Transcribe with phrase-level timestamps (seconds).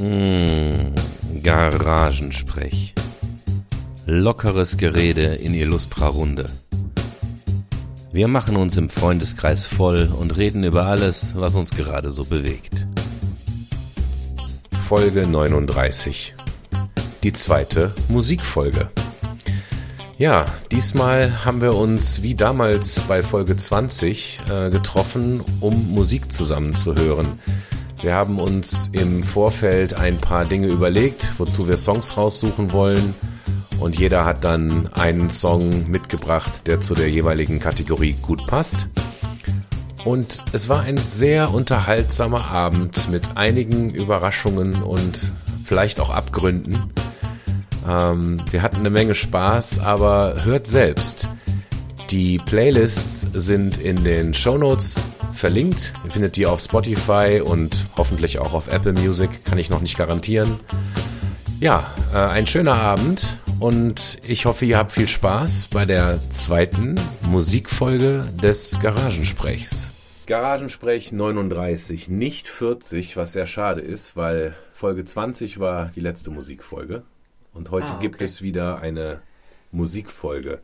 [0.00, 0.94] Mmh,
[1.42, 2.94] Garagensprech.
[4.06, 6.46] Lockeres Gerede in illustrer Runde.
[8.10, 12.86] Wir machen uns im Freundeskreis voll und reden über alles, was uns gerade so bewegt.
[14.88, 16.34] Folge 39.
[17.22, 18.88] Die zweite Musikfolge.
[20.16, 26.74] Ja, diesmal haben wir uns wie damals bei Folge 20 äh, getroffen, um Musik zusammen
[26.74, 27.38] zu hören.
[28.02, 33.14] Wir haben uns im Vorfeld ein paar Dinge überlegt, wozu wir Songs raussuchen wollen.
[33.78, 38.88] Und jeder hat dann einen Song mitgebracht, der zu der jeweiligen Kategorie gut passt.
[40.06, 45.32] Und es war ein sehr unterhaltsamer Abend mit einigen Überraschungen und
[45.62, 46.82] vielleicht auch Abgründen.
[47.86, 51.28] Ähm, wir hatten eine Menge Spaß, aber hört selbst.
[52.10, 54.98] Die Playlists sind in den Show Notes
[55.34, 55.92] verlinkt.
[56.04, 59.96] Ihr findet die auf Spotify und hoffentlich auch auf Apple Music, kann ich noch nicht
[59.96, 60.60] garantieren.
[61.60, 66.94] Ja, äh, ein schöner Abend und ich hoffe, ihr habt viel Spaß bei der zweiten
[67.22, 69.92] Musikfolge des Garagensprechs.
[70.26, 77.02] Garagensprech 39, nicht 40, was sehr schade ist, weil Folge 20 war die letzte Musikfolge
[77.52, 78.02] und heute ah, okay.
[78.02, 79.20] gibt es wieder eine
[79.72, 80.60] Musikfolge.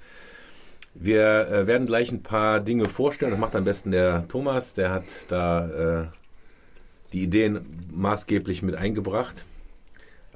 [0.98, 3.30] Wir äh, werden gleich ein paar Dinge vorstellen.
[3.30, 4.72] Das macht am besten der Thomas.
[4.72, 6.06] Der hat da äh,
[7.12, 9.44] die Ideen maßgeblich mit eingebracht.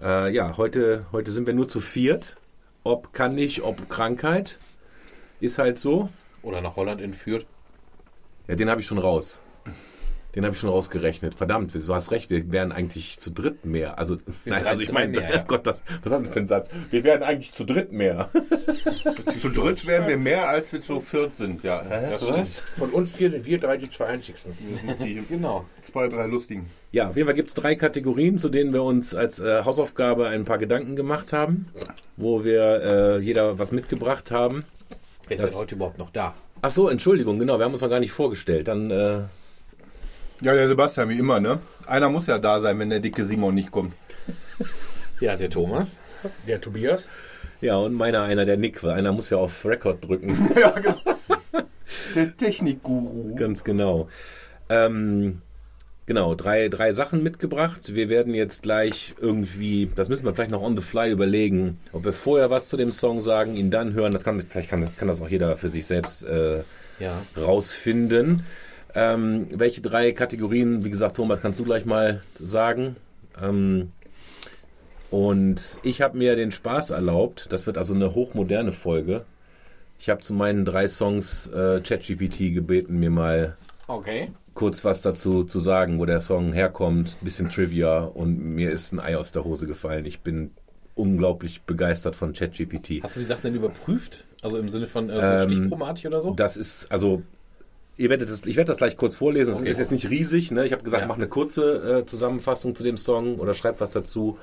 [0.02, 2.36] Äh, ja, heute, heute sind wir nur zu viert.
[2.84, 4.58] Ob kann nicht, ob Krankheit.
[5.40, 6.10] Ist halt so.
[6.42, 7.46] Oder nach Holland entführt.
[8.46, 9.40] Ja, den habe ich schon raus.
[10.34, 11.34] Den habe ich schon rausgerechnet.
[11.34, 13.98] Verdammt, du hast recht, wir wären eigentlich zu dritt mehr.
[13.98, 15.44] Also, nein, also ich meine, ja.
[15.46, 16.70] Gott, das, was hast du für einen Satz?
[16.90, 18.30] Wir wären eigentlich zu dritt mehr.
[19.38, 21.82] zu dritt wären wir mehr, als wir zu viert sind, ja.
[21.82, 22.48] Das stimmt.
[22.48, 24.52] Von uns vier sind wir drei die zwei einzigsten.
[25.02, 25.64] Die, genau.
[25.82, 26.70] Zwei, drei lustigen.
[26.92, 30.28] Ja, auf jeden Fall gibt es drei Kategorien, zu denen wir uns als äh, Hausaufgabe
[30.28, 31.66] ein paar Gedanken gemacht haben,
[32.16, 34.64] wo wir äh, jeder was mitgebracht haben.
[35.26, 36.34] Wer ist das, denn heute überhaupt noch da?
[36.62, 38.68] Ach so, Entschuldigung, genau, wir haben uns noch gar nicht vorgestellt.
[38.68, 39.20] Dann äh,
[40.40, 41.60] ja, der Sebastian, wie immer, ne?
[41.86, 43.94] Einer muss ja da sein, wenn der dicke Simon nicht kommt.
[45.20, 46.00] ja, der Thomas.
[46.46, 47.08] Der Tobias.
[47.60, 50.50] Ja, und meiner einer, der Nick, weil einer muss ja auf Record drücken.
[50.58, 51.00] ja, genau.
[52.14, 53.34] Der Technikguru.
[53.36, 54.08] Ganz genau.
[54.68, 55.42] Ähm,
[56.06, 57.94] genau, drei, drei Sachen mitgebracht.
[57.94, 62.04] Wir werden jetzt gleich irgendwie, das müssen wir vielleicht noch on the fly überlegen, ob
[62.04, 64.12] wir vorher was zu dem Song sagen, ihn dann hören.
[64.12, 66.62] Das kann, vielleicht kann, kann das auch jeder für sich selbst äh,
[66.98, 67.22] ja.
[67.36, 68.44] rausfinden.
[68.94, 72.96] Ähm, welche drei Kategorien, wie gesagt, Thomas, kannst du gleich mal sagen.
[73.40, 73.92] Ähm,
[75.10, 79.24] und ich habe mir den Spaß erlaubt, das wird also eine hochmoderne Folge.
[79.98, 83.56] Ich habe zu meinen drei Songs äh, ChatGPT gebeten, mir mal
[83.86, 84.30] okay.
[84.54, 89.00] kurz was dazu zu sagen, wo der Song herkommt, bisschen Trivia und mir ist ein
[89.00, 90.06] Ei aus der Hose gefallen.
[90.06, 90.52] Ich bin
[90.94, 93.02] unglaublich begeistert von ChatGPT.
[93.02, 94.24] Hast du die Sachen denn überprüft?
[94.42, 96.34] Also im Sinne von äh, so Stichpromatik oder so?
[96.34, 97.22] Das ist, also
[98.00, 99.52] Ihr werdet das, ich werde das gleich kurz vorlesen.
[99.52, 99.68] Es okay.
[99.68, 100.50] ist jetzt nicht riesig.
[100.52, 100.64] Ne?
[100.64, 101.06] Ich habe gesagt, ja.
[101.06, 104.38] mach eine kurze äh, Zusammenfassung zu dem Song oder schreib was dazu.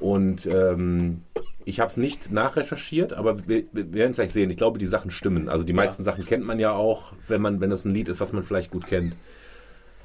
[0.00, 1.22] Und ähm,
[1.64, 4.50] ich habe es nicht nachrecherchiert, aber wir, wir werden es gleich sehen.
[4.50, 5.48] Ich glaube, die Sachen stimmen.
[5.48, 6.12] Also die meisten ja.
[6.12, 8.70] Sachen kennt man ja auch, wenn man, wenn es ein Lied ist, was man vielleicht
[8.70, 9.16] gut kennt.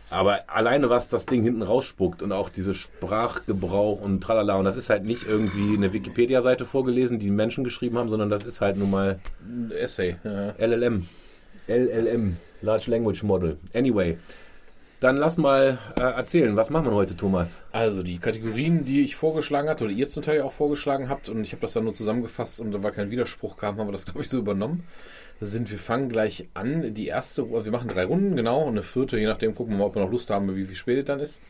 [0.09, 4.77] Aber alleine was das Ding hinten rausspuckt und auch diese Sprachgebrauch und tralala, und das
[4.77, 8.77] ist halt nicht irgendwie eine Wikipedia-Seite vorgelesen, die Menschen geschrieben haben, sondern das ist halt
[8.77, 9.19] nun mal
[9.71, 10.15] Essay.
[10.23, 10.51] Ja.
[10.65, 11.05] LLM.
[11.67, 12.37] LLM.
[12.61, 13.57] Large Language Model.
[13.73, 14.17] Anyway.
[15.01, 17.61] Dann lass mal äh, erzählen, was machen wir heute, Thomas?
[17.71, 21.43] Also die Kategorien, die ich vorgeschlagen hatte, oder ihr zum Teil auch vorgeschlagen habt, und
[21.43, 24.05] ich habe das dann nur zusammengefasst und da war kein Widerspruch kam, haben wir das,
[24.05, 24.83] glaube ich, so übernommen.
[25.41, 26.93] Sind, wir fangen gleich an.
[26.93, 29.79] Die erste, also wir machen drei Runden, genau, und eine vierte, je nachdem, gucken wir
[29.79, 31.41] mal, ob wir noch Lust haben, wie, wie spät es dann ist.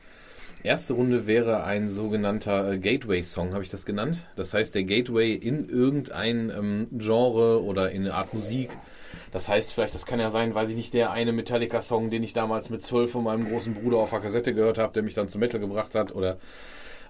[0.65, 4.25] Erste Runde wäre ein sogenannter äh, Gateway-Song, habe ich das genannt.
[4.35, 8.69] Das heißt, der Gateway in irgendein ähm, Genre oder in eine Art Musik
[9.31, 12.31] das heißt vielleicht, das kann ja sein, weiß ich nicht, der eine Metallica-Song, den ich
[12.31, 15.27] damals mit zwölf von meinem großen Bruder auf der Kassette gehört habe, der mich dann
[15.27, 16.15] zum Metal gebracht hat.
[16.15, 16.37] Oder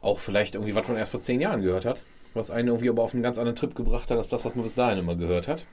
[0.01, 2.01] auch vielleicht irgendwie, was man erst vor zehn Jahren gehört hat.
[2.33, 4.63] Was einen irgendwie aber auf einen ganz anderen Trip gebracht hat, als das, was man
[4.63, 5.65] bis dahin immer gehört hat.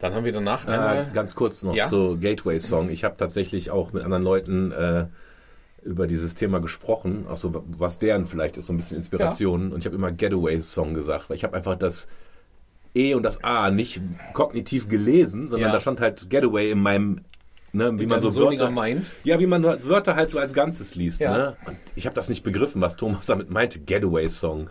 [0.00, 1.10] Dann haben wir danach äh, einmal...
[1.14, 1.86] Ganz kurz noch ja?
[1.86, 2.90] so Gateway-Song.
[2.90, 4.72] Ich habe tatsächlich auch mit anderen Leuten...
[4.72, 5.06] Äh,
[5.86, 9.68] über dieses Thema gesprochen, also was deren vielleicht ist, so ein bisschen Inspiration.
[9.68, 9.74] Ja.
[9.74, 12.08] Und ich habe immer Getaway-Song gesagt, weil ich habe einfach das
[12.94, 14.00] E und das A nicht
[14.32, 15.74] kognitiv gelesen, sondern ja.
[15.74, 17.20] da stand halt Getaway in meinem
[17.72, 19.12] Ne, wie in man so Wörter meint.
[19.22, 21.20] Ja, wie man Wörter halt so als Ganzes liest.
[21.20, 21.36] Ja.
[21.36, 21.56] Ne?
[21.66, 23.80] Und ich habe das nicht begriffen, was Thomas damit meinte.
[23.80, 24.70] Getaway-Song.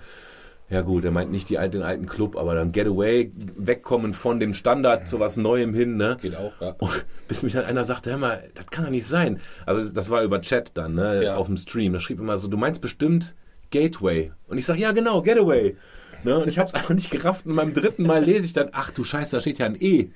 [0.68, 4.56] Ja gut, er meint nicht die, den alten Club, aber dann Getaway, wegkommen von dem
[4.56, 5.96] Standard zu was Neuem hin.
[5.96, 6.18] Ne?
[6.20, 6.76] Geht auch, ja.
[6.80, 9.40] Und bis mich dann einer sagte, hör mal, das kann doch nicht sein.
[9.68, 11.36] Also das war über Chat dann, ne, ja.
[11.36, 11.94] auf dem Stream.
[11.94, 13.36] Da schrieb immer so, du meinst bestimmt
[13.70, 14.32] Gateway.
[14.48, 15.76] Und ich sage, ja genau, Getaway.
[16.24, 16.40] Ne?
[16.40, 17.46] Und ich habe es einfach nicht gerafft.
[17.46, 20.10] Und beim dritten Mal lese ich dann, ach du Scheiße, da steht ja ein E.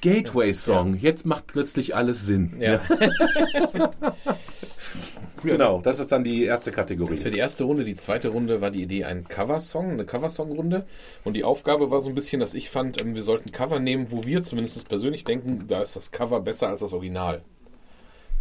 [0.00, 0.94] Gateway-Song.
[0.94, 2.54] Jetzt macht plötzlich alles Sinn.
[2.58, 2.80] Ja.
[5.42, 7.14] Genau, das ist dann die erste Kategorie.
[7.14, 7.84] Das wäre die erste Runde.
[7.84, 10.86] Die zweite Runde war die Idee, ein Coversong, eine Coversong-Runde.
[11.24, 14.10] Und die Aufgabe war so ein bisschen, dass ich fand, ähm, wir sollten Cover nehmen,
[14.10, 17.42] wo wir zumindest persönlich denken, da ist das Cover besser als das Original.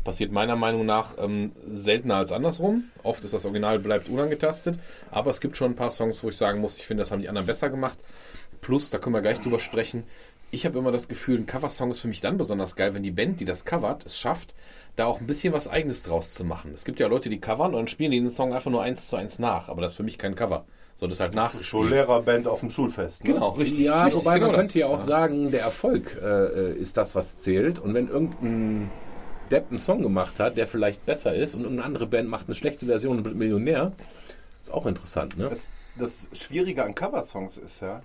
[0.04, 2.86] Passiert meiner Meinung nach ähm, seltener als andersrum.
[3.04, 4.80] Oft ist das Original bleibt unangetastet.
[5.12, 7.22] Aber es gibt schon ein paar Songs, wo ich sagen muss, ich finde, das haben
[7.22, 7.98] die anderen besser gemacht.
[8.62, 10.04] Plus, da können wir gleich drüber sprechen.
[10.50, 13.12] Ich habe immer das Gefühl, ein Coversong ist für mich dann besonders geil, wenn die
[13.12, 14.56] Band, die das covert, es schafft,
[14.96, 16.74] da auch ein bisschen was Eigenes draus zu machen.
[16.74, 19.08] Es gibt ja Leute, die covern und dann spielen die den Song einfach nur eins
[19.08, 19.68] zu eins nach.
[19.70, 20.66] Aber das ist für mich kein Cover.
[20.96, 21.66] So, das ist halt nachgespielt.
[21.68, 23.24] Schullehrarband auf dem Schulfest.
[23.24, 23.34] Ne?
[23.34, 23.80] Genau, richtig.
[23.80, 24.76] Ja, richtig, wobei man genau könnte das.
[24.76, 27.78] ja auch sagen, der Erfolg äh, ist das, was zählt.
[27.78, 28.90] Und wenn irgendein
[29.52, 32.56] Depp einen Song gemacht hat, der vielleicht besser ist und irgendeine andere Band macht eine
[32.56, 33.92] schlechte Version und wird Millionär,
[34.60, 35.50] ist auch interessant, ne?
[35.50, 38.02] Das, das Schwierige an Coversongs ist ja,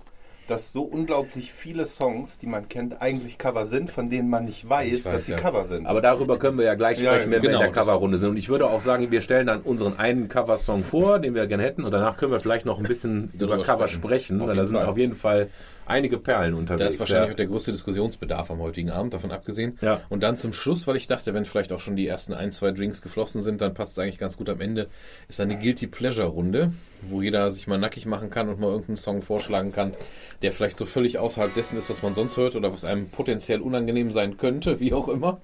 [0.47, 4.67] dass so unglaublich viele Songs, die man kennt, eigentlich Cover sind, von denen man nicht
[4.67, 5.37] weiß, weiß, dass sie ja.
[5.37, 5.85] Cover sind.
[5.87, 8.17] Aber darüber können wir ja gleich Ja, sprechen, wenn genau, wir in der das- Coverrunde
[8.17, 8.31] sind.
[8.31, 11.63] Und ich würde auch sagen, wir stellen dann unseren einen Coversong vor, den wir gerne
[11.63, 11.83] hätten.
[11.83, 13.93] Und danach können wir vielleicht noch ein bisschen über Cover sprechen.
[14.37, 14.85] sprechen, Auf weil da sind Fall.
[14.87, 15.49] auf jeden Fall
[15.85, 16.93] einige Perlen Da unterwegs.
[16.93, 17.33] ist wahrscheinlich ja.
[17.33, 19.77] auch der größte Diskussionsbedarf am heutigen Abend, davon abgesehen.
[19.81, 20.01] Ja.
[20.09, 22.71] Und dann zum Schluss, weil ich dachte, wenn vielleicht auch schon die ersten ein, zwei
[22.71, 24.87] Drinks geflossen sind, dann passt es eigentlich ganz gut am Ende,
[25.27, 26.73] ist eine Guilty Pleasure Runde,
[27.09, 29.93] wo jeder sich mal nackig machen kann und mal irgendeinen Song vorschlagen kann,
[30.41, 33.61] der vielleicht so völlig außerhalb dessen ist, was man sonst hört oder was einem potenziell
[33.61, 35.41] unangenehm sein könnte, wie auch immer.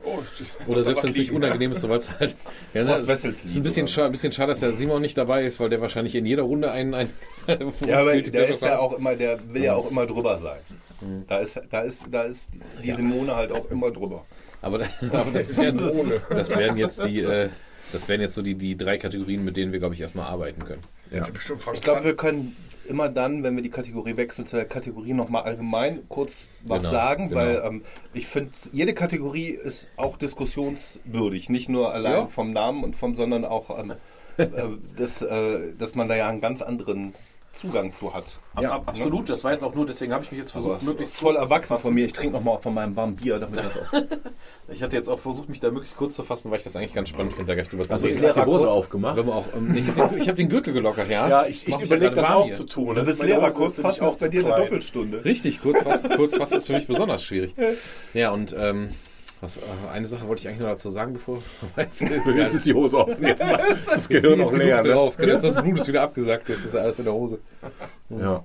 [0.68, 2.36] Oder selbst wenn es nicht unangenehm ist, so weil es halt.
[2.74, 5.44] Ja, ne, Wessels ist ein bisschen, scha ein bisschen schade, dass der Simon nicht dabei
[5.44, 6.94] ist, weil der wahrscheinlich in jeder Runde einen.
[6.94, 7.09] einen
[7.86, 10.28] ja, aber Guilty der Pleasure ist ja auch immer, der will ja auch immer drüber
[10.37, 10.59] sein.
[11.27, 12.51] Da ist, da ist, da ist
[12.83, 14.25] die Simone halt auch immer drüber.
[14.61, 14.79] Aber,
[15.13, 17.49] aber das ist ja Das wären jetzt die, äh,
[17.91, 20.63] das wären jetzt so die, die drei Kategorien, mit denen wir, glaube ich, erstmal arbeiten
[20.65, 20.83] können.
[21.11, 21.27] Ja.
[21.73, 22.55] Ich glaube, wir können
[22.87, 26.91] immer dann, wenn wir die Kategorie wechseln, zu der Kategorie nochmal allgemein kurz was Genau,
[26.91, 27.39] sagen, genau.
[27.41, 27.83] weil ähm,
[28.13, 31.49] ich finde, jede Kategorie ist auch diskussionswürdig.
[31.49, 32.25] Nicht nur allein Ja.
[32.27, 33.93] vom Namen und vom, sondern auch, ähm,
[34.37, 34.47] äh,
[34.97, 37.13] das, äh, dass man da ja einen ganz anderen
[37.56, 38.24] Zugang zu hat.
[38.62, 41.13] Ja, Ab- absolut, das war jetzt auch nur, deswegen habe ich mich jetzt versucht, möglichst
[41.16, 42.06] ist voll erwachsen von mir.
[42.06, 43.94] Ich trinke nochmal von meinem warmen Bier, damit das auch.
[44.72, 46.94] Ich hatte jetzt auch versucht, mich da möglichst kurz zu fassen, weil ich das eigentlich
[46.94, 48.22] ganz spannend finde, da gleich drüber Hast zu du reden.
[48.36, 49.19] die Hose kurz- aufgemacht?
[49.28, 51.28] Auch, ähm, ich habe den, ich hab den Gürtel gelockert, ja.
[51.28, 52.54] Ja, ich, ich mich überlege das auch hier.
[52.56, 52.96] zu tun.
[52.96, 54.63] Du bist Meine Lehrer, kurz ist fassen ist auch bei dir eine.
[54.63, 55.25] Doppelstunde.
[55.25, 57.54] Richtig, kurz fassen, kurz fassen ist für mich besonders schwierig.
[58.13, 58.92] Ja, und ähm,
[59.41, 61.41] was, äh, eine Sache wollte ich eigentlich noch dazu sagen, bevor.
[61.77, 63.25] Jetzt ist die Hose offen.
[63.25, 64.83] Jetzt ist das Gehirn auch leer.
[64.83, 64.89] Ne?
[64.89, 65.18] drauf.
[65.19, 67.39] Jetzt ist das Blut ist wieder abgesagt, jetzt ist alles in der Hose.
[68.09, 68.44] Ja.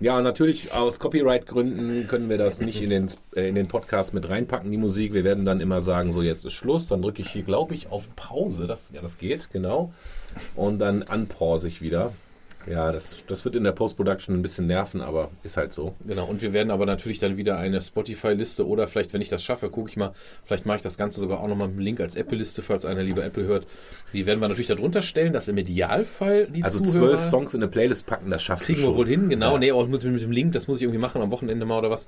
[0.00, 4.28] ja, natürlich aus Copyright-Gründen können wir das nicht in den, äh, in den Podcast mit
[4.30, 5.14] reinpacken, die Musik.
[5.14, 6.86] Wir werden dann immer sagen, so jetzt ist Schluss.
[6.86, 8.66] Dann drücke ich hier, glaube ich, auf Pause.
[8.66, 9.92] Das, ja, das geht, genau.
[10.54, 12.12] Und dann unpause ich wieder.
[12.66, 15.94] Ja, das, das wird in der Post-Production ein bisschen nerven, aber ist halt so.
[16.06, 19.44] Genau, und wir werden aber natürlich dann wieder eine Spotify-Liste oder vielleicht, wenn ich das
[19.44, 20.12] schaffe, gucke ich mal,
[20.44, 23.02] vielleicht mache ich das Ganze sogar auch nochmal mit einem Link als Apple-Liste, falls einer
[23.02, 23.66] lieber Apple hört.
[24.12, 27.18] Die werden wir natürlich darunter stellen, dass im Idealfall die Also Zuhörer...
[27.18, 28.96] zwölf Songs in eine Playlist packen, das schaffst Kriegen du wir schon.
[28.98, 29.52] wohl hin, genau.
[29.54, 29.58] Ja.
[29.58, 31.90] Nee, auch mit, mit dem Link, das muss ich irgendwie machen, am Wochenende mal oder
[31.90, 32.06] was.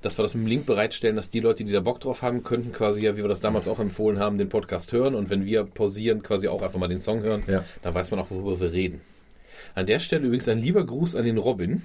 [0.00, 2.44] Dass wir das mit dem Link bereitstellen, dass die Leute, die da Bock drauf haben,
[2.44, 5.14] könnten quasi ja, wie wir das damals auch empfohlen haben, den Podcast hören.
[5.16, 7.64] Und wenn wir pausieren, quasi auch einfach mal den Song hören, Ja.
[7.82, 9.00] dann weiß man auch, worüber wir reden.
[9.78, 11.82] An der Stelle übrigens ein lieber Gruß an den Robin,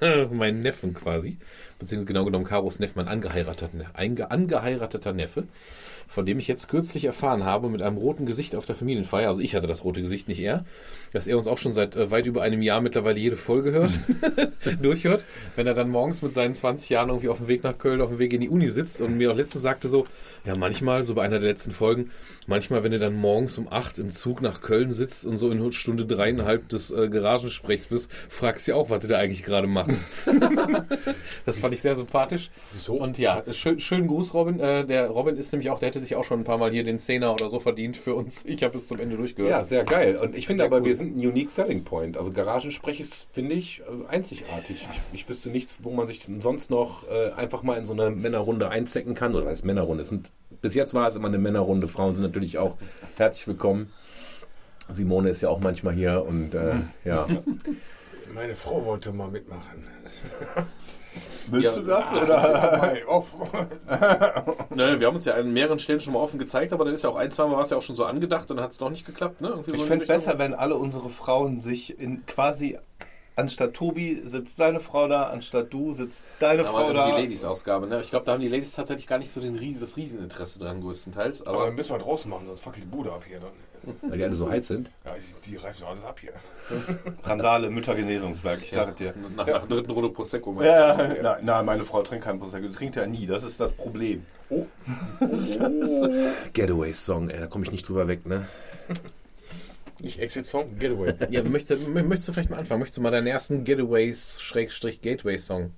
[0.30, 1.38] meinen Neffen quasi,
[1.78, 5.44] beziehungsweise genau genommen Karos Neff, mein angeheirateter, einge, angeheirateter Neffe,
[6.06, 9.40] von dem ich jetzt kürzlich erfahren habe, mit einem roten Gesicht auf der Familienfeier, also
[9.40, 10.64] ich hatte das rote Gesicht, nicht er,
[11.12, 13.98] dass er uns auch schon seit äh, weit über einem Jahr mittlerweile jede Folge hört,
[14.82, 15.24] durchhört,
[15.56, 18.10] wenn er dann morgens mit seinen 20 Jahren irgendwie auf dem Weg nach Köln, auf
[18.10, 20.06] dem Weg in die Uni sitzt und mir auch letztens sagte so,
[20.44, 22.10] ja manchmal, so bei einer der letzten Folgen,
[22.46, 25.72] manchmal, wenn du dann morgens um 8 im Zug nach Köln sitzt und so in
[25.72, 29.66] Stunde dreieinhalb des äh, Garagensprechs bist, fragst du ja auch, was du da eigentlich gerade
[29.66, 29.98] machst.
[31.44, 32.50] das fand ich sehr sympathisch.
[32.72, 32.94] Wieso?
[32.94, 34.60] Und ja, schön, schönen Gruß, Robin.
[34.60, 36.84] Äh, der Robin ist nämlich auch, der hätte sich auch schon ein paar Mal hier
[36.84, 38.44] den Zehner oder so verdient für uns.
[38.44, 39.50] Ich habe es zum Ende durchgehört.
[39.50, 40.16] Ja, sehr geil.
[40.16, 40.84] Und ich finde aber, cool.
[40.84, 42.16] wir sind ein Unique Selling Point.
[42.16, 44.86] Also Garagensprech ist, finde ich, äh, einzigartig.
[44.92, 48.10] Ich, ich wüsste nichts, wo man sich sonst noch äh, einfach mal in so eine
[48.10, 49.34] Männerrunde einzecken kann.
[49.34, 50.02] Oder als Männerrunde.
[50.02, 51.88] Es sind, bis jetzt war es immer eine Männerrunde.
[51.88, 52.76] Frauen sind natürlich auch
[53.16, 53.92] herzlich willkommen.
[54.88, 56.74] Simone ist ja auch manchmal hier und äh,
[57.04, 57.26] ja.
[58.34, 59.84] Meine Frau wollte mal mitmachen.
[61.48, 61.80] Willst Ja.
[61.82, 62.04] du das?
[62.12, 62.96] Ach, Oder?
[63.08, 63.24] Oh.
[64.74, 67.02] Ne, wir haben uns ja an mehreren Stellen schon mal offen gezeigt, aber dann ist
[67.04, 68.72] ja auch ein, zwei Mal war es ja auch schon so angedacht und dann hat
[68.72, 69.40] es doch nicht geklappt.
[69.40, 69.48] Ne?
[69.48, 72.78] Irgendwie so Ich in finde besser, wenn alle unsere Frauen sich in quasi
[73.38, 77.06] anstatt Tobi sitzt seine Frau da, anstatt du sitzt deine Da Frau da.
[77.10, 77.86] die Ladies-Ausgabe.
[77.86, 78.00] Ne?
[78.00, 80.80] Ich glaube, da haben die Ladies tatsächlich gar nicht so den Ries das Rieseninteresse dran,
[80.80, 81.46] größtenteils.
[81.46, 83.50] Aber Aber dann müssen wir draußen machen, sonst fackelt die Bude ab hier dann.
[84.02, 84.90] Weil die alle so heiß sind.
[85.04, 85.14] Ja,
[85.46, 86.32] die reißen doch alles ab hier.
[87.24, 89.14] Randale, Müttergenesungswerk, ich sage dir.
[89.36, 90.60] Nach, nach der dritten Runde Prosecco.
[90.62, 93.58] Ja, ja, nein, nein, meine Frau trinkt kein Prosecco, die trinkt ja nie, das ist
[93.60, 94.26] das Problem.
[96.52, 98.46] Getaway-Song, ey, da komme ich nicht drüber weg, ne?
[99.98, 101.14] Nicht Exit-Song, Getaway.
[101.30, 102.80] Ja, möchtest, du- möchtest du vielleicht mal anfangen?
[102.80, 105.72] Möchtest du mal deinen ersten Getaways-Gateway-Song?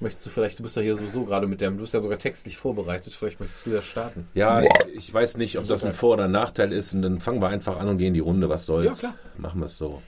[0.00, 2.18] Möchtest du vielleicht, du bist ja hier sowieso gerade mit dem, du bist ja sogar
[2.18, 4.28] textlich vorbereitet, vielleicht möchtest du ja starten.
[4.34, 7.18] Ja, ich, ich weiß nicht, ob das ein Vor- oder ein Nachteil ist und dann
[7.18, 9.02] fangen wir einfach an und gehen die Runde, was soll's.
[9.02, 9.14] Ja, klar.
[9.38, 10.00] Machen wir es so.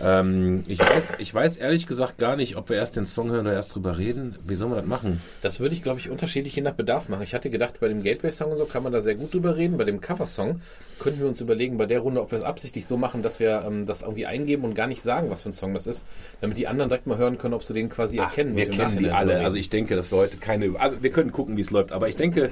[0.00, 3.46] Ähm, ich, weiß, ich weiß ehrlich gesagt gar nicht, ob wir erst den Song hören
[3.46, 4.36] oder erst drüber reden.
[4.46, 5.22] Wie sollen wir das machen?
[5.42, 7.22] Das würde ich, glaube ich, unterschiedlich je nach Bedarf machen.
[7.22, 9.76] Ich hatte gedacht, bei dem Gateway-Song und so kann man da sehr gut drüber reden.
[9.76, 10.60] Bei dem Cover-Song
[10.98, 13.64] könnten wir uns überlegen, bei der Runde, ob wir es absichtlich so machen, dass wir
[13.66, 16.04] ähm, das irgendwie eingeben und gar nicht sagen, was für ein Song das ist,
[16.40, 18.56] damit die anderen direkt mal hören können, ob sie den quasi erkennen.
[18.56, 19.40] wir kennen die alle.
[19.40, 20.78] Also ich denke, dass wir heute keine.
[20.78, 21.92] Also wir können gucken, wie es läuft.
[21.92, 22.50] Aber ich denke,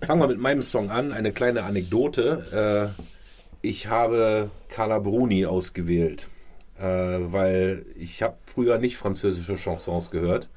[0.00, 1.12] fangen wir mit meinem Song an.
[1.12, 2.92] Eine kleine Anekdote.
[2.96, 3.02] Äh,
[3.62, 6.28] ich habe Carla Bruni ausgewählt,
[6.78, 10.48] äh, weil ich habe früher nicht französische Chansons gehört.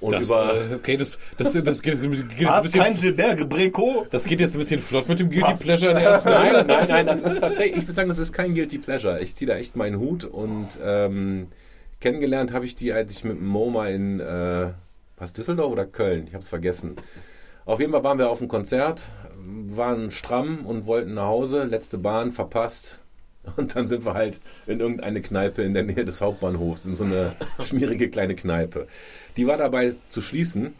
[0.00, 2.62] Und Das, über äh, okay, das, das, das, geht, jetzt ein bisschen- geht jetzt ein
[2.62, 6.06] bisschen, Kein Gilbert das geht jetzt ein bisschen flott mit dem Guilty Pleasure in der
[6.10, 9.20] ersten Nein, nein, nein, das ist tatsächlich, ich würde sagen, das ist kein Guilty Pleasure.
[9.20, 11.48] Ich ziehe da echt meinen Hut und ähm,
[12.00, 14.72] kennengelernt habe ich die, als ich mit dem MoMA in, äh,
[15.16, 16.26] was, Düsseldorf oder Köln?
[16.26, 16.96] Ich habe es vergessen.
[17.64, 19.02] Auf jeden Fall waren wir auf dem Konzert,
[19.38, 23.00] waren stramm und wollten nach Hause, letzte Bahn verpasst.
[23.56, 27.04] Und dann sind wir halt in irgendeine Kneipe in der Nähe des Hauptbahnhofs, in so
[27.04, 28.86] eine schmierige kleine Kneipe.
[29.36, 30.74] Die war dabei zu schließen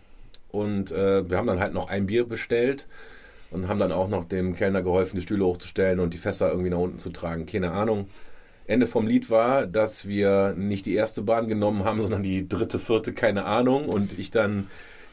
[0.50, 2.87] und äh, wir haben dann halt noch ein Bier bestellt
[3.50, 6.70] und haben dann auch noch dem Kellner geholfen, die Stühle hochzustellen und die Fässer irgendwie
[6.70, 7.46] nach unten zu tragen.
[7.46, 8.08] Keine Ahnung.
[8.66, 12.80] Ende vom Lied war, dass wir nicht die erste Bahn genommen haben, sondern die dritte,
[12.80, 13.88] vierte, keine Ahnung.
[13.88, 14.68] Und ich dann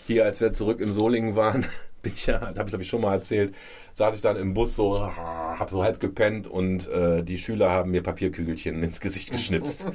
[0.07, 1.65] hier, als wir zurück in Solingen waren,
[2.03, 3.55] bin ich ja, habe ich glaube ich schon mal erzählt,
[3.95, 7.91] saß ich dann im Bus so, habe so halb gepennt und äh, die Schüler haben
[7.91, 9.88] mir Papierkügelchen ins Gesicht geschnipst.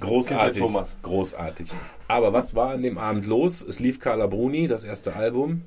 [0.00, 0.64] Großartig,
[1.02, 1.70] großartig.
[2.08, 3.62] Aber was war an dem Abend los?
[3.62, 5.62] Es lief Carla Bruni, das erste Album.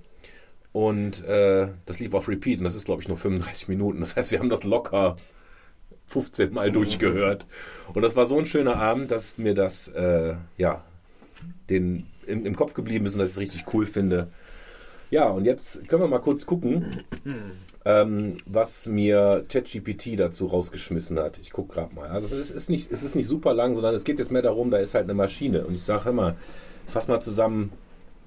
[0.74, 4.02] Und äh, das lief auf Repeat und das ist, glaube ich, nur 35 Minuten.
[4.02, 5.16] Das heißt, wir haben das locker
[6.08, 7.48] 15 Mal durchgehört.
[7.94, 10.84] Und das war so ein schöner Abend, dass mir das äh, ja
[11.70, 14.32] den, im, im Kopf geblieben ist und dass ich es richtig cool finde.
[15.12, 17.04] Ja, und jetzt können wir mal kurz gucken,
[17.86, 21.40] ähm, was mir ChatGPT dazu rausgeschmissen hat.
[21.40, 22.10] Ich gucke gerade mal.
[22.10, 24.72] Also es ist, nicht, es ist nicht super lang, sondern es geht jetzt mehr darum,
[24.72, 25.66] da ist halt eine Maschine.
[25.66, 26.36] Und ich sage immer,
[26.88, 27.72] fass mal zusammen,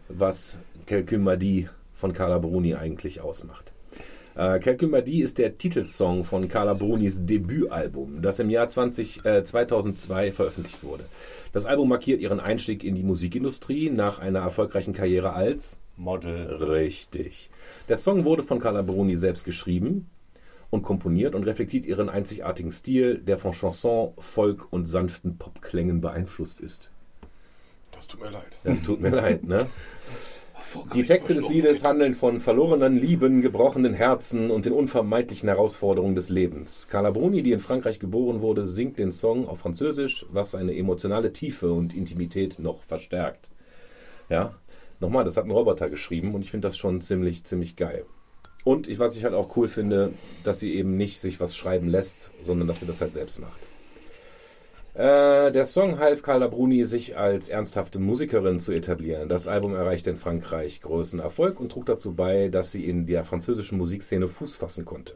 [0.09, 0.59] was
[0.89, 3.73] dit von Carla Bruni eigentlich ausmacht.
[4.37, 10.31] Äh, dit ist der Titelsong von Carla Brunis Debütalbum, das im Jahr 20, äh, 2002
[10.31, 11.07] veröffentlicht wurde.
[11.53, 16.57] Das Album markiert ihren Einstieg in die Musikindustrie nach einer erfolgreichen Karriere als Model.
[16.57, 17.50] Richtig.
[17.88, 20.09] Der Song wurde von Carla Bruni selbst geschrieben
[20.71, 26.61] und komponiert und reflektiert ihren einzigartigen Stil, der von Chanson, Folk und sanften Popklängen beeinflusst
[26.61, 26.90] ist.
[27.93, 28.52] Das tut mir leid.
[28.64, 29.67] Das tut mir leid, ne?
[30.95, 36.28] Die Texte des Liedes handeln von verlorenen Lieben, gebrochenen Herzen und den unvermeidlichen Herausforderungen des
[36.28, 36.88] Lebens.
[36.90, 41.33] Carla Bruni, die in Frankreich geboren wurde, singt den Song auf Französisch, was seine emotionale
[41.33, 43.50] Tiefe und Intimität noch verstärkt.
[44.28, 44.55] Ja,
[45.00, 48.05] nochmal, das hat ein Roboter geschrieben und ich finde das schon ziemlich, ziemlich geil.
[48.64, 50.12] Und ich, was ich halt auch cool finde,
[50.45, 53.61] dass sie eben nicht sich was schreiben lässt, sondern dass sie das halt selbst macht.
[54.95, 59.28] Äh, der Song half Carla Bruni, sich als ernsthafte Musikerin zu etablieren.
[59.28, 63.23] Das Album erreichte in Frankreich großen Erfolg und trug dazu bei, dass sie in der
[63.23, 65.14] französischen Musikszene Fuß fassen konnte.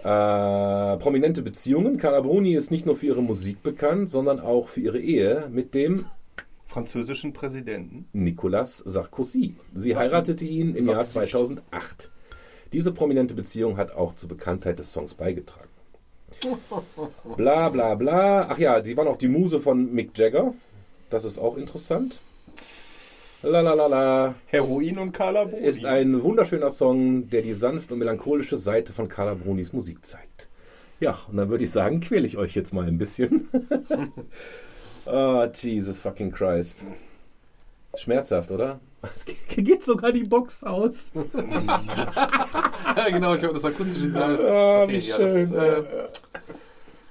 [0.00, 1.96] Äh, prominente Beziehungen.
[1.96, 5.74] Carla Bruni ist nicht nur für ihre Musik bekannt, sondern auch für ihre Ehe mit
[5.74, 6.06] dem
[6.72, 8.06] Französischen Präsidenten.
[8.14, 9.56] Nicolas Sarkozy.
[9.74, 12.10] Sie heiratete ihn im Jahr 2008.
[12.72, 15.68] Diese prominente Beziehung hat auch zur Bekanntheit des Songs beigetragen.
[17.36, 18.46] Bla bla bla.
[18.48, 20.54] Ach ja, die war noch die Muse von Mick Jagger.
[21.10, 22.22] Das ist auch interessant.
[23.42, 24.34] La la la la.
[24.46, 25.66] Heroin und Carla Bruni.
[25.66, 30.48] Ist ein wunderschöner Song, der die sanft und melancholische Seite von Carla Brunis Musik zeigt.
[31.00, 33.48] Ja, und dann würde ich sagen, quäle ich euch jetzt mal ein bisschen.
[35.06, 36.84] oh, Jesus fucking Christ.
[37.96, 38.80] Schmerzhaft, oder?
[39.02, 39.24] Es
[39.56, 41.10] geht sogar die Box aus.
[41.14, 44.38] Ja, genau, ich habe das akustische Signal.
[44.48, 45.54] Ah, Okay, wie ja, das, schön.
[45.54, 45.82] äh,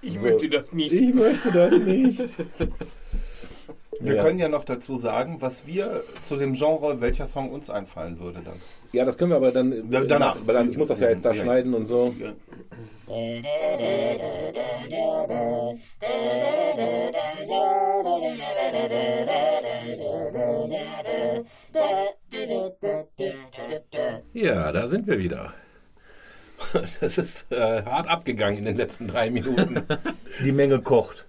[0.01, 0.27] Ich So.
[0.27, 0.93] möchte das nicht.
[0.93, 2.19] Ich möchte das nicht.
[3.99, 4.23] Wir Ja.
[4.23, 8.39] können ja noch dazu sagen, was wir zu dem Genre, welcher Song uns einfallen würde
[8.43, 8.55] dann.
[8.93, 10.37] Ja, das können wir aber dann Da- danach.
[10.43, 11.43] Weil dann, ich muss das ja jetzt da Ja.
[11.43, 12.15] schneiden und so.
[12.17, 12.31] Ja,
[24.81, 25.53] da sind wir wieder.
[26.73, 29.83] das ist äh, hart abgegangen in den letzten drei Minuten.
[30.43, 31.25] Die Menge kocht.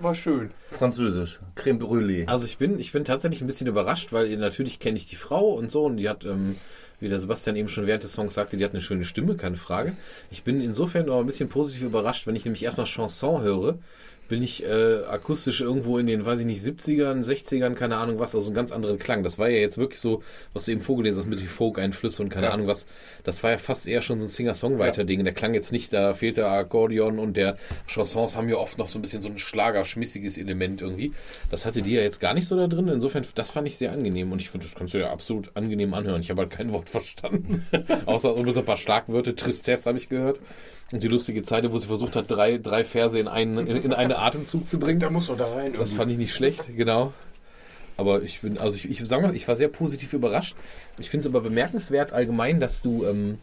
[0.00, 0.50] War schön.
[0.66, 1.40] Französisch.
[1.54, 2.26] Creme Brûlée.
[2.26, 5.52] Also ich bin, ich bin tatsächlich ein bisschen überrascht, weil natürlich kenne ich die Frau
[5.52, 6.56] und so und die hat, ähm,
[7.00, 9.56] wie der Sebastian eben schon während des Songs sagte, die hat eine schöne Stimme, keine
[9.56, 9.96] Frage.
[10.30, 13.78] Ich bin insofern aber ein bisschen positiv überrascht, wenn ich nämlich erstmal Chanson höre,
[14.30, 18.34] bin ich äh, akustisch irgendwo in den, weiß ich nicht, 70ern, 60ern, keine Ahnung was,
[18.34, 19.22] also einen ganz anderen Klang.
[19.22, 20.22] Das war ja jetzt wirklich so,
[20.54, 22.52] was du eben vorgelesen hast mit den Folk-Einflüssen und keine Ja.
[22.52, 22.86] Ahnung was.
[23.24, 25.22] Das war ja fast eher schon so ein Singer-Songwriter-Ding.
[25.24, 27.58] Der klang jetzt nicht, da fehlt der Akkordeon und der
[27.88, 31.12] Chansons haben ja oft noch so ein bisschen so ein schlagerschmissiges Element irgendwie.
[31.50, 32.86] Das hatte die ja jetzt gar nicht so da drin.
[32.88, 35.92] Insofern, das fand ich sehr angenehm und ich finde, das kannst du ja absolut angenehm
[35.92, 36.20] anhören.
[36.20, 37.66] Ich habe halt kein Wort verstanden.
[38.06, 39.34] Außer so ein paar Schlagwörter.
[39.34, 40.40] Tristesse habe ich gehört.
[40.92, 43.92] Und die lustige Zeile, wo sie versucht hat, drei, drei Verse in einen, in, in
[43.92, 44.98] einen Atemzug zu bringen.
[44.98, 45.72] Da musst du da rein.
[45.72, 45.96] Das irgendwie.
[45.96, 47.12] fand ich nicht schlecht, genau.
[47.96, 50.56] Aber ich bin, also ich, ich sag mal, ich war sehr positiv überrascht.
[50.98, 53.38] Ich finde es aber bemerkenswert allgemein, dass du, ähm,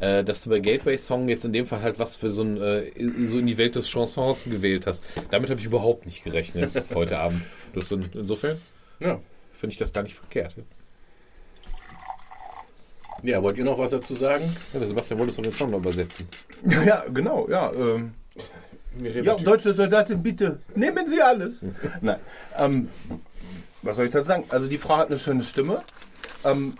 [0.00, 2.60] äh, dass du bei Gateway Song jetzt in dem Fall halt was für so ein,
[2.60, 2.90] äh,
[3.26, 5.02] so in die Welt des Chansons gewählt hast.
[5.30, 7.42] Damit habe ich überhaupt nicht gerechnet heute Abend.
[7.74, 8.58] Das sind, insofern
[9.00, 9.20] Ja.
[9.52, 10.54] finde ich das gar nicht verkehrt.
[10.56, 10.62] ja,
[13.42, 14.56] wollt ihr noch was dazu sagen?
[14.72, 16.26] Ja, der Sebastian wollte doch den Song noch übersetzen.
[16.84, 17.72] Ja, genau, ja.
[17.72, 18.14] Ähm,
[19.00, 21.64] ja, deutsche Soldatin, bitte, nehmen Sie alles.
[22.00, 22.20] Nein.
[22.56, 22.88] Ähm,
[23.82, 24.44] was soll ich dazu sagen?
[24.48, 25.82] Also die Frau hat eine schöne Stimme.
[26.44, 26.76] Ähm,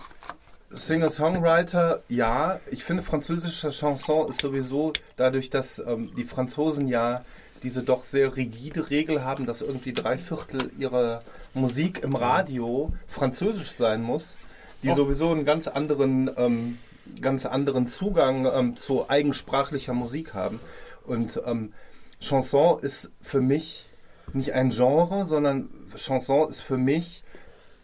[0.69, 2.59] Singer-Songwriter, ja.
[2.71, 7.23] Ich finde, französische Chanson ist sowieso dadurch, dass ähm, die Franzosen ja
[7.61, 11.21] diese doch sehr rigide Regel haben, dass irgendwie drei Viertel ihrer
[11.53, 14.37] Musik im Radio französisch sein muss,
[14.83, 16.77] die sowieso einen ganz anderen, ähm,
[17.21, 20.59] ganz anderen Zugang ähm, zu eigensprachlicher Musik haben.
[21.05, 21.73] Und ähm,
[22.19, 23.85] Chanson ist für mich
[24.33, 27.23] nicht ein Genre, sondern Chanson ist für mich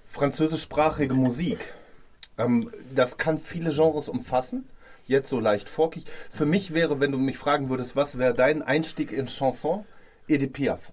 [0.08, 1.74] französischsprachige Musik.
[2.38, 4.68] Ähm, das kann viele Genres umfassen.
[5.06, 6.06] Jetzt so leicht folkig.
[6.30, 9.86] Für mich wäre, wenn du mich fragen würdest, was wäre dein Einstieg in Chanson?
[10.28, 10.92] Edith Piaf.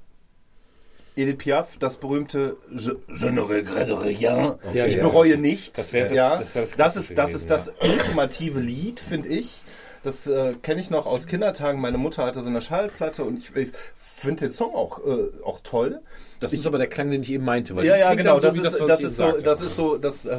[1.16, 4.54] Edith Piaf, das berühmte Je, je ne regrette rien.
[4.74, 5.02] Ja, ich ja.
[5.02, 5.72] bereue nichts.
[5.72, 6.36] Das das- ja.
[6.36, 9.62] das das das, ist, das gewesen, ist das ultimative Lied, finde ich.
[10.02, 11.80] Das äh, kenne ich noch aus Kindertagen.
[11.80, 15.58] Meine Mutter hatte so eine Schallplatte und ich, ich finde den Song auch, äh, auch
[15.64, 16.00] toll.
[16.38, 17.74] Das ist aber der Klang, den ich eben meinte.
[17.74, 18.38] Weil Ja, ja, genau.
[18.38, 20.38] dann Das, ist, das, ich ist so, das ist so, das äh,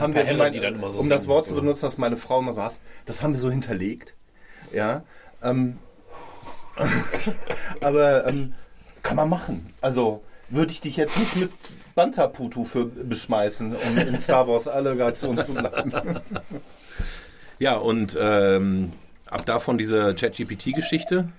[0.00, 0.24] haben wir
[0.60, 1.50] dann immer so um das Wort so.
[1.50, 4.14] zu benutzen, was meine Frau immer so hasst, das haben wir so hinterlegt.
[4.72, 5.04] Ja.
[5.42, 5.78] Ähm,
[7.80, 8.54] aber ähm,
[9.06, 9.66] kann man machen.
[9.80, 11.50] Also würde ich dich jetzt nicht mit
[11.94, 15.92] Bantaputu für beschmeißen, um in Star Wars Allegation zu bleiben.
[17.58, 18.92] Ja, und ähm,
[19.24, 21.30] ab davon diese ChatGPT-Geschichte.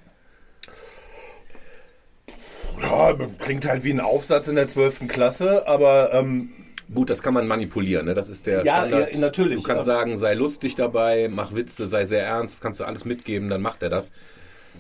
[2.82, 5.08] Ja, klingt halt wie ein Aufsatz in der 12.
[5.08, 6.50] Klasse, aber ähm,
[6.92, 8.16] Gut, das kann man manipulieren, ne?
[8.16, 9.14] Das ist der Ja, Standard.
[9.14, 9.58] ja, natürlich.
[9.58, 13.50] Du kannst sagen, sei lustig dabei, mach Witze, sei sehr ernst, kannst du alles mitgeben,
[13.50, 14.12] dann macht er das.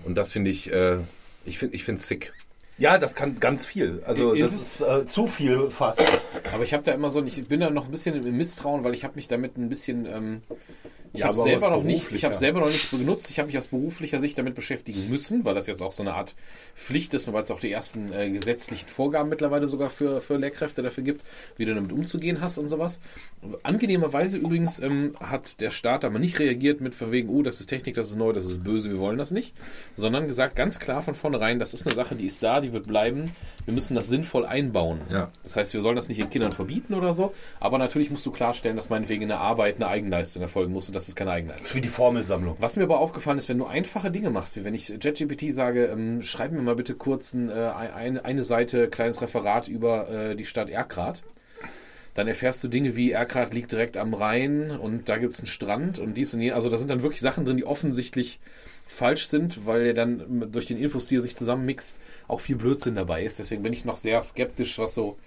[0.05, 0.97] Und das finde ich, äh,
[1.45, 2.33] ich finde, ich sick.
[2.77, 4.03] Ja, das kann ganz viel.
[4.05, 5.99] Also Ist das es- ist äh, zu viel fast.
[6.53, 8.93] Aber ich habe da immer so, ich bin da noch ein bisschen im Misstrauen, weil
[8.93, 10.41] ich habe mich damit ein bisschen, ähm,
[11.13, 13.29] ich Ja, habe selber noch nicht, ich habe selber noch nicht benutzt.
[13.31, 16.13] Ich habe mich aus beruflicher Sicht damit beschäftigen müssen, weil das jetzt auch so eine
[16.13, 16.35] Art
[16.75, 20.35] Pflicht ist und weil es auch die ersten äh, gesetzlichen Vorgaben mittlerweile sogar für, für
[20.37, 21.23] Lehrkräfte dafür gibt,
[21.55, 22.99] wie du damit umzugehen hast und sowas.
[23.63, 27.67] Angenehmerweise übrigens ähm, hat der Staat aber nicht reagiert mit von wegen, oh, das ist
[27.67, 29.55] Technik, das ist neu, das ist böse, wir wollen das nicht,
[29.95, 32.87] sondern gesagt ganz klar von vornherein, das ist eine Sache, die ist da, die wird
[32.87, 35.01] bleiben, wir müssen das sinnvoll einbauen.
[35.09, 35.29] Ja.
[35.43, 38.31] Das heißt, wir sollen das nicht den Kindern verbieten oder so, aber natürlich musst du
[38.31, 41.67] klarstellen, dass meinetwegen in der Arbeit eine Eigenleistung erfolgen muss und das ist keine Eigenleistung.
[41.67, 42.55] Für die Formelsammlung.
[42.59, 45.85] Was mir aber aufgefallen ist, wenn du einfache Dinge machst, wie wenn ich JetGPT sage,
[45.85, 50.35] ähm, schreib mir mal bitte kurz ein, äh, ein, eine Seite, kleines Referat über äh,
[50.35, 51.21] die Stadt Erkrath,
[52.17, 55.45] dann erfährst du Dinge wie Erkrath liegt direkt am Rhein und da gibt es einen
[55.45, 56.55] Strand und dies und jenes.
[56.55, 58.39] Also da sind dann wirklich Sachen drin, die offensichtlich
[58.87, 61.95] falsch sind, weil er dann durch den Infos, die er sich zusammenmixt,
[62.27, 63.39] auch viel Blödsinn dabei ist.
[63.39, 65.17] Deswegen bin ich noch sehr skeptisch, was so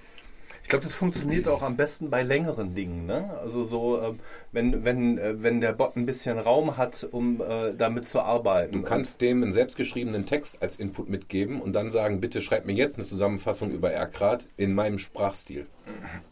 [0.62, 3.06] Ich glaube, das funktioniert auch am besten bei längeren Dingen.
[3.06, 3.38] Ne?
[3.42, 4.20] Also so, ähm,
[4.52, 8.72] wenn, wenn, äh, wenn der Bot ein bisschen Raum hat, um äh, damit zu arbeiten.
[8.72, 12.74] Du kannst dem einen selbstgeschriebenen Text als Input mitgeben und dann sagen, bitte schreib mir
[12.74, 15.66] jetzt eine Zusammenfassung über Erkrad in meinem Sprachstil.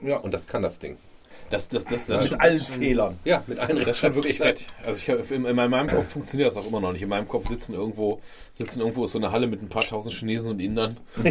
[0.02, 0.18] Ja.
[0.18, 0.98] Und das kann das Ding.
[1.50, 3.18] Das, das, das, das, mit allen Fehlern.
[3.24, 4.66] Ja, mit allen Das ist schon wirklich fett.
[4.84, 7.02] Also ich, in, in meinem Kopf funktioniert das auch immer noch nicht.
[7.02, 8.20] In meinem Kopf sitzen irgendwo,
[8.54, 10.96] sitzen irgendwo ist so eine Halle mit ein paar tausend Chinesen und Indern,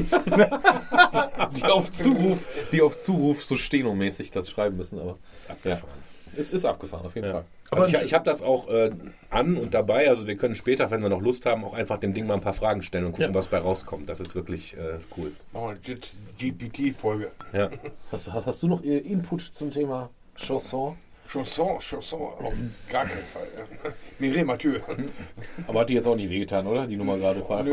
[1.55, 2.39] die auf Zuruf,
[2.71, 4.99] die auf Zuruf so stenomäßig das schreiben müssen.
[4.99, 5.17] Aber
[5.63, 5.81] ja,
[6.37, 7.45] es ist abgefahren auf jeden Fall.
[7.71, 8.91] Also ich, ich habe das auch äh,
[9.29, 10.07] an und dabei.
[10.09, 12.41] Also wir können später, wenn wir noch Lust haben, auch einfach dem Ding mal ein
[12.41, 13.33] paar Fragen stellen und gucken, Ja.
[13.33, 14.07] was bei rauskommt.
[14.07, 15.33] Das ist wirklich äh, cool.
[15.51, 15.99] Machen wir eine
[16.37, 17.31] GPT-Folge.
[17.53, 17.69] Ja.
[18.11, 20.97] Hast, hast du noch äh, Input zum Thema Chanson?
[21.29, 22.53] Chanson, Chanson, auf
[22.89, 23.47] gar keinen Fall.
[24.19, 24.79] Mireille Mathieu.
[25.67, 26.87] Aber hat die jetzt auch nicht wehgetan, oder?
[26.87, 27.65] Die Nummer gerade war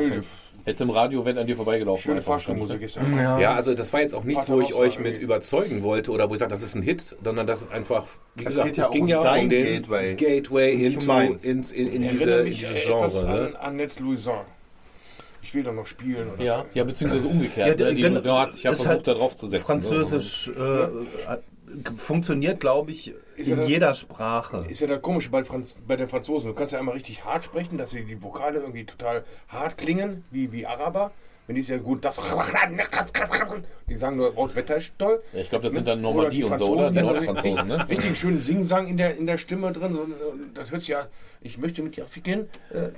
[0.65, 3.05] Hättest im Radio, wenn an dir vorbeigelaufen Schöne wahrscheinlich, ist das.
[3.39, 6.35] Ja, also das war jetzt auch nichts, wo ich euch mit überzeugen wollte oder wo
[6.35, 8.85] ich sage, das ist ein Hit, sondern das ist einfach, wie Es gesagt, geht ja
[8.85, 10.15] es ging um ja dein um den Gateway.
[10.15, 13.27] Gateway into, in, in, Ich diese, in dieses etwas Genre.
[13.29, 13.61] an Ne?
[13.61, 14.41] Annette Louison.
[15.43, 16.31] Ich will doch noch spielen.
[16.33, 17.79] Oder Ja, ja, beziehungsweise umgekehrt.
[17.79, 17.95] Ja, ne?
[17.95, 18.39] Die genau.
[18.39, 19.67] Hat sich ja versucht, halt da drauf zu setzen.
[19.67, 20.89] Französisch äh, äh,
[21.97, 24.67] funktioniert, glaube ich, Ist in ja das- jeder Sprache.
[24.69, 26.49] Ist ja das Komische bei, Franz bei den Franzosen.
[26.51, 30.25] Du kannst ja einmal richtig hart sprechen, dass sie die Vokale irgendwie total hart klingen,
[30.31, 31.13] wie, wie Araber.
[31.47, 32.19] Wenn die ist ja gut, das.
[33.89, 35.23] Die sagen nur, oh, Wetter ist toll.
[35.35, 36.91] Ja, ich glaube, das sind dann Normandie und so, oder?
[36.91, 37.89] Die Franzosen, die Nordfranzosen, ne?
[37.89, 39.99] Richtig schön Singsang in der, in der Stimme drin.
[40.55, 41.09] Das hört sich ja,
[41.43, 42.47] ich möchte mit dir ficken.
[42.71, 42.89] Äh,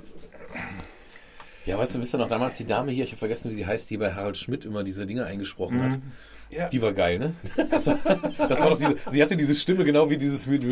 [1.65, 3.65] Ja, weißt du, wisst ihr noch damals die Dame hier, ich habe vergessen, wie sie
[3.65, 5.99] heißt, die bei Harald Schmidt immer diese Dinge eingesprochen hat.
[6.49, 6.69] Ja.
[6.69, 7.33] Die war geil, ne?
[7.69, 7.95] Das war,
[8.47, 10.63] das war doch diese, die hatte diese Stimme genau wie dieses, mit,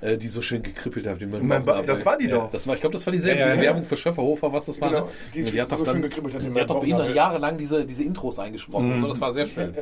[0.00, 1.20] äh, die so schön gekribbelt hat.
[1.20, 2.50] Die man Mein Ba- das war die doch.
[2.50, 3.64] Das war, ich glaube, das war dieselbe Ja, ja, die ja.
[3.66, 4.90] Werbung für Schöfferhofer, was das war.
[4.90, 5.10] Genau, ne?
[5.34, 7.56] die die hat so doch dann, schön gekribbelt hat, die hat doch bei ihnen jahrelang
[7.58, 9.74] diese, diese Intros eingesprochen und so, das war sehr schön.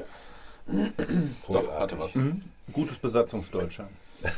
[1.49, 2.13] Doch, hatte was.
[2.73, 3.89] Gutes Besatzungsdeutscher.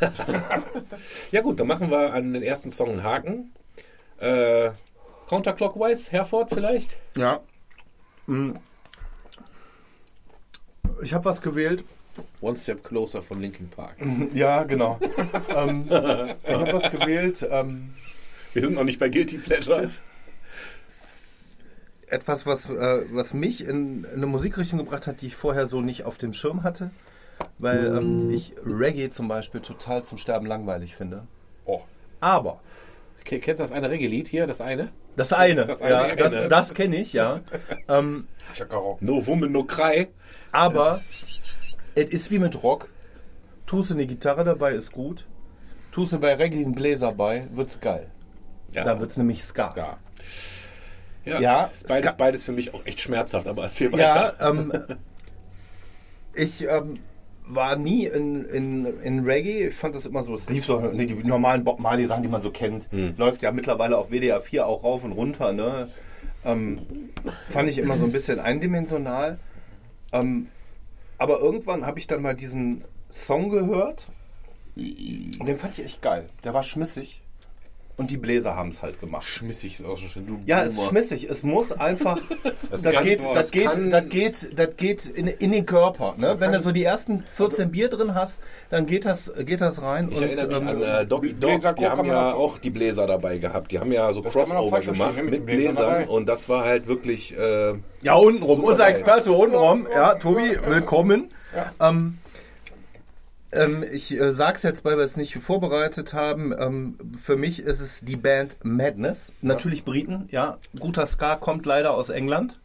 [1.32, 3.50] Ja gut, dann machen wir an den ersten Song einen Haken.
[4.18, 4.70] Äh,
[5.28, 6.96] Counterclockwise, Herford vielleicht?
[7.16, 7.40] Ja.
[8.26, 8.58] Hm.
[11.02, 11.84] Ich habe was gewählt.
[12.40, 13.96] One Step Closer von Linkin Park.
[14.34, 14.98] Ja, genau.
[15.56, 17.46] ähm, ich habe was gewählt.
[17.50, 17.94] Ähm,
[18.52, 20.02] Wir sind noch nicht bei Guilty Pleasures.
[22.06, 25.80] etwas, was, äh, was mich in, in eine Musikrichtung gebracht hat, die ich vorher so
[25.80, 26.90] nicht auf dem Schirm hatte.
[27.58, 31.26] Weil ähm, ich Reggae zum Beispiel total zum Sterben langweilig finde.
[31.64, 31.80] Oh.
[32.20, 32.60] Aber
[33.22, 34.88] Okay, kennst du das eine Reggae-Lied hier, das eine?
[35.16, 36.48] das eine, Das eine ja, kenne das, ich.
[36.48, 37.40] das kenne ich, ja.
[37.88, 38.26] ähm.
[39.00, 40.08] No Woman, no Cry.
[40.52, 41.00] Aber
[41.94, 42.88] es ist wie mit Rock.
[43.66, 45.26] Tust du eine Gitarre dabei, ist gut.
[45.92, 48.06] Tust du bei Reggae einen Bläser bei, wird's geil.
[48.72, 49.66] Ja, Da wird's nämlich Ska.
[49.70, 49.98] Ska.
[51.24, 54.50] ja, Ja, ist beides, Ska- beides für mich auch echt schmerzhaft, aber erzähl Ja, weiter.
[54.50, 54.72] ähm,
[56.34, 57.00] ich ähm,
[57.46, 59.68] war nie in, in, in Reggae.
[59.68, 62.28] Ich fand das immer so, es lief so, ne, die normalen Bob Marley Sachen, die
[62.28, 62.88] man so kennt.
[63.18, 65.52] Läuft ja mittlerweile auf WDR 4 auch rauf und runter.
[65.52, 65.88] Ne?
[66.44, 66.78] Ähm,
[67.50, 69.38] fand ich immer so ein bisschen eindimensional.
[70.12, 70.48] Ähm,
[71.18, 74.08] aber irgendwann habe ich dann mal diesen Song gehört
[74.76, 76.28] und den fand ich echt geil.
[76.44, 77.21] Der war schmissig.
[77.98, 79.22] Und die Bläser haben es halt gemacht.
[79.24, 80.26] Schmissig ist auch schon schön.
[80.26, 81.28] Du Ja, es ist schmissig.
[81.28, 82.18] Es muss einfach.
[82.70, 86.14] das, kann- geht, das das, geht, das geht, das geht in, in den Körper.
[86.16, 86.34] Ne?
[86.38, 90.08] Wenn du so die ersten 14 Bier drin hast, dann geht das, geht das rein.
[90.10, 92.58] Ich und, erinnere mich ähm, an äh, Doggy Dog, Bläser die haben ja auch- auch
[92.58, 93.70] die Bläser dabei gehabt.
[93.72, 96.08] Die haben ja so Das Crossover gemacht mit mit Bläsern dabei.
[96.08, 97.36] und das war halt wirklich...
[97.36, 98.64] Äh, ja, untenrum.
[98.64, 98.88] Unser.
[98.88, 99.86] Experte untenrum.
[99.92, 101.30] Ja, Tobi, willkommen.
[101.78, 102.18] Ähm,
[103.52, 106.52] ähm, ich äh, sag's jetzt, weil wir es nicht vorbereitet haben.
[106.58, 109.32] Ähm, für mich ist es die Band Madness.
[109.42, 110.58] Natürlich Briten, ja.
[110.78, 112.58] Guter Ska kommt leider aus England.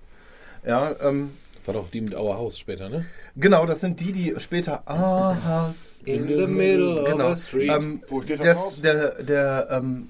[0.66, 1.32] Ja, ähm,
[1.66, 3.06] War doch die mit Our House später, ne?
[3.36, 7.34] Genau, das sind die, die später Ah, House In the middle of genau.
[7.34, 7.72] the street.
[7.72, 10.10] Ähm, Wo steht das der der, ähm,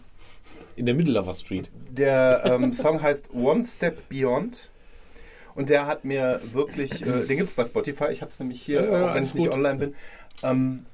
[0.76, 1.70] In der Middlelover Street.
[1.90, 4.70] der ähm, Song heißt One Step Beyond.
[5.56, 8.62] Und der hat mir wirklich, äh, den gibt es bei Spotify, ich habe es nämlich
[8.62, 9.54] hier, Ja, ja, auch wenn ich nicht gut.
[9.56, 9.96] online bin.
[10.44, 10.86] Ähm,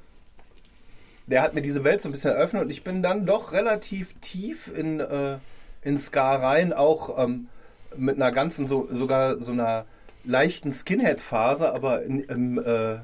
[1.27, 4.13] der hat mir diese Welt so ein bisschen eröffnet und ich bin dann doch relativ
[4.19, 5.37] tief in, äh,
[5.81, 7.47] in Ska rein, auch ähm,
[7.95, 9.85] mit einer ganzen, so, sogar so einer
[10.25, 12.95] leichten Skinhead-Phase, aber in, im, äh,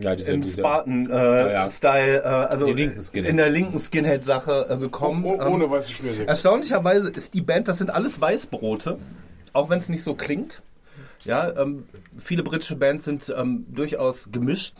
[0.00, 1.66] Ja, diese, im diese, Spartan-Style, ja.
[1.66, 5.24] äh, Style, äh, also in der linken Skinhead-Sache äh, bekommen.
[5.24, 6.28] Oh, Ähm, ohne weiße Schnürsenkel.
[6.28, 8.98] Erstaunlicherweise ist die Band, das sind alles Weißbrote,
[9.52, 10.62] auch wenn es nicht so klingt.
[11.24, 11.84] Ja, ähm,
[12.16, 14.74] viele britische Bands sind ähm, durchaus gemischt,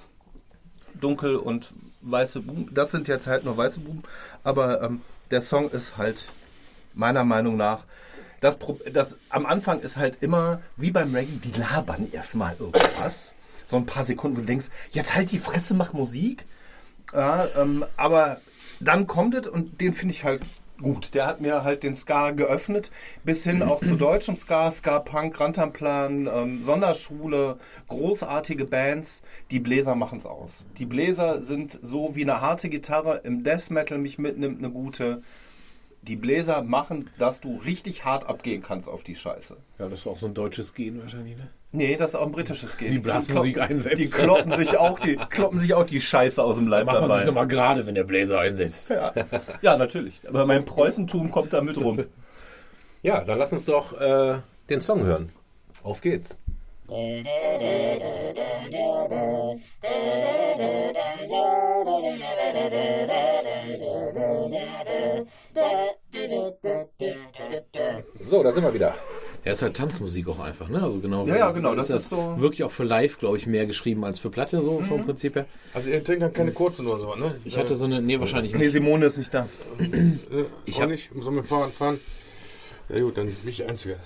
[1.05, 2.75] dunkel und weiße Buben.
[2.75, 4.03] Das sind jetzt halt nur weiße Buben,
[4.43, 6.17] aber ähm, der Song ist halt
[6.95, 7.85] meiner Meinung nach
[8.45, 8.59] das,
[8.93, 13.35] das am Anfang ist halt immer wie beim Reggae, die labern erstmal irgendwas.
[13.65, 16.45] So ein paar Sekunden, wo du denkst, jetzt halt die Fresse, mach Musik.
[17.15, 18.43] Ja, ähm, aber
[18.81, 20.43] dann kommt es und den finde ich halt
[20.81, 21.15] gut.
[21.15, 22.91] Der hat mir halt den Ska geöffnet,
[23.25, 27.59] bis hin auch zu deutschem Ska, Ska Punk, Rantanplan, ähm, Sonderschule,
[27.89, 29.23] großartige Bands.
[29.51, 30.65] Die Bläser machen es aus.
[30.79, 35.23] Die Bläser sind so wie eine harte Gitarre im Death Metal mich mitnimmt, eine gute.
[36.03, 39.57] Die Bläser machen, dass du richtig hart abgehen kannst auf die Scheiße.
[39.79, 41.49] Ja, das ist auch so ein deutsches Gen wahrscheinlich, ne?
[41.77, 42.93] Nee, das ist auch ein britisches Game.
[42.93, 43.99] Die Blasmusik kloppen- einsetzt.
[43.99, 47.03] Die kloppen sich auch die, kloppen sich auch die Scheiße aus dem Leib Macht man
[47.09, 47.17] dabei.
[47.19, 48.91] sich nochmal gerade, wenn der Bläser einsetzt.
[48.91, 49.13] Ja.
[49.61, 50.21] ja, natürlich.
[50.29, 52.05] Aber mein Preußentum kommt da mit rum.
[53.03, 54.37] ja, dann lass uns doch äh,
[54.71, 55.31] den Song hören.
[55.83, 56.39] Auf geht's.
[68.25, 68.95] So, da sind wir wieder.
[69.45, 70.83] Er ist halt Tanzmusik auch einfach, ne?
[70.83, 71.27] Also genau.
[71.27, 74.19] Ja, ja, genau, das ist so- Wirklich auch für live, glaube ich, mehr geschrieben als
[74.19, 75.45] für Platte, so vom Prinzip her.
[75.75, 77.35] Also ihr trinkt dann keine kurzen oder so, ne?
[77.45, 78.73] Ich hatte so eine, nee, wahrscheinlich Nee, nicht.
[78.73, 79.49] Simone ist nicht da.
[79.79, 79.91] Ich
[80.65, 81.11] Ich hab- nicht.
[81.21, 81.73] Sollen wir fahren?
[81.73, 82.01] fahren?
[82.89, 83.97] Ja gut, dann bin ich der Einzige.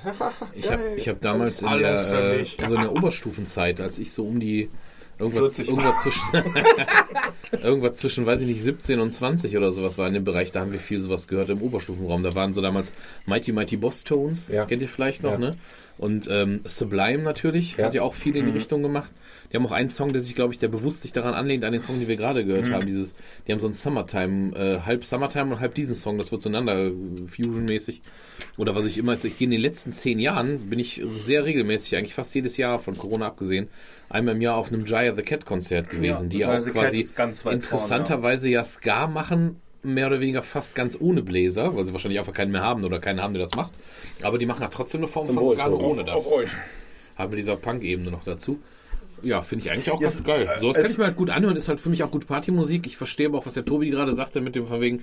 [0.55, 2.57] Ich habe ich hab damals in der, äh, mich.
[2.59, 4.71] so in der Oberstufenzeit, als ich so um die
[5.19, 6.23] irgendwas, 40 irgendwas zwischen
[7.63, 10.61] irgendwas zwischen, weiß ich nicht, 17 und 20 oder sowas war in dem Bereich, da
[10.61, 12.23] haben wir viel sowas gehört im Oberstufenraum.
[12.23, 12.93] Da waren so damals
[13.27, 14.65] Mighty Mighty Boss Tones, Ja.
[14.65, 15.39] kennt ihr vielleicht noch, Ja.
[15.39, 15.57] ne?
[15.97, 17.87] Und ähm, Sublime natürlich, Ja.
[17.87, 19.11] hat ja auch viel in die Richtung gemacht.
[19.51, 21.73] Die haben auch einen Song, der sich, glaube ich, der bewusst sich daran anlehnt, an
[21.73, 22.87] den Song, den wir gerade gehört haben.
[22.87, 23.15] Dieses,
[23.47, 26.87] die haben so ein Summertime, äh, halb Summertime und halb diesen Song, das wird zueinander
[26.89, 26.93] äh,
[27.27, 28.03] Fusion-mäßig.
[28.59, 31.97] Oder was ich immer, ich gehe in den letzten zehn Jahren, bin ich sehr regelmäßig,
[31.97, 33.69] eigentlich fast jedes Jahr von Corona abgesehen,
[34.09, 37.09] einmal im Jahr auf einem Jaya the Cat Konzert gewesen, die Jaya auch quasi
[37.51, 42.33] interessanterweise ja Ska machen, mehr oder weniger fast ganz ohne Bläser, weil sie wahrscheinlich einfach
[42.33, 43.73] keinen mehr haben oder keinen haben, der das macht.
[44.23, 46.15] Aber die machen ja trotzdem eine Form Zum von Ska nur ohne das.
[46.27, 46.51] Auf euch.
[47.17, 48.61] Haben wir dieser Punk-Ebene noch dazu.
[49.23, 50.49] Ja, finde ich eigentlich auch Ja, ganz geil.
[50.61, 52.27] So, das kann es- ich mir halt gut anhören, ist halt für mich auch gut
[52.29, 52.87] Partymusik.
[52.87, 55.03] Ich verstehe aber auch, was der Tobi gerade sagte mit dem von wegen,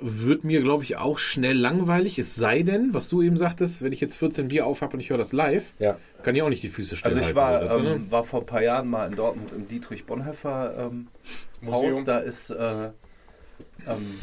[0.00, 2.18] wird mir, glaube ich, auch schnell langweilig.
[2.18, 5.00] Es sei denn, was du eben sagtest, wenn ich jetzt 14 Bier auf habe und
[5.00, 5.98] ich höre das live, Ja.
[6.22, 7.16] kann ich auch nicht die Füße stellen.
[7.16, 7.94] Also ich war, so, weißt du, ne?
[7.94, 11.08] ähm, war vor ein paar Jahren mal in Dortmund im Dietrich Bonhoeffer ähm,
[11.66, 12.04] Haus.
[12.04, 12.90] Da ist, äh,
[13.86, 14.18] ähm,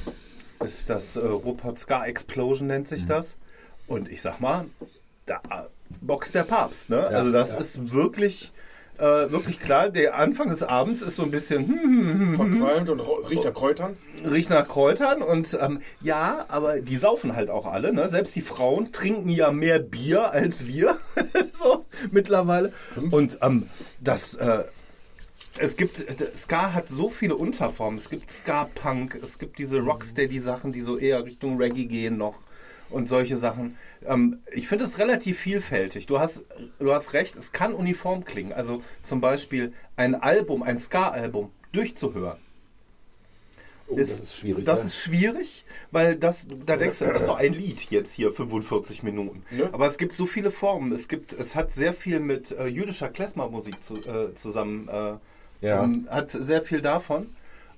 [0.63, 3.35] ist das äh, Rupert Ska Explosion nennt sich das.
[3.87, 4.65] Und ich sag mal,
[5.25, 5.63] da äh,
[6.01, 6.89] boxt der Papst.
[6.89, 7.05] Ne?
[7.05, 7.59] also das ja.
[7.59, 8.51] ist wirklich,
[8.97, 9.89] äh, wirklich klar.
[9.89, 13.43] Der Anfang des Abends ist so ein bisschen hm, hm, hm, hm, Verqualmt und riecht
[13.43, 13.97] nach Kräutern.
[14.25, 17.93] riecht nach Kräutern und ähm, ja, aber die saufen halt auch alle.
[17.93, 18.09] Ne?
[18.09, 20.97] Selbst die Frauen trinken ja mehr Bier als wir,
[21.51, 22.73] so mittlerweile.
[23.11, 24.63] Und ähm, das, äh,
[25.59, 26.05] es gibt,
[26.37, 27.99] Ska hat so viele Unterformen.
[27.99, 32.35] Es gibt Ska-Punk, es gibt diese Rocksteady-Sachen, die so eher Richtung Reggae gehen noch
[32.89, 33.77] und solche Sachen.
[34.05, 36.05] Ähm, ich finde es relativ vielfältig.
[36.05, 36.43] Du hast,
[36.79, 38.53] du hast recht, es kann uniform klingen.
[38.53, 42.39] Also zum Beispiel ein Album, ein Ska-Album durchzuhören.
[43.89, 44.65] Oh, das ist schwierig.
[44.65, 44.85] Das ne?
[44.87, 49.03] ist schwierig, weil das, da denkst du, das ist doch ein Lied jetzt hier, 45
[49.03, 49.43] Minuten.
[49.49, 49.69] Ne?
[49.71, 50.91] Aber es gibt so viele Formen.
[50.91, 55.13] Es gibt, es hat sehr viel mit äh, jüdischer Klezmer-Musik zu, äh, zusammen, äh,
[55.65, 55.83] Ja.
[55.83, 57.27] ähm, hat sehr viel davon.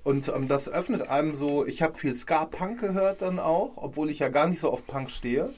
[0.02, 4.20] Und ähm, das öffnet einem so, ich habe viel Ska-Punk gehört dann auch, obwohl ich
[4.20, 5.50] ja gar nicht so auf Punk stehe.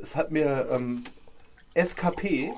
[0.00, 1.04] Es hat mir ähm,
[1.74, 2.52] SKP,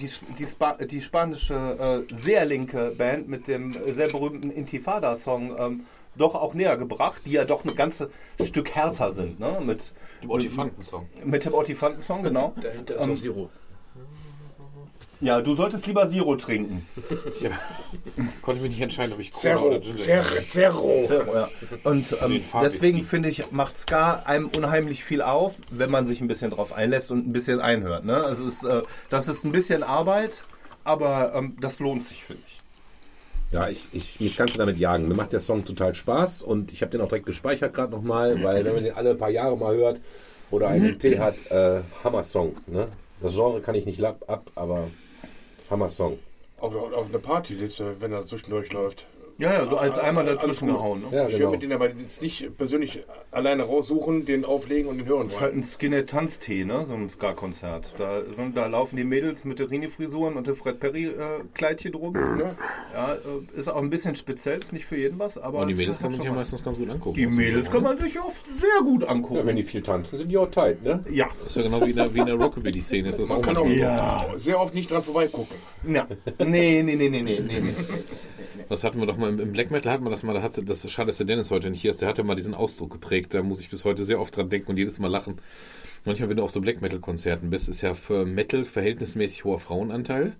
[0.00, 5.84] die, die, Spa die spanische äh, sehr linke Band mit dem sehr berühmten Intifada-Song ähm,
[6.16, 8.10] doch auch näher gebracht, die ja doch ein ganzes
[8.44, 9.40] Stück härter sind.
[9.40, 9.60] Ne?
[9.64, 11.08] Mit, Dem Ottifanten-Song.
[11.24, 12.54] mit dem Ottifanten-Song, genau.
[12.62, 13.50] Dahinter ist Ähm, noch Zero.
[15.20, 16.86] Ja, du solltest lieber Zero trinken.
[17.34, 17.52] Ich hab,
[18.42, 19.66] konnte mich nicht entscheiden, ob ich Cola Zero.
[19.66, 20.24] oder Gin Zero.
[20.48, 21.04] Zero.
[21.06, 21.48] Zero, ja.
[21.84, 26.20] Und ähm, deswegen ist finde ich, macht Ska einem unheimlich viel auf, wenn man sich
[26.20, 28.04] ein bisschen drauf einlässt und ein bisschen einhört.
[28.04, 28.16] Ne?
[28.16, 30.44] Also es, äh, das ist ein bisschen Arbeit,
[30.84, 32.60] aber ähm, das lohnt sich, finde ich.
[33.50, 35.08] Ja, ich, ich, ich kann es damit jagen.
[35.08, 38.42] Mir macht der Song total Spaß und ich habe den auch direkt gespeichert gerade nochmal,
[38.42, 40.00] weil wenn man den alle paar Jahre mal hört
[40.50, 42.56] oder einen Tee hat, äh, Hammer-Song.
[42.66, 42.88] Ne?
[43.20, 44.88] Das Genre kann ich nicht ab aber
[45.70, 46.18] Hammer-Song.
[46.58, 49.06] Auf, auf eine Partyliste, wenn er zwischendurch läuft.
[49.40, 51.02] Ja, ja, so als einmal dazwischen gehauen.
[51.02, 51.16] Ne?
[51.16, 51.44] Ja, ich genau.
[51.46, 55.34] will mit denen aber jetzt nicht persönlich alleine raussuchen, den auflegen und den hören Das
[55.34, 55.62] ist halt wollen.
[55.62, 56.84] ein Skinhead-Tanztee, ne?
[56.86, 57.94] so ein Ska-Konzert.
[57.98, 58.22] Da,
[58.52, 62.14] da laufen die Mädels mit der Rini-Frisuren und der Fred Perry-Kleidchen drum.
[62.14, 62.56] Ne?
[62.92, 63.18] Ja, äh,
[63.58, 66.06] ist auch ein bisschen speziell, ist nicht für jeden was, aber Aber die Mädels kann
[66.06, 67.16] man schon sich ja meistens ganz gut angucken.
[67.16, 67.88] Die Mädels kann ne?
[67.90, 69.46] man sich oft sehr gut Ja, angucken.
[69.46, 71.04] wenn die viel tanzen, sind die auch tight, ne?
[71.10, 73.10] Ja, Das ist ja genau wie in der, wie in der Rockabilly-Szene.
[73.10, 74.26] Ist das Man auch kann auch Ja.
[74.34, 75.54] sehr oft nicht dran vorbeigucken.
[75.88, 76.08] ja.
[76.44, 77.60] Nee, nee, nee, nee, nee, nee.
[77.60, 77.74] nee.
[78.68, 80.62] Das hatten wir doch mal im, im Black Metal, hatten wir das mal, da hatte,
[80.64, 82.90] das ist schade, dass der Dennis heute nicht hier ist, der hatte mal diesen Ausdruck
[82.90, 85.40] geprägt, da muss ich bis heute sehr oft dran denken und jedes Mal lachen.
[86.04, 89.58] Manchmal, wenn du auf so Black Metal Konzerten bist, ist ja für Metal verhältnismäßig hoher
[89.58, 90.36] Frauenanteil.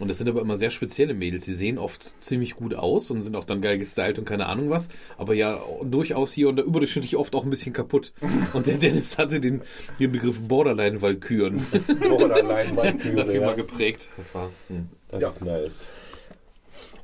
[0.00, 1.44] Und das sind aber immer sehr spezielle Mädels.
[1.44, 4.70] Die sehen oft ziemlich gut aus und sind auch dann geil gestylt und keine Ahnung
[4.70, 4.88] was.
[5.18, 8.12] Aber ja durchaus hier und da überdurchschnittlich oft auch ein bisschen kaputt.
[8.54, 9.60] Und der Dennis hatte den,
[9.98, 11.66] den Begriff Borderline-Walküren
[12.08, 13.46] Borderline Walküre, dafür ja.
[13.46, 14.08] mal geprägt.
[14.16, 14.50] Das war.
[14.68, 14.88] Hm.
[15.10, 15.86] Das ist nice.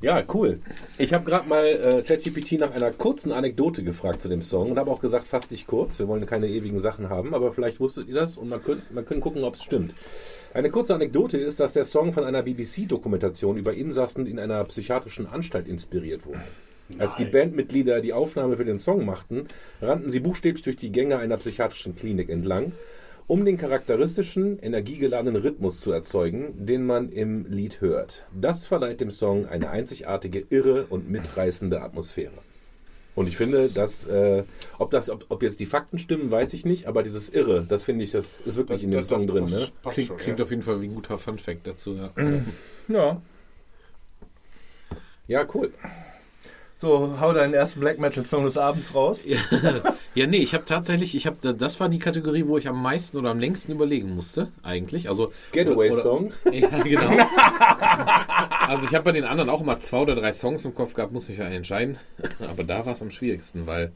[0.01, 0.59] Ja, cool.
[0.97, 4.79] Ich habe gerade mal äh, ChatGPT nach einer kurzen Anekdote gefragt zu dem Song und
[4.79, 5.97] habe auch gesagt, fass dich kurz.
[5.97, 9.05] Wir wollen keine ewigen Sachen haben, aber vielleicht wusstet ihr das und man könnte man
[9.05, 9.93] können gucken, ob es stimmt.
[10.53, 15.27] Eine kurze Anekdote ist, dass der Song von einer BBC-Dokumentation über Insassen in einer psychiatrischen
[15.27, 16.41] Anstalt inspiriert wurde.
[16.99, 19.47] Als die Bandmitglieder die Aufnahme für den Song machten,
[19.81, 22.71] rannten sie buchstäblich durch die Gänge einer psychiatrischen Klinik entlang
[23.27, 28.25] um den charakteristischen, energiegeladenen Rhythmus zu erzeugen, den man im Lied hört.
[28.33, 32.31] Das verleiht dem Song eine einzigartige, irre und mitreißende Atmosphäre.
[33.15, 34.43] Und ich finde, dass, äh,
[34.77, 37.83] ob, das, ob, ob jetzt die Fakten stimmen, weiß ich nicht, aber dieses Irre, das
[37.83, 39.45] finde ich, das ist wirklich in dem Das- Song das drin.
[39.45, 39.67] Ne?
[39.81, 40.43] passt Klingt, schon, klingt ja.
[40.45, 41.95] auf jeden Fall wie ein guter Fun-Fact dazu.
[41.95, 42.11] Ja.
[42.87, 43.21] Ja.
[45.27, 45.73] Ja, cool.
[46.79, 49.23] So, hau deinen ersten Black Metal Song des Abends raus.
[49.25, 49.39] Ja,
[50.27, 53.31] nee, ich habe tatsächlich, ich habe, das war die Kategorie, wo ich am meisten oder
[53.31, 55.09] am längsten überlegen musste, eigentlich.
[55.09, 56.31] Also Getaway oder- Song.
[56.51, 57.17] Ja, genau.
[58.67, 61.11] also ich habe bei den anderen auch immer zwei oder drei Songs im Kopf gehabt,
[61.11, 61.97] muss ich ja entscheiden.
[62.39, 63.91] Aber da war es am schwierigsten, weil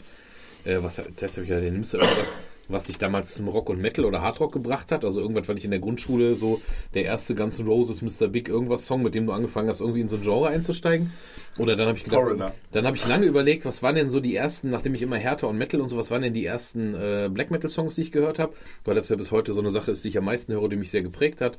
[0.65, 2.35] äh, was zuerst habe ich ja, den nimmst du irgendwas,
[2.67, 5.03] was sich damals zum Rock und Metal oder Hardrock gebracht hat.
[5.05, 6.61] Also irgendwas, weil ich in der Grundschule so
[6.93, 8.27] der erste Guns N' Roses, Mr.
[8.27, 11.11] Big irgendwas Song, mit dem du angefangen hast, irgendwie in so ein Genre einzusteigen.
[11.57, 12.53] Oder dann habe ich gedacht, Foreigner.
[12.71, 15.49] dann habe ich lange überlegt, was waren denn so die ersten, nachdem ich immer Härter
[15.49, 18.11] und Metal und so, was waren denn die ersten äh, Black Metal Songs, die ich
[18.11, 18.53] gehört habe?
[18.85, 20.77] Weil das ja bis heute so eine Sache ist, die ich am meisten höre, die
[20.77, 21.57] mich sehr geprägt hat.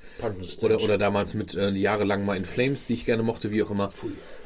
[0.63, 3.71] Oder, oder damals mit äh, jahrelang mal in Flames, die ich gerne mochte, wie auch
[3.71, 3.93] immer.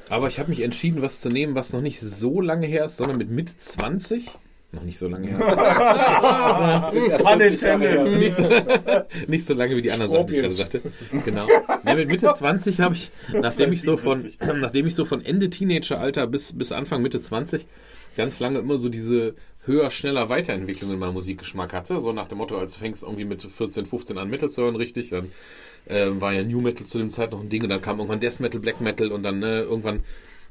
[0.08, 2.96] Aber ich habe mich entschieden, was zu nehmen, was noch nicht so lange her ist,
[2.96, 4.30] sondern mit Mitte 20.
[4.72, 5.38] Noch nicht so lange her.
[7.18, 8.18] Pun intended.
[8.18, 8.48] nicht, so,
[9.28, 10.82] nicht so lange wie die anderen Sachen, die ich gerade sagte.
[11.24, 11.46] Genau.
[11.84, 15.50] Ja, mit Mitte 20 habe ich, nachdem ich so von, nachdem ich so von Ende
[15.50, 17.66] Teenageralter bis, bis Anfang Mitte 20
[18.16, 19.34] ganz lange immer so diese
[19.66, 22.00] höher, schneller Weiterentwicklung in meinem Musikgeschmack hatte.
[22.00, 24.76] So nach dem Motto, als du fängst irgendwie mit 14, 15 an Metal zu hören,
[24.76, 25.32] richtig, dann
[25.88, 28.20] ähm, war ja New Metal zu dem Zeit noch ein Ding und dann kam irgendwann
[28.20, 30.00] Death Metal, Black Metal und dann ne, irgendwann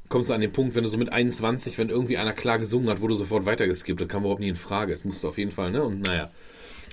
[0.09, 2.89] kommst du an den Punkt, wenn du so mit 21, wenn irgendwie einer klar gesungen
[2.89, 4.01] hat, wurde sofort weitergeskippt.
[4.01, 4.93] Das kam überhaupt nie in Frage.
[4.93, 5.83] Das musste auf jeden Fall, ne?
[5.83, 6.29] Und naja.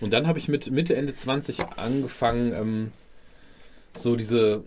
[0.01, 2.92] Und dann habe ich mit Mitte, Ende 20 angefangen, ähm,
[3.96, 4.64] so diese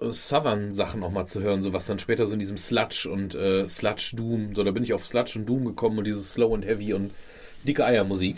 [0.00, 3.34] äh, Southern-Sachen auch mal zu hören, so was dann später so in diesem Sludge und
[3.34, 6.54] äh, Sludge Doom, so da bin ich auf Sludge und Doom gekommen und dieses Slow
[6.54, 7.12] and Heavy und
[7.66, 8.36] dicke Eiermusik.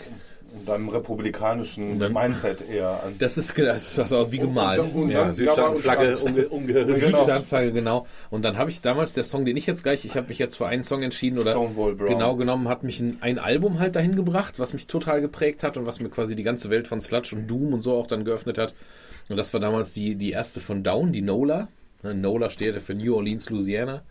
[0.53, 3.15] Und deinem republikanischen dann- Mindset eher an.
[3.19, 4.83] Das ist, das ist auch wie gemalt.
[4.93, 6.97] Und Ja, Südstaatenflagge umge umge Genau.
[6.97, 8.05] Südstaatenflagge, genau.
[8.29, 10.57] Und dann habe ich damals, der Song, den ich jetzt gleich, ich habe mich jetzt
[10.57, 12.09] für einen Song entschieden oder Stonewall Brown.
[12.09, 15.77] genau genommen, hat mich ein, ein Album halt dahin gebracht, was mich total geprägt hat
[15.77, 18.25] und was mir quasi die ganze Welt von Sludge und Doom und so auch dann
[18.25, 18.73] geöffnet hat.
[19.29, 21.69] Und das war damals die, die erste von Down, die Nola.
[22.03, 24.01] Ne, Nola steht ja für New Orleans, Louisiana.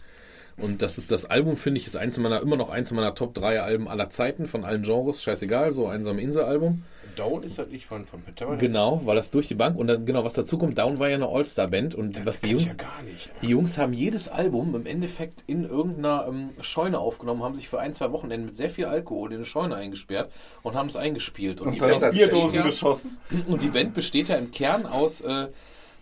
[0.57, 3.35] Und das ist das Album, finde ich, ist eins meiner, immer noch eins meiner Top
[3.35, 6.83] 3 Alben aller Zeiten, von allen Genres, scheißegal, so einsame Insel-Album.
[7.17, 8.55] Down ist das nicht von, von Pantera?
[8.57, 11.17] Genau, weil das durch die Bank und dann, genau, was dazu kommt, Down war ja
[11.17, 13.31] eine All-Star-Band und was die Jungs, ja gar nicht.
[13.43, 17.81] die Jungs haben jedes Album im Endeffekt in irgendeiner ähm, Scheune aufgenommen, haben sich für
[17.81, 20.31] ein, zwei Wochenenden mit sehr viel Alkohol in eine Scheune eingesperrt
[20.63, 21.61] und haben es eingespielt.
[21.61, 23.19] Und, die, Und dann Band Bierdosen besteht ja, geschossen.
[23.49, 25.49] und die Band besteht ja im Kern aus, äh,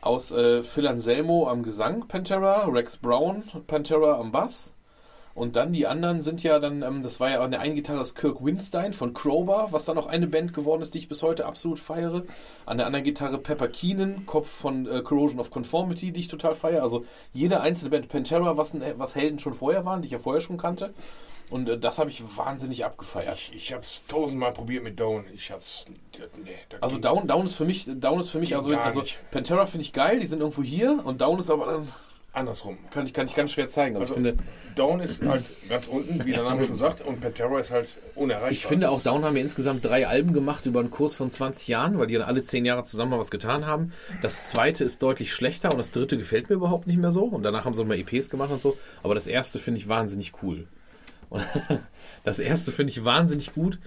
[0.09, 4.75] aus äh, Phil Anselmo am Gesang, Pantera, Rex Brown, Pantera am Bass.
[5.35, 8.03] Und dann die anderen sind ja dann, ähm, das war ja an der einen Gitarre
[8.15, 11.45] Kirk Winstein von Crowbar, was dann auch eine Band geworden ist, die ich bis heute
[11.45, 12.25] absolut feiere.
[12.65, 16.55] An der anderen Gitarre Pepper Keenan, Kopf von äh, Corrosion of Conformity, die ich total
[16.55, 16.83] feiere.
[16.83, 20.19] Also jede einzelne Band Pantera, was, ein, was Helden schon vorher waren, die ich ja
[20.19, 20.95] vorher schon kannte.
[21.51, 23.35] Und äh, das habe ich wahnsinnig abgefeiert.
[23.35, 25.25] Ich, ich habe es tausendmal probiert mit Down.
[25.35, 25.87] Ich hab's.
[26.45, 29.05] Nee, Also Down, Down ist für mich, Down ist für mich, also, also.
[29.31, 31.89] Pantera finde ich geil, die sind irgendwo hier und Down ist aber dann,
[32.33, 32.77] andersrum.
[32.91, 33.97] kann ich, kann ich ganz schwer zeigen.
[33.97, 34.33] Also, Also,
[34.75, 38.53] Down ist halt ganz unten, wie der Name schon sagt, und Pantera ist halt unerreichbar.
[38.53, 41.67] ich finde auch Down haben ja insgesamt drei Alben gemacht über einen Kurs von 20
[41.67, 43.93] Jahren, weil die dann alle 10 Jahre zusammen mal was getan haben.
[44.23, 47.25] Das zweite ist deutlich schlechter und das dritte gefällt mir überhaupt nicht mehr so.
[47.25, 48.77] Und danach haben sie mal EPs gemacht und so.
[49.03, 50.69] Aber das erste finde ich wahnsinnig cool.
[51.31, 51.47] Und
[52.25, 53.79] das erste finde ich wahnsinnig gut.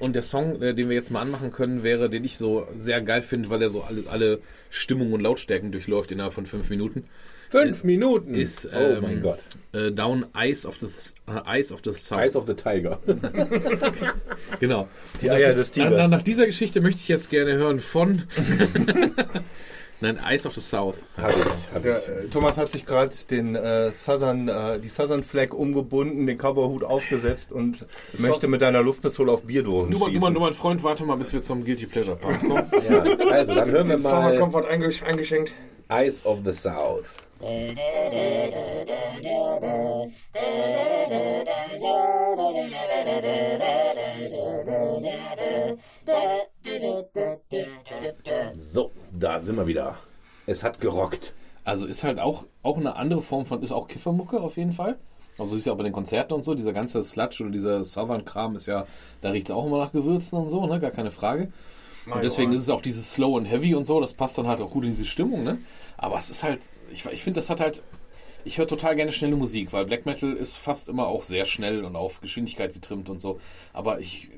[0.00, 3.00] Und der Song, äh, den wir jetzt mal anmachen können, wäre, den ich so sehr
[3.00, 7.04] geil finde, weil er so alle, alle Stimmungen und Lautstärken durchläuft innerhalb von fünf Minuten.
[7.52, 8.34] Fünf Minuten.
[8.34, 9.38] Ist, oh ähm, mein Gott.
[9.72, 10.86] Äh, Down Eyes of the,
[11.28, 12.18] äh, Eyes of the South.
[12.18, 12.98] Eyes of the Tiger.
[14.60, 14.88] genau.
[15.20, 16.10] Die Eier des Nach, nach, Tigers.
[16.10, 18.22] nach dieser Geschichte möchte ich jetzt gerne hören von.
[20.02, 20.96] Nein, Eyes of the South.
[21.16, 21.36] Hab ich,
[21.72, 22.08] hab Der, ich.
[22.08, 26.82] äh, Thomas hat sich gerade den äh, Southern, äh, die Southern Flag umgebunden, den Cowboyhut
[26.84, 27.86] aufgesetzt und
[28.18, 30.34] möchte mit deiner Luftpistole auf Bierdosen Du, mal- du, mal- schießen.
[30.34, 32.70] du, mein Freund, warte mal, bis wir zum Guilty Pleasure Part kommen.
[32.90, 32.98] Ja,
[33.30, 35.52] also, dann hören wir Summer mal Comfort eingesch eingeschenkt.
[35.88, 37.14] Eyes of the South.
[48.60, 49.98] So, da sind wir wieder.
[50.46, 51.34] Es hat gerockt.
[51.64, 54.96] Also ist halt auch, auch eine andere Form von, ist auch Kiffermucke auf jeden Fall.
[55.36, 58.54] Also ist ja auch bei den Konzerten und so, dieser ganze Sludge oder dieser Southern-Kram
[58.54, 58.86] ist ja,
[59.20, 60.78] da riecht es auch immer nach Gewürzen und so, ne?
[60.78, 61.52] Gar keine Frage.
[62.06, 64.60] Und deswegen ist es auch dieses Slow and Heavy und so, das passt dann halt
[64.60, 65.58] auch gut in diese Stimmung, ne?
[65.96, 66.60] Aber es ist halt,
[66.92, 67.82] ich, ich finde, das hat halt,
[68.44, 71.84] ich höre total gerne schnelle Musik, weil Black Metal ist fast immer auch sehr schnell
[71.84, 73.40] und auf Geschwindigkeit getrimmt und so.
[73.72, 74.30] Aber ich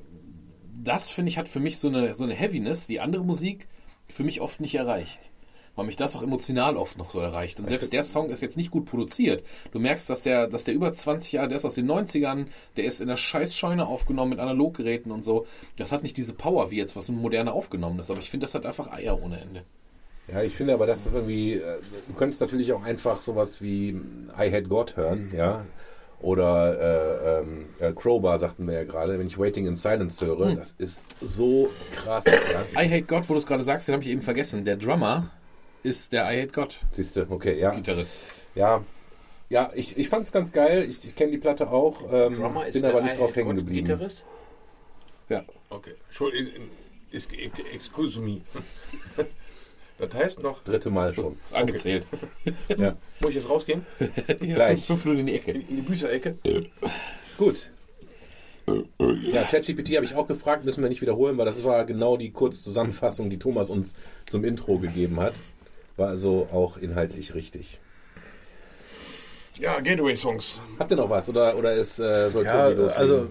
[0.84, 3.66] das, finde ich, hat für mich so eine, so eine Heaviness, die andere Musik
[4.09, 5.30] für mich oft nicht erreicht.
[5.76, 7.59] Weil mich das auch emotional oft noch so erreicht.
[7.59, 9.42] Und selbst der Song ist jetzt nicht gut produziert.
[9.72, 12.46] Du merkst, dass der, dass der über 20 Jahre, der ist aus den 90ern,
[12.76, 15.46] der ist in der Scheißscheune aufgenommen mit Analoggeräten und so.
[15.76, 18.11] Das hat nicht diese Power wie jetzt, was ein moderner aufgenommen ist.
[18.11, 19.64] Aber ich finde, das hat einfach Eier ohne Ende.
[20.32, 23.90] Ja, ich finde aber, dass das irgendwie, äh, du könntest natürlich auch einfach sowas wie
[24.38, 25.64] I Had God hören, ja.
[26.20, 30.48] Oder äh, ähm, äh, Crowbar sagten wir ja gerade, wenn ich Waiting in Silence höre,
[30.50, 30.56] Hm.
[30.56, 32.24] das ist so krass.
[32.24, 32.82] Ja.
[32.82, 34.64] I Hate God, wo du es gerade sagst, den habe ich eben vergessen.
[34.64, 35.30] Der Drummer
[35.82, 37.72] ist der I Hate God Siehst du, okay, ja.
[37.72, 38.18] Gitarrist.
[38.54, 38.82] Ja,
[39.50, 40.86] ja ich, ich fand es ganz geil.
[40.88, 43.28] Ich, ich kenne die Platte auch, ähm, Drummer ist bin der aber nicht I drauf
[43.28, 43.86] Hate hängen God geblieben.
[43.86, 44.24] Gitarrist?
[45.28, 45.44] Ja.
[45.68, 45.94] Okay.
[46.06, 46.70] Entschuldigung,
[47.12, 48.40] excuse me.
[49.99, 51.36] Das heißt noch, Dritte Mal schon.
[51.45, 52.07] Ist angezählt.
[52.76, 52.97] Ja.
[53.20, 53.86] muss ich jetzt rausgehen?
[54.40, 54.86] Gleich.
[54.86, 55.53] Fünf Minuten in die Ecke.
[55.53, 56.36] In, in die Bücherecke?
[57.38, 57.70] Gut.
[59.30, 62.30] Ja, ChatGPT habe ich auch gefragt, müssen wir nicht wiederholen, weil das war genau die
[62.30, 63.95] Kurzzusammenfassung, die Thomas uns
[64.26, 65.34] zum Intro gegeben hat.
[65.97, 67.78] War also auch inhaltlich richtig.
[69.57, 70.61] Ja, Gateway-Songs.
[70.78, 73.01] Habt ihr noch was oder, oder ist äh, soll Ja, Tobi loslegen?
[73.01, 73.28] also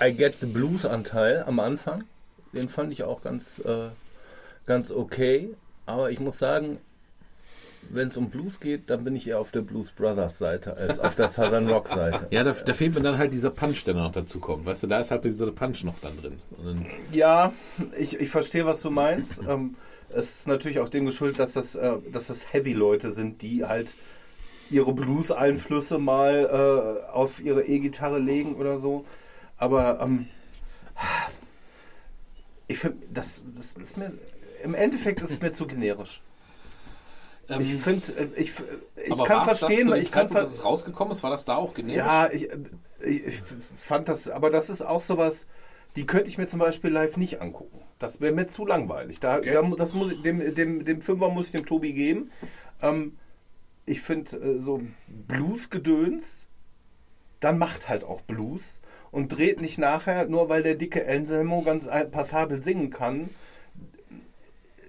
[0.00, 2.04] I Get the Blues Anteil am Anfang,
[2.52, 3.88] den fand ich auch ganz, äh,
[4.68, 5.50] ganz okay.
[5.86, 6.78] Aber ich muss sagen,
[7.90, 11.00] wenn es um Blues geht, dann bin ich eher auf der Blues Brothers Seite als
[11.00, 12.26] auf der Southern Rock Seite.
[12.30, 14.66] Ja, da, da fehlt mir dann halt dieser Punch, der noch dazu kommt.
[14.66, 16.86] Weißt du, da ist halt dieser Punch noch dann drin.
[17.12, 17.52] Ja,
[17.98, 19.40] ich, ich verstehe, was du meinst.
[19.48, 19.76] Ähm,
[20.10, 23.94] es ist natürlich auch dem geschuldet, dass das, äh, dass das Heavy-Leute sind, die halt
[24.68, 29.06] ihre Blues-Einflüsse mal äh, auf ihre E-Gitarre legen oder so.
[29.56, 30.26] Aber ähm,
[32.66, 34.12] ich finde, das, das ist mir,
[34.62, 36.22] im Endeffekt ist es mir zu generisch.
[37.48, 38.52] ähm, Ich finde, äh, ich,
[38.96, 41.44] ich aber kann verstehen, das ich kann Zeitpunkt, ver dass es rausgekommen ist, war das
[41.44, 41.96] da auch generisch?
[41.96, 42.48] ja, ich,
[43.04, 43.42] ich, ich
[43.76, 45.46] fand das, aber das ist auch sowas,
[45.96, 47.80] die könnte ich mir zum Beispiel live nicht angucken.
[47.98, 49.20] Das wäre mir zu langweilig.
[49.20, 49.52] Da, Okay.
[49.52, 52.30] da, das muss ich, dem, dem, dem Fünfer muss ich dem Tobi geben.
[52.82, 53.16] Ähm,
[53.86, 56.46] ich finde äh, so Blues-Gedöns,
[57.40, 58.80] dann macht halt auch Blues
[59.10, 63.30] und dreht nicht nachher, nur weil der dicke Anselmo ganz passabel singen kann.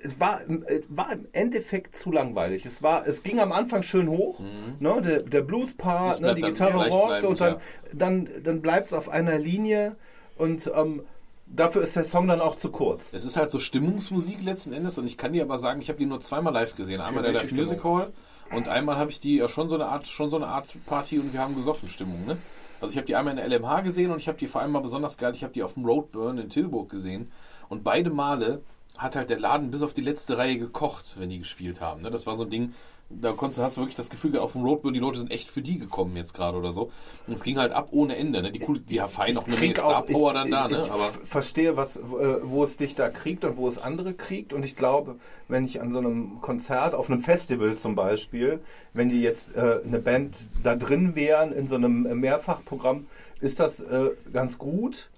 [0.01, 2.65] Es war, es war im Endeffekt zu langweilig.
[2.65, 4.39] Es, war, es ging am Anfang schön hoch,
[4.79, 7.59] ne, der, der Blues-Part, ne, die Gitarre rockt und dann, ja.
[7.93, 9.95] dann, dann bleibt es auf einer Linie
[10.37, 11.01] und ähm,
[11.47, 13.13] dafür ist der Song dann auch zu kurz.
[13.13, 15.99] Es ist halt so Stimmungsmusik letzten Endes und ich kann dir aber sagen, ich habe
[15.99, 17.01] die nur zweimal live gesehen.
[17.01, 18.11] Einmal der Live Music Hall
[18.51, 21.19] und einmal habe ich die ja schon so eine Art, schon so eine Art Party
[21.19, 22.37] und wir haben gesoffen Stimmung, ne?
[22.81, 24.71] Also ich habe die einmal in der LMH gesehen und ich habe die vor allem
[24.71, 27.31] mal besonders geil, ich habe die auf dem Roadburn in Tilburg gesehen
[27.67, 28.61] und beide Male
[28.99, 32.01] hat halt der Laden bis auf die letzte Reihe gekocht, wenn die gespielt haben.
[32.03, 32.11] Ne?
[32.11, 32.73] Das war so ein Ding,
[33.09, 35.49] da konntest du, hast du wirklich das Gefühl auf dem Roadburn, die Leute sind echt
[35.49, 36.91] für die gekommen jetzt gerade oder so.
[37.25, 38.43] Und es ging halt ab ohne Ende.
[38.43, 38.51] Ne?
[38.51, 40.83] Die, cool, die fein noch eine Menge Star auch- Power ich- dann da, ich, ne?
[40.85, 42.01] Ich Aber verstehe, was, äh,
[42.43, 44.53] wo es dich da kriegt und wo es andere kriegt.
[44.53, 45.15] Und ich glaube,
[45.47, 48.59] wenn ich an so einem Konzert, auf einem Festival zum Beispiel,
[48.93, 53.07] wenn die jetzt äh, eine Band da drin wären in so einem Mehrfachprogramm,
[53.41, 55.09] ist das äh, ganz gut.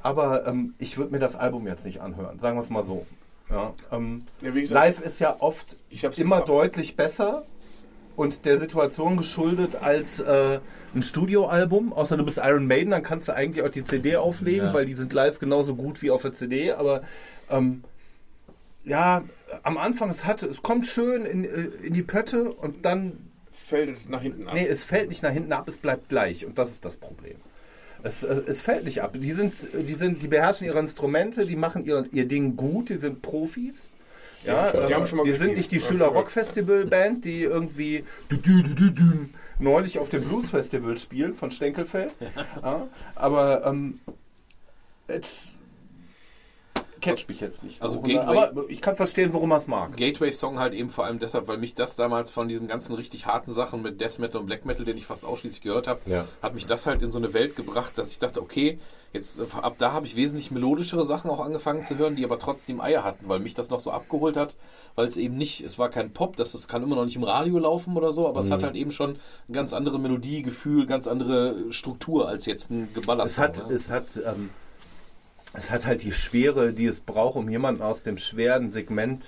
[0.00, 3.06] Aber ähm, ich würde mir das Album jetzt nicht anhören, sagen wir es mal so.
[3.50, 5.76] Ja, ähm, Ja, wie gesagt, live ist ja oft
[6.16, 7.44] immer deutlich besser
[8.16, 10.60] und der Situation geschuldet als äh,
[10.94, 11.92] ein Studioalbum.
[11.92, 14.74] Außer du bist Iron Maiden, dann kannst du eigentlich auch die CD auflegen, Ja.
[14.74, 16.72] weil die sind live genauso gut wie auf der CD.
[16.72, 17.02] Aber
[17.50, 17.84] ähm,
[18.84, 19.22] ja,
[19.62, 21.48] am Anfang es hat, es kommt schön in, äh,
[21.86, 24.54] in die Pötte und dann fällt es nach hinten ab.
[24.54, 26.44] Nee, es fällt nicht nach hinten ab, es bleibt gleich.
[26.46, 27.36] Und das ist das Problem.
[28.02, 29.14] Es, es, es fällt nicht ab.
[29.18, 32.96] Die, sind, die, sind, die beherrschen ihre Instrumente, die machen ihr, ihr Ding gut, die
[32.96, 33.90] sind Profis.
[34.44, 34.86] Ja, schon.
[34.86, 35.50] Die äh, haben schon mal wir gespielt.
[35.50, 36.06] sind nicht die Ja, Schüler.
[36.06, 38.04] Rock Festival Band, die irgendwie
[39.58, 42.14] neulich auf dem Blues Festival spielen von Stenkelfeld.
[42.62, 44.00] Ja, aber ähm,
[45.08, 45.57] es
[47.00, 47.78] catcht mich jetzt nicht.
[47.78, 47.84] So.
[47.84, 49.96] Also Gateway- aber ich kann verstehen, warum er es mag.
[49.96, 53.52] Gateway-Song halt eben vor allem deshalb, weil mich das damals von diesen ganzen richtig harten
[53.52, 56.24] Sachen mit Death Metal und Black Metal, den ich fast ausschließlich gehört habe, Ja.
[56.42, 58.78] hat mich das halt in so eine Welt gebracht, dass ich dachte, okay,
[59.12, 62.38] jetzt äh, ab da habe ich wesentlich melodischere Sachen auch angefangen zu hören, die aber
[62.38, 64.54] trotzdem Eier hatten, weil mich das noch so abgeholt hat,
[64.96, 67.24] weil es eben nicht, es war kein Pop, das, das kann immer noch nicht im
[67.24, 68.52] Radio laufen oder so, aber es Mhm.
[68.52, 72.88] hat halt eben schon eine ganz andere Melodie, Gefühl, ganz andere Struktur als jetzt ein
[72.92, 73.24] Geballer.
[73.24, 73.74] Es hat, ne?
[73.74, 74.50] es hat, ähm,
[75.54, 79.24] es hat halt die Schwere, die es braucht, um jemanden aus dem schweren Segment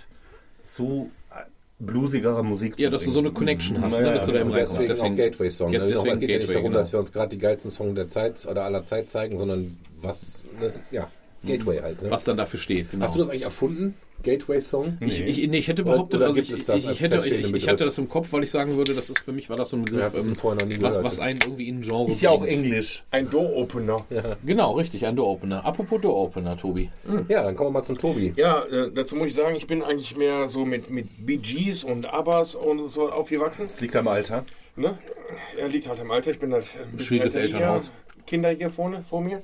[0.64, 1.44] zu äh,
[1.78, 3.34] bluesigerer Musik zu ja, dass du so eine bringen.
[3.38, 4.88] Connection hast, Naja, ne, dass du da im Und reinkommst.
[4.88, 5.72] deswegen, auch Gateway-Song.
[5.72, 5.86] Ja, Ne?
[5.88, 6.78] deswegen es geht ja nicht Gateway, darum, genau.
[6.82, 10.42] dass wir uns gerade die geilsten Songs der Zeit oder aller Zeit zeigen, sondern was,
[10.60, 11.08] das, ja,
[11.44, 12.02] Gateway halt.
[12.02, 12.10] Ne?
[12.10, 12.90] was dann dafür steht.
[12.90, 13.04] Genau.
[13.04, 13.94] Hast du das eigentlich erfunden?
[14.22, 14.98] Gateway-Song?
[15.00, 17.96] Ich, ich, nee, ich hätte behauptet, Oder also gibt ich, ich, hätte, ich, hatte das
[17.98, 20.08] im Kopf, weil ich sagen würde, das ist für mich war das so ein Ja,
[20.08, 22.44] Begriff, ähm, was, was einen irgendwie in ein Genre Ist ja auch.
[22.44, 23.02] Englisch.
[23.10, 24.04] Ein Door-Opener.
[24.10, 25.64] Ja, Genau, richtig, ein Door-Opener.
[25.64, 26.90] Apropos Door-Opener, Tobi.
[27.28, 28.34] Ja, dann kommen wir mal zum Tobi.
[28.66, 32.06] äh, dazu muss ich sagen, ich bin eigentlich mehr so mit, mit Bee Gees und
[32.06, 33.66] Abbas und so aufgewachsen.
[33.68, 34.44] Das liegt am Alter.
[34.76, 34.98] Ne?
[35.58, 36.30] Er liegt halt im Alter.
[36.32, 37.90] Ich bin halt ein bisschen Schwieriges Elternhaus.
[38.18, 38.22] er.
[38.26, 39.42] Kinder hier vorne, vor mir.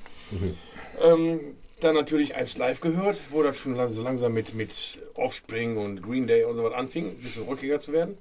[1.02, 1.40] Ähm,
[1.80, 6.26] dann natürlich eins live gehört, wo das schon so langsam mit, mit Offspring und Green
[6.26, 8.16] Day und so was anfing, ein bisschen rockiger zu werden.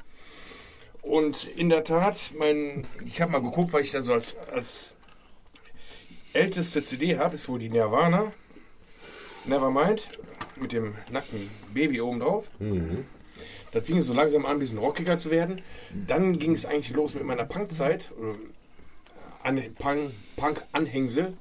[1.01, 4.95] Und in der Tat, mein, ich habe mal geguckt, weil ich da so als, als
[6.33, 8.33] älteste CD habe, ist wohl die Nirvana.
[9.45, 10.09] Nevermind,
[10.55, 12.49] mit dem nackten Baby oben drauf.
[13.71, 15.61] Das fing so langsam an, ein bisschen rockiger zu werden.
[16.07, 18.11] Dann ging es eigentlich los mit meiner Punkzeit.
[18.17, 18.35] oder
[19.43, 21.33] An, Punk, Punk-Anhängsel.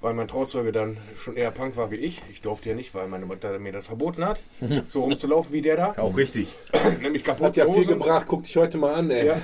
[0.00, 2.22] Weil mein Trauzeuge dann schon eher Punk war wie ich.
[2.30, 4.40] Ich durfte ja nicht, weil meine Mutter mir das verboten hat,
[4.88, 5.94] so rumzulaufen wie der da.
[5.98, 6.56] Auch richtig.
[7.02, 9.26] Nämlich Hat kaputt ja viel gebracht, guck dich heute mal an, ey.
[9.26, 9.42] Ja.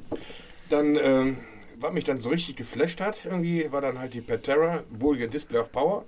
[0.68, 1.38] Dann, ähm,
[1.76, 5.58] was mich dann so richtig geflasht hat, irgendwie, war dann halt die Patera, wohlige Display
[5.58, 6.06] of Power.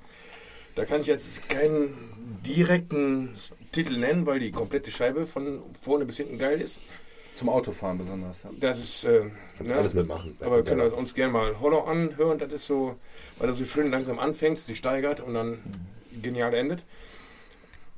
[0.74, 3.34] Da kann ich jetzt keinen direkten
[3.72, 6.78] Titel nennen, weil die komplette Scheibe von vorne bis hinten geil ist.
[7.34, 8.42] Zum Autofahren besonders.
[8.42, 8.50] Ja.
[8.58, 9.04] Das ist.
[9.04, 9.78] Äh, Kannst ne?
[9.78, 10.36] alles mitmachen.
[10.40, 12.38] Aber wir können uns gerne mal Hollow anhören.
[12.38, 12.96] Das ist so,
[13.38, 15.58] weil er so schön langsam anfängt, sich steigert und dann
[16.22, 16.84] genial endet.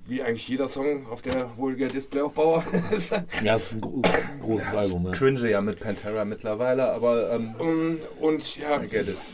[0.08, 2.64] Wie eigentlich jeder Song auf der wohlige Display of Power.
[3.42, 4.02] Ja, es ist ein gro
[4.40, 5.02] großes Album.
[5.02, 5.10] Ne?
[5.10, 8.80] Cringe ja mit Pantera mittlerweile, aber ähm, und, und ja,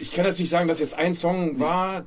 [0.01, 2.07] ich kann jetzt nicht sagen, dass jetzt ein Song war,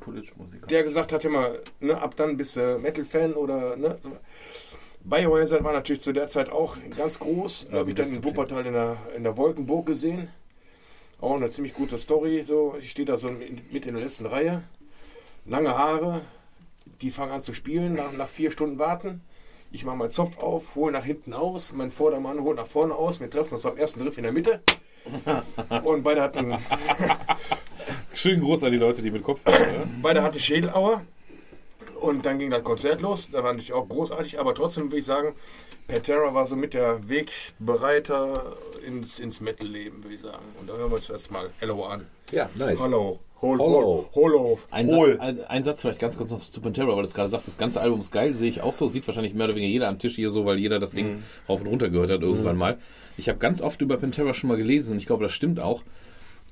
[0.69, 3.99] der gesagt hat immer, ne, ab dann bist du Metal-Fan oder ne.
[4.01, 4.11] So.
[5.05, 7.67] Biohazard war natürlich zu der Zeit auch ganz groß.
[7.69, 10.29] Da habe ich dann in Wuppertal in der, in der Wolkenburg gesehen.
[11.21, 12.43] Auch eine ziemlich gute Story.
[12.43, 12.75] So.
[12.79, 14.63] Ich stehe da so mit in der letzten Reihe.
[15.45, 16.21] Lange Haare.
[17.01, 19.21] Die fangen an zu spielen, nach, nach vier Stunden warten.
[19.71, 21.73] Ich mache meinen Zopf auf, hole nach hinten aus.
[21.73, 23.19] Mein Vordermann holt nach vorne aus.
[23.19, 24.61] Wir treffen uns beim ersten Griff in der Mitte.
[25.83, 26.57] Und beide hatten
[28.13, 29.99] Schönen Gruß an die Leute, die mit Kopf haben.
[30.01, 31.01] Beide hatten Schädelauer.
[31.99, 33.29] Und dann ging das Konzert los.
[33.31, 34.39] Da war natürlich auch großartig.
[34.39, 35.35] Aber trotzdem würde ich sagen,
[35.87, 40.43] Pantera war so mit der Wegbereiter ins, ins Metal-Leben, würde ich sagen.
[40.59, 42.05] Und da hören wir uns jetzt mal Hello an.
[42.31, 42.79] Ja, nice.
[42.79, 43.19] Hallo.
[43.41, 44.09] Hol, Hollow.
[44.15, 44.59] hol, Hollow.
[44.71, 44.89] Ein.
[44.89, 47.47] Satz, ein, ein Satz vielleicht ganz kurz noch zu Pantera, weil du es gerade sagst,
[47.47, 48.87] das ganze Album ist geil, sehe ich auch so.
[48.87, 51.61] Sieht wahrscheinlich mehr oder weniger jeder am Tisch hier so, weil jeder das Ding rauf
[51.61, 52.77] und runter gehört hat irgendwann mal.
[53.17, 55.83] Ich habe ganz oft über Pantera schon mal gelesen und ich glaube, das stimmt auch.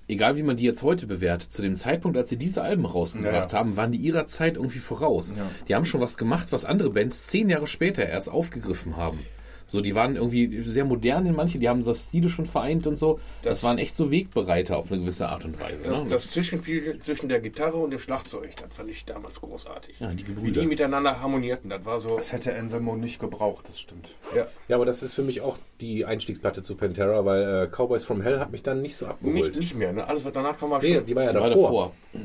[0.07, 3.51] Egal wie man die jetzt heute bewertet, zu dem Zeitpunkt, als sie diese Alben rausgebracht
[3.53, 3.57] Ja.
[3.59, 5.33] haben, waren die ihrer Zeit irgendwie voraus.
[5.67, 9.19] Die haben schon was gemacht, was andere Bands zehn Jahre später erst aufgegriffen haben.
[9.67, 12.97] So, die waren irgendwie sehr modern in manche, die haben so Stile schon vereint und
[12.97, 13.19] so.
[13.41, 15.89] Das, Das- waren echt so Wegbereiter auf eine gewisse Art und Weise.
[15.89, 16.09] Das, ne?
[16.09, 19.99] das Zwischenspiel zwischen der Gitarre und dem Schlagzeug, das fand ich damals großartig.
[19.99, 20.61] ja, die Wie Gebrüder.
[20.61, 22.15] die miteinander harmonierten, das war so.
[22.17, 24.09] Das hätte Anselmo nicht gebraucht, das stimmt.
[24.35, 28.21] Ja, aber das ist für mich auch die Einstiegsplatte zu Pantera, weil äh, Cowboys from
[28.21, 29.35] Hell hat mich dann nicht so abgeholt.
[29.35, 30.07] Nicht, nicht mehr, ne?
[30.07, 31.05] Alles, was danach kam, war Nee, schon.
[31.05, 31.93] die war ja war davor.
[32.13, 32.23] davor.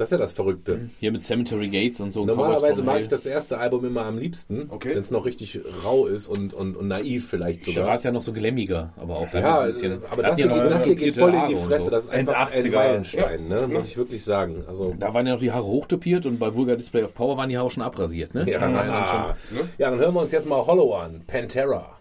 [0.00, 0.88] Das ist ja das Verrückte.
[0.98, 2.24] Hier mit Cemetery Gates und so.
[2.24, 4.92] Normalerweise mag ich das erste Album immer am liebsten, Okay.
[4.94, 7.94] wenn es noch richtig rau ist und, und, und naiv vielleicht Da war sogar.
[7.96, 10.02] es ja noch so glämmiger, aber auch Ja, ein bisschen.
[10.10, 11.84] aber Da das, ja hier, noch das hier geht voll in die Fresse.
[11.84, 11.90] so.
[11.90, 12.70] Das ist einfach ein 1,80er.
[12.74, 13.60] Meilenstein, Ja.
[13.60, 13.68] ne?
[13.68, 14.64] muss ich wirklich sagen.
[14.66, 17.50] Also, Da waren ja noch die Haare hochtopiert und bei Vulgar Display of Power waren
[17.50, 18.40] die Haare schon abrasiert, ne?
[18.46, 21.24] ja, ja dann schon- ja, dann hören wir uns jetzt mal Hollow an.
[21.26, 21.99] Pantera.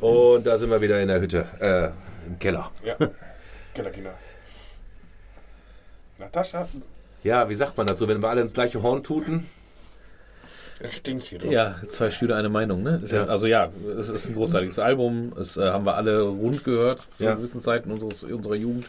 [0.00, 2.70] Und da sind wir wieder in der Hütte, äh, im Keller.
[2.84, 2.96] Ja.
[3.74, 4.14] Kellerkinder.
[6.18, 6.68] Natascha,
[7.24, 9.48] Ja, wie sagt man dazu, wenn wir alle ins gleiche Horn tuten?
[10.82, 11.50] Es stinkt hier drin.
[11.52, 13.00] Ja, zwei Stühle, eine Meinung, ne?
[13.02, 13.24] Ist ja.
[13.26, 15.32] Also ja, es ist ein großartiges Album.
[15.40, 17.34] Es äh, haben wir alle rund gehört zu Ja.
[17.34, 18.86] gewissen Zeiten unseres, unserer Jugend.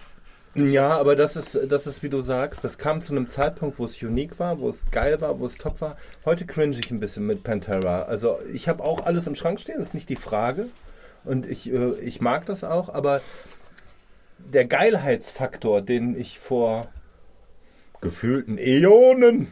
[0.56, 3.86] Ja, aber das ist, das ist, wie du sagst, das kam zu einem Zeitpunkt, wo
[3.86, 5.98] es unique war, wo es geil war, wo es top war.
[6.26, 8.04] Heute cringe ich ein bisschen mit Pantera.
[8.04, 10.68] Also ich habe auch alles im Schrank stehen, ist nicht die Frage.
[11.24, 13.22] Und ich, äh, ich mag das auch, aber
[14.38, 16.88] der Geilheitsfaktor, den ich vor
[18.02, 19.48] gefühlten Äonen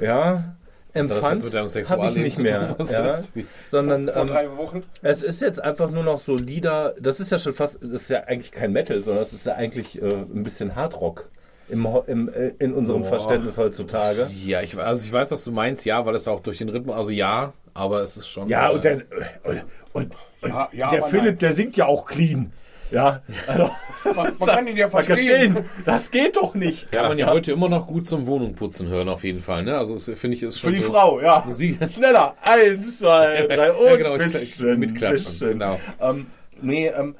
[0.00, 0.65] ja, das
[0.96, 2.76] empfand, deinem habe ich nicht mehr.
[2.90, 3.18] Ja,
[3.66, 4.82] sondern Vor ähm, drei Wochen.
[5.02, 8.10] es ist jetzt einfach nur noch so Lieder, das ist ja schon fast, das ist
[8.10, 11.28] ja eigentlich kein Metal, sondern es ist ja eigentlich äh, ein bisschen Hardrock
[11.68, 13.08] im, Ho- im, äh, in unserem Boah.
[13.08, 14.28] Verständnis heutzutage.
[14.44, 16.94] Ja, ich, also ich weiß, was du meinst, ja, weil es auch durch den Rhythmus,
[16.96, 18.48] also ja, aber es ist schon.
[18.48, 19.02] Ja, äh, und der,
[19.44, 20.14] und, und
[20.48, 21.38] Ja, ja, der Philipp, nein.
[21.38, 22.52] der singt ja auch clean.
[22.90, 23.70] Ja, also,
[24.14, 25.16] Man, man kann ihn ja verstehen.
[25.54, 25.64] verstehen.
[25.84, 26.92] Das geht doch nicht.
[26.92, 29.64] Kann man ja heute immer noch gut zum Wohnungputzen hören, auf jeden Fall.
[29.64, 29.76] Ne?
[29.76, 31.42] Also finde ich, ist schon Für die so Frau, ja.
[31.44, 31.78] Musik.
[31.92, 32.36] Schneller.
[32.42, 35.50] Eins, zwei, drei und Ja, genau, ich- bisschen, mitklatschen, bisschen.
[35.52, 35.80] genau.
[36.00, 36.26] Ähm,
[36.62, 37.16] nee, ähm,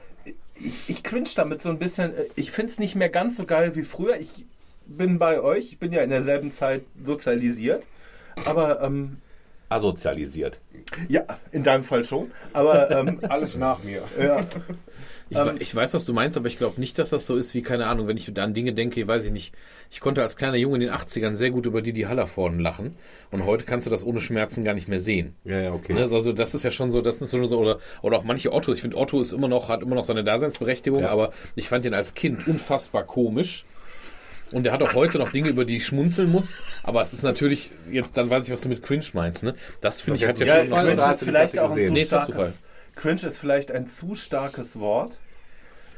[0.55, 2.17] ich, ich cringe damit so ein bisschen.
[2.17, 4.17] Äh, Ich finde es nicht mehr ganz so geil wie früher.
[4.21, 4.31] Ich
[4.87, 5.73] bin bei euch.
[5.73, 7.83] Ich bin ja in derselben Zeit sozialisiert.
[8.45, 9.17] Aber, ähm,
[9.69, 10.61] Asozialisiert.
[11.09, 12.31] ja, in deinem Fall schon.
[12.53, 14.03] Aber, ähm, Alles nach mir.
[14.23, 14.41] ja.
[15.29, 17.53] Ich, we- ich weiß, was du meinst, aber ich glaube nicht, dass das so ist
[17.55, 19.53] wie, keine Ahnung, wenn ich an Dinge denke, weiß ich nicht.
[19.91, 22.95] Ich konnte als kleiner Junge in den 80ern sehr gut über Didi Hallervorden lachen
[23.33, 25.35] und heute kannst du das ohne Schmerzen gar nicht mehr sehen.
[25.45, 25.95] Ja, ja, okay.
[25.95, 28.53] Ne, Also das ist ja schon so, das ist schon so, oder, oder auch manche
[28.53, 28.73] Otto.
[28.73, 31.09] Ich finde, Otto ist immer noch, hat immer noch seine Daseinsberechtigung, Ja.
[31.09, 33.65] aber ich fand ihn als Kind unfassbar komisch.
[34.53, 36.55] Und er hat auch heute noch Dinge, über die ich schmunzeln muss.
[36.85, 39.57] Aber es ist natürlich, jetzt, dann weiß ich, was du mit Cringe meinst, ne?
[39.81, 41.85] Das finde ich hat ja, Ja, schon noch so Cringe ist die vielleicht auch ein
[41.85, 42.61] zu Nee, starkes.
[42.97, 45.19] Cringe ist vielleicht ein zu starkes Wort,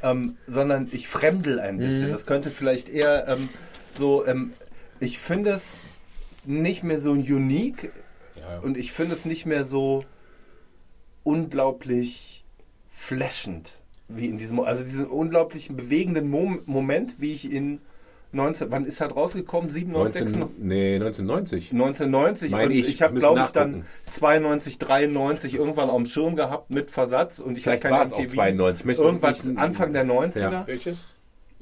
[0.02, 2.08] ähm, sondern ich fremdel ein bisschen.
[2.08, 2.12] Mhm.
[2.12, 3.48] Das könnte vielleicht eher ähm,
[3.92, 4.26] so.
[4.26, 4.52] Ähm,
[5.00, 5.80] ich finde es
[6.44, 7.92] nicht mehr so unique
[8.36, 8.58] Ja.
[8.58, 10.04] und ich finde es nicht mehr so
[11.22, 12.44] unglaublich
[12.90, 13.74] flashend
[14.08, 17.80] wie in diesem, also diesen unglaublichen bewegenden Mom Moment, wie ich in
[18.32, 19.70] 19, wann ist halt rausgekommen?
[19.70, 21.72] 97, 19, nee, 1990.
[21.72, 23.86] 1990 Mein und ich, ich, habe glaube ich dann nachgucken.
[24.10, 28.12] 92, 93 irgendwann auf dem Schirm gehabt mit Versatz und ich Vielleicht hatte war es
[28.12, 28.34] auch MTV.
[28.34, 28.80] 92.
[28.82, 30.40] Ich möchte Irgendwas nicht- Anfang der 90er.
[30.52, 30.66] Ja.
[30.66, 31.04] Welches?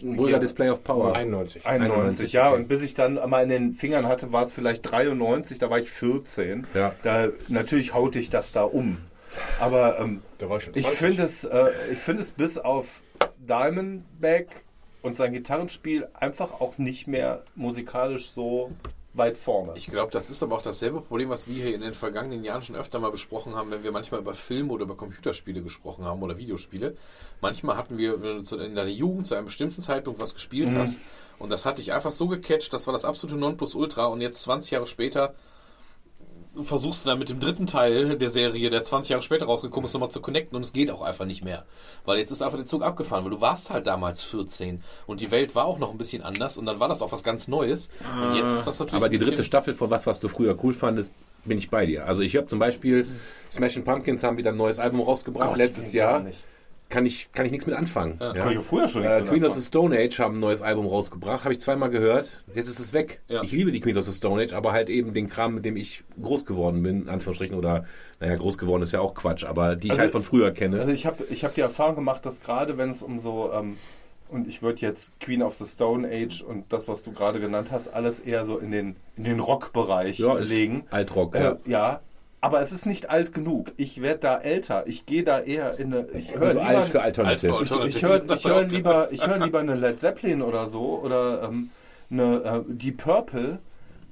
[0.02, 1.14] Vulgar Display of Power.
[1.14, 1.64] 91.
[1.64, 2.48] 91, 91, ja.
[2.50, 2.56] okay.
[2.60, 5.78] Und bis ich dann mal in den Fingern hatte, war es vielleicht 93, da war
[5.78, 6.66] ich 14.
[6.74, 6.94] Ja.
[7.02, 8.98] Da, natürlich haute ich das da um.
[9.60, 10.98] Aber ähm, Da war ich schon ich 20.
[10.98, 13.00] finde es, äh, ich finde es bis auf
[13.38, 14.48] Diamondback
[15.06, 18.72] und sein Gitarrenspiel einfach auch nicht mehr musikalisch so
[19.14, 19.72] weit vorne.
[19.76, 22.62] Ich glaube, das ist aber auch dasselbe Problem, was wir hier in den vergangenen Jahren
[22.62, 26.20] schon öfter mal besprochen haben, wenn wir manchmal über Filme oder über Computerspiele gesprochen haben
[26.22, 26.96] oder Videospiele.
[27.40, 30.70] Manchmal hatten wir, wenn du zu- in deiner Jugend zu einem bestimmten Zeitpunkt was gespielt
[30.70, 30.78] Mhm.
[30.78, 30.98] hast
[31.38, 34.72] und das hat dich einfach so gecatcht, das war das absolute Nonplusultra und jetzt 20
[34.72, 35.34] Jahre später
[36.62, 39.94] versuchst du dann mit dem dritten Teil der Serie, der 20 Jahre später rausgekommen ist,
[39.94, 41.64] nochmal zu connecten und es geht auch einfach nicht mehr.
[42.04, 45.30] Weil jetzt ist einfach der Zug abgefahren, weil du warst halt damals 14 und die
[45.30, 47.90] Welt war auch noch ein bisschen anders und dann war das auch was ganz Neues.
[48.22, 50.74] Und jetzt ist das natürlich Aber die dritte Staffel von was, was du früher cool
[50.74, 52.06] fandest, bin ich bei dir.
[52.06, 53.06] Also ich habe zum Beispiel
[53.50, 56.20] Smashing Pumpkins haben wieder ein neues Album rausgebracht Gott, letztes Jahr.
[56.20, 56.44] nicht.
[56.88, 58.16] Kann ich, kann ich nichts mit anfangen.
[58.20, 58.32] Ja.
[58.32, 60.86] Kann ich früher schon nichts Äh, Queen of the Stone Age haben ein neues Album
[60.86, 62.44] rausgebracht, habe ich zweimal gehört.
[62.54, 63.20] Jetzt ist es weg.
[63.28, 63.42] Ja.
[63.42, 65.76] Ich liebe die Queen of the Stone Age, aber halt eben den Kram, mit dem
[65.76, 67.86] ich groß geworden bin, in Anführungsstrichen, oder,
[68.20, 70.78] naja, groß geworden ist ja auch Quatsch, aber die ich Also- halt von früher kenne.
[70.78, 73.78] Also ich habe ich hab die Erfahrung gemacht, dass gerade wenn es um so, ähm,
[74.28, 77.68] und ich würde jetzt Queen of the Stone Age und das, was du gerade genannt
[77.72, 80.84] hast, alles eher so in den, in den Rockbereich ja, legen.
[80.90, 81.56] Altrock, Äh, ja.
[81.66, 82.00] ja.
[82.40, 83.72] Aber es ist nicht alt genug.
[83.76, 84.86] Ich werde da älter.
[84.86, 86.08] Ich gehe da eher in eine.
[86.12, 87.56] Ich höre Also lieber, alt für Alternative.
[87.56, 90.66] Alt für ich, ich höre ich hör lieber, ich hör lieber eine Led Zeppelin oder
[90.66, 91.70] so oder ähm,
[92.10, 93.58] eine äh, Deep Purple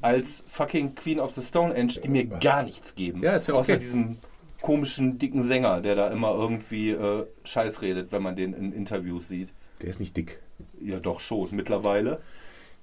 [0.00, 3.22] als fucking Queen of the Stone Age, die mir gar nichts geben.
[3.22, 3.82] Ja, ist ja Außer okay.
[3.82, 4.18] diesem
[4.60, 9.28] komischen dicken Sänger, der da immer irgendwie äh, Scheiß redet, wenn man den in Interviews
[9.28, 9.50] sieht.
[9.80, 10.40] Der ist nicht dick.
[10.80, 12.20] Ja, doch schon mittlerweile.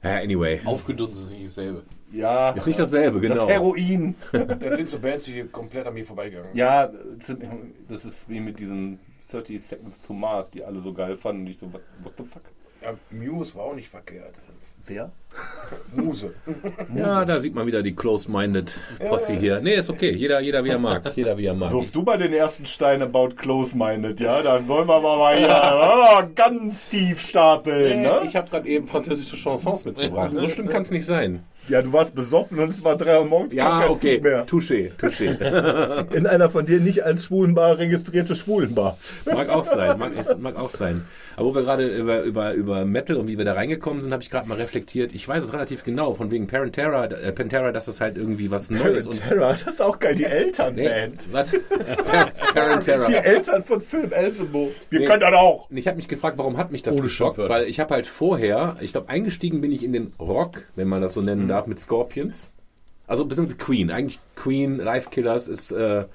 [0.03, 0.61] Ja, anyway.
[0.65, 1.83] Aufgedunsen ist nicht dasselbe.
[2.11, 3.35] Ja, Ist nicht dasselbe, genau.
[3.35, 4.15] das Heroin.
[4.59, 6.55] Das sind so Bands, die komplett an mir vorbeigegangen.
[6.55, 7.37] Ja, zu-
[7.87, 8.99] das ist wie mit diesen
[9.31, 11.43] 30 Seconds to Mars, die alle so geil fanden.
[11.43, 12.41] Und ich so, what, what the fuck?
[12.81, 14.33] Ja, Muse war auch nicht verkehrt.
[14.85, 15.11] Wer?
[15.95, 16.33] Muse.
[16.95, 19.59] Ja, da sieht man wieder die closed-minded Posse hier.
[19.61, 20.11] Nee, ist okay.
[20.11, 21.11] Jeder, jeder wie er mag.
[21.15, 21.71] Jeder wie er mag.
[21.71, 24.41] Wirf du mal den ersten Stein about close-minded, ja?
[24.41, 28.21] Dann wollen wir mal hier ah, ganz tief stapeln, ne?
[28.25, 30.31] Ich habe gerade eben französische Chansons mitgebracht.
[30.33, 31.43] So schlimm kann es nicht sein.
[31.67, 33.53] Ja, du warst besoffen und es war drei Uhr morgens.
[33.53, 34.19] Ja, kein okay.
[34.19, 34.45] Mehr.
[34.47, 36.07] Touché, touché.
[36.13, 38.97] In einer von dir nicht als Schwulenbar registrierte Schwulenbar.
[39.25, 41.05] Mag auch sein, mag, mag auch sein.
[41.35, 44.23] Aber wo wir gerade über, über, über Metal und wie wir da reingekommen sind, habe
[44.23, 45.13] ich gerade mal reflektiert.
[45.13, 48.69] Ich weiß es relativ genau, von wegen Parentera, äh, Pantera, dass das halt irgendwie was
[48.69, 49.17] Neues und.
[49.21, 51.33] Terror, das ist auch geil, die Nee, Elternband.
[51.33, 51.51] was?
[52.53, 53.07] Parentera.
[53.07, 54.71] Die Eltern von Film Elsenbo.
[54.89, 55.05] Wir Nee.
[55.05, 55.69] können das auch.
[55.71, 57.35] Ich habe mich gefragt, warum hat mich das Ohne geschockt?
[57.35, 57.53] Schimpfwörter.
[57.53, 61.01] Weil ich habe halt vorher, ich glaube, eingestiegen bin ich in den Rock, wenn man
[61.01, 62.51] das so nennen darf, mit Scorpions.
[63.07, 63.91] Also beziehungsweise Queen.
[63.91, 66.05] Eigentlich Queen, Life Killers ist äh,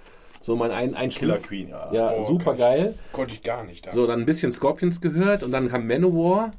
[0.40, 1.20] so mein ein Einstieg.
[1.28, 1.92] Killer Queen, ja.
[1.92, 2.94] Ja, Oh, super geil.
[3.12, 3.90] Konnte ich gar nicht.
[3.90, 6.52] So, dann ein bisschen Scorpions gehört und dann kam Manowar.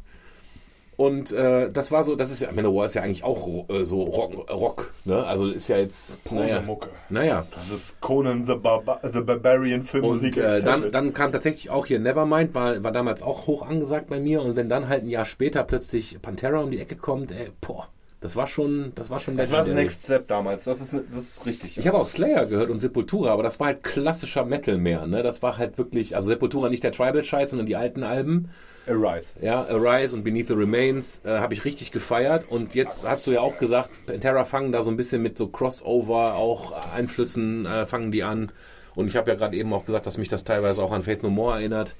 [0.97, 4.01] Und äh, das war so, das ist ja, Manowar ist ja eigentlich auch äh, so
[4.01, 5.23] Rock, Rock, ne?
[5.25, 6.89] Also ist ja jetzt, naja, Posemucke.
[7.09, 7.45] naja.
[7.53, 10.37] Das ist Conan the, Barba the Barbarian Filmmusik.
[10.37, 14.09] Und äh, dann, dann kam tatsächlich auch hier Nevermind, war, war damals auch hoch angesagt
[14.09, 14.41] bei mir.
[14.41, 17.89] Und wenn dann halt ein Jahr später plötzlich Pantera um die Ecke kommt, ey, boah,
[18.19, 19.73] Das war schon, das war schon Das war das.
[19.73, 20.63] Next Step damals.
[20.63, 21.77] Das ist, das ist richtig.
[21.77, 25.05] Ich habe auch Slayer gehört und Sepultura, aber das war halt klassischer Metal mehr.
[25.05, 25.21] Ne?
[25.21, 28.49] Das war halt wirklich, also Sepultura nicht der Tribal-Scheiß, sondern die alten Alben.
[28.88, 29.33] Arise.
[29.41, 32.45] Ja, Arise und Beneath the Remains äh, habe ich richtig gefeiert.
[32.49, 35.47] Und jetzt hast du ja auch gesagt, Pantera fangen da so ein bisschen mit so
[35.47, 38.51] Crossover, auch Einflüssen äh, fangen die an.
[38.95, 41.23] Und ich habe ja gerade eben auch gesagt, dass mich das teilweise auch an Faith
[41.23, 41.95] No More erinnert.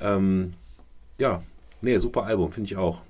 [0.00, 0.54] Ähm,
[1.20, 1.42] ja,
[1.82, 3.02] nee, super Album, finde ich auch.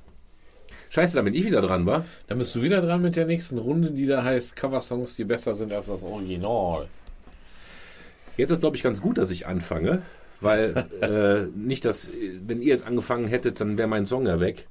[0.88, 2.04] Scheiße, da bin ich wieder dran, wa?
[2.26, 5.54] Dann bist du wieder dran mit der nächsten Runde, die da heißt Coversongs, die besser
[5.54, 6.88] sind als das Original.
[8.36, 10.02] Jetzt ist, glaube ich, ganz gut, dass ich anfange,
[10.40, 12.10] weil äh, nicht, dass,
[12.46, 14.66] wenn ihr jetzt angefangen hättet, dann wäre mein Song ja weg.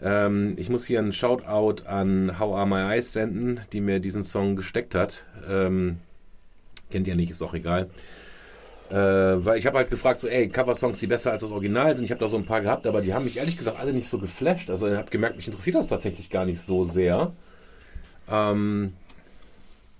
[0.00, 4.22] Ähm, ich muss hier einen Shoutout an How Are My Eyes senden, die mir diesen
[4.22, 5.24] Song gesteckt hat.
[5.48, 5.98] Ähm,
[6.90, 7.90] kennt ihr nicht, ist auch egal.
[8.90, 12.04] Äh, weil ich habe halt gefragt, so, ey, Coversongs, die besser als das Original sind.
[12.06, 14.08] Ich habe da so ein paar gehabt, aber die haben mich ehrlich gesagt alle nicht
[14.08, 14.70] so geflasht.
[14.70, 17.32] Also ich habe gemerkt, mich interessiert das tatsächlich gar nicht so sehr.
[18.30, 18.94] Ähm,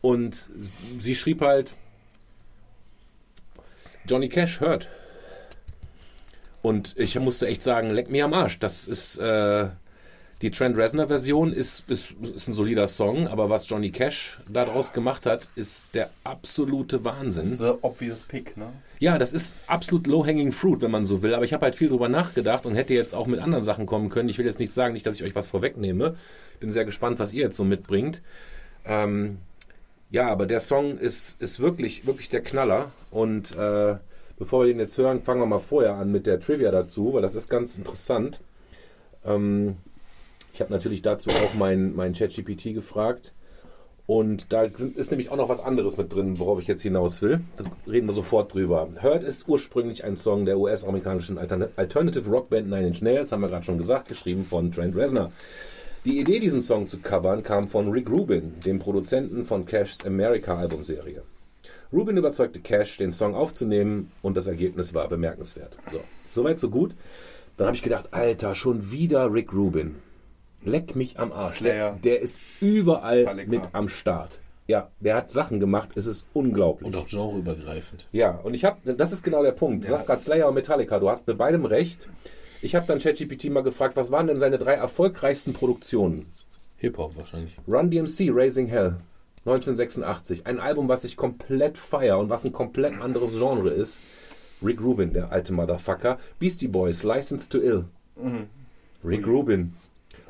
[0.01, 0.51] und
[0.99, 1.75] sie schrieb halt,
[4.09, 4.89] Johnny Cash hört.
[6.63, 8.59] Und ich musste echt sagen, leck mir am Arsch.
[8.59, 9.69] Das ist äh,
[10.41, 14.93] die Trent Reznor Version ist, ist, ist ein solider Song, aber was Johnny Cash daraus
[14.93, 17.47] gemacht hat, ist der absolute Wahnsinn.
[17.47, 18.69] The obvious pick, ne?
[19.01, 21.35] Ja, das ist absolut low-hanging fruit, wenn man so will.
[21.35, 24.11] Aber ich habe halt viel drüber nachgedacht und hätte jetzt auch mit anderen Sachen kommen
[24.11, 24.29] können.
[24.29, 26.17] Ich will jetzt nicht sagen, nicht, dass ich euch was vorwegnehme.
[26.61, 28.23] Bin sehr gespannt, was ihr jetzt so mitbringt.
[28.85, 29.39] Ähm,
[30.11, 32.93] ja, aber der Song ist, ist wirklich, wirklich der Knaller.
[33.11, 33.97] Und äh,
[34.39, 37.23] bevor wir den jetzt hören, fangen wir mal vorher an mit der Trivia dazu, weil
[37.23, 38.41] das ist ganz interessant.
[39.25, 39.77] Ähm,
[40.53, 43.33] ich habe natürlich dazu auch mein, mein ChatGPT gefragt.
[44.07, 47.41] Und da ist nämlich auch noch was anderes mit drin, worauf ich jetzt hinaus will.
[47.59, 48.89] Da reden wir sofort drüber.
[49.03, 53.49] Hurt ist ursprünglich ein Song der US-amerikanischen Altern Alternative Rockband Nine Inch Nails, haben wir
[53.49, 55.31] gerade schon gesagt, geschrieben von Trent Reznor.
[56.05, 61.23] Die Idee, diesen Song zu covern, kam von Rick Rubin, dem Produzenten von Cash's America-Albumserie.
[61.93, 65.77] Rubin überzeugte Cash, den Song aufzunehmen und das Ergebnis war bemerkenswert.
[65.91, 66.95] So, soweit so gut.
[67.57, 69.97] Dann habe ich gedacht, Alter, schon wieder Rick Rubin.
[70.65, 71.59] Leck mich am Arsch.
[71.59, 71.93] Slayer.
[72.03, 73.51] Der, der ist überall Metallica.
[73.51, 74.39] mit am Start.
[74.67, 76.87] Ja, der hat Sachen gemacht, es ist unglaublich.
[76.87, 78.07] Und auch genreübergreifend.
[78.13, 79.85] Ja, und ich habe, das ist genau der Punkt.
[79.87, 79.97] Du Ja.
[79.97, 82.09] hast gerade Slayer und Metallica, du hast bei beidem recht.
[82.61, 86.27] Ich habe dann ChatGPT mal gefragt, was waren denn seine drei erfolgreichsten Produktionen?
[86.79, 87.55] Hip-Hop wahrscheinlich.
[87.67, 88.97] Run DMC Raising Hell
[89.41, 90.47] 1986.
[90.47, 94.01] Ein Album, was ich komplett feier und was ein komplett anderes Genre ist.
[94.63, 96.19] Rick Rubin, der alte Motherfucker.
[96.39, 97.85] Beastie Boys, License to Ill.
[99.05, 99.75] Rick Rubin.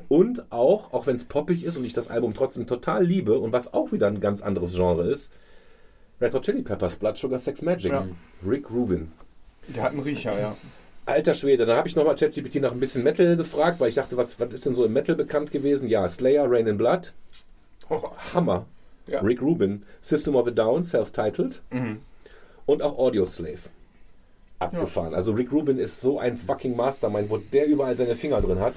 [0.08, 3.52] Und auch, auch wenn es poppig ist und ich das Album trotzdem total liebe und
[3.52, 5.32] was auch wieder ein ganz anderes Genre ist,
[6.20, 7.92] Red Hot Chili Peppers, Blood Sugar Sex Magic.
[7.92, 8.06] Ja.
[8.46, 9.12] Rick Rubin.
[9.68, 10.56] Der hat einen Riecher, ja.
[11.08, 14.18] Alter Schwede, dann habe ich nochmal ChatGPT nach ein bisschen Metal gefragt, weil ich dachte,
[14.18, 15.88] was, was ist denn so im Metal bekannt gewesen?
[15.88, 17.14] Ja, Slayer, Rain in Blood.
[18.34, 18.66] Hammer.
[19.06, 19.20] Ja.
[19.20, 19.84] Rick Rubin.
[20.02, 21.62] System of a Down, self-titled.
[21.70, 22.00] Mhm.
[22.66, 23.70] Und auch Audio Slave.
[24.58, 25.14] Abgefahren.
[25.14, 28.74] Also Rick Rubin ist so ein fucking Mastermind, wo der überall seine Finger drin hat.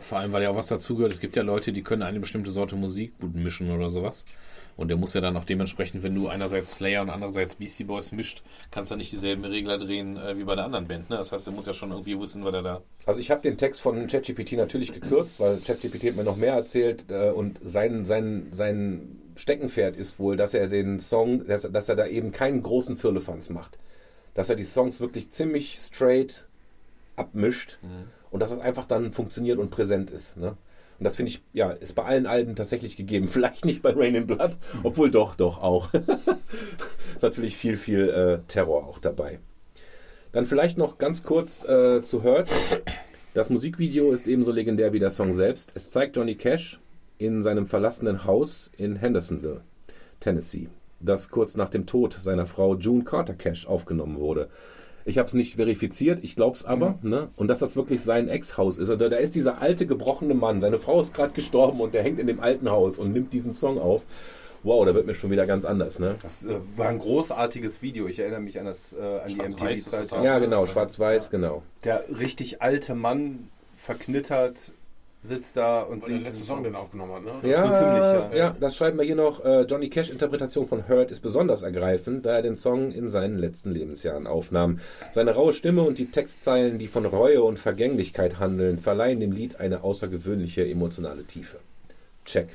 [0.00, 1.12] Vor allem, weil ja auch was dazugehört.
[1.12, 4.24] Es gibt ja Leute, die können eine bestimmte Sorte Musik gut mischen oder sowas.
[4.76, 8.10] Und der muss ja dann auch dementsprechend, wenn du einerseits Slayer und andererseits Beastie Boys
[8.10, 11.10] mischt, kannst du nicht dieselben Regler drehen äh, wie bei der anderen Band.
[11.10, 11.16] Ne?
[11.16, 12.80] Das heißt, der muss ja schon irgendwie wissen, was er da.
[13.04, 16.54] Also ich habe den Text von ChatGPT natürlich gekürzt, weil ChatGPT hat mir noch mehr
[16.54, 21.70] erzählt äh, und sein, sein, sein Steckenpferd ist wohl, dass er den Song, dass, er-
[21.70, 23.78] dass er da eben keinen großen Firlefanz macht.
[24.34, 26.46] Dass er die Songs wirklich ziemlich straight
[27.16, 27.78] abmischt
[28.30, 30.38] und dass es einfach dann funktioniert und präsent ist.
[30.38, 30.56] Ne?
[31.02, 33.26] Und das finde ich, ja, ist bei allen Alben tatsächlich gegeben.
[33.26, 34.52] Vielleicht nicht bei Rain in Blood,
[34.84, 35.92] obwohl doch, doch auch.
[37.16, 39.40] ist natürlich viel, viel äh, Terror auch dabei.
[40.30, 42.48] Dann vielleicht noch ganz kurz äh, zu Hurt.
[43.34, 45.72] Das Musikvideo ist ebenso legendär wie der Song selbst.
[45.74, 46.78] Es zeigt Johnny Cash
[47.18, 49.62] in seinem verlassenen Haus in Hendersonville,
[50.20, 50.68] Tennessee,
[51.00, 54.50] das kurz nach dem Tod seiner Frau June Carter Cash aufgenommen wurde.
[55.04, 56.98] Ich habe es nicht verifiziert, ich glaube es aber.
[57.02, 57.28] Ne?
[57.36, 58.90] Und dass das wirklich sein Ex-Haus ist.
[58.90, 60.60] Also da ist dieser alte, gebrochene Mann.
[60.60, 63.54] Seine Frau ist gerade gestorben und der hängt in dem alten Haus und nimmt diesen
[63.54, 64.02] Song auf.
[64.64, 65.98] Wow, da wird mir schon wieder ganz anders.
[65.98, 66.14] Ne?
[66.22, 68.06] Das äh, war ein großartiges Video.
[68.06, 70.12] Ich erinnere mich an, das, äh, an die MTV-Zeit.
[70.22, 71.62] Ja, genau, schwarz-weiß, genau.
[71.82, 74.72] Der richtig alte Mann, verknittert,
[75.24, 76.24] sitzt da und Weil der singt.
[76.26, 77.48] letzte Song den aufgenommen hat, ne?
[77.48, 78.34] Ja, So ziemlich, ja.
[78.34, 78.56] ja.
[78.58, 79.44] das schreiben wir hier noch.
[79.44, 83.38] Äh, Johnny Cash Interpretation von Hurt ist besonders ergreifend, da er den Song in seinen
[83.38, 84.80] letzten Lebensjahren aufnahm.
[85.12, 89.60] Seine raue Stimme und die Textzeilen, die von Reue und Vergänglichkeit handeln, verleihen dem Lied
[89.60, 91.58] eine außergewöhnliche emotionale Tiefe.
[92.24, 92.48] Check.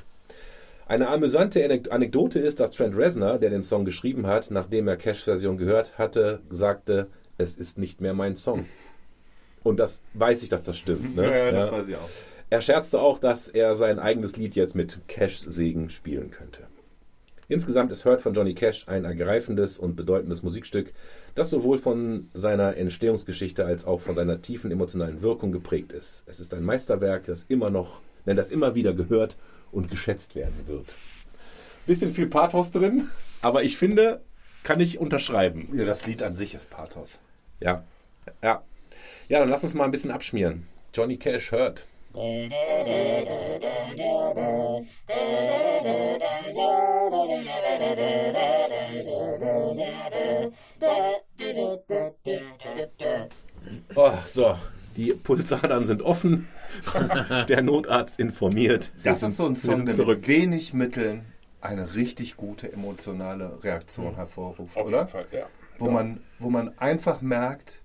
[0.86, 4.96] Eine amüsante Anek- Anekdote ist, dass Trent Reznor, der den Song geschrieben hat, nachdem er
[4.96, 7.08] Cash Version gehört hatte, sagte,
[7.38, 8.66] es ist nicht mehr mein Song.
[9.62, 11.16] Und das weiß ich, dass das stimmt.
[11.16, 11.22] Ne?
[11.30, 12.08] Ja, ja, das weiß ich auch.
[12.50, 16.66] Er scherzte auch, dass er sein eigenes Lied jetzt mit Cashs Segen spielen könnte.
[17.48, 20.92] Insgesamt ist Hurt von Johnny Cash ein ergreifendes und bedeutendes Musikstück,
[21.34, 26.24] das sowohl von seiner Entstehungsgeschichte als auch von seiner tiefen emotionalen Wirkung geprägt ist.
[26.26, 29.36] Es ist ein Meisterwerk, das immer noch, nein, das immer wieder gehört
[29.72, 30.94] und geschätzt werden wird.
[31.86, 33.08] Bisschen viel Pathos drin,
[33.40, 34.20] aber ich finde,
[34.62, 35.70] kann ich unterschreiben.
[35.72, 37.10] Ja, das Lied an sich ist Pathos.
[37.60, 37.84] Ja,
[38.42, 38.62] ja.
[39.28, 40.66] Ja, dann lass uns mal ein bisschen abschmieren.
[40.92, 41.86] Johnny Cash hört.
[53.94, 54.56] Oh, so,
[54.96, 56.48] die Pulsadern sind offen.
[57.48, 58.92] Der Notarzt informiert.
[59.02, 60.18] Das sind- ist so ein Song, der zurück.
[60.18, 61.24] mit wenig Mitteln
[61.60, 64.98] eine richtig gute emotionale Reaktion hervorruft, Auf oder?
[64.98, 65.46] jeden Fall, ja.
[65.78, 67.80] Wo, man, wo man einfach merkt,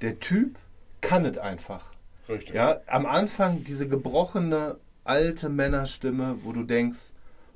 [0.00, 0.56] der Typ
[1.00, 1.91] kann es einfach.
[2.32, 2.54] Richtig.
[2.54, 7.10] Ja, am Anfang diese gebrochene alte Männerstimme, wo du denkst,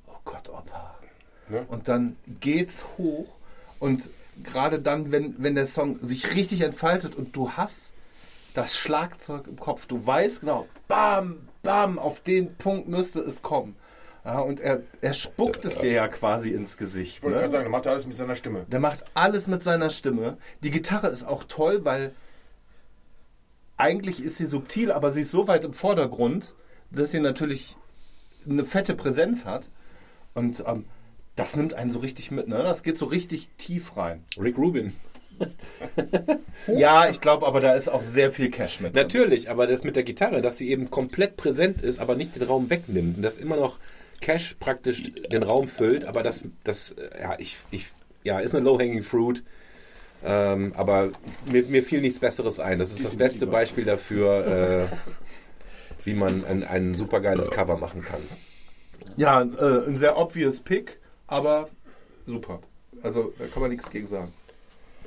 [0.06, 0.96] oh Gott, Opa.
[1.48, 1.64] Ne?
[1.68, 3.28] Und dann geht's hoch
[3.78, 4.08] und
[4.42, 7.92] gerade dann, wenn, wenn der Song sich richtig entfaltet und du hast
[8.54, 13.76] das Schlagzeug im Kopf, du weißt genau, bam, bam, auf den Punkt müsste es kommen.
[14.24, 17.18] Ja, und er, er spuckt es dir ja quasi ins Gesicht.
[17.18, 17.40] Ich wollte ne?
[17.42, 18.66] gerade sagen, er macht alles mit seiner Stimme.
[18.68, 20.36] Der macht alles mit seiner Stimme.
[20.64, 22.12] Die Gitarre ist auch toll, weil
[23.76, 26.54] eigentlich ist sie subtil, aber sie ist so weit im Vordergrund,
[26.90, 27.76] dass sie natürlich
[28.48, 29.68] eine fette Präsenz hat.
[30.34, 30.84] Und ähm,
[31.34, 32.48] das nimmt einen so richtig mit.
[32.48, 32.62] Ne?
[32.62, 34.24] Das geht so richtig tief rein.
[34.38, 34.92] Rick Rubin.
[36.66, 38.94] Ja, ich glaube, aber da ist auch sehr viel Cash mit.
[38.94, 39.02] drin.
[39.02, 42.42] Natürlich, aber das mit der Gitarre, dass sie eben komplett präsent ist, aber nicht den
[42.42, 43.18] Raum wegnimmt.
[43.18, 43.78] Und dass immer noch
[44.20, 47.86] Cash praktisch den Raum füllt, aber das, das äh, ja, ich, ich,
[48.24, 49.44] ja, ist eine low-hanging fruit.
[50.24, 51.10] Ähm, aber
[51.44, 52.78] mir, mir fiel nichts Besseres ein.
[52.78, 54.96] Das ist das beste Beispiel dafür, äh,
[56.04, 58.20] wie man ein, ein supergeiles Cover machen kann.
[59.16, 61.68] Ja, äh, ein sehr obvious Pick, aber
[62.26, 62.60] super.
[63.02, 64.32] Also da kann man nichts gegen sagen.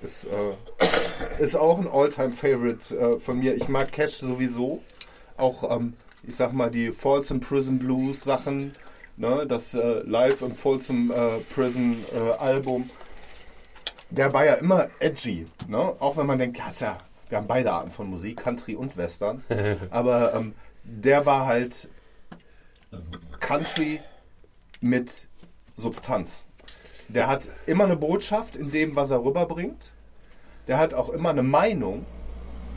[0.01, 3.55] Ist, äh, ist auch ein All-Time-Favorite äh, von mir.
[3.55, 4.81] Ich mag Cash sowieso.
[5.35, 5.93] Auch, ähm,
[6.23, 8.73] ich sag mal, die Folsom Prison Blues Sachen,
[9.17, 11.97] ne, das äh, Live im Folsom äh, Prison
[12.39, 12.89] Album.
[14.11, 15.95] Der war ja immer edgy, ne?
[15.99, 16.97] Auch wenn man denkt, ja, ja,
[17.29, 19.43] wir haben beide Arten von Musik, Country und Western.
[19.91, 20.53] Aber ähm,
[20.83, 21.87] der war halt
[23.39, 24.01] Country
[24.81, 25.27] mit
[25.75, 26.45] Substanz.
[27.07, 29.91] Der hat immer eine Botschaft in dem, was er rüberbringt.
[30.67, 32.05] Der hat auch immer eine Meinung.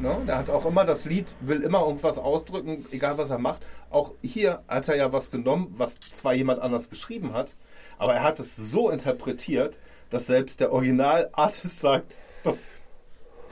[0.00, 0.22] Ne?
[0.26, 3.62] Der hat auch immer das Lied, will immer irgendwas ausdrücken, egal was er macht.
[3.90, 7.54] Auch hier hat er ja was genommen, was zwar jemand anders geschrieben hat,
[7.98, 9.78] aber er hat es so interpretiert,
[10.12, 12.72] dass selbst der Original-Artist sagt, das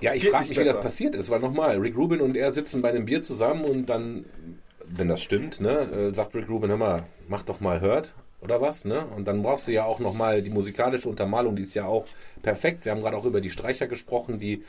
[0.01, 0.81] Ja, ich frage mich, wie das besser.
[0.81, 4.25] passiert ist, weil nochmal, Rick Rubin und er sitzen bei einem Bier zusammen und dann,
[4.87, 8.61] wenn das stimmt, ne, äh, sagt Rick Rubin, hör mal, mach doch mal Hört oder
[8.63, 9.07] was, ne?
[9.17, 12.07] Und dann brauchst du ja auch nochmal die musikalische Untermalung, die ist ja auch
[12.43, 12.85] perfekt.
[12.87, 14.65] Wir haben gerade auch über die Streicher gesprochen, die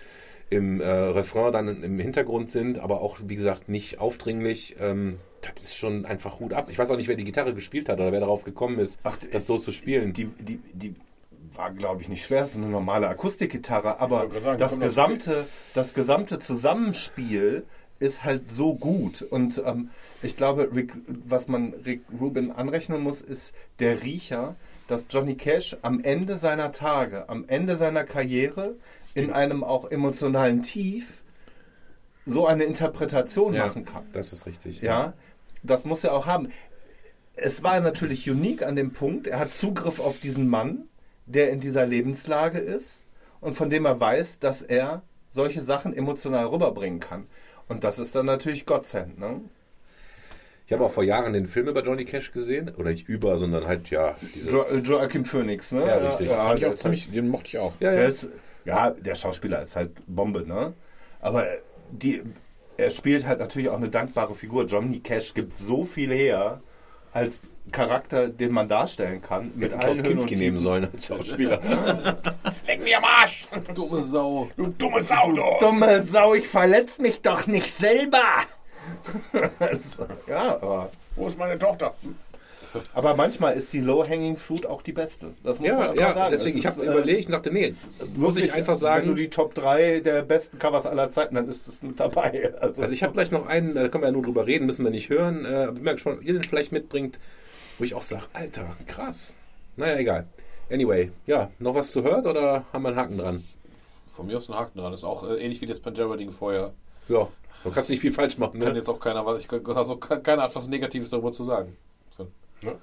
[0.49, 4.75] im äh, Refrain dann im Hintergrund sind, aber auch, wie gesagt, nicht aufdringlich.
[4.79, 6.67] Ähm, das ist schon einfach Hut ab.
[6.69, 9.17] Ich weiß auch nicht, wer die Gitarre gespielt hat oder wer darauf gekommen ist, Ach,
[9.31, 10.11] das so zu spielen.
[10.13, 10.93] die, die, die
[11.55, 12.41] war, glaube ich, nicht schwer.
[12.41, 17.65] Es ist eine normale Akustikgitarre, aber sagen, das, gesamte, das gesamte Zusammenspiel
[17.99, 19.21] ist halt so gut.
[19.21, 19.89] Und ähm,
[20.21, 24.55] ich glaube, Rick, was man Rick Rubin anrechnen muss, ist der Riecher,
[24.87, 28.75] dass Johnny Cash am Ende seiner Tage, am Ende seiner Karriere,
[29.13, 31.21] in einem auch emotionalen Tief
[32.25, 34.03] so eine Interpretation ja, machen kann.
[34.13, 34.81] das ist richtig.
[34.81, 35.13] Ja,
[35.63, 36.49] das muss er auch haben.
[37.35, 40.87] Es war natürlich unique an dem Punkt, er hat Zugriff auf diesen Mann,
[41.31, 43.03] der in dieser Lebenslage ist
[43.39, 47.27] und von dem er weiß, dass er solche Sachen emotional rüberbringen kann.
[47.67, 49.41] Und das ist dann natürlich Godsend, ne?
[50.67, 52.73] Ich habe auch vor Jahren den Film über Johnny Cash gesehen.
[52.77, 54.51] Oder nicht über, sondern halt, ja, dieses.
[54.53, 55.85] Jo äh, Joachim Phoenix, ne?
[55.85, 56.29] Ja, richtig.
[56.29, 57.73] Fand ich der auch ziemlich, den mochte ich auch.
[57.81, 58.07] ja, Der ja.
[58.07, 58.29] ist,
[58.63, 60.73] ja, der Schauspieler ist halt Bombe, ne?
[61.19, 61.45] Aber
[61.91, 62.21] die,
[62.77, 64.65] er spielt halt natürlich auch eine dankbare Figur.
[64.65, 66.61] Johnny Cash gibt so viel her
[67.13, 69.51] als Charakter, den man darstellen kann.
[69.55, 71.59] Mit Mit allen Kinski nehmen sollen als Schauspieler.
[72.67, 73.47] Leck mir am Arsch!
[73.75, 74.49] Dumme Sau.
[74.57, 75.43] Du dumme Sau, du!
[75.59, 78.23] Dumme Sau, ich verletz mich doch nicht selber!
[80.27, 81.93] ja, aber, Wo ist meine Tochter?
[82.93, 85.33] Aber manchmal ist die Low-Hanging Fruit auch die beste.
[85.43, 86.31] Das muss man ja, einfach ja, sagen.
[86.31, 87.73] deswegen, Es ich ist, habe äh, überlegt und dachte, nee,
[88.15, 89.15] muss ich einfach Wenn du sagen.
[89.15, 92.53] die Top 3 der besten Covers aller Zeiten, dann ist das mit dabei.
[92.61, 94.91] Also ich habe gleich noch einen, da können wir ja nur drüber reden, müssen wir
[94.91, 95.45] nicht hören.
[95.45, 97.19] Äh, bin mal gespannt, ob ihr den vielleicht mitbringt,
[97.77, 99.35] wo ich auch sage, Alter, krass.
[99.77, 100.27] Naja, egal.
[100.71, 103.43] Anyway, ja, noch was zu hört oder haben wir einen Haken dran?
[104.15, 104.93] Von mir aus ein Haken dran.
[104.93, 106.73] Ist auch äh, ähnlich wie das Pantera-Ding vorher.
[107.09, 107.27] Ja,
[107.63, 108.59] du kannst nicht viel falsch machen.
[108.59, 108.77] Kann Ne?
[108.77, 111.75] jetzt auch keiner was, ich kann, also keiner hat was Negatives darüber zu sagen.
[112.61, 112.73] Ja.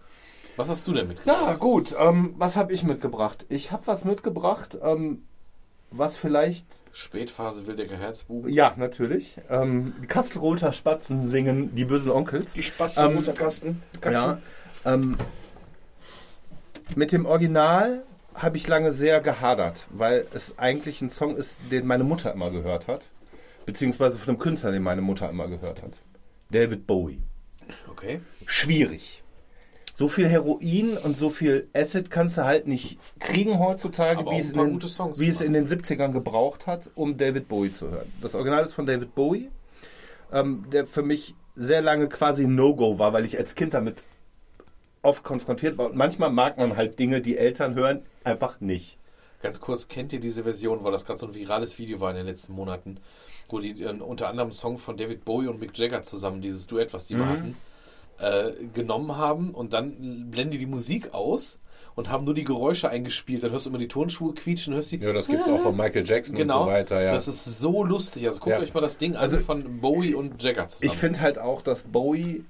[0.56, 1.40] Was hast du denn mitgebracht?
[1.46, 1.94] Ja, gut.
[1.98, 3.46] Ähm, was habe ich mitgebracht?
[3.48, 5.22] Ich habe was mitgebracht, ähm,
[5.90, 6.66] was vielleicht.
[6.92, 8.52] Spätphase Wildecker Herzbuben.
[8.52, 9.38] Ja, natürlich.
[9.48, 12.54] Ähm, die Kastelrother Spatzen singen die bösen Onkels.
[12.54, 13.82] Die Spatzen, Ähm, Kasten.
[14.04, 14.40] Ja.
[14.84, 15.16] Ähm,
[16.96, 18.02] mit dem Original
[18.34, 22.50] habe ich lange sehr gehadert, weil es eigentlich ein Song ist, den meine Mutter immer
[22.50, 23.10] gehört hat.
[23.66, 26.00] Beziehungsweise von einem Künstler, den meine Mutter immer gehört hat.
[26.50, 27.22] David Bowie.
[27.90, 28.20] Okay.
[28.46, 29.22] Schwierig.
[29.98, 34.52] So viel Heroin und so viel Acid kannst du halt nicht kriegen heutzutage, wie, es
[34.52, 38.12] in, den, wie es in den 70ern gebraucht hat, um David Bowie zu hören.
[38.20, 39.50] Das Original ist von David Bowie,
[40.32, 44.04] ähm, der für mich sehr lange quasi No-Go war, weil ich als Kind damit
[45.02, 45.86] oft konfrontiert war.
[45.86, 48.98] Und manchmal mag man halt Dinge, die Eltern hören, einfach nicht.
[49.42, 52.18] Ganz kurz, kennt ihr diese Version, weil das gerade so ein virales Video war in
[52.18, 53.00] den letzten Monaten,
[53.48, 56.68] wo die äh, unter anderem einen Song von David Bowie und Mick Jagger zusammen, dieses
[56.68, 57.20] Duett, was die Mhm.
[57.20, 57.56] mal hatten,
[58.18, 61.58] äh, genommen haben und dann blenden die die Musik aus
[61.94, 63.42] und haben nur die Geräusche eingespielt.
[63.42, 64.98] Dann hörst du immer die Turnschuhe quietschen, hörst die.
[64.98, 67.02] Ja, das gibt's auch von Michael Jackson Genau, und so weiter.
[67.02, 67.12] Ja.
[67.12, 68.26] das ist so lustig.
[68.26, 68.60] Also guckt Ja.
[68.62, 70.92] euch mal das Ding an Also- von Bowie und Jagger zusammen.
[70.92, 72.44] Ich finde halt auch, dass Bowie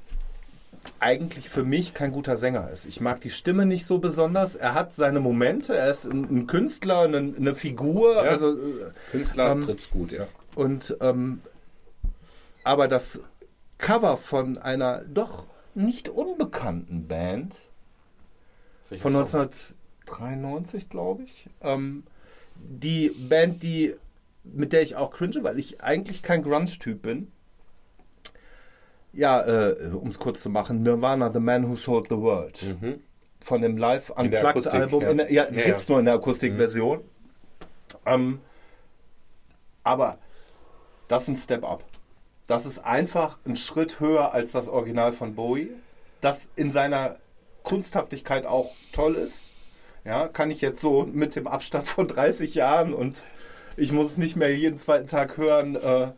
[1.00, 2.86] eigentlich für mich kein guter Sänger ist.
[2.86, 4.56] Ich mag die Stimme nicht so besonders.
[4.56, 5.74] Er hat seine Momente.
[5.76, 8.14] Er ist ein, ein Künstler, eine, eine Figur.
[8.14, 8.20] Ja.
[8.22, 8.56] Also, äh,
[9.10, 10.26] Künstler ähm, tritt's gut, ja.
[10.54, 11.40] und ähm,
[12.64, 13.20] aber das
[13.78, 15.44] Cover von einer doch
[15.78, 17.54] nicht unbekannten Band
[18.90, 19.42] Welcher von Song?
[20.06, 21.48] 1993, glaube ich.
[21.60, 22.04] Ähm,
[22.56, 23.94] die Band, die
[24.44, 27.30] mit der ich auch cringe, weil ich eigentlich kein Grunge-Typ bin.
[29.12, 32.62] Ja, äh, um es kurz zu machen, Nirvana, The Man Who Sold the World.
[32.62, 33.00] Mhm.
[33.40, 35.02] Von dem Live Unplugged Album.
[35.02, 35.14] ja.
[35.14, 35.92] Der, ja, Ja, gibt es ja.
[35.92, 37.00] nur in der Akustikversion.
[38.04, 38.40] Ähm,
[39.82, 40.18] aber
[41.08, 41.84] das ist ein Step Up.
[42.48, 45.70] Das ist einfach ein Schritt höher als das Original von Bowie.
[46.22, 47.16] Das in seiner
[47.62, 49.50] Kunsthaftigkeit auch toll ist.
[50.04, 53.26] Ja, kann ich jetzt so mit dem Abstand von 30 Jahren und
[53.76, 56.08] ich muss es nicht mehr jeden zweiten Tag hören, äh,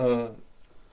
[0.00, 0.28] äh,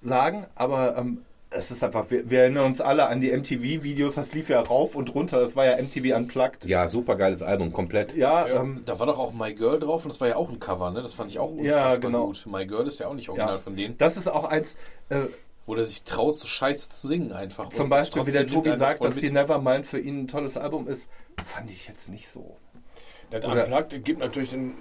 [0.01, 0.47] sagen.
[0.55, 4.49] Aber ähm, es ist einfach, wir, wir erinnern uns alle an die MTV-Videos, das lief
[4.49, 6.65] ja rauf und runter, das war ja MTV Unplugged.
[6.65, 8.15] Ja, super geiles Album, komplett.
[8.15, 10.49] Ja, Ja, ähm, da war doch auch My Girl drauf und das war ja auch
[10.49, 11.01] ein Cover, ne?
[11.01, 12.27] Das fand ich auch unfassbar Ja, genau.
[12.27, 12.45] gut.
[12.45, 13.57] My Girl ist ja auch nicht original ja.
[13.57, 14.77] von denen, das ist auch eins,
[15.09, 15.23] äh,
[15.65, 17.69] wo der sich traut, so scheiße zu singen einfach.
[17.69, 19.23] zum Beispiel, wie der Tobi sagt, dass mit.
[19.23, 21.05] die Nevermind für ihn ein tolles Album ist,
[21.45, 22.57] fand ich jetzt nicht so.
[23.31, 24.73] Das Oder- Unplugged gibt natürlich ein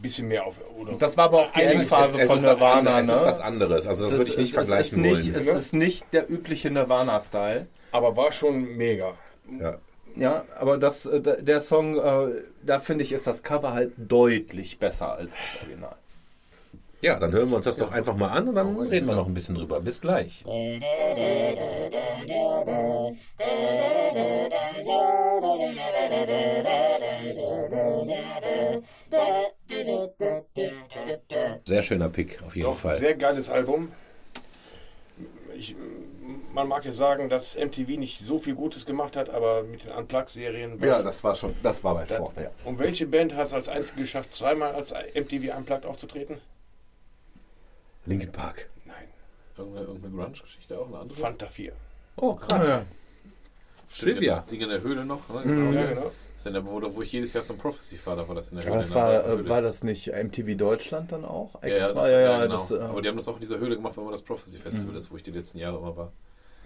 [0.00, 0.54] bisschen mehr auf.
[0.78, 2.96] Oder Das war aber auch die Endphase es, von Nirvana.
[2.96, 3.12] anderes, ne?
[3.12, 3.86] es ist was anderes.
[3.88, 5.34] Also das Es würde ich nicht es vergleichen ist nicht, wollen.
[5.34, 7.66] Es ist nicht der übliche Nirvana-Style.
[7.92, 9.14] aber war schon mega.
[9.60, 9.78] Ja.
[10.16, 13.92] Ja, aber das, äh, der der Song, äh, da finde ich, ist das Cover halt
[13.98, 15.94] deutlich besser als das Original.
[17.00, 19.26] Ja, dann hören wir uns das doch einfach mal an und dann reden wir noch
[19.26, 19.80] ein bisschen drüber.
[19.80, 20.44] Bis gleich.
[31.64, 32.96] Sehr schöner Pick, auf jeden Doch, Fall.
[32.96, 33.92] sehr geiles Album.
[35.56, 35.74] Ich,
[36.52, 39.90] man mag ja sagen, dass MTV nicht so viel Gutes gemacht hat, aber mit den
[39.90, 40.80] Unplugged-Serien.
[40.82, 42.32] Ja, das war schon, das war bei vor.
[42.36, 42.50] Ja.
[42.64, 46.40] Und welche Band hat es als einzige geschafft, zweimal als MTV Unplugged aufzutreten?
[48.08, 48.68] Linkin Park.
[48.84, 48.94] Nein,
[49.56, 51.18] Irgendeine, irgendeine Grunge-Geschichte auch, eine andere?
[51.18, 51.72] Fanta 4.
[52.16, 52.66] Oh, krass.
[52.66, 52.84] ja.
[53.90, 54.36] Stimmt, Silvia.
[54.36, 55.28] Das Ding in der Höhle noch.
[55.28, 55.44] Ne?
[55.50, 55.72] Mhm.
[55.72, 56.02] Ja, genau.
[56.04, 58.50] Das ist in der, wo, wo ich jedes Jahr zum Prophecy fahre, da war das
[58.50, 58.76] in der Höhle.
[58.76, 59.42] das in der war, Höhle.
[59.44, 61.60] äh, war das nicht MTV Deutschland dann auch?
[61.62, 61.92] ja, ja, Extra?
[61.94, 62.56] das, ja, ja, ja, genau.
[62.56, 64.58] das, äh, Aber die haben das auch in dieser Höhle gemacht, weil immer das Prophecy
[64.58, 64.98] Festival Mhm.
[64.98, 66.12] ist, wo ich die letzten Jahre immer war.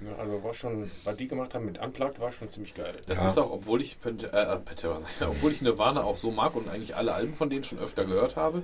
[0.04, 2.94] Ja, also war schon, was die gemacht haben mit Unplugged, war schon ziemlich geil.
[3.06, 3.28] Das Ja.
[3.28, 6.56] ist auch, obwohl ich Pant äh, Pantera, sag ich, obwohl ich Nirvana auch so mag
[6.56, 8.62] und eigentlich alle Alben von denen schon öfter gehört habe,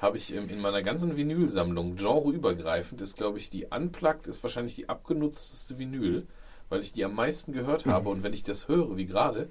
[0.00, 4.88] habe ich in meiner ganzen Vinylsammlung genreübergreifend ist, glaube ich, die Unplugged ist wahrscheinlich die
[4.88, 6.26] abgenutzteste Vinyl,
[6.70, 7.90] weil ich die am meisten gehört Mhm.
[7.90, 9.48] habe und wenn ich das höre, wie gerade,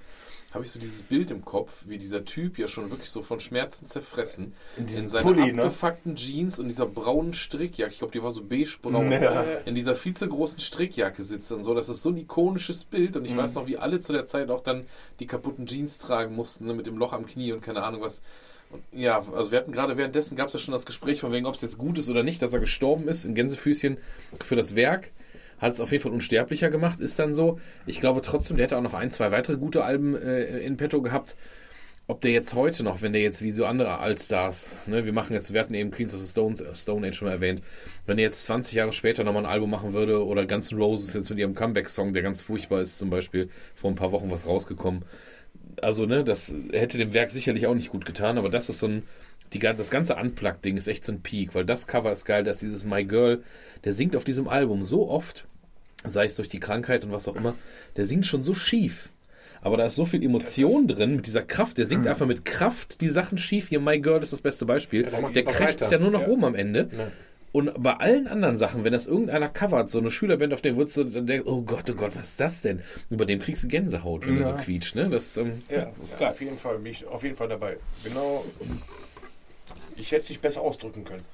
[0.51, 3.39] habe ich so dieses Bild im Kopf, wie dieser Typ ja schon wirklich so von
[3.39, 5.63] Schmerzen zerfressen In in seinen Pulli, ne?
[5.65, 9.43] abgefuckten Jeans und dieser braunen Strickjacke, ich glaube, die war so beigebraun, Ja.
[9.65, 11.75] in dieser viel zu großen Strickjacke sitzt und so.
[11.75, 13.37] Das ist so ein ikonisches Bild und ich Mhm.
[13.37, 14.87] weiß noch, wie alle zu der Zeit auch dann
[15.19, 18.23] die kaputten Jeans tragen mussten, ne, mit dem Loch am Knie und keine Ahnung was.
[18.91, 21.55] Ja, also wir hatten gerade währenddessen gab es ja schon das Gespräch von wegen, ob
[21.55, 23.97] es jetzt gut ist oder nicht, dass er gestorben ist in Gänsefüßchen
[24.41, 25.11] für das Werk.
[25.59, 27.59] Hat es auf jeden Fall unsterblicher gemacht, ist dann so.
[27.85, 31.01] Ich glaube trotzdem, der hätte auch noch ein, zwei weitere gute Alben äh, in petto
[31.01, 31.35] gehabt.
[32.07, 35.33] Ob der jetzt heute noch, wenn der jetzt wie so andere Allstars, ne, wir machen
[35.33, 37.61] jetzt, wir hatten eben Queens of the Stones, äh, Stone Age schon mal erwähnt,
[38.07, 41.13] wenn er jetzt 20 Jahre später nochmal ein Album machen würde oder Guns N' Roses
[41.13, 44.47] jetzt mit ihrem Comeback-Song, der ganz furchtbar ist, zum Beispiel vor ein paar Wochen was
[44.47, 45.03] rausgekommen.
[45.81, 48.87] Also, ne, das hätte dem Werk sicherlich auch nicht gut getan, aber das ist so
[48.87, 49.03] ein
[49.53, 52.59] die, das ganze Unplugged-Ding ist echt so ein Peak, weil das Cover ist geil, dass
[52.59, 53.43] dieses My Girl,
[53.83, 55.47] der singt auf diesem Album so oft,
[56.05, 57.55] sei es durch die Krankheit und was auch immer,
[57.97, 59.09] der singt schon so schief.
[59.61, 61.77] Aber da ist so viel Emotion drin mit dieser Kraft.
[61.77, 63.67] Der singt einfach mit Kraft die Sachen schief.
[63.67, 65.05] Hier, My Girl ist das beste Beispiel.
[65.21, 66.27] macht der kriegt es ja nur noch Ja.
[66.27, 66.89] rum am Ende.
[67.51, 70.97] Und bei allen anderen Sachen, wenn das irgendeiner covert, so eine Schülerband, auf der würdest
[70.97, 72.81] du dann denken, oh Gott, oh Gott, was ist das denn?
[73.09, 75.09] Über dem kriegst du Gänsehaut, wenn er so quietscht, ne?
[75.09, 76.29] Das, ähm, Ja, das ist ja, geil.
[76.29, 77.77] auf jeden Fall, bin ich auf jeden Fall dabei.
[78.03, 78.45] Genau.
[79.95, 81.25] Ich hätte es nicht besser ausdrücken können.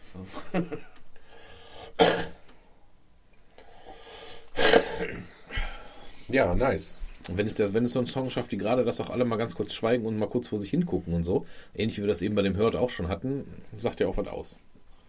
[6.27, 6.99] Ja, nice.
[7.31, 9.37] Wenn es, der, wenn es so ein Song schafft, wie gerade, dass auch alle mal
[9.37, 12.21] ganz kurz schweigen und mal kurz vor sich hingucken und so, ähnlich wie wir das
[12.21, 13.45] eben bei dem Hört auch schon hatten,
[13.75, 14.57] sagt ja auch was aus.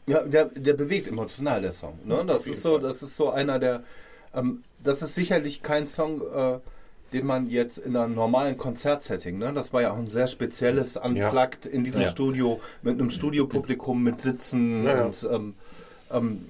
[0.06, 1.98] Ja, der, der bewegt emotional, der Song.
[2.04, 2.24] Ne?
[2.26, 3.82] Das, ist so, das ist so einer der.
[4.34, 6.58] Ähm, das ist sicherlich kein Song, äh,
[7.12, 9.52] den man jetzt in einem normalen Konzertsetting, ne?
[9.52, 12.08] das war ja auch ein sehr spezielles Unplugged in diesem Ja.
[12.08, 15.04] Studio, mit einem Studiopublikum, mit Sitzen Ja, ja.
[15.06, 15.28] und.
[15.30, 15.54] Ähm,
[16.10, 16.46] ähm,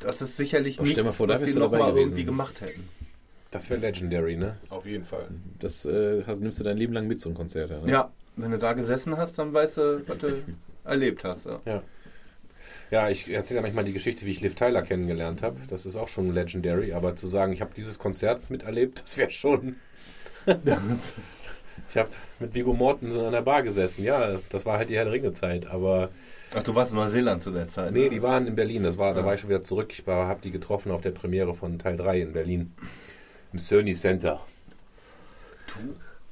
[0.00, 2.08] das ist sicherlich Aber stell nichts, vor, was die wärst du noch dabei mal gewesen.
[2.08, 2.88] irgendwie gemacht hätten.
[3.52, 4.56] Das wäre legendary, ne?
[4.70, 5.28] Auf jeden Fall.
[5.60, 7.70] Das äh, hast, nimmst du dein Leben lang mit, so ein Konzert.
[7.70, 7.90] Ja, ne?
[7.90, 10.28] Ja, wenn du da gesessen hast, dann weißt du, was du
[10.84, 11.46] erlebt hast.
[11.66, 11.82] Ja.
[12.92, 13.02] Ja.
[13.04, 15.56] Ja, ich erzähle ja manchmal die Geschichte, wie ich Liv Tyler kennengelernt habe.
[15.68, 19.30] Das ist auch schon legendary, aber zu sagen, ich habe dieses Konzert miterlebt, das wäre
[19.30, 19.76] schon.
[21.88, 24.04] Ich habe mit Vigo Mortensen an der Bar gesessen.
[24.04, 26.10] Ja, das war halt die Herr der Ringe-Zeit, aber
[26.54, 27.92] Ach, du warst in Neuseeland zu der Zeit.
[27.92, 28.10] nee, ne?
[28.10, 28.82] die waren in Berlin.
[28.82, 29.92] Das war, da war ich schon wieder zurück.
[29.98, 32.74] Ich habe die getroffen auf der Premiere von Teil 3 in Berlin.
[33.52, 34.40] Im Sony Center.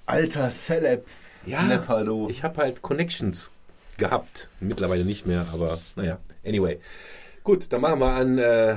[0.06, 1.06] Alter Celeb.
[1.46, 2.28] Ja, Nepal, du.
[2.28, 3.50] ich habe halt Connections
[3.96, 4.48] gehabt.
[4.60, 6.18] Mittlerweile nicht mehr, aber naja.
[6.44, 6.78] Anyway.
[7.44, 8.76] Gut, dann machen wir an äh,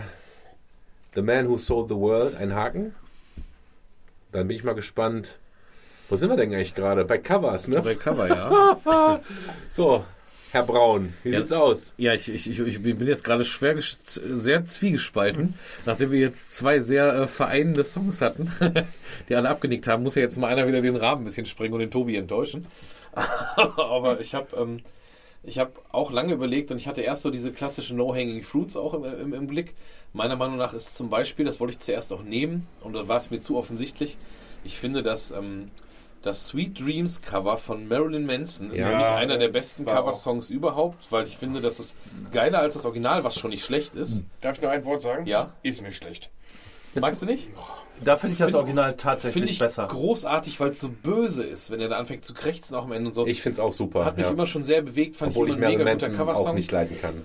[1.16, 2.95] The Man Who Sold the World einen Haken.
[4.32, 5.39] Dann bin ich mal gespannt.
[6.09, 7.05] Wo sind wir denn eigentlich gerade?
[7.05, 7.82] Bei Covers, ne?
[7.82, 9.22] Bei Cover, ja.
[9.72, 10.05] So,
[10.51, 11.39] Herr Braun, wie Ja.
[11.39, 11.93] sieht's aus?
[11.97, 15.55] Ja, ich, ich, ich, bin jetzt gerade schwer, sehr zwiegespalten.
[15.86, 18.51] Nachdem wir jetzt zwei sehr äh, vereinende Songs hatten,
[19.30, 21.74] die alle abgenickt haben, muss ja jetzt mal einer wieder den Rahmen ein bisschen springen
[21.74, 22.68] und den Tobi enttäuschen.
[23.14, 24.82] Aber ich habe ähm,
[25.44, 28.94] ich hab auch lange überlegt und ich hatte erst so diese klassischen No-Hanging Fruits auch
[28.94, 29.76] im, im, im Blick.
[30.14, 33.18] Meiner Meinung nach ist zum Beispiel, das wollte ich zuerst auch nehmen und da war
[33.18, 34.18] es mir zu offensichtlich.
[34.64, 35.72] Ich finde, dass ähm,
[36.22, 40.50] das Sweet Dreams Cover von Marilyn Manson ist Ja, für mich einer der besten Coversongs
[40.50, 41.98] überhaupt, weil ich finde, das ist
[42.32, 44.24] geiler als das Original, was schon nicht schlecht ist.
[44.39, 45.26] Darf ich noch ein Wort sagen?
[45.26, 45.54] Ja.
[45.64, 46.30] Ist mir schlecht.
[46.96, 47.50] Magst du nicht?
[48.04, 49.88] Da finde ich das Find- Original Finde tatsächlich ich besser.
[49.88, 53.08] großartig, weil es so böse ist, wenn er da anfängt zu krächzen auch am Ende
[53.10, 53.26] und so.
[53.28, 54.04] Ich find's auch super.
[54.06, 54.32] Hat mich ja.
[54.32, 56.34] immer schon sehr bewegt, fand Obwohl ich ich immer ein Marilyn mega guter Manson auch
[56.36, 56.56] Coversong.
[56.56, 57.22] nicht leiden kann.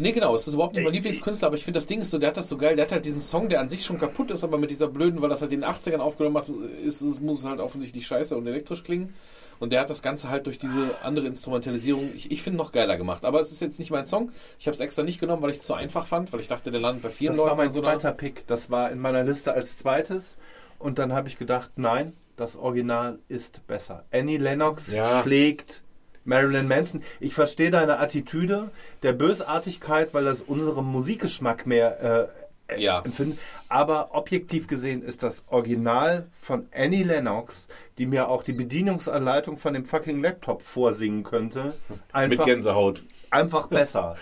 [0.00, 2.18] Nee, genau, es ist überhaupt nicht mein Lieblingskünstler, aber ich finde das Ding ist so,
[2.18, 4.30] der hat das so geil, der hat halt diesen Song, der an sich schon kaputt
[4.30, 6.48] ist, aber mit dieser blöden, weil das halt in den 80ern aufgenommen hat,
[6.84, 9.14] ist, es muss es halt offensichtlich scheiße und elektrisch klingen.
[9.58, 12.96] Und der hat das Ganze halt durch diese andere Instrumentalisierung, ich, ich finde, noch geiler
[12.96, 13.26] gemacht.
[13.26, 14.32] Aber es ist jetzt nicht mein Song.
[14.58, 16.70] Ich habe es extra nicht genommen, weil ich es zu einfach fand, weil ich dachte,
[16.70, 18.46] der landet bei vielen Das Leuten war mein in so zweiter Pick.
[18.46, 20.38] Das war in meiner Liste als zweites.
[20.78, 24.06] Und dann habe ich gedacht, nein, das Original ist besser.
[24.10, 25.20] Annie Lennox Ja.
[25.22, 25.82] schlägt
[26.24, 27.02] Marilyn Manson.
[27.20, 28.70] Ich verstehe deine Attitüde
[29.02, 32.28] der Bösartigkeit, weil das unserem Musikgeschmack mehr
[32.68, 33.00] äh, Ja.
[33.02, 33.38] empfinden.
[33.68, 37.68] Aber objektiv gesehen ist das Original von Annie Lennox,
[37.98, 43.02] die mir auch die Bedienungsanleitung von dem fucking Laptop vorsingen könnte, Mit einfach, Gänsehaut.
[43.30, 44.16] einfach besser.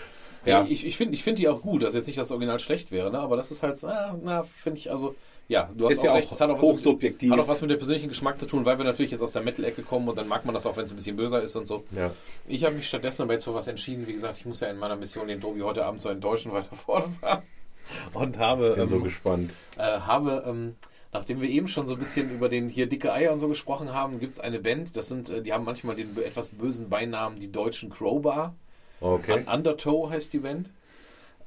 [0.45, 0.65] Ja.
[0.67, 3.11] Ich, ich finde ich find die auch gut, dass jetzt nicht das Original schlecht wäre,
[3.11, 3.19] ne?
[3.19, 5.15] aber das ist halt, ah, na, finde ich, also,
[5.49, 7.31] ja, du hast Ist auch ja recht, auch es hat auch, was, hochsubjektiv.
[7.31, 9.41] hat auch was mit dem persönlichen Geschmack zu tun, weil wir natürlich jetzt aus der
[9.41, 11.67] Metal-Ecke kommen und dann mag man das auch, wenn es ein bisschen böser ist und
[11.67, 11.83] so.
[11.91, 12.11] Ja.
[12.47, 14.77] Ich habe mich stattdessen aber jetzt für was entschieden, wie gesagt, ich muss ja in
[14.77, 17.43] meiner Mission den Tobi heute Abend zu enttäuschen, weiter fortfahren
[18.13, 19.51] und habe, Bin so ähm, gespannt.
[19.77, 20.75] äh, habe ähm,
[21.11, 23.93] Nachdem wir eben schon so ein bisschen über den hier dicke Eier und so gesprochen
[23.93, 27.39] haben, gibt es eine Band, das sind, äh, die haben manchmal den etwas bösen Beinamen
[27.39, 28.53] die deutschen Crowbar.
[29.01, 29.33] Okay.
[29.33, 30.69] Un Undertow heißt die Band.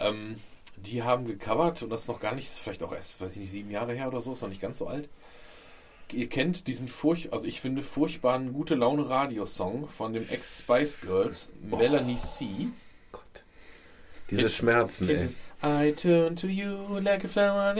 [0.00, 0.36] Ähm,
[0.86, 3.32] die haben gecovert und das ist noch gar nicht, das ist vielleicht auch erst, weiß
[3.32, 5.08] ich nicht, sieben Jahre her oder so, ist noch nicht ganz so alt.
[6.12, 11.00] Ihr kennt diesen furch, also ich finde furchtbaren gute Laune Radiosong von dem Ex Spice
[11.00, 12.68] Girls Melanie C.
[13.12, 13.44] Gott.
[14.30, 15.20] Diese Schmerzen, Kennt
[15.62, 15.88] ey.
[15.88, 17.74] I turn to you like a flower.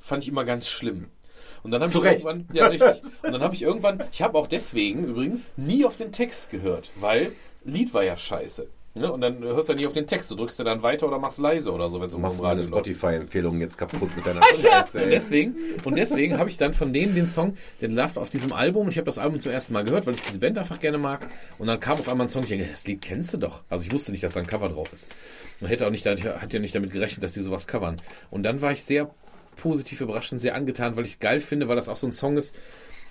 [0.00, 1.10] Fand ich immer ganz schlimm.
[1.64, 2.24] Und dann habe ich Recht.
[2.24, 3.02] irgendwann, ja richtig.
[3.22, 6.92] Und dann habe ich irgendwann, ich habe auch deswegen übrigens nie auf den Text gehört,
[6.96, 7.32] weil
[7.64, 8.68] Lied war ja scheiße.
[8.96, 9.10] Ne?
[9.12, 11.18] Und dann hörst du ja nie auf den Text, du drückst ja dann weiter oder
[11.18, 12.62] machst leise oder so, wenn es Du um machst meine.
[12.62, 15.10] Spotify-Empfehlungen jetzt kaputt mit deiner Scheiße, Und ey.
[15.10, 18.84] deswegen, und deswegen habe ich dann von denen den Song, den Love auf diesem Album,
[18.84, 20.98] und ich habe das Album zum ersten Mal gehört, weil ich diese Band einfach gerne
[20.98, 21.28] mag.
[21.58, 23.62] Und dann kam auf einmal ein Song, ich denke, das Lied kennst du doch.
[23.68, 25.08] Also ich wusste nicht, dass da ein Cover drauf ist.
[25.60, 27.96] Und hätte auch nicht, hat ja nicht damit gerechnet, dass die sowas covern.
[28.30, 29.10] Und dann war ich sehr
[29.56, 32.36] positiv überrascht und sehr angetan, weil ich geil finde, weil das auch so ein Song
[32.36, 32.54] ist,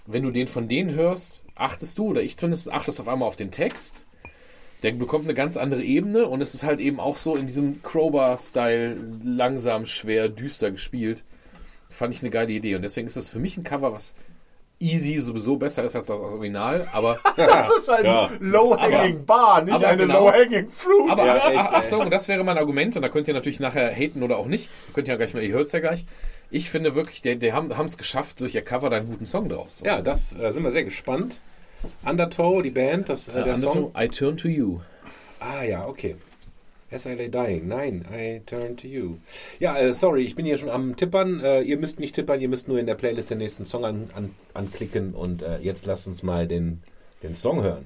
[0.06, 3.36] wenn du den von denen hörst, achtest du, oder ich zumindest, achtest auf einmal auf
[3.36, 4.06] den Text.
[4.84, 7.82] Der bekommt eine ganz andere Ebene und es ist halt eben auch so in diesem
[7.84, 11.24] Crowbar-Style langsam, schwer, düster gespielt.
[11.90, 14.14] Fand ich eine geile Idee und deswegen ist das für mich ein Cover, was
[14.80, 18.30] easy sowieso besser ist als das Original, aber Das ist ein Ja.
[18.40, 20.26] Low-Hanging Bar, nicht aber eine genau.
[20.26, 21.12] Low-Hanging Fruit.
[21.12, 21.70] Aber Ja, Ach- echt.
[21.74, 24.70] Achtung, das wäre mein Argument, und da könnt ihr natürlich nachher haten oder auch nicht.
[24.94, 26.06] Könnt ihr ja gleich mal, ihr hört es ja gleich.
[26.50, 29.48] Ich finde wirklich, die, die haben es geschafft, durch ihr Cover da einen guten Song
[29.48, 31.40] draus zu Ja, das äh, sind wir sehr gespannt.
[32.06, 33.92] Undertow, die Band, das, äh, der Song.
[33.98, 34.80] I Turn to You.
[35.40, 36.16] Ah ja, okay.
[36.94, 37.68] As I lay dying.
[37.68, 39.16] Nein, I turn to you.
[39.60, 41.40] Ja, äh, sorry, ich bin hier schon am Tippern.
[41.40, 44.12] Äh, ihr müsst nicht tippern, ihr müsst nur in der Playlist den nächsten Song an,
[44.14, 46.84] an, anklicken und äh, jetzt lasst uns mal den,
[47.24, 47.86] den Song hören.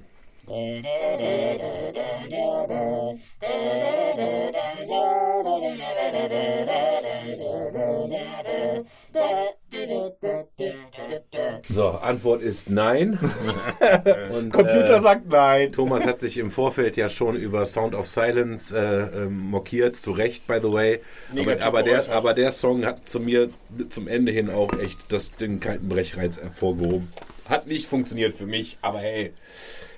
[11.68, 13.20] So, Antwort ist nein.
[14.32, 15.74] und, Computer äh, sagt nein.
[15.74, 20.12] Thomas hat sich im Vorfeld ja schon über Sound of Silence äh, ähm, mokiert, zu
[20.14, 21.02] Recht, by the way.
[21.38, 23.50] Aber, aber, der, aber der Song hat zu mir
[23.90, 27.12] zum Ende hin auch echt das, den kalten Brechreiz hervorgehoben.
[27.50, 29.34] Hat nicht funktioniert für mich, aber hey,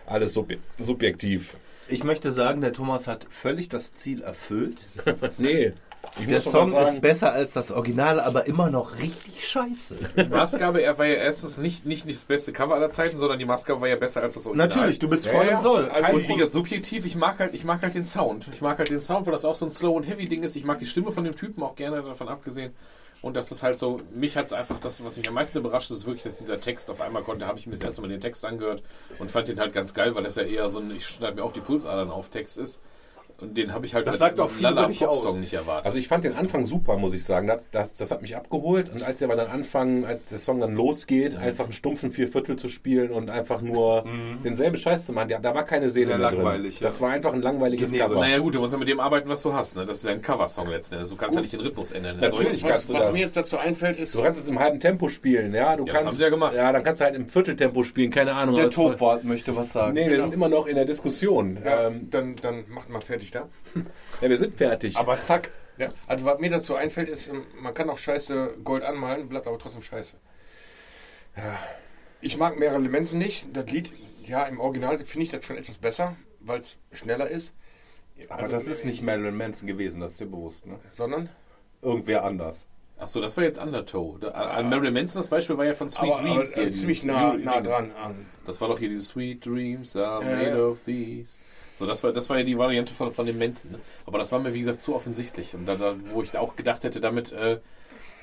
[0.09, 1.55] alles subje subjektiv.
[1.87, 4.77] Ich möchte sagen, der Thomas hat völlig das Ziel erfüllt.
[5.37, 5.73] Nee,
[6.19, 9.95] ich Der Song mal ist sagen, besser als das Original, aber immer noch richtig scheiße.
[10.17, 13.39] Die Maßgabe, er war ja erstens nicht, nicht, nicht das beste Cover aller Zeiten, sondern
[13.39, 14.67] die Maßgabe war ja besser als das Original.
[14.67, 15.57] Natürlich, du bist Ja, voll ja.
[15.57, 15.89] im Soll.
[15.89, 18.47] Also, Und wie gesagt, subjektiv, ich mag halt, ich mag halt den Sound.
[18.53, 20.55] Ich mag halt den Sound, weil das auch so ein Slow und Heavy Ding ist.
[20.55, 22.73] Ich mag die Stimme von dem Typen auch gerne davon abgesehen.
[23.21, 25.91] Und das ist halt so, mich hat es einfach, das, was mich am meisten überrascht,
[25.91, 28.21] ist wirklich, dass dieser Text auf einmal konnte, habe ich mir das erste Mal den
[28.21, 28.81] Text angehört
[29.17, 31.43] und fand den halt ganz geil, weil das ja eher so ein, ich schneide mir
[31.43, 32.79] auch die Pulsadern auf Text ist.
[33.41, 35.23] Und den habe ich halt Das sagt auch viel über dich aus.
[35.23, 35.85] Lala-Pop-Song nicht erwartet.
[35.85, 37.47] Also ich fand den Anfang super, muss ich sagen.
[37.47, 38.89] Das, das, das hat mich abgeholt.
[38.93, 41.41] Und als er aber dann anfangen, als der Song dann losgeht, Mhm.
[41.43, 44.03] einfach einen stumpfen Vierviertel zu spielen und einfach nur
[44.43, 46.83] denselben Scheiß zu machen, da, da war keine Seele Sehr mehr langweilig, drin.
[46.83, 46.87] ja.
[46.87, 48.13] Das war einfach ein langweiliges Generisch.
[48.13, 48.25] Cover.
[48.25, 49.75] naja gut, du musst ja mit dem arbeiten, was du hast.
[49.75, 49.85] Ne?
[49.85, 51.09] Das ist ja ein Coversong letzten Endes.
[51.09, 52.17] Du kannst ja nicht den Rhythmus ändern.
[52.19, 53.13] Natürlich Solche- kannst du Was das.
[53.15, 55.75] mir jetzt dazu einfällt, ist, Du kannst es im halben Tempo spielen, ja.
[55.75, 56.53] Du Ja, das kannst, haben sie ja gemacht.
[56.55, 58.55] Ja, dann kannst du halt im Vierteltempo spielen, keine Ahnung.
[58.55, 59.93] Der Topwart möchte was sagen.
[59.93, 61.57] Nee, wir sind immer noch in der Diskussion.
[61.63, 63.49] ja, Ähm, dann, dann macht mal fertig da.
[64.21, 64.97] ja, wir sind fertig.
[64.97, 65.51] Aber zack.
[65.77, 69.47] Ja, also was mir dazu einfällt, ist, ähm, man kann auch scheiße Gold anmalen, bleibt
[69.47, 70.17] aber trotzdem scheiße.
[71.37, 71.57] Ja.
[72.21, 73.45] Ich mag Marilyn Manson nicht.
[73.53, 73.91] Das Lied,
[74.27, 77.55] ja, im Original finde ich das schon etwas besser, weil es schneller ist.
[78.27, 80.79] Aber Also, das ist nicht Marilyn Manson gewesen, das ist dir bewusst, ne?
[80.89, 81.29] Sondern?
[81.81, 82.65] Irgendwer anders.
[82.97, 84.19] Achso, das war jetzt Undertow.
[84.19, 86.57] Da, an Marilyn Manson, das Beispiel war ja von Sweet Aber, aber Dreams.
[86.57, 88.25] äh, hier, ziemlich nah, nah dran an.
[88.45, 90.65] Das war doch hier dieses Sweet Dreams are Ja, made ja.
[90.65, 91.39] of these.
[91.79, 93.71] So, das war, das war ja die Variante von, von dem Manson.
[93.71, 93.79] Ne?
[94.05, 95.55] Aber das war mir, wie gesagt, zu offensichtlich.
[95.55, 97.61] Und da, da, wo ich auch gedacht hätte, damit, äh,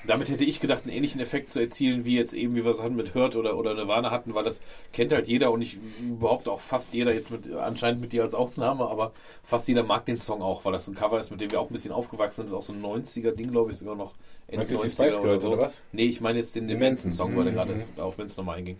[0.05, 2.81] damit hätte ich gedacht, einen ähnlichen Effekt zu erzielen, wie jetzt eben, wie wir es
[2.81, 4.61] hatten mit Hurt oder, oder Nirvana hatten, weil das
[4.93, 8.33] kennt halt jeder und ich überhaupt auch fast jeder, jetzt mit, anscheinend mit dir als
[8.33, 9.11] Ausnahme, aber
[9.43, 11.69] fast jeder mag den Song auch, weil das ein Cover ist, mit dem wir auch
[11.69, 12.45] ein bisschen aufgewachsen sind.
[12.45, 14.13] Das ist auch so ein 90er-Ding, glaube ich, sogar noch.
[14.47, 15.81] Ende Meinst du jetzt die 90er Spice Girls oder was?
[15.91, 17.09] Nee, ich meine jetzt den, den Den Manson.
[17.09, 17.79] Manson-Song, weil der Mhm.
[17.81, 18.77] gerade auf Manson nochmal einging.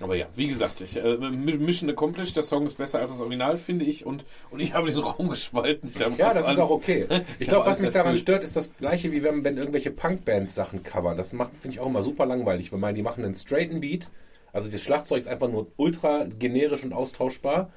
[0.00, 3.58] Aber ja, wie gesagt, ich, äh, Mission Accomplished, der Song ist besser als das Original,
[3.58, 4.06] finde ich.
[4.06, 5.90] Und, und ich habe den Raum gespalten.
[6.00, 7.06] Habe Ja, das ist alles- auch okay.
[7.38, 10.22] Ich Ich glaube, was mich daran stört, ist das gleiche, wie wenn, wenn irgendwelche Punkbands
[10.46, 11.16] Sachen covern.
[11.16, 14.08] Das macht, finde ich auch immer super langweilig, weil man, die machen einen straighten Beat.
[14.52, 17.70] Also das Schlagzeug ist einfach nur ultra generisch und austauschbar.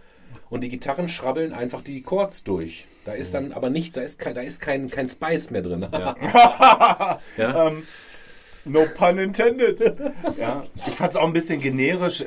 [0.49, 2.87] Und die Gitarren schrabbeln einfach die Chords durch.
[3.05, 5.87] Da ist dann aber nichts, da ist kein, da ist kein, kein Spice mehr drin.
[5.91, 7.19] Ja.
[7.37, 7.83] Ähm,
[8.65, 9.79] no pun intended.
[10.37, 12.25] ja, ich fand es auch ein bisschen generisch.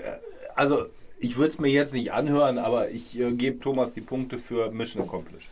[0.54, 0.86] Also,
[1.18, 4.70] ich würde es mir jetzt nicht anhören, aber ich äh, gebe Thomas die Punkte für
[4.70, 5.50] Mission Accomplished.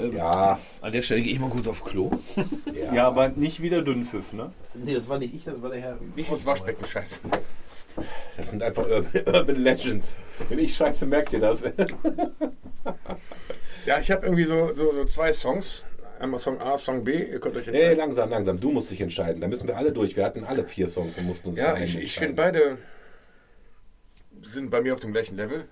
[0.00, 2.10] Ähm, ja, An der Stelle gehe ich mal kurz auf Klo.
[2.92, 4.52] Ja, aber nicht wieder Dünnpfiff, ne?
[4.74, 5.98] Nee, das war nicht ich, das war der Herr.
[6.16, 7.20] nicht ins Waschbecken scheiße.
[8.36, 10.16] das sind einfach Urban, Legends.
[10.48, 11.62] Wenn ich scheiße, merkt ihr das.
[13.86, 15.86] Ja, ich habe irgendwie so, so, so zwei Songs.
[16.18, 17.24] Einmal Song A, Song B.
[17.30, 17.98] Ihr könnt euch Nee, entscheiden.
[17.98, 18.60] langsam, langsam.
[18.60, 19.40] Du musst dich entscheiden.
[19.40, 20.16] Da müssen wir alle durch.
[20.16, 22.76] Wir hatten alle vier Songs und mussten uns für ja, einen ich, ich finde beide
[24.42, 25.64] sind bei mir auf dem gleichen Level.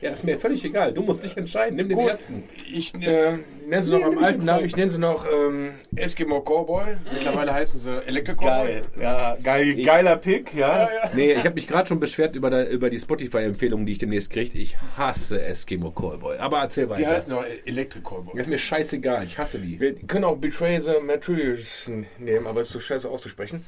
[0.00, 0.94] Ja, ist mir völlig egal.
[0.94, 1.76] Du musst dich entscheiden.
[1.76, 2.08] Nimm den Gut.
[2.08, 2.44] ersten.
[2.72, 4.64] Ich äh, nenne sie noch am alten Namen.
[4.64, 6.96] Ich nenne sie noch ähm, Eskimo Cowboy.
[7.12, 8.66] Mittlerweile heißen sie Electric Cowboy.
[8.66, 10.88] Geil, ja, geil, geiler Pick, ja.
[11.14, 14.30] Nee, ich habe mich gerade schon beschwert über, der, über die Spotify-Empfehlungen, die ich demnächst
[14.30, 14.56] kriege.
[14.56, 16.38] Ich hasse Eskimo Callboy.
[16.38, 17.10] Aber erzähl Die weiter.
[17.10, 18.40] heißen noch Electric Cowboy.
[18.40, 19.24] ist mir scheißegal.
[19.26, 19.78] Ich hasse die.
[19.78, 23.66] Wir können auch Betray the Materials nehmen, aber es ist so scheiße auszusprechen.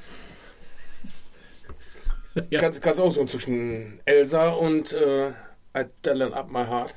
[2.49, 2.61] Ja.
[2.61, 5.33] Kannst, kannst auch so zwischen Elsa und äh,
[5.77, 6.95] I Talent Up My Heart.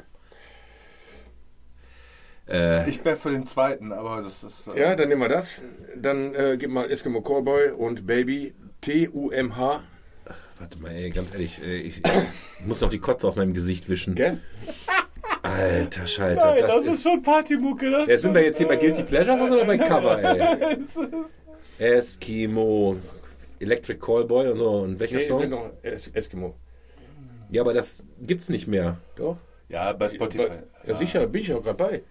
[2.48, 4.68] Äh, Ich bin für den zweiten, aber das ist.
[4.68, 5.64] äh, Ja, dann nehmen wir das.
[5.96, 9.82] Dann äh, gib mal Eskimo Cowboy und Baby T-U-M-H.
[10.60, 11.62] warte mal, ey, ganz ehrlich.
[11.64, 11.98] Äh, ich,
[12.60, 14.14] ich muss noch die Kotze aus meinem Gesicht wischen.
[14.16, 14.40] Gell?
[15.42, 16.94] Alter Schalter, Nein, das, das, ist.
[16.96, 17.90] ist schon Partymucke.
[17.90, 20.78] Das Ja, sind wir jetzt hier bei Guilty Pleasures oder bei Cover, ey?
[21.80, 22.98] Eskimo,
[23.60, 24.70] Electric Callboy und so.
[24.70, 25.40] Und welcher Nee, Song?
[25.40, 26.56] sind noch es Eskimo.
[27.52, 28.98] Ja, aber das gibt's nicht mehr.
[29.16, 29.38] Doch.
[29.70, 30.50] Ja, bei Spotify.
[30.86, 32.04] Ja, sicher, bin ich auch gerade bei.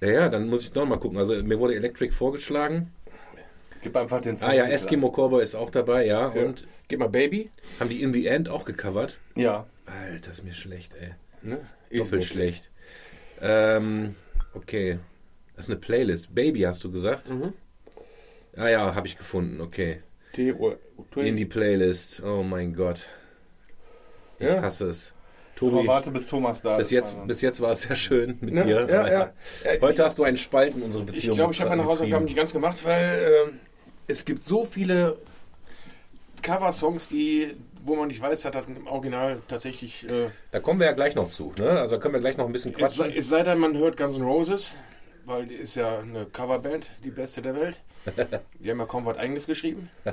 [0.00, 1.18] Ja, ja, dann muss ich noch mal gucken.
[1.18, 2.92] Also mir wurde Electric vorgeschlagen.
[3.82, 4.50] Gib einfach den Song.
[4.50, 6.34] Ah ja, Eskimo Cowboy ist auch dabei, ja.
[6.34, 6.42] Ja.
[6.42, 7.50] Und Gib mal Baby.
[7.78, 9.18] haben die In the End auch gecovert?
[9.36, 9.66] Ja.
[9.86, 11.10] Alter, ist mir schlecht, ey.
[11.42, 11.60] Ne?
[11.96, 12.70] Doppelt schlecht.
[13.40, 14.16] Ähm,
[14.54, 14.98] okay.
[15.56, 16.34] Das ist eine Playlist.
[16.34, 17.30] Baby hast du gesagt?
[17.30, 17.52] Mhm.
[18.56, 19.60] Ah ja, habe ich gefunden.
[19.60, 20.02] Okay.
[21.16, 22.22] In die Playlist.
[22.22, 23.08] Oh mein Gott.
[24.40, 24.62] Ich Ja.
[24.62, 25.12] hasse es.
[25.60, 26.90] Aber Tobi, warte, bis Thomas da bis ist.
[26.92, 28.64] jetzt, bis jetzt war es sehr schön mit Ne?
[28.64, 28.88] dir.
[28.88, 29.32] Ja, aber ja.
[29.64, 31.32] Äh, Heute hast du einen Spalt in unsere Beziehung.
[31.32, 33.60] Ich glaube, ich habe meine Hausaufgaben nicht ganz gemacht, weil ähm,
[34.06, 35.18] es gibt so viele
[36.40, 37.54] Cover-Songs, die,
[37.84, 40.08] wo man nicht weiß, hat das im Original tatsächlich.
[40.08, 41.52] Äh, Da kommen wir ja gleich noch zu.
[41.58, 41.68] Ne?
[41.78, 43.10] Also da können wir gleich noch ein bisschen es, quatschen.
[43.10, 44.76] sei- es sei denn, man hört Guns N' Roses,
[45.26, 47.78] weil die ist ja eine Coverband, die beste der Welt.
[48.60, 49.90] Die haben ja kaum was Eigenes geschrieben.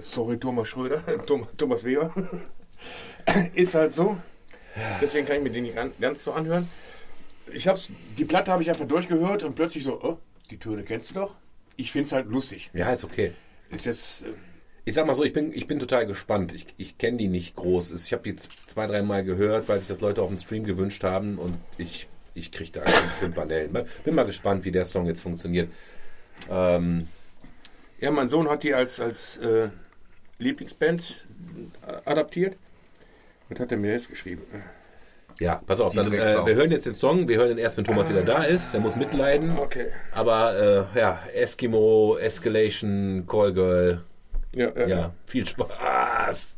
[0.00, 1.02] Sorry, Thomas Schröder,
[1.56, 2.12] Thomas Weber.
[3.54, 4.16] Ist halt so.
[5.00, 6.68] Deswegen kann ich mir den nicht gan- ganz so anhören.
[7.52, 7.88] Ich hab's,
[8.18, 10.18] die Platte habe ich einfach durchgehört und plötzlich so, oh,
[10.50, 11.34] die Töne kennst du doch.
[11.76, 12.70] Ich find's halt lustig.
[12.74, 13.32] Ja, ist okay.
[13.70, 14.26] Ist jetzt, äh,
[14.84, 16.52] Ich sag mal so, ich bin, ich bin total gespannt.
[16.54, 17.92] Ich, ich kenne die nicht groß.
[18.04, 21.38] Ich habe die zwei, dreimal gehört, weil sich das Leute auf dem Stream gewünscht haben
[21.38, 23.76] und ich, ich kriege da keinen Pimpernellen.
[24.04, 25.70] Bin mal gespannt, wie der Song jetzt funktioniert.
[26.50, 27.08] Ähm,
[28.00, 29.68] ja, mein Sohn hat die als, als äh,
[30.38, 31.24] Lieblingsband
[31.86, 32.56] äh, adaptiert.
[33.48, 34.42] Was hat er mir jetzt geschrieben?
[35.38, 37.28] ja, pass auf, dann, äh, wir hören jetzt den Song.
[37.28, 38.72] Wir hören ihn erst, wenn Thomas wieder da ist.
[38.74, 39.58] Er muss mitleiden.
[39.58, 39.88] Okay.
[40.12, 44.02] Aber äh, ja, Eskimo, Escalation, Callgirl.
[44.54, 44.86] Ja, ja.
[44.86, 46.56] Ja, viel Spaß.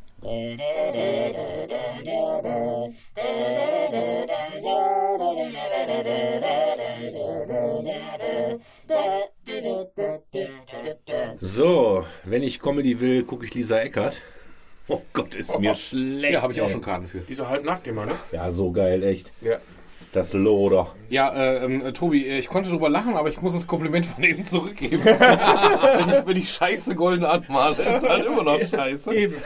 [11.41, 14.23] So, wenn ich Comedy will, gucke ich Lisa Eckert.
[14.89, 16.35] Oh Gott, ist mir schlecht.
[16.35, 17.19] Ja, habe ich auch schon Karten für.
[17.19, 18.15] Die ist so halb nackt immer, ne?
[18.33, 19.33] Ja, so geil, echt.
[19.41, 19.59] Ja.
[20.13, 20.95] Das Loder.
[21.11, 24.07] Ja, äh, ähm, äh, Tobi, äh, ich konnte drüber lachen, aber ich muss das Kompliment
[24.07, 25.05] von eben zurückgeben.
[25.05, 29.15] wenn, ich, wenn ich scheiße golden anmale, ist halt immer noch scheiße.
[29.15, 29.37] Eben.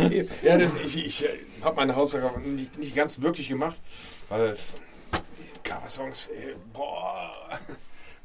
[0.00, 0.28] Eben.
[0.42, 1.24] ja, das, ich, ich
[1.62, 3.76] habe meine Hausaufgaben nicht, nicht ganz wirklich gemacht,
[4.28, 4.56] weil
[5.62, 7.30] Cover-Songs, äh, boah,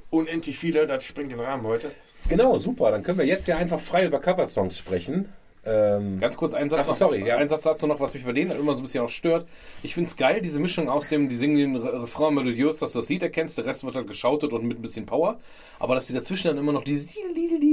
[0.10, 1.92] unendlich viele, das springt den Rahmen heute.
[2.28, 2.92] Genau, super.
[2.92, 5.32] Dann können wir jetzt ja einfach frei über Coversongs sprechen.
[5.66, 7.38] Ähm, Ganz kurz einen Satz, Ach noch, sorry, ja.
[7.38, 9.46] ein Satz dazu noch, was mich bei denen halt immer so ein bisschen auch stört.
[9.84, 13.00] Ich find's geil, diese Mischung aus dem, die singen den Re- Refrain melodiös, dass du
[13.00, 15.38] das Lied erkennst, der Rest wird halt geschautet und mit ein bisschen Power.
[15.78, 17.08] Aber dass die dazwischen dann immer noch diese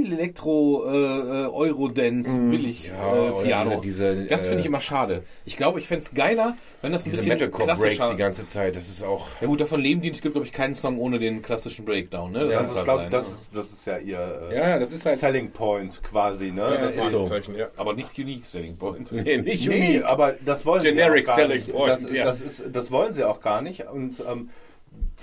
[0.05, 3.81] Elektro, äh, äh, Eurodance, billig Ja, äh, Piano.
[3.81, 5.23] diese- diese, das finde ich äh, immer schade.
[5.45, 8.11] Ich glaube, ich fänd's geiler, wenn das ein diese bisschen Metalcore-Breaks klassischer...
[8.11, 9.27] die ganze Zeit, das ist auch...
[9.41, 10.09] Ja gut, davon leben die.
[10.09, 12.31] Es gibt, glaube ich, keinen Song ohne den klassischen Breakdown.
[12.31, 12.39] Ne?
[12.39, 13.33] Ja, Das ist, halt glaub, sein, das, ne?
[13.33, 15.19] ist, das ist ja ihr äh, Ja, das ist halt...
[15.19, 16.61] Selling Point quasi, ne?
[16.61, 17.23] Ja, das ist so.
[17.25, 17.67] Zeichen, ja.
[17.77, 19.11] Aber nicht unique Selling Point.
[19.11, 20.05] Nee, nicht Nee, unique.
[20.05, 21.71] aber das wollen Generic sie auch gar selling nicht.
[21.71, 22.25] point, das, ja.
[22.25, 24.49] das, ist, das wollen sie auch gar nicht und ähm,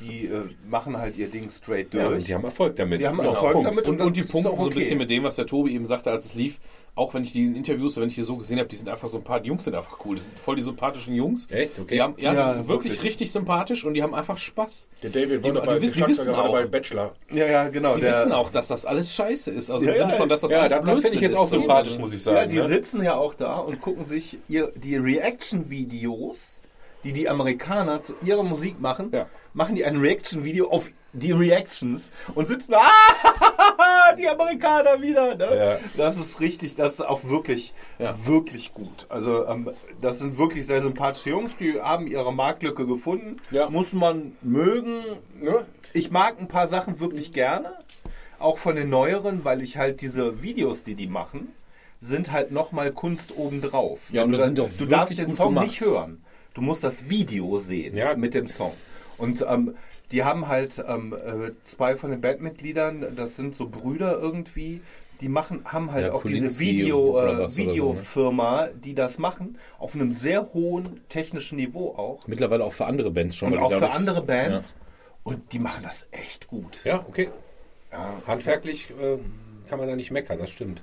[0.00, 2.18] die äh, machen halt ihr Ding straight Ja, durch.
[2.20, 3.00] und die haben Erfolg damit.
[3.00, 3.68] Die haben So, Erfolg Punkt.
[3.70, 3.88] damit.
[3.88, 4.74] Und, und die das ist punkten auch so ein okay.
[4.78, 6.60] bisschen mit dem, was der Tobi eben sagte, als es lief.
[6.96, 9.08] Auch wenn ich die in Interviews, wenn ich die so gesehen habe, die sind einfach
[9.08, 10.14] so ein paar, die Jungs sind einfach cool.
[10.14, 11.50] Das sind voll die sympathischen Jungs.
[11.50, 11.76] Echt?
[11.80, 11.94] Okay.
[11.96, 13.04] Die haben, ja, Ja, die sind wirklich, wirklich.
[13.10, 14.86] richtig sympathisch und die haben einfach Spaß.
[15.02, 16.52] Der David Die- Wunderbar, die wissen- die wissen auch.
[16.52, 17.14] bei Bachelor.
[17.32, 17.96] Ja, ja, genau.
[17.96, 19.72] Die der, wissen auch, dass das alles scheiße ist.
[19.72, 21.36] Also Ja, im Sinne ja, von, dass das Ja, alles das, das finde ich jetzt
[21.36, 22.36] auch sympathisch, muss ich sagen.
[22.36, 22.68] Ja, die ne?
[22.68, 26.62] sitzen ja auch da und gucken sich ihr, die Reaction-Videos,
[27.02, 29.26] die die Amerikaner zu ihrer Musik machen, Ja.
[29.54, 32.74] Machen die ein Reaction-Video auf die Reactions und sitzen,
[33.38, 35.34] ah, die Amerikaner wieder.
[35.36, 35.56] Ne?
[35.56, 35.78] Ja.
[35.96, 38.14] Das ist richtig, das ist auch wirklich, Ja.
[38.26, 39.06] wirklich gut.
[39.08, 39.70] Also ähm,
[40.00, 43.36] das sind wirklich sehr sympathische Jungs, die haben ihre Marktlücke gefunden.
[43.50, 43.70] Ja.
[43.70, 45.02] Muss man mögen.
[45.40, 45.64] Ne?
[45.92, 47.74] Ich mag ein paar Sachen wirklich gerne,
[48.40, 51.52] auch von den neueren, weil ich halt diese Videos, die die machen,
[52.00, 54.00] sind halt nochmal Kunst obendrauf.
[54.10, 55.66] Ja, und du, sind doch du darfst den Song gemacht.
[55.66, 56.22] nicht hören.
[56.54, 58.14] Du musst das Video sehen Ja.
[58.16, 58.72] mit dem Song.
[59.18, 59.76] Und ähm,
[60.12, 64.80] die haben halt ähm, äh, zwei von den Bandmitgliedern, das sind so Brüder irgendwie,
[65.20, 67.68] die machen, haben halt Ja, auch diese Kulinski Video, Brothers äh, oder so, ne?
[67.68, 72.26] Videofirma, die das machen, auf einem sehr hohen technischen Niveau auch.
[72.26, 73.52] Mittlerweile auch für andere Bands schon.
[73.52, 74.74] Und auch für andere Bands.
[75.22, 76.84] Und die machen das echt gut.
[76.84, 77.30] Ja, okay.
[77.90, 78.20] Ja.
[78.26, 79.18] Handwerklich äh,
[79.68, 80.82] kann man da nicht meckern, das stimmt.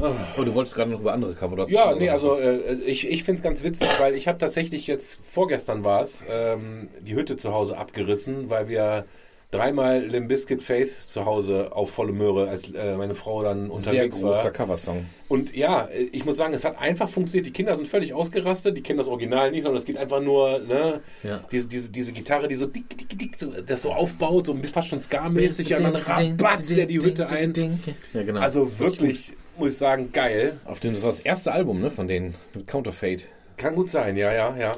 [0.00, 1.66] Oh, du wolltest gerade noch über andere Cover.
[1.68, 5.20] Ja, nee, also äh, ich, ich finde es ganz witzig, weil ich habe tatsächlich jetzt,
[5.30, 9.04] vorgestern war es, ähm, die Hütte zu Hause abgerissen, weil wir
[9.50, 13.72] dreimal Limp Bizkit Faith zu Hause auf volle Möhre, als äh, meine Frau dann Sehr
[13.74, 14.50] unterwegs großer war.
[14.52, 15.06] Coversong.
[15.28, 17.46] Und ja, ich muss sagen, es hat einfach funktioniert.
[17.46, 18.76] Die Kinder sind völlig ausgerastet.
[18.76, 21.40] Die kennen das Original nicht, sondern es geht einfach nur, ne, Ja.
[21.50, 24.88] diese, diese, diese Gitarre, die so dick, dick, dick, so, das so aufbaut, so fast
[24.88, 27.80] schon Ska-mäßig, und dann rabatzt der die Hütte ein.
[28.14, 28.40] Ja, genau.
[28.40, 30.58] Also wirklich, muss ich sagen, geil.
[30.64, 33.28] Auf dem, das war das erste Album, ne, von denen, mit Counterfeit.
[33.56, 34.76] Kann gut sein, ja, ja, ja.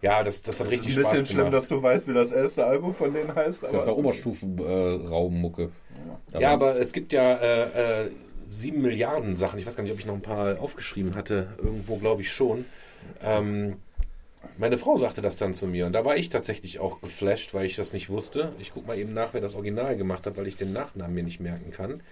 [0.00, 1.54] Ja, das, das hat richtig Ein bisschen Spaß schlimm, gemacht.
[1.54, 3.64] dass du weißt, wie das erste Album von denen heißt.
[3.64, 5.70] Das war Oberstufen-Raummucke.
[6.38, 8.10] Ja, aber es gibt ja äh, äh,
[8.48, 9.58] sieben Milliarden Sachen.
[9.58, 11.48] Ich weiß gar nicht, ob ich noch ein paar aufgeschrieben hatte.
[11.58, 12.64] Irgendwo glaube ich schon.
[13.24, 13.78] Ähm,
[14.56, 17.66] meine Frau sagte das dann zu mir und da war ich tatsächlich auch geflasht, weil
[17.66, 18.52] ich das nicht wusste.
[18.60, 21.24] Ich gucke mal eben nach, wer das Original gemacht hat, weil ich den Nachnamen mir
[21.24, 22.02] nicht merken kann.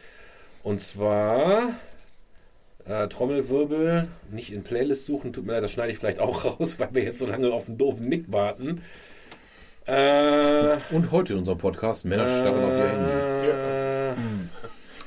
[0.65, 1.75] Und zwar
[2.89, 6.79] äh, Trommelwirbel, nicht in Playlist suchen, tut mir leid, das schneide ich vielleicht auch raus,
[6.79, 8.83] weil wir jetzt so lange auf einen doofen Nick warten.
[9.87, 13.13] Äh, Und heute in unserem Podcast, Männer starren auf ihr Handy.
[13.13, 14.15] äh,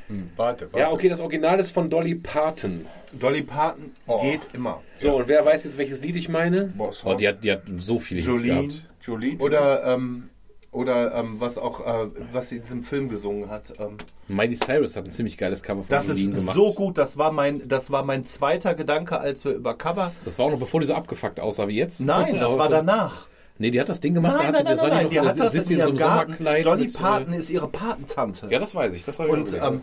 [0.07, 0.79] Hm, Warte, warte.
[0.79, 2.87] Ja, okay, das Original ist von Dolly Parton.
[3.13, 3.91] Dolly Parton
[4.23, 4.81] geht immer.
[4.95, 6.65] So, und wer weiß jetzt, welches Lied ich meine?
[6.75, 8.47] Boss Oh, die, hat, die hat so viele Hits Jolene.
[8.67, 8.89] gehabt.
[9.03, 9.37] Jolene.
[9.39, 10.29] Oder, ähm,
[10.71, 13.73] oder ähm, was auch, äh, was sie in diesem Film gesungen hat.
[13.79, 13.97] Ähm,
[14.27, 16.55] Miley Cyrus hat ein ziemlich geiles Cover von das Jolene ist gemacht.
[16.55, 16.97] so gut.
[16.97, 20.11] Das war mein, das war mein zweiter Gedanke, als wir über Cover.
[20.25, 21.99] Das war auch noch bevor die so abgefuckt aussah wie jetzt.
[22.01, 23.27] Nein, das war danach.
[23.57, 25.09] Nee, die hat das Ding gemacht, Nein, da hatte, nein, sah nein, nein.
[25.09, 26.33] die hat das sitzt in in so einem Garten.
[26.33, 26.65] Sommerkleid.
[26.65, 28.47] Dolly mit, äh, Parton ist ihre Patentante.
[28.49, 29.03] Ja, das weiß ich.
[29.03, 29.81] Das habe ich Und ähm,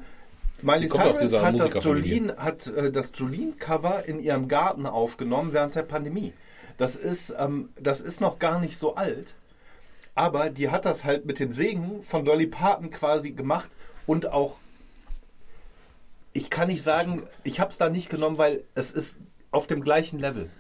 [0.63, 1.85] Miley Cyrus hat das.
[1.85, 6.33] Jolene, hat äh, das Jolene-Cover in ihrem Garten aufgenommen während der Pandemie.
[6.79, 9.35] Das ist, ähm, das ist noch gar nicht so alt,
[10.17, 13.71] aber die hat das halt mit dem Segen von Dolly Parton quasi gemacht
[14.07, 14.57] und auch,
[16.33, 19.21] ich kann nicht sagen, ich habe es da nicht genommen, weil es ist
[19.53, 20.51] auf dem gleichen Level.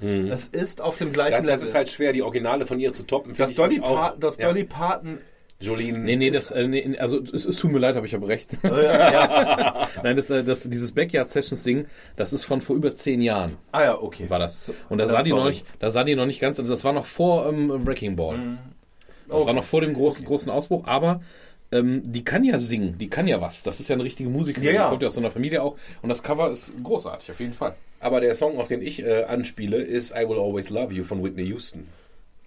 [0.00, 1.68] Es ist auf dem Das, gleichen das Level.
[1.68, 3.36] ist halt schwer, die Originale von ihr zu toppen.
[3.36, 4.18] das ich Dolly, auch.
[4.18, 4.46] Das Ja.
[4.48, 5.18] Dolly Parton
[5.62, 5.98] Jolene.
[5.98, 8.58] Nee, nee, das, äh, nee, also es, es tut mir leid, aber ich habe recht.
[8.64, 9.88] äh, ja.
[10.02, 11.86] Nein, das, äh, das, dieses Backyard Sessions Ding,
[12.16, 14.28] das ist von vor über zehn Jahren, Ah ja, okay.
[14.28, 14.72] war das.
[14.88, 16.92] Und da sah die noch nicht, da sah die noch nicht ganz, also das war
[16.92, 18.58] noch vor ähm, Wrecking Ball.
[19.28, 19.46] Das Oh.
[19.46, 21.22] war noch vor dem großen, großen Ausbruch, aber
[21.70, 23.62] ähm, die kann ja singen, die kann ja was.
[23.62, 24.84] Das ist ja eine richtige Musikerin, Ja, ja.
[24.84, 25.76] die kommt ja aus so einer Familie auch.
[26.02, 27.74] Und das Cover ist großartig, auf jeden Fall.
[28.00, 31.24] Aber der Song, auf den ich äh, anspiele, ist I Will Always Love You von
[31.24, 31.86] Whitney Houston.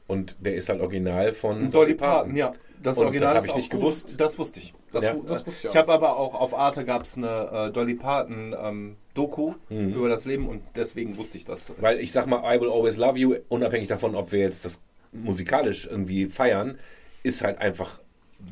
[0.05, 2.53] Und der ist halt original von Dolly Parton, ja.
[2.81, 3.79] Das Und Original das hab ist ich nicht gut.
[3.79, 4.15] gewusst.
[4.19, 4.73] Das wusste ich.
[4.91, 5.15] Das, Ja.
[5.27, 5.71] Das wusste ich auch.
[5.73, 9.93] ich habe aber auch auf Arte gab es eine äh, Dolly Parton ähm, Doku Mhm.
[9.93, 11.73] über das Leben und deswegen wusste ich das.
[11.79, 14.81] Weil ich sag mal, I Will Always Love You, unabhängig davon, ob wir jetzt das
[15.11, 16.77] musikalisch irgendwie feiern,
[17.23, 17.99] ist halt einfach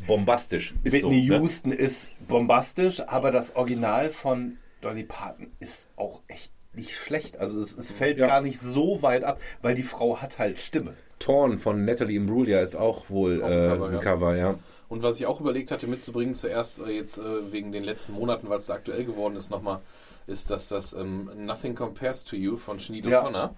[0.08, 0.74] bombastisch.
[0.84, 1.40] Ist Whitney so, ne?
[1.42, 7.38] Houston ist bombastisch, aber das Original von Dolly Parton ist auch echt nicht schlecht.
[7.38, 8.28] Also es, es fällt Ja.
[8.28, 10.94] gar nicht so weit ab, weil die Frau hat halt Stimme.
[11.24, 14.00] Torn von Natalie Imbruglia ist auch wohl Auch ein äh, Cover, ein ja.
[14.00, 14.56] Cover, ja.
[14.90, 18.50] Und was ich auch überlegt hatte mitzubringen, zuerst äh, jetzt äh, wegen den letzten Monaten,
[18.50, 19.80] weil es aktuell geworden ist, nochmal,
[20.28, 23.24] ist, dass das ähm, Nothing Compares to You von Sinead Ja.
[23.24, 23.52] O'Connor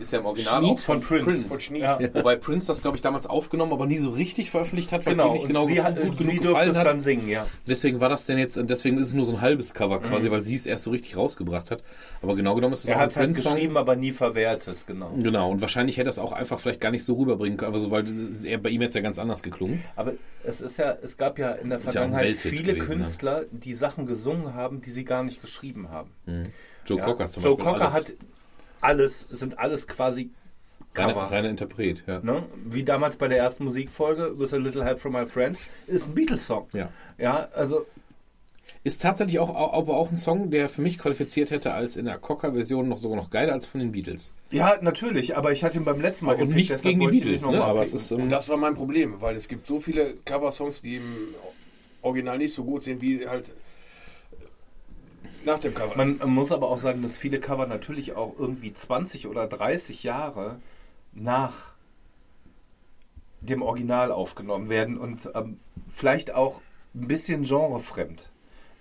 [0.00, 1.48] ist ja im Original Schnied auch von, von Prince.
[1.48, 1.82] Von Schnied.
[1.82, 1.98] Ja.
[2.14, 5.18] Wobei Prince das, glaube ich, damals aufgenommen, aber nie so richtig veröffentlicht hat, weil es
[5.18, 6.86] Genau, ihm nicht und genau sie, hat, gut sie genug dürfte gefallen es hat.
[6.86, 7.46] dann singen, ja.
[7.66, 10.42] Deswegen war das denn jetzt, deswegen ist es nur so ein halbes Cover quasi, weil
[10.42, 11.82] sie es erst so richtig rausgebracht hat.
[12.22, 13.54] Aber genau genommen ist es Er auch ein hat halt Prince-Song.
[13.54, 15.12] geschrieben, aber nie verwertet, genau.
[15.18, 17.90] Genau, und wahrscheinlich hätte er es auch einfach vielleicht gar nicht so rüberbringen können, also,
[17.90, 19.82] weil es- er, bei ihm jetzt ja ganz anders geklungen.
[19.96, 20.12] Aber
[20.44, 23.04] es ist ja, es gab ja in der ja Vergangenheit Welthit viele gewesen, ne?
[23.04, 26.10] Künstler, die Sachen gesungen haben, die sie gar nicht geschrieben haben.
[26.86, 27.04] Joe Ja.
[27.04, 27.72] Cocker zum Joe Beispiel.
[27.72, 28.14] Cocker alles hat
[28.80, 30.30] alles, sind alles quasi
[30.94, 31.30] reine, Cover.
[31.30, 32.20] reiner Interpret, ja.
[32.20, 32.44] Ne?
[32.64, 36.14] Wie damals bei der ersten Musikfolge, With a Little Help from My Friends, ist ein
[36.14, 36.68] Beatles-Song.
[36.72, 36.90] ja.
[37.18, 37.84] Ja, also
[38.82, 42.18] Ist tatsächlich auch, aber auch ein Song, der für mich qualifiziert hätte als in der
[42.18, 44.32] Cocker-Version noch sogar noch geiler als von den Beatles.
[44.50, 47.46] Ja, natürlich, aber ich hatte ihn beim letzten Mal Und gepickt, nichts gegen die Beatles,
[47.46, 47.62] ne?
[47.62, 48.10] aber es ist.
[48.12, 51.34] Und Ähm, das war mein Problem, weil es gibt so viele Coversongs, die im
[52.02, 53.50] Original nicht so gut sind, wie halt
[55.44, 55.96] nach dem Cover.
[55.96, 60.60] Man muss aber auch sagen, dass viele Cover natürlich auch irgendwie 20 oder 30 Jahre
[61.12, 61.74] nach
[63.40, 65.58] dem Original aufgenommen werden und ähm,
[65.88, 66.60] vielleicht auch
[66.94, 68.28] ein bisschen genrefremd.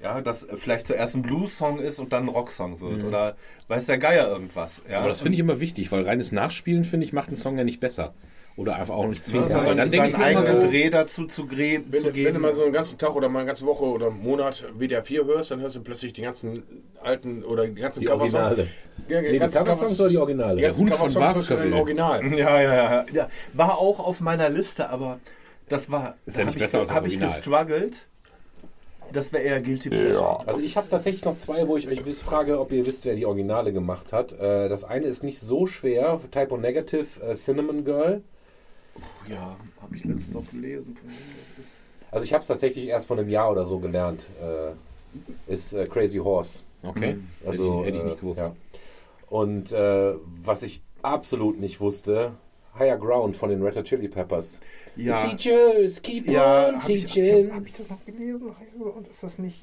[0.02, 3.36] Ja, dass äh, vielleicht zuerst ein Blues-Song ist und dann ein Rocksong wird oder
[3.68, 4.82] weiß der Geier irgendwas.
[4.90, 5.00] Ja?
[5.00, 7.64] aber das finde ich immer wichtig, weil reines Nachspielen, finde ich, macht einen Song ja
[7.64, 8.14] nicht besser.
[8.60, 9.50] Oder einfach auch nicht zwingend.
[9.52, 9.74] ja, besser.
[9.76, 12.26] dann denke ich mir immer eigenen so, Dreh dazu zu, gre- wenn, zu du- geben.
[12.28, 14.66] wenn du mal so einen ganzen Tag oder mal eine ganze Woche oder einen Monat
[14.78, 16.64] WDR 4 hörst, dann hörst du plötzlich die ganzen
[17.02, 18.34] alten oder die ganzen Die Coversongs.
[18.44, 18.68] Originale.
[19.08, 20.56] Ja, Nee, die Coversongs oder die Originale?
[20.56, 21.76] Die Der ganzen Hund von Baskerville.
[21.76, 22.26] Original.
[22.38, 23.30] Ja, ja, ja, ja.
[23.54, 25.20] War auch auf meiner Liste, aber
[25.70, 26.16] das war.
[26.26, 27.36] Ist ja da nicht besser ich, als das Habe ich Original.
[27.38, 27.96] gestruggelt.
[29.12, 30.48] Das wäre eher Guilty Pleasure.
[30.48, 33.26] Also ich habe tatsächlich noch zwei, wo ich euch frage, ob ihr wisst, wer die
[33.26, 34.34] Originale gemacht hat.
[34.34, 38.22] Äh, das eine ist nicht so schwer, Typo Negative, äh, Cinnamon Girl.
[39.28, 40.96] Ja, habe ich letztens noch gelesen.
[40.96, 41.18] von wem
[41.58, 41.72] das ist.
[42.12, 44.28] Also ich habe es tatsächlich erst vor einem Jahr oder so gelernt.
[44.42, 46.64] Äh, ist äh, Crazy Horse.
[46.84, 47.18] Okay.
[47.46, 48.40] Also, hätte, ich, hätte ich äh, nicht gewusst.
[48.40, 48.56] ja.
[49.30, 50.14] Und äh,
[50.44, 52.32] was ich absolut nicht wusste,
[52.78, 54.60] Higher Ground von den Red Hot Chili Peppers.
[54.96, 57.48] Ja, Teachers keep Ja, on hab teaching.
[57.48, 58.50] ich, hab ich das noch gelesen?
[58.80, 59.62] Und ist das nicht.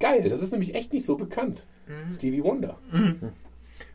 [0.00, 1.64] Geil, das ist nämlich echt nicht so bekannt.
[1.86, 2.12] Mhm.
[2.12, 2.76] Stevie Wonder.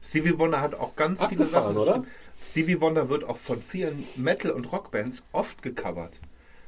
[0.02, 1.88] Stevie Wonder hat auch ganz viele Abgefahren, Sachen.
[2.02, 2.04] oder?
[2.42, 6.20] Stevie Wonder wird auch von vielen Metal- und Rockbands oft gecovert.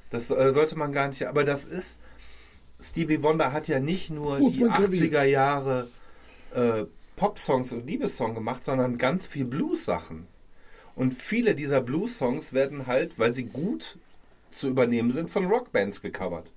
[0.09, 1.25] Das äh, sollte man gar nicht.
[1.25, 1.99] Aber das ist.
[2.79, 5.09] Stevie Wonder hat ja nicht nur ist die mein Klavier?
[5.11, 5.87] 80er Jahre
[6.53, 6.83] äh,
[7.15, 10.27] Pop-Songs und Liebessong gemacht, sondern ganz viel Blues-Sachen.
[10.95, 13.97] Und viele dieser Blues-Songs werden halt, weil sie gut
[14.51, 16.51] zu übernehmen sind, von Rockbands gecovert.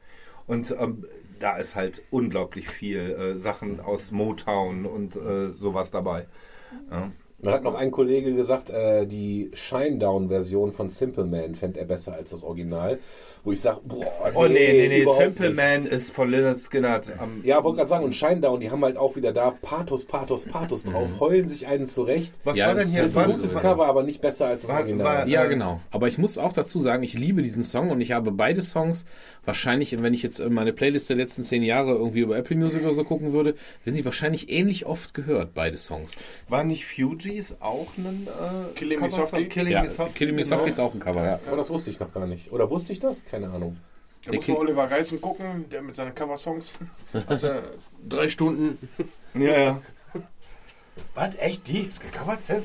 [0.47, 1.07] Und ähm,
[1.41, 6.27] da ist halt unglaublich viel äh, Sachen aus Motown und äh, sowas dabei.
[6.91, 7.13] Ja.
[7.39, 12.15] Da hat noch ein Kollege gesagt, äh, die Shinedown-Version von Simple Man fände er besser
[12.15, 12.99] als das Original.
[13.47, 14.05] Wo ich sage, boah,
[14.35, 15.57] Oh nee, nee, nee, überhaupt Simple nicht.
[15.57, 18.97] Man ist von Lynyrd Skynyrd am Ja, wollte gerade sagen, und Shinedown, die haben halt
[18.97, 22.35] auch wieder da Pathos, Pathos, Pathos drauf, heulen sich einen zurecht.
[22.43, 23.03] Was Ja, war denn das hier?
[23.03, 25.05] Das ist ein gutes Cover, aber nicht besser als das War- Original.
[25.07, 25.81] war- Ja, genau.
[25.93, 29.07] Aber ich muss auch dazu sagen, ich liebe diesen Song und ich habe beide Songs
[29.45, 32.95] wahrscheinlich, wenn ich jetzt meine Playlist der letzten zehn Jahre irgendwie über Apple Music oder
[32.95, 33.55] so gucken würde,
[33.85, 36.17] sind die wahrscheinlich ähnlich oft gehört, beide Songs.
[36.49, 39.45] War nicht Fugees auch ein äh, Killing Me Cover- Softly?
[39.49, 40.57] Killing Ja, Me Softly, Killing Me genau.
[40.57, 41.39] Softly ist auch ein Cover, ja.
[41.47, 42.51] Aber das wusste ich noch gar nicht.
[42.51, 43.25] Oder wusste ich das?
[43.25, 43.77] Keine Ahnung.
[44.25, 46.79] Da muss man Oliver Reißen gucken, der mit seinen Coversongs.
[47.29, 47.49] Also
[48.09, 48.79] drei Stunden.
[49.35, 49.83] Ja, ja.
[51.15, 51.35] Was?
[51.37, 51.67] Echt?
[51.69, 52.39] Die ist gecovert?
[52.47, 52.63] Hä?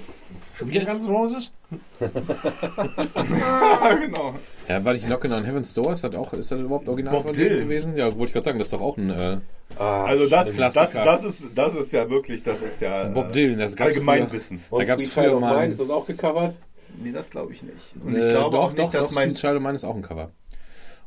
[0.55, 1.51] Schon wieder Guns N' Roses?
[1.99, 4.35] ja, genau.
[4.67, 5.91] Ja, war nicht Knockin' on Heaven's Door?
[5.93, 7.63] Ist das, auch, ist das überhaupt original Bob von denen Dylan.
[7.65, 7.97] gewesen?
[7.97, 9.37] Ja, wollte ich gerade sagen, das ist doch auch ein äh,
[9.77, 13.31] Ah, Also das, das, das, ist, das ist ja wirklich, das ist ja Bob äh,
[13.33, 13.59] Dylan.
[13.59, 14.63] Das gab's Allgemeinwissen.
[14.69, 16.55] und da gab's Sweet früher mal- ist das auch gecovert?
[17.01, 17.93] Nee, das glaube ich nicht.
[18.03, 19.33] Und Äh, ich glaube doch, auch nicht, doch, dass doch, mein...
[19.33, 20.31] Child of Mine ist auch ein Cover.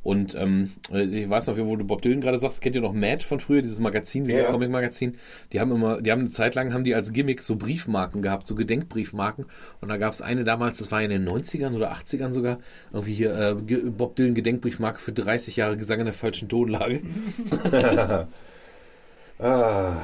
[0.04, 2.92] Und ähm, äh, ich weiß noch, wo du Bob Dylan gerade sagst, kennt ihr noch
[2.92, 4.50] Mad von früher, dieses Magazin, dieses Ja.
[4.50, 5.16] Comic-Magazin?
[5.52, 8.46] Die haben immer, die haben eine Zeit lang, haben die als Gimmick so Briefmarken gehabt,
[8.46, 9.46] so Gedenkbriefmarken.
[9.80, 12.58] Und da gab es eine damals, das war in den 90ern oder 80ern sogar,
[12.92, 17.00] irgendwie hier äh, Bob Dylan Gedenkbriefmarke für 30 Jahre Gesang in der falschen Tonlage.
[19.38, 19.96] Ah.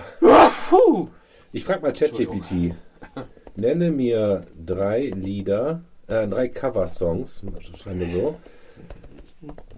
[1.52, 2.74] Ich frage mal ChatGPT.
[3.56, 7.44] Nenne mir drei Lieder, äh, drei Cover-Songs,
[7.80, 8.36] schreiben wir so,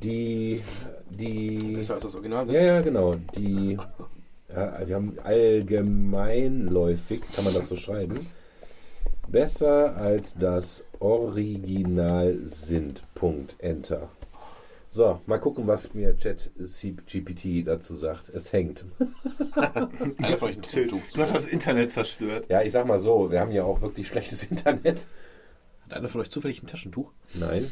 [0.02, 0.62] die,
[1.10, 3.76] die, Besser als das Original ja, ja, genau, die,
[4.48, 8.26] ja, wir haben allgemeinläufig, kann man das so schreiben,
[9.28, 13.05] besser als das Original sind.
[13.14, 14.09] Punkt, Enter.
[14.90, 18.28] So, mal gucken, was mir ChatGPT dazu sagt.
[18.28, 18.84] Es hängt.
[20.18, 21.01] Einer von euch ein Tattoo.
[21.14, 22.44] Du hast das Internet zerstört.
[22.51, 25.06] Ja, ich sag mal so, wir haben ja auch wirklich schlechtes Internet.
[25.86, 27.10] Hat einer von euch zufällig ein Taschentuch?
[27.32, 27.70] Nein.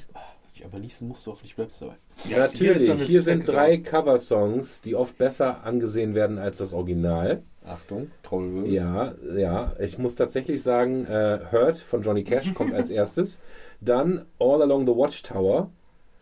[0.61, 1.95] Ich aber niesen musst du hoffentlich bleibst dabei.
[2.25, 2.91] Ja, hier natürlich.
[2.91, 7.43] eine Hier sind drei Cover-Songs, die oft besser angesehen werden als das Original.
[7.65, 8.71] Achtung, Trommelwirbel.
[8.71, 9.73] Ja, ja.
[9.81, 13.41] Ich muss tatsächlich sagen, äh, Hurt von Johnny Cash kommt als erstes.
[13.81, 15.71] Dann All Along the Watchtower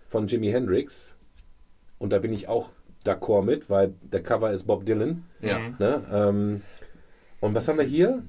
[0.09, 1.17] von Jimi Hendrix.
[1.99, 2.69] Und da bin ich auch
[3.05, 5.25] d'accord mit, weil der Cover ist Bob Dylan.
[5.41, 5.59] Ja.
[5.81, 6.05] Ne?
[6.13, 6.63] Ähm,
[7.41, 8.23] und was haben wir hier?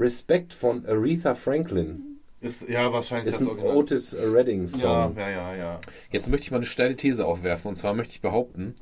[0.00, 2.17] Respect von Aretha Franklin.
[2.40, 3.76] Ist ja wahrscheinlich Ist das ein Original.
[3.76, 5.16] Otis Redding ja, Song.
[5.16, 5.80] ja, ja, ja.
[6.10, 7.68] Jetzt möchte ich mal eine steile These aufwerfen.
[7.68, 8.76] Und zwar möchte ich behaupten,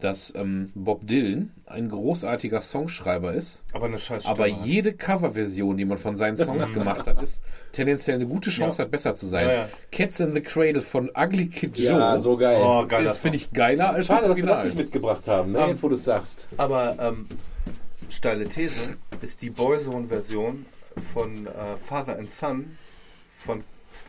[0.00, 5.84] dass ähm, Bob Dylan ein großartiger Songschreiber ist, Aber eine scheiß aber jede Coverversion, die
[5.84, 8.84] man von seinen Songs gemacht hat, ist tendenziell eine gute Chance, Ja.
[8.86, 9.46] hat besser zu sein.
[9.46, 9.68] Ja, ja.
[9.92, 12.60] Cats in the Cradle von Ugly Kid Joe Ja, so geil.
[12.64, 13.04] Oh, geil.
[13.06, 14.66] ist, finde ich, geiler als Schade, das dass wir das Original.
[14.76, 15.58] nicht mitgebracht haben, ne?
[15.60, 16.48] Ähm, jetzt wo du es sagst.
[16.56, 17.26] Aber ähm,
[18.08, 20.66] steile These ist die Boyzone-Version
[21.12, 21.50] von äh,
[21.88, 22.76] Father and Son
[23.44, 23.62] von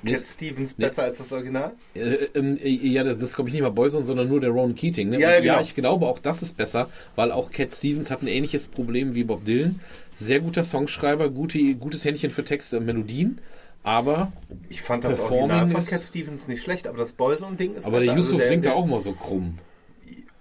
[0.05, 1.73] Cat Stevens besser als das Original?
[1.93, 1.99] Äh,
[2.33, 5.09] ähm, äh, ja, das, das glaube ich nicht mal Boyzone, sondern nur der Ronan Keating.
[5.09, 5.19] Ne?
[5.19, 5.59] Ja, ja, genau.
[5.61, 9.23] ich glaube auch das ist besser, weil auch Cat Stevens hat ein ähnliches Problem wie
[9.23, 9.79] Bob Dylan.
[10.15, 13.39] Sehr guter Songschreiber, gute, gutes Händchen für Texte und Melodien,
[13.83, 14.31] aber,
[14.69, 17.99] Ich fand das Original von ist- Cat Stevens nicht schlecht, aber das Boyzone-Ding ist aber
[17.99, 18.17] der besser.
[18.17, 19.59] Yusuf Also singt da der- auch mal so krumm.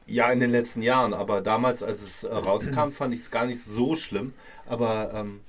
[0.06, 3.46] Ja, in den letzten Jahren, aber damals, als es äh, rauskam, fand ich es gar
[3.46, 4.32] nicht so schlimm.
[4.66, 5.40] Aber ähm,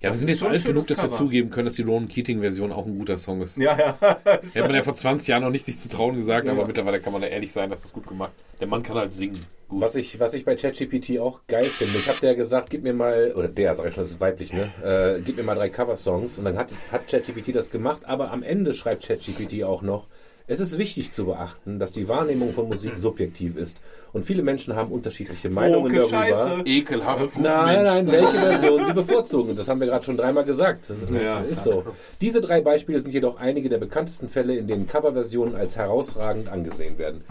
[0.00, 1.16] Ja, wir Das sind ist jetzt alt genug, dass wir Cover.
[1.16, 3.56] zugeben können, dass die Ronan Keating-Version auch ein guter Song ist.
[3.58, 3.96] ja, ja.
[4.52, 6.52] Hätte man ja vor 20 Jahren noch nicht sich zu trauen gesagt, Ja.
[6.52, 8.32] aber mittlerweile kann man da ehrlich sein, dass es gut gemacht.
[8.60, 9.44] Der Mann kann halt singen.
[9.68, 9.80] Gut.
[9.80, 12.92] Was ich, was ich bei ChatGPT auch geil finde, ich habe der gesagt, gib mir
[12.92, 14.70] mal, oder der, sag ich schon, das ist weiblich, ne?
[14.84, 18.42] Äh, gib mir mal drei Cover-Songs und dann hat, hat ChatGPT das gemacht, aber am
[18.42, 20.06] Ende schreibt ChatGPT auch noch,
[20.46, 23.80] Es ist wichtig zu beachten, dass die Wahrnehmung von Musik subjektiv ist.
[24.12, 26.08] Und viele Menschen haben unterschiedliche Meinungen Woke darüber.
[26.10, 26.62] Scheiße.
[26.66, 27.88] Ekelhaft gut, Nein, Mensch.
[27.88, 29.56] nein, welche Version sie bevorzugen.
[29.56, 30.90] Das haben wir gerade schon dreimal gesagt.
[30.90, 31.84] Das ist, nicht, Ja, ist so.
[32.20, 36.98] Diese drei Beispiele sind jedoch einige der bekanntesten Fälle, in denen Coverversionen als herausragend angesehen
[36.98, 37.24] werden.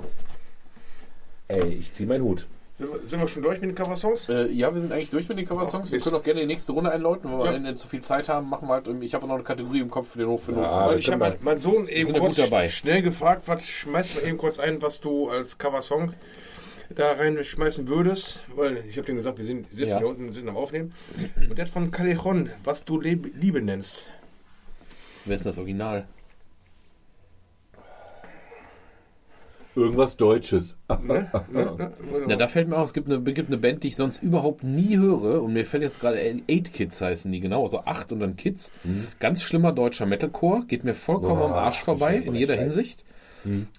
[1.49, 2.47] Ey, ich zieh meinen Hut.
[2.83, 4.27] Sind wir, sind wir schon durch mit den Coversongs?
[4.27, 5.91] Äh, ja, wir sind eigentlich durch mit den Coversongs.
[5.91, 7.51] Wir können auch gerne die nächste Runde einläuten, wenn wir Ja.
[7.51, 8.49] am Ende zu viel Zeit haben.
[8.49, 10.63] Machen wir halt, ich habe noch eine Kategorie im Kopf für den Hof für den
[10.63, 10.95] Ja, Hof.
[10.97, 12.19] ich habe wir- mein, mein Sohn eben sind ja
[12.49, 16.11] kurz schnell gefragt, was schmeißt mal eben kurz ein, was du als Coversong
[16.89, 18.43] da reinschmeißen würdest.
[18.55, 19.97] Weil ich habe ihm gesagt, wir sind, sitzen Ja.
[19.99, 20.93] hier unten, sind am Aufnehmen.
[21.49, 24.11] Und der hat von Callejon, was du Liebe nennst.
[25.25, 26.05] Wer ist das Original?
[29.75, 30.77] Irgendwas Deutsches.
[31.03, 31.27] Ne?
[31.51, 31.91] Ne?
[32.27, 34.63] Ja, da fällt mir auf, es gibt eine, gibt eine Band, die ich sonst überhaupt
[34.63, 35.41] nie höre.
[35.43, 36.17] Und mir fällt jetzt gerade
[36.49, 38.71] Eight Kids heißen die genau, also acht und dann Kids.
[39.19, 42.65] Ganz schlimmer deutscher Metalcore, geht mir vollkommen Boah, am Arsch vorbei in jeder ich weiß.
[42.75, 43.05] Hinsicht.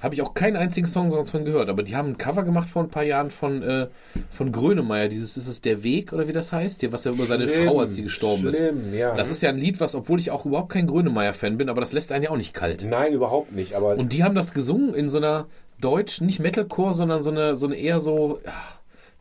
[0.00, 2.68] Habe ich auch keinen einzigen Song sonst von gehört, aber die haben ein Cover gemacht
[2.68, 3.86] vor ein paar Jahren von, äh,
[4.30, 7.24] von Grönemeyer, dieses ist es Der Weg oder wie das heißt, hier, was er über
[7.24, 8.58] seine Schlimm, Frau, als sie gestorben ist.
[8.58, 9.14] schlimm, ja.
[9.14, 11.92] Das ist ja ein Lied, was, obwohl ich auch überhaupt kein Grönemeyer-Fan bin, aber das
[11.92, 12.84] lässt einen ja auch nicht kalt.
[12.86, 13.74] Nein, überhaupt nicht.
[13.74, 15.46] Aber Und die haben das gesungen in so einer
[15.84, 18.52] Deutsch, nicht Metalcore, sondern so eine, so eine eher so, ja,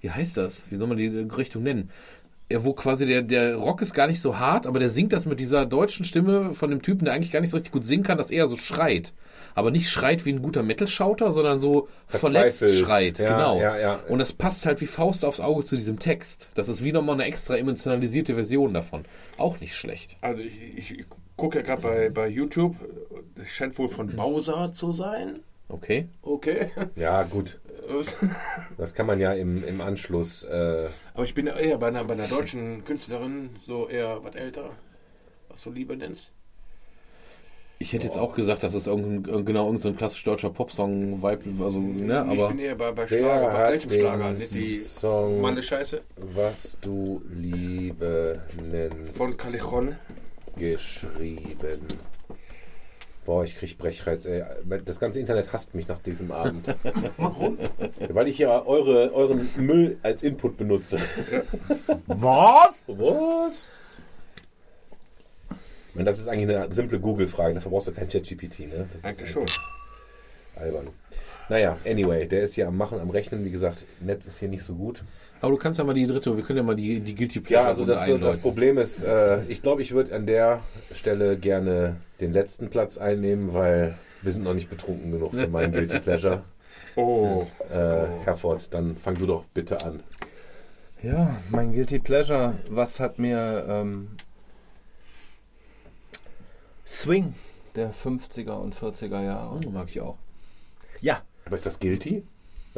[0.01, 0.71] wie heißt das?
[0.71, 1.89] Wie soll man die Richtung nennen?
[2.51, 5.25] Ja, wo quasi der, der Rock ist gar nicht so hart, aber der singt das
[5.25, 8.03] mit dieser deutschen Stimme von dem Typen, der eigentlich gar nicht so richtig gut singen
[8.03, 9.13] kann, das eher so schreit.
[9.55, 13.19] Aber nicht schreit wie ein guter Metal-Schauter, sondern so verletzt schreit.
[13.19, 13.59] Ja, genau.
[13.59, 13.99] ja, ja.
[14.07, 16.49] Und das passt halt wie Faust aufs Auge zu diesem Text.
[16.55, 19.05] Das ist wie nochmal eine extra emotionalisierte Version davon.
[19.37, 20.17] Auch nicht schlecht.
[20.21, 22.75] Also ich, ich, gucke ja gerade bei, bei YouTube.
[23.41, 25.39] Es scheint wohl von Bausa zu sein.
[25.69, 26.07] Okay.
[26.21, 26.71] Okay.
[26.95, 27.59] ja, gut.
[28.77, 30.43] Das kann man ja im, im Anschluss.
[30.43, 34.69] Äh, Aber ich bin eher bei einer, bei einer deutschen Künstlerin so eher was älter,
[35.49, 36.31] was du Liebe nennst.
[37.79, 41.61] Ich hätte jetzt auch gesagt, dass es irgendein, genau irgendein so ein klassisch deutscher Popsong-Vibe,
[41.65, 42.47] also, ne, ich aber.
[42.49, 47.21] bin eher bei, bei Schlager, bei altem Schlager, nicht die Song- Mann Scheiße was du
[47.29, 48.41] Liebe
[48.71, 49.17] nennst.
[49.17, 49.97] von Callejon.
[50.55, 51.81] geschrieben.
[53.25, 54.43] Boah, ich krieg Brechreiz, ey.
[54.85, 56.67] Das ganze Internet hasst mich nach diesem Abend.
[57.17, 57.57] Warum?
[58.09, 60.99] Weil ich ja eure, euren Müll als Input benutze.
[62.07, 62.83] Was?
[62.87, 63.69] Was?
[65.89, 68.89] Ich meine, das ist eigentlich eine simple Google-Frage, dafür brauchst du kein ChatGPT, ne?
[68.93, 69.45] Das Eigentlich schon.
[70.55, 70.89] albern.
[71.49, 73.45] Naja, anyway, der ist hier am Machen, am Rechnen.
[73.45, 75.03] Wie gesagt, Netz ist hier nicht so gut.
[75.43, 77.43] Aber du kannst ja mal die dritte, wir können ja mal die, die Guilty Ja,
[77.45, 78.41] Pleasure also das, das einläuten.
[78.41, 80.61] Problem ist, äh, ich glaube, ich würde an der
[80.93, 85.73] Stelle gerne den letzten Platz einnehmen, weil wir sind noch nicht betrunken genug für meinen
[85.73, 86.43] Guilty Pleasure.
[86.95, 90.01] Oh, Äh, Herford, dann fang du doch bitte an.
[91.01, 92.53] Ja, mein Guilty Pleasure.
[92.69, 94.11] Was hat mir ähm,
[96.87, 97.33] Swing
[97.75, 99.59] der 50er und 40er Jahre?
[99.65, 100.17] Oh, mag ich auch.
[101.01, 102.23] Ja, Aber ist das guilty?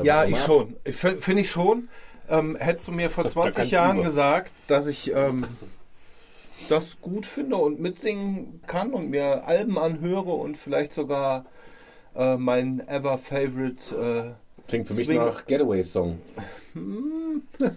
[0.02, 0.76] ja, ich schon.
[0.90, 1.90] Finde ich schon.
[2.30, 4.06] Ähm, hättest du mir vor Da kann 20 ich Jahren über.
[4.06, 5.46] gesagt, dass ich ähm,
[6.70, 11.46] das gut finde und mitsingen kann und mir Alben anhöre und vielleicht sogar
[12.16, 14.36] äh, mein ever favorite
[14.68, 16.18] Klingt für mich Swing- nach Getaway-Song.
[16.76, 17.70] äh,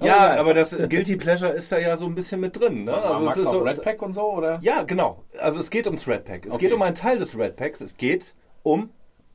[0.06, 2.84] ja, aber das Guilty Pleasure ist da ja so ein bisschen mit drin.
[2.84, 2.94] Ne?
[2.94, 4.58] Also es Magst ist du auch so, Red Pack und so, oder?
[4.62, 5.22] Ja, genau.
[5.38, 6.46] Also es geht ums Red Pack.
[6.46, 6.66] Es Okay.
[6.66, 7.80] geht um einen Teil des Red Packs.
[7.82, 8.24] Es geht
[8.62, 8.88] um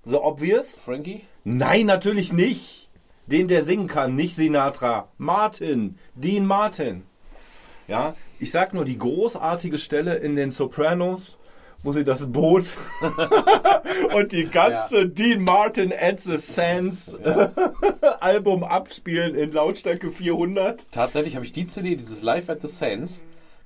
[0.05, 0.79] The Obvious.
[0.79, 1.21] Frankie?
[1.43, 2.84] Nein, natürlich nicht.
[3.27, 5.09] Den, der singen kann, nicht Sinatra.
[5.17, 5.97] Martin.
[6.15, 7.03] Dean Martin.
[7.87, 11.37] Ja, ich sag nur die großartige Stelle in den Sopranos,
[11.83, 12.65] wo sie das Boot
[14.15, 17.15] und die ganze Dean Martin and the Sands
[18.19, 20.87] Album abspielen in Lautstärke 400.
[20.91, 23.23] Tatsächlich habe ich die CD, dieses Live at the Sands,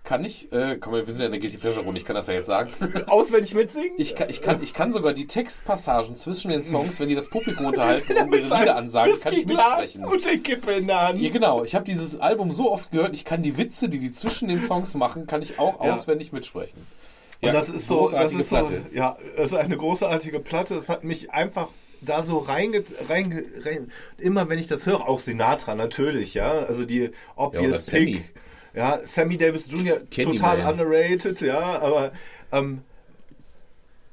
[0.10, 2.26] kann ich, äh, komm, wir sind ja in der Guilty Pleasure Runde, ich kann das
[2.26, 2.72] ja jetzt sagen.
[3.06, 3.92] Auswendig mitsingen?
[3.98, 7.28] Ich kann, ich, kann, ich kann sogar die Textpassagen zwischen den Songs, wenn die das
[7.30, 10.06] Publikum unterhalten und ihre Lieder ansagen, kann ich mitsprechen.
[10.06, 11.22] und den Kippe in der Hand.
[11.22, 11.64] Ja, genau.
[11.64, 14.62] Ich habe dieses Album so oft gehört, ich kann die Witze, die die zwischen den
[14.62, 15.94] Songs machen, kann ich auch Ja.
[15.94, 16.88] auswendig mitsprechen.
[17.42, 18.82] Und das ist so, das ist so, Platte.
[18.92, 20.74] ja, das ist eine großartige Platte.
[20.74, 21.68] Es hat mich einfach
[22.02, 26.84] da so reinge, reinge, rein, immer wenn ich das höre, auch Sinatra natürlich, ja, also
[26.86, 28.06] die Ja, Obvious Sammy.
[28.06, 28.24] Pick,
[28.74, 30.00] ja, Sammy Davis Jr.
[30.12, 30.38] Candyman.
[30.38, 32.12] total underrated, ja, aber
[32.52, 32.82] ähm,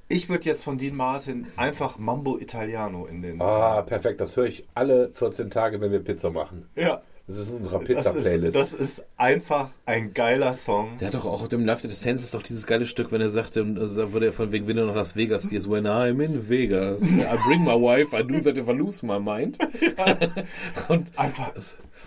[0.08, 4.20] ich würde jetzt von Dean Martin einfach Mambo Italiano in den, Ah, perfekt.
[4.20, 6.68] Das höre ich alle 14 Tage, wenn wir Pizza machen.
[6.76, 8.56] ja, Das ist in unserer das ist, Pizza-Playlist.
[8.56, 10.96] das ist einfach ein geiler Song.
[11.00, 13.10] Der hat doch auch auf dem Live at the Sands ist doch dieses geile Stück,
[13.10, 15.68] wenn er sagt, ähm, also wo der von wegen, wenn du nach Las Vegas gehst,
[15.68, 19.18] when I'm in Vegas, I bring my wife, I do that if I lose my
[19.18, 19.58] mind.
[20.88, 21.52] und Einfach,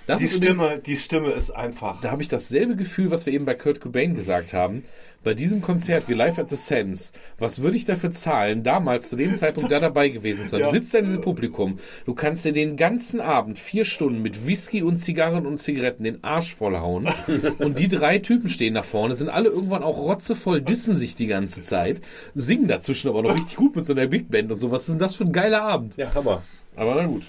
[0.10, 2.02] Das Die ist übrigens- Stimme, die Stimme ist einfach.
[2.02, 4.84] Da habe ich dasselbe Gefühl, was wir eben bei Kurt Cobain gesagt haben.
[5.23, 9.18] Bei diesem Konzert wie Live at the Sands, was würde ich dafür zahlen, damals zu
[9.18, 10.61] dem Zeitpunkt da dabei gewesen zu sein?
[10.61, 10.65] Ja.
[10.68, 14.48] Du sitzt da in diesem Publikum, du kannst dir den ganzen Abend vier Stunden mit
[14.48, 17.07] Whisky und Zigarren und Zigaretten den Arsch vollhauen
[17.60, 21.27] und die drei Typen stehen nach vorne, sind alle irgendwann auch rotzevoll, dissen sich die
[21.27, 21.99] ganze Zeit,
[22.34, 24.72] singen dazwischen aber noch richtig gut mit so einer Big Band und so.
[24.72, 25.98] Was ist denn das für ein geiler Abend?
[25.98, 26.41] Ja, Hammer.
[26.77, 27.27] Aber na gut.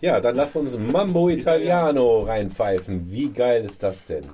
[0.00, 3.10] Ja, dann lass uns Mambo Italiano reinpfeifen.
[3.10, 4.24] Wie geil ist das denn?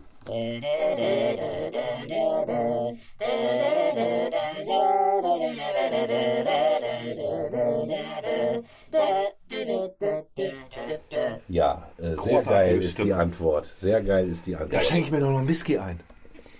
[11.48, 13.06] Ja, äh, sehr geil ist Stimme.
[13.06, 13.66] die Antwort.
[13.66, 14.70] Sehr geil ist die Antwort.
[15.00, 16.00] ich mir doch noch einen Whisky ein.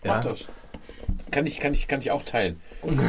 [0.03, 0.47] Mach das.
[1.31, 2.61] Kann ich, kann ich, kann ich auch teilen.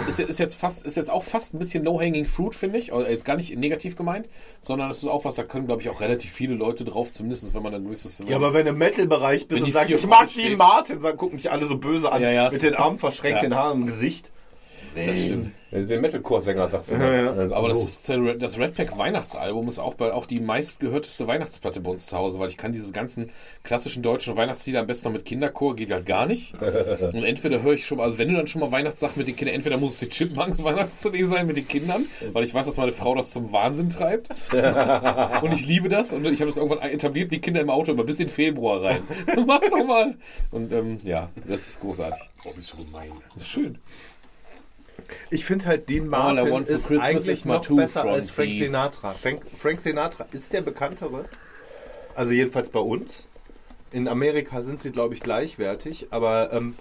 [0.08, 2.94] Ist, ist, jetzt fast, ist jetzt auch fast ein bisschen low-hanging fruit, finde ich.
[2.94, 4.28] Also jetzt gar nicht negativ gemeint,
[4.62, 7.54] sondern das ist auch was, da können, glaube ich, auch relativ viele Leute drauf, zumindest
[7.54, 8.24] wenn man ein gewisses.
[8.26, 10.58] Ja, aber wenn du im Metal-Bereich bist und die sagst, ich mag Dean steht.
[10.58, 13.50] Martin, dann gucken dich alle so böse an, Ja, ja, mit den Armen verschränkt, ja.
[13.50, 14.32] den Haaren im Gesicht.
[14.96, 15.52] Das stimmt.
[15.72, 16.96] Den Metalcore-Sänger sagst du.
[16.96, 17.32] Ja, ja.
[17.34, 17.86] Also Aber das so.
[17.86, 21.92] ist äh, Red- das Red Pack Weihnachtsalbum ist auch bei auch die meistgehörteste Weihnachtsplatte bei
[21.92, 23.32] uns zu Hause, weil ich kann diese ganzen
[23.64, 26.54] klassischen deutschen Weihnachtslieder am besten noch mit Kinderchor geht halt gar nicht.
[26.62, 29.36] Und entweder höre ich schon, mal- also wenn du dann schon mal Weihnachtssachen mit den
[29.36, 32.78] Kindern, entweder muss es die Chipmunks Weihnachts-CD sein mit den Kindern, weil ich weiß, dass
[32.78, 34.30] meine Frau das zum Wahnsinn treibt.
[35.42, 38.04] Und ich liebe das und ich habe das irgendwann etabliert, die Kinder im Auto immer
[38.04, 39.04] bis in Februar rein.
[39.46, 40.16] Mach doch mal.
[40.52, 42.22] Und ähm, ja, das ist großartig.
[42.46, 43.12] Oh, bist du gemein.
[43.34, 43.78] Das ist schön.
[45.30, 48.64] Ich finde halt, Dean Martin for ist eigentlich is noch besser als Frank teeth.
[48.68, 49.14] Sinatra.
[49.14, 51.26] Frank, Frank Sinatra ist der bekanntere.
[52.16, 53.28] Also jedenfalls bei uns.
[53.92, 56.08] In Amerika sind sie, glaube ich, gleichwertig.
[56.12, 56.76] Aber ähm,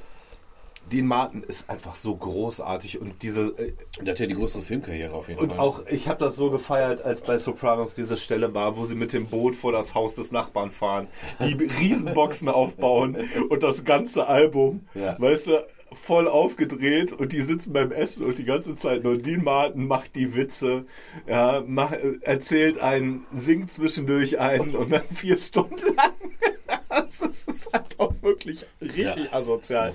[0.92, 3.00] Dean Martin ist einfach so großartig.
[3.00, 3.46] Und diese...
[3.58, 3.72] Äh,
[4.02, 5.58] Der hat ja die größere Filmkarriere auf jeden und Fall.
[5.58, 9.12] auch, ich habe das so gefeiert, als bei Sopranos diese Stelle war, wo sie mit
[9.12, 11.08] dem Boot vor das Haus des Nachbarn fahren,
[11.40, 13.16] die Riesenboxen aufbauen
[13.48, 15.18] und das ganze Album, Ja.
[15.18, 19.44] weißt du, voll aufgedreht und die sitzen beim Essen und die ganze Zeit nur Dean
[19.44, 20.86] Martin macht die Witze,
[21.26, 21.92] ja, mach,
[22.22, 26.12] erzählt einen, singt zwischendurch einen und dann vier Stunden lang.
[26.88, 29.16] das ist halt auch wirklich richtig Ja.
[29.32, 29.92] asozial.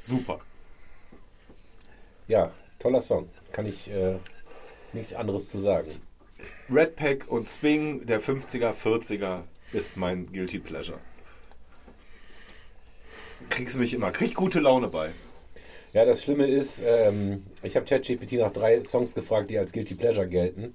[0.00, 0.40] Super.
[2.28, 3.28] Ja, toller Song.
[3.52, 4.16] Kann ich äh,
[4.92, 5.88] nichts anderes zu sagen.
[6.70, 10.98] Red Pack und Swing der 50er, 40er ist mein Guilty Pleasure.
[13.50, 15.10] Kriegst du mich immer, krieg gute Laune bei.
[15.92, 19.94] Ja, das Schlimme ist, ähm, ich habe ChatGPT nach drei Songs gefragt, die als Guilty
[19.94, 20.74] Pleasure gelten.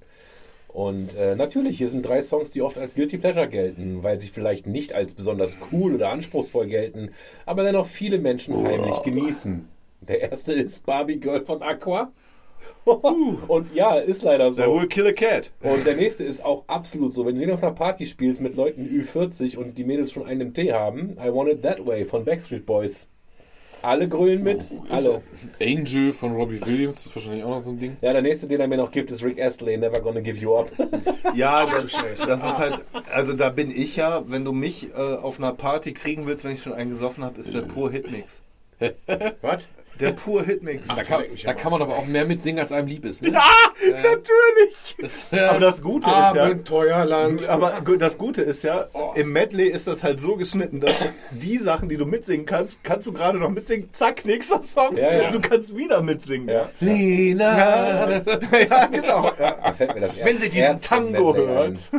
[0.67, 4.29] Und äh, natürlich, hier sind drei Songs, die oft als Guilty Pleasure gelten, weil sie
[4.29, 7.11] vielleicht nicht als besonders cool oder anspruchsvoll gelten,
[7.45, 9.67] aber dennoch viele Menschen heimlich genießen.
[10.01, 12.11] Der erste ist Barbie Girl von Aqua.
[12.85, 14.75] Und ja, ist leider Der so.
[14.79, 15.51] will kill a cat.
[15.61, 17.25] Und der nächste ist auch absolut so.
[17.25, 20.41] Wenn du den auf einer Party spielst mit Leuten Ü40 und die Mädels schon einen
[20.41, 23.07] im Tee haben, I Want It That Way von Backstreet Boys.
[23.83, 25.23] Alle grölen mit, alle.
[25.59, 27.97] Angel von Robbie Williams ist wahrscheinlich auch noch so ein Ding.
[28.01, 30.55] Ja, der nächste, den er mir noch gibt, ist Rick Astley, Never Gonna Give You
[30.55, 30.71] Up.
[31.33, 31.91] Ja, das,
[32.27, 35.93] das ist halt, also da bin ich ja, wenn du mich äh, auf einer Party
[35.93, 38.41] kriegen willst, wenn ich schon einen gesoffen habe, ist der pur Hitmix.
[39.41, 39.67] Was?
[40.01, 40.87] Der pur Hitmix.
[40.87, 43.21] Da kann, da kann man aber auch mehr mitsingen, als einem lieb ist.
[43.21, 43.31] Ne?
[43.31, 43.41] Ja,
[43.85, 44.95] natürlich.
[44.99, 47.47] Das, Aber das Gute ist ja, Abenteuerland.
[47.49, 50.95] aber das Gute ist ja, im Medley ist das halt so geschnitten, dass
[51.31, 53.89] die Sachen, die du mitsingen kannst, kannst du gerade noch mitsingen.
[53.93, 54.97] Zack, nächster Song.
[54.97, 55.31] Ja, ja.
[55.31, 56.49] Du kannst wieder mitsingen.
[56.49, 56.69] Ja.
[56.79, 57.57] Lena.
[57.57, 58.11] Ja,
[58.69, 59.31] ja genau.
[59.39, 59.51] Ja.
[59.51, 61.79] Da fällt mir das Wenn sie diesen Tango hört.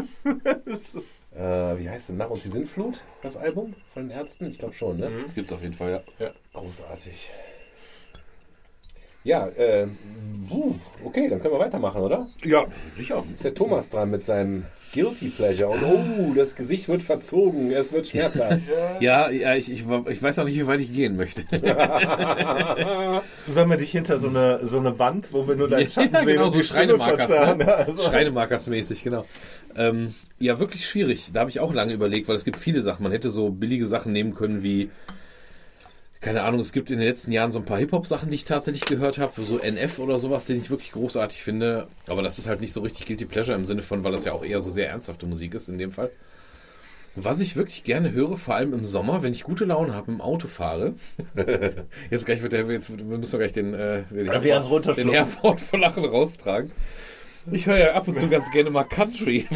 [1.35, 2.19] Äh, wie heißt denn?
[2.19, 4.51] Nach uns die Sintflut, das Album von den Ärzten?
[4.51, 5.11] Ich glaube schon, ne?
[5.23, 6.31] Das gibt's auf jeden Fall, ja.
[6.53, 7.31] Großartig.
[9.25, 9.87] Ja, äh,
[11.05, 12.29] okay, dann können wir weitermachen, oder?
[12.45, 12.67] Ja,
[12.97, 13.25] sicher.
[13.35, 15.71] Ist der Thomas dran mit seinem Guilty Pleasure.
[15.71, 18.61] Und oh, das Gesicht wird verzogen, es wird schmerzhaft.
[19.01, 21.45] Ja, ja ich, ich, ich weiß auch nicht, wie weit ich gehen möchte.
[23.49, 26.21] Sollen wir dich hinter so eine, so eine Wand, wo wir nur deinen Schatten ja,
[26.21, 27.29] sehen genau, und so Schreinemarkers.
[27.31, 27.75] Ne?
[27.75, 29.25] Also- Schreinemarkers-mäßig, genau.
[29.77, 31.31] Ähm, ja, wirklich schwierig.
[31.33, 33.03] Da habe ich auch lange überlegt, weil es gibt viele Sachen.
[33.03, 34.91] Man hätte so billige Sachen nehmen können wie,
[36.23, 38.85] keine Ahnung, es gibt in den letzten Jahren so ein paar Hip-Hop-Sachen, die ich tatsächlich
[38.85, 41.89] gehört habe, so NF oder sowas, den ich wirklich großartig finde.
[42.07, 44.33] Aber das ist halt nicht so richtig Guilty Pleasure im Sinne von, weil das ja
[44.33, 46.13] auch eher so sehr ernsthafte Musik ist in dem Fall.
[47.17, 50.21] Was ich wirklich gerne höre, vor allem im Sommer, wenn ich gute Laune habe, im
[50.21, 50.95] Auto fahre.
[52.11, 55.11] jetzt gleich wird der, jetzt müssen wir gleich den, äh, den, Herford, den.
[55.11, 56.71] Herford vor Lachen raustragen.
[57.51, 59.47] Ich höre ja ab und zu ganz gerne mal Country.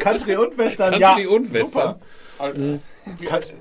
[0.00, 1.28] Country und Western, Country ja.
[1.28, 1.66] und Western.
[1.66, 2.00] Super.
[2.38, 2.80] Kann,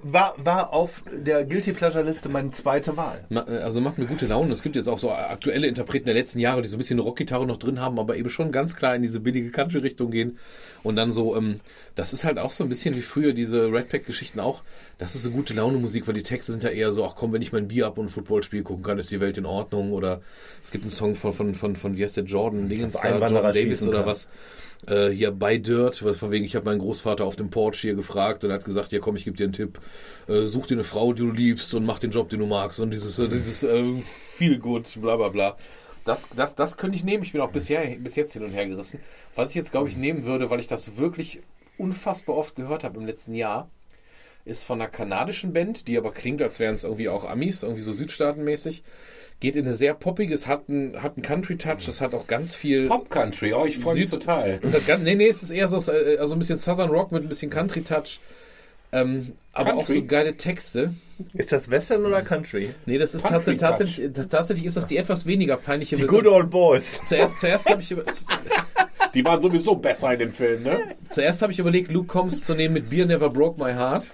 [0.03, 3.25] war, war auf der Guilty Pleasure Liste meine zweite Wahl.
[3.29, 4.51] Äh, Also macht mir gute Laune.
[4.51, 7.45] Es gibt jetzt auch so aktuelle Interpreten der letzten Jahre, die so ein bisschen Rockgitarre
[7.45, 10.37] noch drin haben, aber eben schon ganz klar in diese billige Country-Richtung gehen.
[10.83, 11.59] Und dann so, ähm,
[11.95, 14.63] das ist halt auch so ein bisschen wie früher diese Red Pack-Geschichten auch.
[14.97, 17.41] Das ist so gute Laune-Musik, weil die Texte sind ja eher so, ach komm, wenn
[17.41, 19.91] ich mein Bier ab und ein Footballspiel gucken kann, ist die Welt in Ordnung.
[19.91, 20.21] Oder
[20.63, 23.53] es gibt einen Song von, von, von, von wie heißt der, Jordan Dingens da, Jordan
[23.53, 24.07] Davis oder kann.
[24.07, 24.29] was.
[24.87, 27.95] Äh, hier bei Dirt, was von wegen, ich habe meinen Großvater auf dem Porch hier
[27.95, 29.79] gefragt und er hat gesagt, ja komm, ich gebe dir einen Tipp.
[30.27, 32.79] Äh, such dir eine Frau, die du liebst und mach den Job, den du magst.
[32.79, 33.83] Und dieses, äh, dieses äh,
[34.37, 35.57] viel gut, bla bla bla.
[36.09, 37.21] Das, das, das könnte ich nehmen.
[37.21, 38.99] Ich bin auch bisher, bis jetzt hin und her gerissen.
[39.35, 41.41] Was ich jetzt, glaube ich, nehmen würde, weil ich das wirklich
[41.77, 43.69] unfassbar oft gehört habe im letzten Jahr,
[44.43, 47.83] ist von einer kanadischen Band, die aber klingt, als wären es irgendwie auch Amis, irgendwie
[47.83, 48.83] so südstaatenmäßig.
[49.39, 52.55] Geht in eine sehr poppige, es hat einen, hat einen Country-Touch, es hat auch ganz
[52.55, 52.87] viel.
[52.87, 54.59] Pop Country, oh, ich freue mich total.
[54.63, 57.21] Es hat ganz, nee, nee, es ist eher so also ein bisschen Southern Rock mit
[57.21, 58.19] ein bisschen Country-Touch.
[58.91, 60.93] Ähm, aber auch so geile Texte.
[61.33, 62.69] Ist das Western oder Country?
[62.85, 66.25] Nee, das ist Country tatsächlich, tatsächlich, tatsächlich ist das die etwas weniger peinliche Die Good
[66.27, 67.01] Old Boys.
[67.03, 68.05] Zuerst, zuerst habe ich, über-
[69.13, 70.79] Die waren sowieso besser in dem Film, ne?
[71.09, 74.05] zuerst hab ich überlegt, Luke Combs zu nehmen mit Beer Never Broke My Heart.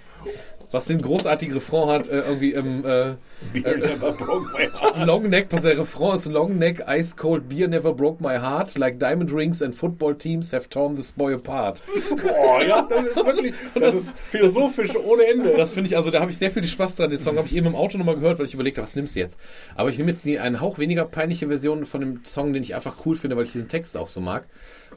[0.76, 3.16] Was den großartigen Refrain hat, äh, irgendwie im äh,
[3.54, 5.08] Beer never broke my heart.
[5.08, 8.78] Long Neck, was der Refrain ist, Long Neck, Ice Cold Beer Never Broke My Heart,
[8.78, 11.82] like diamond rings and football teams have torn this boy apart.
[12.26, 15.56] Oh ja, das ist wirklich, das ist philosophisch ohne Ende.
[15.56, 17.10] Das finde ich, also da habe ich sehr viel Spaß dran.
[17.10, 19.16] Den Song habe ich eben im Auto nochmal gehört, weil ich überlegt habe, was nimmst
[19.16, 19.40] du jetzt?
[19.76, 22.76] Aber ich nehme jetzt die einen Hauch weniger peinliche Version von dem Song, den ich
[22.76, 24.46] einfach cool finde, weil ich diesen Text auch so mag.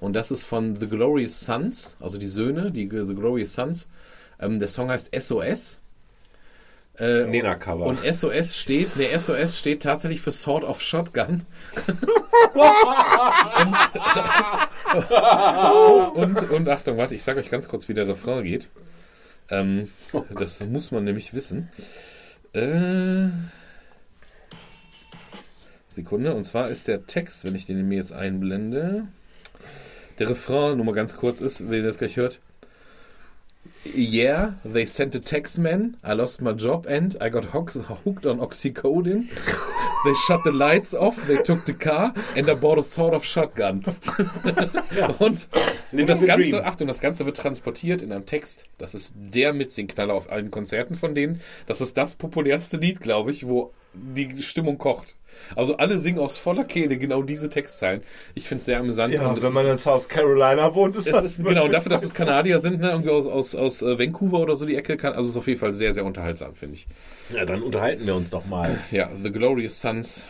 [0.00, 3.88] Und das ist von The Glorious Sons, also die Söhne, die The Glorious Sons.
[4.40, 5.80] Ähm, der Song heißt SOS.
[6.98, 7.86] Äh, Nena-Cover.
[7.86, 11.44] Und SOS steht, ne, SOS steht tatsächlich für Sword of Shotgun.
[16.14, 18.68] und, und, und Achtung, warte, ich sage euch ganz kurz, wie der Refrain geht.
[19.48, 19.90] Ähm,
[20.36, 21.70] das muss man nämlich wissen.
[22.52, 23.28] Äh,
[25.90, 29.06] Sekunde, und zwar ist der Text, wenn ich den mir jetzt einblende.
[30.18, 32.40] Der Refrain, nur mal ganz kurz ist, wenn ihr das gleich hört.
[33.84, 35.96] Yeah, they sent a text man.
[36.04, 39.28] I lost my job and I got hooked on oxycodone.
[40.04, 43.24] They shut the lights off, they took the car and I bought a sort of
[43.24, 43.84] shotgun.
[45.18, 45.48] Und,
[45.92, 46.64] und das Ganze, dream.
[46.64, 48.66] Achtung, das Ganze wird transportiert in einem Text.
[48.78, 51.40] Das ist der Mitsingknaller auf allen Konzerten von denen.
[51.66, 55.16] Das ist das populärste Lied, glaube ich, wo die Stimmung kocht.
[55.56, 58.02] Also alle singen aus voller Kehle genau diese Textzeilen.
[58.34, 59.14] Ich finde es sehr amüsant.
[59.14, 61.90] Ja, und wenn man in South Carolina wohnt, ist es das ist, genau, und dafür,
[61.90, 64.96] dass es Kanadier sind, ne, irgendwie aus, aus, aus äh, Vancouver oder so die Ecke,
[64.96, 66.86] kann, also ist auf jeden Fall sehr, sehr unterhaltsam, finde ich.
[67.32, 68.78] Ja, dann unterhalten wir uns doch mal.
[68.90, 70.26] Ja, The Glorious Sons.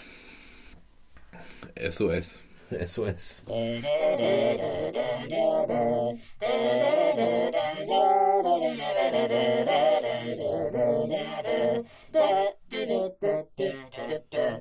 [1.78, 2.40] SOS.
[2.86, 3.44] SOS.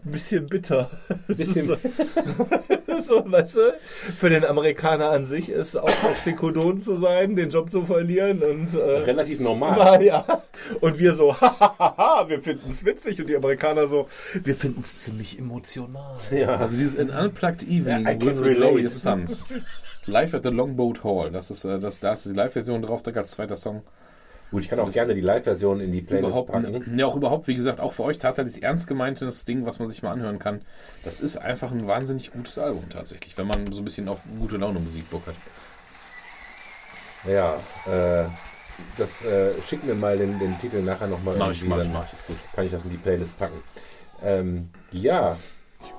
[0.07, 0.89] ein bisschen bitter.
[1.27, 1.75] Ist so,
[3.03, 3.73] so, weißt du,
[4.17, 8.75] für den Amerikaner an sich ist auch Oxycodon zu sein, den Job zu verlieren und
[8.75, 9.81] äh, Relativ normal.
[9.81, 10.43] Ah, ja.
[10.81, 13.19] Und wir so, hahaha, wir finden es witzig.
[13.19, 16.17] Und die Amerikaner so, wir finden es ziemlich emotional.
[16.31, 16.55] Ja.
[16.57, 18.53] Also dieses An Unplugged Evening Ja, I can with the.
[18.55, 19.45] Glorious Sons.
[20.05, 21.31] Live at the Longboat Hall.
[21.31, 23.83] Das ist, äh, das, da ist die Live-Version drauf, da als zweiter Song.
[24.51, 26.97] Gut, ich kann auch gerne die Live-Version in die Playlist packen.
[26.97, 30.01] ja, auch überhaupt, wie gesagt, auch für euch tatsächlich ernst gemeintes Ding, was man sich
[30.03, 30.61] mal anhören kann.
[31.03, 34.55] Das ist einfach ein wahnsinnig gutes Album tatsächlich, wenn man so ein bisschen auf gute
[34.55, 35.35] Laune Musik Bock hat.
[37.27, 38.29] Ja, äh,
[38.97, 41.35] das äh, schick mir mal den, den Titel nachher nochmal.
[41.37, 42.37] Mach ich, mach ich, mach ich, ist gut.
[42.53, 43.61] Kann ich das in die Playlist packen.
[44.23, 45.35] Ähm, ja,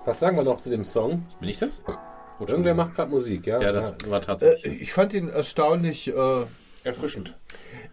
[0.05, 1.25] was sagen wir noch zu dem Song?
[1.41, 1.83] Bin ich das?
[1.87, 3.61] Oh, Irgendwer macht gerade Musik, ja?
[3.61, 4.81] Ja, das war Äh, tatsächlich.
[4.83, 6.09] ich fand ihn erstaunlich.
[6.15, 6.45] Äh,
[6.85, 7.35] Erfrischend.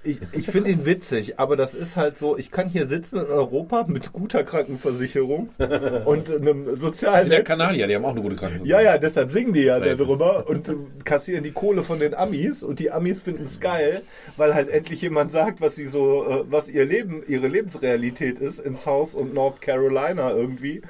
[0.03, 3.25] ich ich finde ihn witzig, aber das ist halt so, ich kann hier sitzen in
[3.25, 5.49] Europa mit guter Krankenversicherung
[6.05, 7.47] und einem Das sozialen sind ja Netz.
[7.47, 8.83] Kanadier, die haben auch eine gute Krankenversicherung.
[8.85, 12.61] Ja, ja, deshalb singen die ja darüber und äh, kassieren die Kohle von den Amis
[12.61, 14.03] und die Amis finden es geil,
[14.37, 18.59] weil halt endlich jemand sagt, was sie so, äh, was ihr Leben, ihre Lebensrealität ist
[18.59, 20.83] in South und North Carolina irgendwie.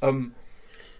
[0.00, 0.32] Ähm,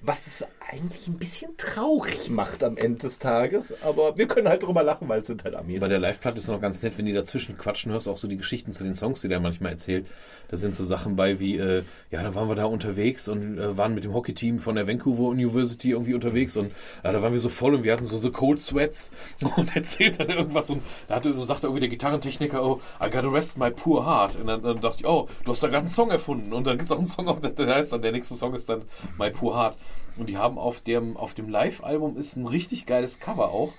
[0.02, 4.62] was es eigentlich ein bisschen traurig macht am Ende des Tages, aber wir können halt
[4.62, 5.81] drüber lachen, weil es sind halt Amis.
[5.81, 8.37] Bei der Live-Platte ist noch ganz nett, wenn die dazwischen quatschen, hörst auch so die
[8.37, 10.07] Geschichten zu den Songs, die der manchmal erzählt.
[10.49, 13.77] Da sind so Sachen bei wie, äh, ja, da waren wir da unterwegs und äh,
[13.77, 16.73] waren mit dem Hockey-Team von der Vancouver University irgendwie unterwegs und
[17.03, 19.11] äh, da waren wir so voll und wir hatten so so Cold Sweats
[19.57, 23.57] und erzählt dann irgendwas und da hatte, sagte irgendwie der Gitarrentechniker, oh, I gotta rest
[23.57, 24.37] my poor heart.
[24.37, 26.77] Und dann, dann dachte ich, oh, du hast da gerade einen Song erfunden und dann
[26.77, 28.82] gibt's auch einen Song, der, der heißt dann, der nächste Song ist dann
[29.19, 29.77] My Poor Heart.
[30.20, 33.72] Und die haben auf dem, auf dem Live-Album ist ein richtig geiles Cover auch.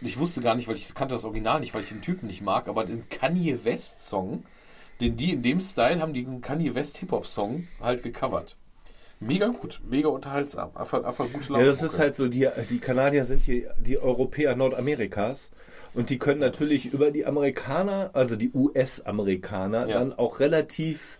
[0.00, 2.26] Und ich wusste gar nicht, weil ich kannte das Original nicht, weil ich den Typen
[2.28, 4.44] nicht mag, aber den Kanye West Song
[5.00, 8.56] den die in dem Style haben diesen Kanye West Hip-Hop-Song halt gecovert.
[9.18, 10.70] Mega gut, mega unterhaltsam.
[10.76, 11.86] Einfach, einfach gute Ja, das Mucke.
[11.92, 15.50] ist halt so, die, die Kanadier sind die, die Europäer Nordamerikas.
[15.94, 19.98] Und die können natürlich über die Amerikaner, also die US-Amerikaner, Ja.
[19.98, 21.18] dann auch relativ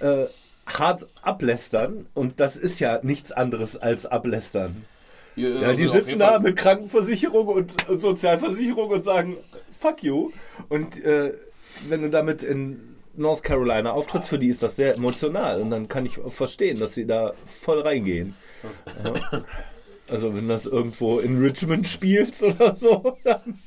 [0.00, 0.26] äh,
[0.66, 2.06] hart ablästern.
[2.14, 4.84] Und das ist ja nichts anderes als ablästern.
[5.36, 9.36] Ja, Ja, also die auf sitzen da mit Krankenversicherung und, und Sozialversicherung und sagen,
[9.78, 10.30] fuck you.
[10.68, 11.34] Und äh,
[11.88, 15.60] wenn du damit in North Carolina auftrittst, für die ist das sehr emotional.
[15.60, 18.34] Und dann kann ich verstehen, dass sie da voll reingehen.
[19.04, 19.44] Ja.
[20.08, 23.58] Also wenn das irgendwo in Richmond spielst oder so, dann,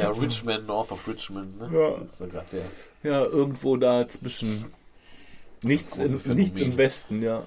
[0.00, 1.70] Ja, Richmond, North of Richmond, ne?
[1.78, 1.90] Ja.
[2.02, 3.10] Das ist ja gerade der.
[3.10, 4.64] ja, irgendwo da zwischen
[5.64, 6.36] nichts, Phänomen.
[6.36, 7.46] nichts im Westen, ja.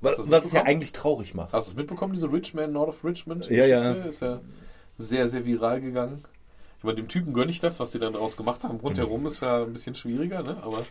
[0.00, 1.52] Was, was es ja eigentlich traurig macht.
[1.52, 3.92] Hast du es mitbekommen, diese Richmond, North of Richmond Ja, ja.
[3.92, 4.40] Ist ja
[4.96, 6.24] sehr, sehr viral gegangen.
[6.78, 8.78] Ich meine, dem Typen gönne ich das, was die dann daraus gemacht haben.
[8.78, 10.58] Rundherum ist ja ein bisschen schwieriger, ne?
[10.62, 10.84] Aber.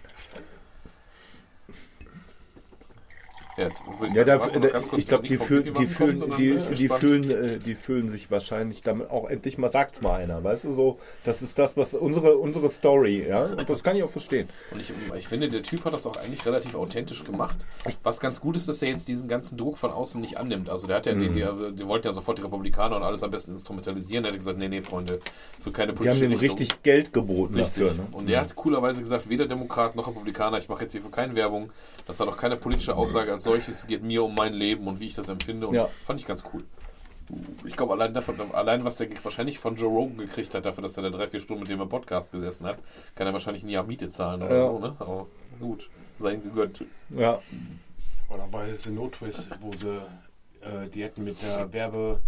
[3.57, 4.39] Ja, ich Ja, da,
[4.95, 8.83] ich glaube, die, Pipi die, fühlen, kommt, die, die, fühlen, äh, die fühlen sich wahrscheinlich
[8.83, 12.37] damit auch endlich mal, sagt's mal einer, weißt du, so, das ist das, was unsere,
[12.37, 14.47] unsere Story, ja, und das kann ich auch verstehen.
[14.71, 17.57] Und ich, ich finde, der Typ hat das auch eigentlich relativ authentisch gemacht.
[18.03, 20.69] Was ganz gut ist, dass er jetzt diesen ganzen Druck von außen nicht annimmt.
[20.69, 21.33] Also der hat ja, Mhm.
[21.33, 24.23] die, die, wollten ja sofort die Republikaner und alles am besten instrumentalisieren.
[24.23, 25.19] Er hat gesagt, nee, nee, Freunde,
[25.59, 27.87] für keine Die haben politische ihm richtig Geld geboten Richtig.
[27.87, 28.07] dafür, ne?
[28.11, 31.35] Und er hat coolerweise gesagt, weder Demokrat noch Republikaner, ich mache jetzt hier für keine
[31.35, 31.71] Werbung.
[32.05, 33.79] Das hat auch keine politische Aussage als solches.
[33.79, 35.67] Es geht mir um mein Leben und wie ich das empfinde.
[35.67, 35.89] Und Ja.
[36.03, 36.63] fand ich ganz cool.
[37.65, 40.95] Ich glaube, allein, davon, allein was der wahrscheinlich von Joe Rogan gekriegt hat, dafür, dass
[40.95, 42.77] er da drei, vier Stunden mit dem im Podcast gesessen hat,
[43.15, 44.63] kann er wahrscheinlich ein Jahr Miete zahlen oder Ja.
[44.63, 44.79] so.
[44.79, 44.95] Ne?
[44.99, 45.27] Aber
[45.59, 46.83] gut, sein gegönnt.
[47.09, 47.41] Ja,
[48.29, 50.01] Oder bei The No Twist, wo sie,
[50.61, 52.19] äh, die hätten mit der Werbe,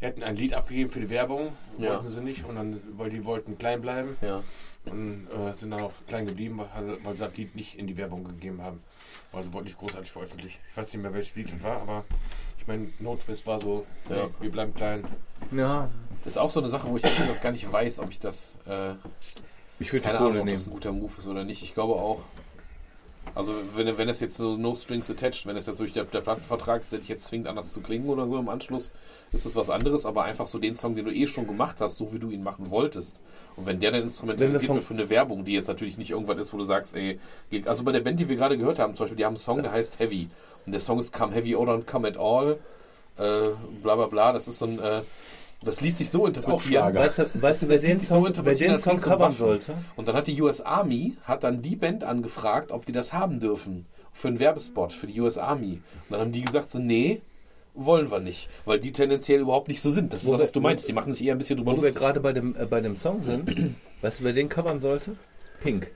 [0.00, 1.90] die hätten ein Lied abgegeben für die Werbung, Ja.
[1.90, 4.42] wollten sie nicht, und dann, weil die wollten klein bleiben Ja.
[4.86, 7.96] und äh, sind dann auch klein geblieben, weil, weil sie das Lied nicht in die
[7.96, 8.82] Werbung gegeben haben.
[9.32, 10.58] Also wollten nicht großartig veröffentlichen.
[10.70, 12.04] Ich weiß nicht mehr, welches Lied das war, aber
[12.58, 14.26] ich meine, No Twist war so, Ja.
[14.26, 15.04] nee, wir bleiben klein.
[15.52, 15.88] ja,
[16.24, 18.58] Ist auch so eine Sache, wo ich ehrlich gesagt gar nicht weiß, ob ich das,
[18.66, 18.94] äh,
[19.78, 21.62] ich würde keine Ahnung, ob das ein guter Move ist oder nicht.
[21.62, 22.22] Ich glaube auch,
[23.34, 26.20] also wenn, wenn es jetzt so No Strings Attached, wenn es jetzt durch der, der
[26.20, 28.90] Plattenvertrag ist, der dich jetzt zwingt, anders zu klingen oder so im Anschluss,
[29.32, 31.96] ist das was anderes, aber einfach so den Song, den du eh schon gemacht hast,
[31.96, 33.20] so wie du ihn machen wolltest.
[33.56, 36.38] Und wenn der dann instrumentalisiert wir wird für eine Werbung, die jetzt natürlich nicht irgendwas
[36.38, 37.20] ist, wo du sagst, ey,
[37.50, 39.36] geht- also bei der Band, die wir gerade gehört haben, zum Beispiel, die haben einen
[39.38, 40.28] Song, der heißt Heavy.
[40.66, 42.58] Und der Song ist Come Heavy or Don't Come at All,
[43.16, 43.50] äh,
[43.82, 45.02] bla bla bla, das ist so ein, äh,
[45.62, 46.94] das liest sich so interpretieren.
[46.94, 48.96] Weißt du, weißt du wer Das den ließ sich so Song, wer interpretieren, den Song
[48.96, 49.74] covern sollte?
[49.96, 53.40] Und dann hat die US Army, hat dann die Band angefragt, ob die das haben
[53.40, 53.86] dürfen.
[54.12, 55.74] Für einen Werbespot für die US Army.
[55.74, 57.20] Und dann haben die gesagt so, nee,
[57.74, 58.48] wollen wir nicht.
[58.64, 60.12] Weil die tendenziell überhaupt nicht so sind.
[60.12, 60.88] Das ist Wo das, wir- was du meinst.
[60.88, 61.96] Die machen sich eher ein bisschen drüber Wo wir lustig.
[61.98, 65.16] gerade bei dem, äh, bei dem Song sind, weißt du, wer den covern sollte?
[65.62, 65.90] Pink.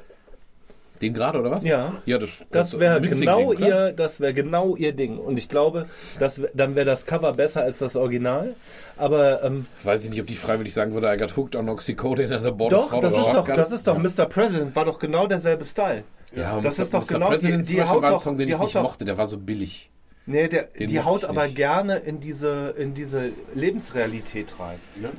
[1.05, 1.65] Den gerade, oder was?
[1.67, 1.95] Ja.
[2.07, 3.69] Ja, das, Das wäre genau klar.
[3.89, 5.19] ihr, das wäre genau ihr Ding.
[5.19, 5.87] Und ich glaube,
[6.19, 8.55] das, dann wäre das Cover besser als das Original.
[8.97, 12.35] Aber ähm, Weiß ich nicht, ob die freiwillig sagen würde, I got hooked on Oxycodone
[12.35, 14.27] and the border doch, das ist doch, das ist doch Mr.
[14.27, 16.05] President, war doch genau derselbe Style.
[16.35, 16.83] ja, das Mr.
[16.85, 17.07] ist doch Mr.
[17.15, 19.05] genau- President die- die haut war ein Song, den ich nicht mochte.
[19.05, 19.91] Der war so billig.
[20.27, 21.57] Nee, der, Den die haut aber nicht.
[21.57, 24.79] gerne in diese, in diese Lebensrealität rein.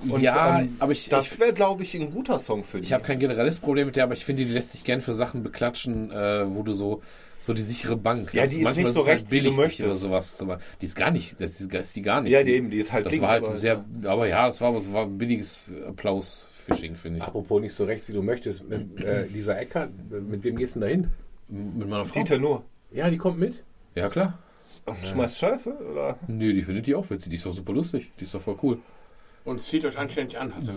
[0.09, 2.85] Und, ja, ähm, aber ich, ich, Das wäre, glaube ich, ein guter Song für die.
[2.85, 5.13] Ich habe kein generelles Problem mit der, aber ich finde, die lässt sich gern für
[5.13, 7.01] Sachen beklatschen, äh, wo du so
[7.41, 8.33] so die sichere Bank.
[8.33, 9.81] Ja, Das- die ist manchmal nicht so es halt rechts, wie du billig, möchtest.
[9.85, 10.35] oder sowas.
[10.35, 10.61] zu machen.
[10.81, 12.31] Die ist gar nicht, das ist, das ist die gar nicht.
[12.31, 14.47] ja, die, eben, die ist halt das links, war halt aber- ein sehr, aber ja,
[14.47, 17.23] das war, das war ein billiges Applaus-Fishing, finde ich.
[17.23, 18.67] Apropos nicht so rechts, wie du möchtest.
[18.67, 20.91] Mit, äh, Lisa Eckert, mit wem gehst du denn da
[21.59, 21.73] hin?
[21.77, 22.19] Mit meiner Frau.
[22.19, 22.63] Dieter nur.
[22.91, 23.63] Ja, die kommt mit.
[23.93, 24.39] Ja, klar.
[25.03, 26.17] Schmeißt Scheiße, oder?
[26.27, 27.29] Nö, die findet die auch witzig.
[27.29, 28.11] Die ist doch super lustig.
[28.19, 28.77] Die ist doch voll cool.
[29.43, 30.55] Und zieht euch anständig an.
[30.55, 30.71] Hat sie,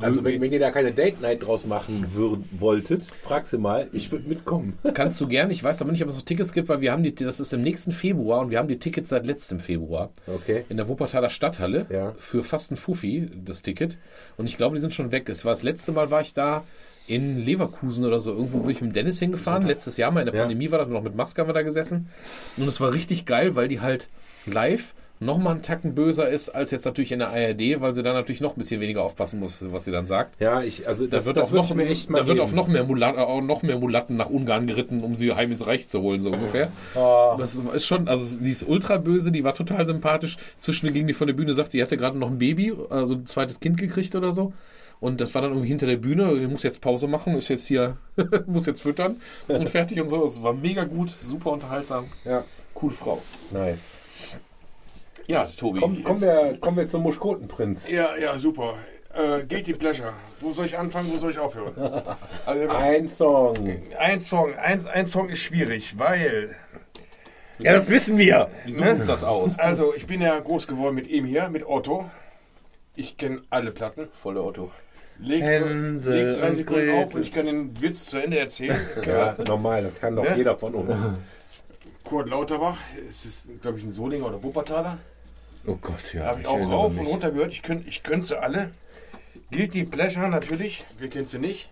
[0.00, 3.88] Also wenn, wenn ihr da keine Date Night draus machen würd, wolltet, frag sie mal,
[3.92, 4.76] ich würde mitkommen.
[4.94, 5.52] Kannst du gern.
[5.52, 7.52] Ich weiß aber nicht, ob es noch Tickets gibt, weil wir haben die, das ist
[7.52, 10.10] im nächsten Februar und wir haben die Tickets seit letztem Februar.
[10.26, 10.64] Okay.
[10.68, 12.12] in der Wuppertaler Stadthalle Ja.
[12.18, 13.98] für fast ein Fuffi, das Ticket.
[14.36, 15.28] Und ich glaube, die sind schon weg.
[15.28, 16.64] Es war das letzte Mal, war ich da
[17.08, 18.32] in Leverkusen oder so.
[18.32, 19.66] Irgendwo bin ich mit Dennis hingefahren.
[19.66, 20.42] Letztes Jahr mal in der Ja.
[20.42, 22.08] Pandemie war das noch mit Maske haben wir da gesessen.
[22.56, 24.08] Und es war richtig geil, weil die halt
[24.46, 28.12] live nochmal einen Tacken böser ist als jetzt natürlich in der ARD, weil sie da
[28.12, 30.40] natürlich noch ein bisschen weniger aufpassen muss, was sie dann sagt.
[30.40, 32.68] Ja, ich, also Da das, wird, das noch, mir echt mal da wird auch noch
[32.68, 36.02] mehr, Mulatten, auch noch mehr Mulatten nach Ungarn geritten, um sie heim ins Reich zu
[36.02, 36.70] holen, so ungefähr.
[36.94, 37.34] Oh.
[37.36, 40.36] Das ist schon, also die ist ultra böse, die war total sympathisch.
[40.60, 43.26] Zwischendurch ging die von der Bühne, sagte, die hatte gerade noch ein Baby, also ein
[43.26, 44.52] zweites Kind gekriegt oder so.
[45.00, 47.66] Und das war dann irgendwie hinter der Bühne, die muss jetzt Pause machen, ist jetzt
[47.68, 47.96] hier,
[48.46, 50.24] muss jetzt füttern und fertig und so.
[50.24, 52.06] Es war mega gut, super unterhaltsam.
[52.24, 52.44] Ja,
[52.74, 53.22] Coole Frau.
[53.50, 53.96] nice.
[55.26, 55.80] Ja, Tobi.
[55.80, 57.88] Komm, kommen, wir, kommen wir zum Muschkotenprinz.
[57.88, 58.74] ja, ja, super.
[59.14, 60.12] Äh, Guilty Pleasure.
[60.40, 61.74] Wo soll ich anfangen, wo soll ich aufhören?
[62.46, 63.56] Also, Ein Song.
[63.98, 66.56] ein Song, ein, ein Song ist schwierig, weil
[67.58, 68.48] Ja, das wissen wir.
[68.64, 69.58] Wie suchen uns das aus?
[69.58, 72.10] Also, ich bin ja groß geworden mit ihm hier, mit Otto.
[72.96, 74.08] Ich kenne alle Platten.
[74.12, 74.70] Voller Otto.
[75.20, 77.16] Leg, Hänsel leg drei und Sekunden auf Gretel.
[77.16, 78.78] und ich kann den Witz zu Ende erzählen.
[79.06, 80.36] Ja, normal, das kann doch Ne?
[80.36, 80.94] jeder von uns.
[82.04, 82.78] Kurt Lauterbach,
[83.08, 84.98] es ist, glaube ich, ein Solinger oder Wuppertaler.
[85.66, 86.24] Oh Gott, ja.
[86.26, 87.00] Habe ich auch erinnere rauf mich.
[87.00, 87.52] und runter gehört.
[87.52, 88.70] Ich könnte ich könnt sie alle.
[89.50, 90.86] Guilty Pleasure natürlich.
[90.98, 91.68] Wer kennt sie nicht?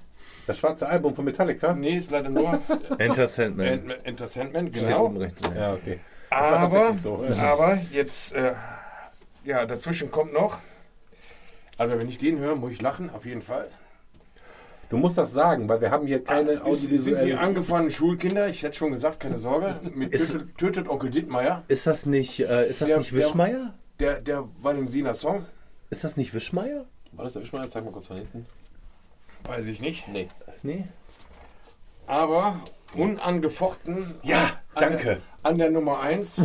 [0.46, 1.72] Das schwarze Album von Metallica?
[1.72, 2.60] Nee, ist leider nur
[2.98, 3.66] Enter Sandman.
[3.66, 5.06] Ent- Enter Sandman, Steht genau.
[5.06, 5.40] unten rechts.
[5.56, 6.00] Ja, okay.
[6.30, 7.24] Aber, so.
[7.40, 8.52] aber jetzt, äh,
[9.44, 10.58] ja, dazwischen kommt noch.
[11.78, 13.68] Also wenn ich den höre, muss ich lachen, auf jeden Fall.
[14.88, 18.48] Du musst das sagen, weil wir haben hier keine Ah, Ist, sind die angefahrenen Schulkinder,
[18.48, 22.38] ich hätte schon gesagt, keine Sorge, mit Ist- tötet, tötet Onkel Dittmeier, Ist das nicht,
[22.40, 23.74] äh, ist das Der- nicht der- Wischmeier?
[23.98, 25.44] der, der Valensiner Song,
[25.90, 26.84] Ist das nicht Wischmeier?
[27.12, 27.68] War das erwisch mal?
[27.68, 28.46] Zeig mal kurz von hinten.
[29.44, 30.06] weiß ich nicht.
[30.08, 30.28] Nee.
[30.62, 30.84] Nee.
[32.06, 32.60] Aber
[32.94, 34.42] unangefochten Ja,
[34.74, 35.04] an danke.
[35.04, 36.40] Der, an der Nummer 1.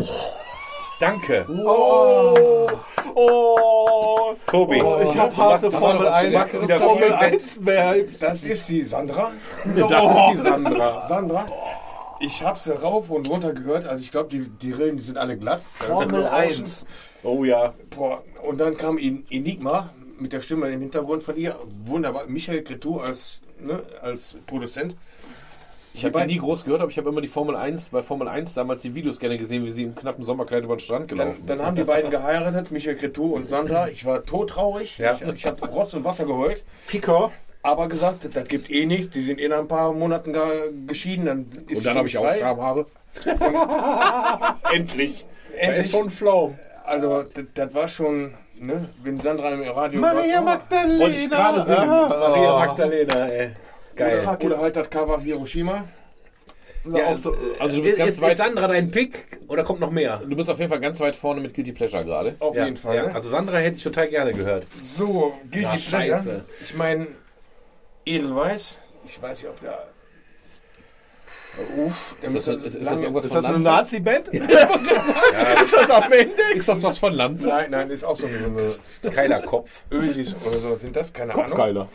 [1.02, 1.46] Danke.
[3.16, 4.82] Oh, Tobi.
[4.82, 6.32] oh ich habe harte Formel das- 1.
[6.34, 8.20] das- wieder Formel voll 1 Vibes.
[8.20, 9.32] Das ist die Sandra.
[9.90, 11.02] Das ist die Sandra.
[11.08, 11.46] Sandra.
[12.20, 13.86] Ich habe sie rauf und runter gehört.
[13.88, 15.62] Also ich glaube, die, die Rillen die sind alle glatt.
[15.74, 16.86] Formel 1.
[17.24, 17.74] Oh ja.
[17.90, 18.22] Boah.
[18.44, 21.56] Und dann kam En- Enigma mit der Stimme im Hintergrund von ihr.
[21.86, 22.28] Wunderbar.
[22.28, 24.96] Michael Cretou als, ne, als Produzent.
[25.94, 28.28] Ich habe die nie groß gehört, aber ich habe immer die Formel 1, bei Formel
[28.28, 31.18] 1 damals die Videos gerne gesehen, wie sie im knappen Sommerkleid über den Strand Dann,
[31.18, 31.64] gelaufen dann ist.
[31.66, 33.90] haben die beiden geheiratet, Michael Cretou und Sandra.
[33.90, 34.98] Ich war todtraurig.
[34.98, 35.16] Ja.
[35.22, 36.64] Ich, ich habe Rotz und Wasser geheult.
[36.82, 37.32] Ficker.
[37.64, 39.10] Aber gesagt, das gibt eh nichts.
[39.12, 41.26] Die sind eh nach ein paar Monaten ge- geschieden.
[41.26, 42.32] Dann ist Und dann habe ich auch.
[42.32, 42.86] Schamhaare.
[44.74, 45.26] Endlich.
[45.60, 45.84] Endlich.
[45.86, 46.56] ist schon Flow.
[46.86, 51.00] Also, das, das war schon, ne, wenn Sandra im Radio Maria sagt, Magdalena.
[51.00, 51.88] Wollte ich gerade singen.
[51.88, 53.52] Maria Magdalena, ey.
[54.06, 54.38] Geil.
[54.42, 55.76] oh, oder halt das Cover Hiroshima.
[56.84, 60.18] Ja, Also du bist ganz ist, weit- ist Sandra dein Pick oder kommt noch mehr?
[60.18, 62.36] Du bist auf jeden Fall ganz weit vorne mit Guilty Pleasure gerade.
[62.40, 62.96] Auf Ja, jeden Fall.
[62.96, 63.06] Ja.
[63.08, 63.14] Ne?
[63.14, 64.66] Also Sandra hätte ich total gerne gehört.
[64.80, 65.78] so, die Pleasure.
[65.80, 66.44] scheiße.
[66.64, 67.08] Ich meine,
[68.06, 68.80] Edelweiß.
[69.06, 69.88] Ich weiß nicht, ob der.
[71.78, 73.60] Uff, Ist das, ist, ist das irgendwas Ist von das eine?
[73.64, 74.28] Nazi-Band?
[74.30, 76.34] Ist das am Ende?
[76.56, 77.50] Ist das was von Lanze?
[77.50, 78.46] Nein, nein, ist auch so eine, so
[79.04, 79.84] eine Keilerkopf.
[79.92, 81.46] Ösis oder so sind das, keine Ahnung.
[81.48, 81.90] Kopfgeiler.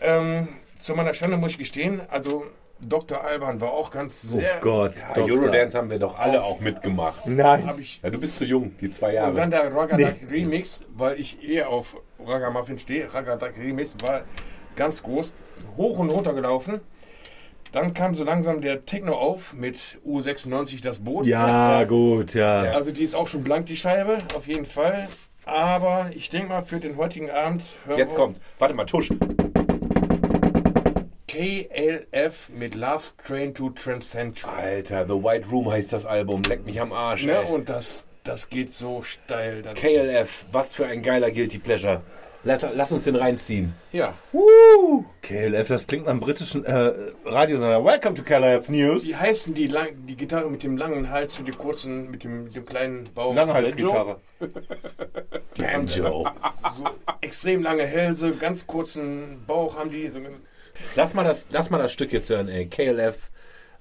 [0.00, 0.48] Ähm,
[0.80, 2.44] zu meiner Schande muss ich gestehen, also
[2.80, 3.22] Dr.
[3.22, 4.58] Alban war auch ganz Oh sehr.
[4.60, 4.94] Gott.
[5.14, 5.22] Ja.
[5.22, 7.26] Eurodance haben wir doch alle auch mitgemacht.
[7.26, 7.68] Nein.
[7.78, 9.68] Ich Ja, du bist zu jung, die zwei Und dann Jahre.
[9.68, 11.94] der Ragadak Remix, weil ich eher auf
[12.24, 13.12] Ragamuffin stehe.
[13.12, 14.22] Ragadak Remix war
[14.76, 15.34] ganz groß,
[15.76, 16.80] hoch und runter gelaufen.
[17.72, 21.26] Dann kam so langsam der Techno auf mit U96 das Boot.
[21.26, 22.62] Ja, gut, ja.
[22.62, 25.08] Also die ist auch schon blank, die Scheibe, auf jeden Fall.
[25.44, 28.40] Aber ich denke mal, für den heutigen Abend hören Jetzt wir kommt.
[28.58, 29.10] Warte mal, Tusch.
[31.30, 34.52] KLF mit Last Train to Transcentral.
[34.52, 36.42] Alter, The White Room heißt das Album.
[36.42, 37.24] Leck mich am Arsch.
[37.24, 37.36] Ne?
[37.36, 37.52] ey.
[37.52, 39.62] Und das, das geht so steil.
[39.76, 42.00] KLF, was für ein geiler Guilty Pleasure.
[42.42, 43.74] Lass, lass uns den reinziehen.
[43.92, 44.14] Ja.
[45.22, 46.92] KLF, das klingt nach einem britischen äh,
[47.24, 47.84] Radiosender.
[47.84, 49.06] Welcome to KLF News.
[49.06, 52.44] Wie heißen die, lang, die Gitarre mit dem langen Hals und dem kurzen, mit dem,
[52.44, 53.32] mit dem kleinen Bauch?
[53.36, 54.20] Langhalsgitarre.
[55.56, 56.26] Banjo.
[56.76, 56.86] So
[57.20, 60.08] extrem lange Hälse, ganz kurzen Bauch haben die.
[60.08, 60.18] So
[60.96, 62.66] Lass mal das, lass mal das Stück jetzt hören, ey.
[62.66, 63.30] KLF.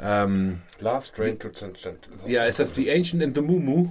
[0.02, 2.08] Ähm, Last Train to Transcent.
[2.26, 3.90] ja, ist das The Ancient and the Mumu?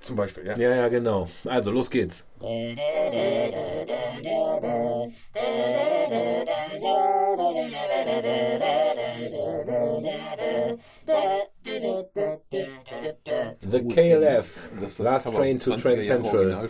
[0.00, 0.56] Zum Beispiel, ja.
[0.56, 1.28] Ja, ja, genau.
[1.44, 2.24] Also, los geht's.
[13.70, 14.70] The KLF.
[14.80, 16.68] Das ist Last Train to 20er Train Central.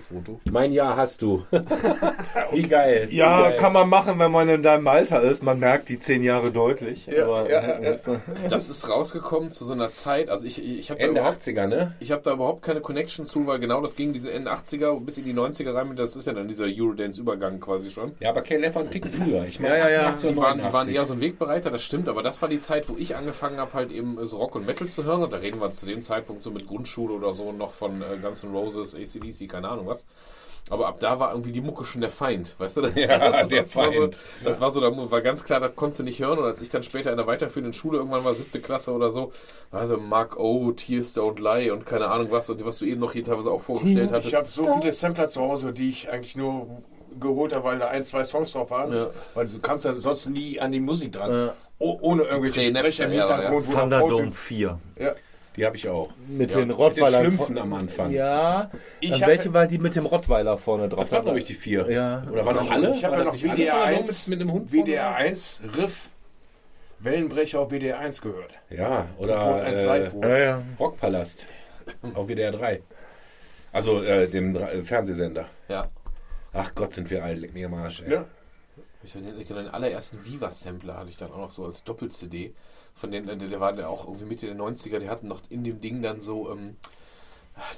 [0.51, 1.45] Mein Jahr hast du.
[2.53, 3.07] Wie geil.
[3.11, 3.57] Wie Ja, geil.
[3.59, 5.43] kann man machen, wenn man in deinem Alter ist.
[5.43, 7.07] Man merkt die zehn Jahre deutlich.
[7.07, 7.97] Ja, aber, ja, ja, ja.
[8.49, 11.67] Das ist rausgekommen zu so einer Zeit, also ich, ich habe da, Ende überhaupt- 80er,
[11.67, 11.95] ne?
[12.01, 15.19] ich hab da überhaupt keine Connection zu, weil genau das ging diese Ende 80er bis
[15.19, 18.13] in die 90er rein, das ist ja dann dieser Eurodance-Übergang quasi schon.
[18.21, 19.45] Ja, aber KLF war ein Ticken früher.
[19.45, 20.09] Ich meine, Ja, ja, ja.
[20.09, 20.95] 88 Die waren, die waren 89.
[20.97, 23.73] eher so ein Wegbereiter, das stimmt, aber das war die Zeit, wo ich angefangen habe,
[23.75, 25.23] halt eben so Rock und Metal zu hören.
[25.23, 28.19] Und da reden wir zu dem Zeitpunkt so mit Grundschule oder so noch von äh,
[28.21, 30.07] Guns N' Roses, ACDC, keine Ahnung was.
[30.69, 32.83] Aber ab da war irgendwie die Mucke schon der Feind, weißt du?
[32.97, 34.15] Ja, das, der das War Feind.
[34.15, 36.39] so, das war so, da war ganz klar, das konntest du nicht hören.
[36.39, 39.33] Und als ich dann später in der weiterführenden Schule irgendwann war, siebte Klasse oder so,
[39.71, 43.01] war so Mark O, Tears Don't Lie und keine Ahnung was und was du eben
[43.01, 44.29] noch hier teilweise auch vorgestellt hattest.
[44.29, 46.83] Ich habe so viele Sampler zu Hause, die ich eigentlich nur
[47.21, 48.93] geholt habe, weil da ein, zwei Songs drauf waren.
[48.93, 49.11] Ja.
[49.35, 51.31] Weil du kamst ja sonst nie an die Musik dran.
[51.31, 51.55] Ja.
[51.79, 53.69] Oh, ohne irgendwelche Sprecher im Hintergrund.
[53.69, 54.79] noch Thunderdome Post- 4.
[54.99, 55.13] Ja.
[55.57, 56.11] Die habe ich auch.
[56.29, 57.23] Mit Ja, den mit Rottweilern.
[57.25, 58.11] den Schlümpfen am Anfang.
[58.11, 58.71] Ja.
[59.01, 61.01] Ich hab- welche war die mit dem Rottweiler vorne drauf?
[61.01, 61.91] Das waren, glaube ich, die vier.
[61.91, 62.23] Ja.
[62.31, 62.95] Oder waren das alle?
[62.95, 64.73] Ich habe ja noch WDR vorne 1, mit, mit dem Hund?
[64.73, 66.09] WDR 1 Riff
[66.99, 68.53] Wellenbrecher auf WDR 1 gehört.
[68.71, 70.11] Ja, oder äh.
[70.23, 70.63] Ja, ja.
[70.79, 71.47] Rockpalast
[72.15, 72.83] auf WDR 3.
[73.73, 75.47] Also äh, dem äh, Fernsehsender.
[75.69, 75.89] Ja.
[76.59, 78.03] Ach Gott, sind wir alt, leck mir am Arsch.
[78.03, 78.13] Ey.
[78.13, 78.25] Ja.
[79.05, 82.53] Ich hatte den, den allerersten Viva-Sampler hatte ich dann auch noch so als Doppel-CD.
[82.95, 85.65] Von den, der, der war der auch irgendwie Mitte der 90er, die hatten noch in
[85.65, 86.77] dem Ding dann so, ähm,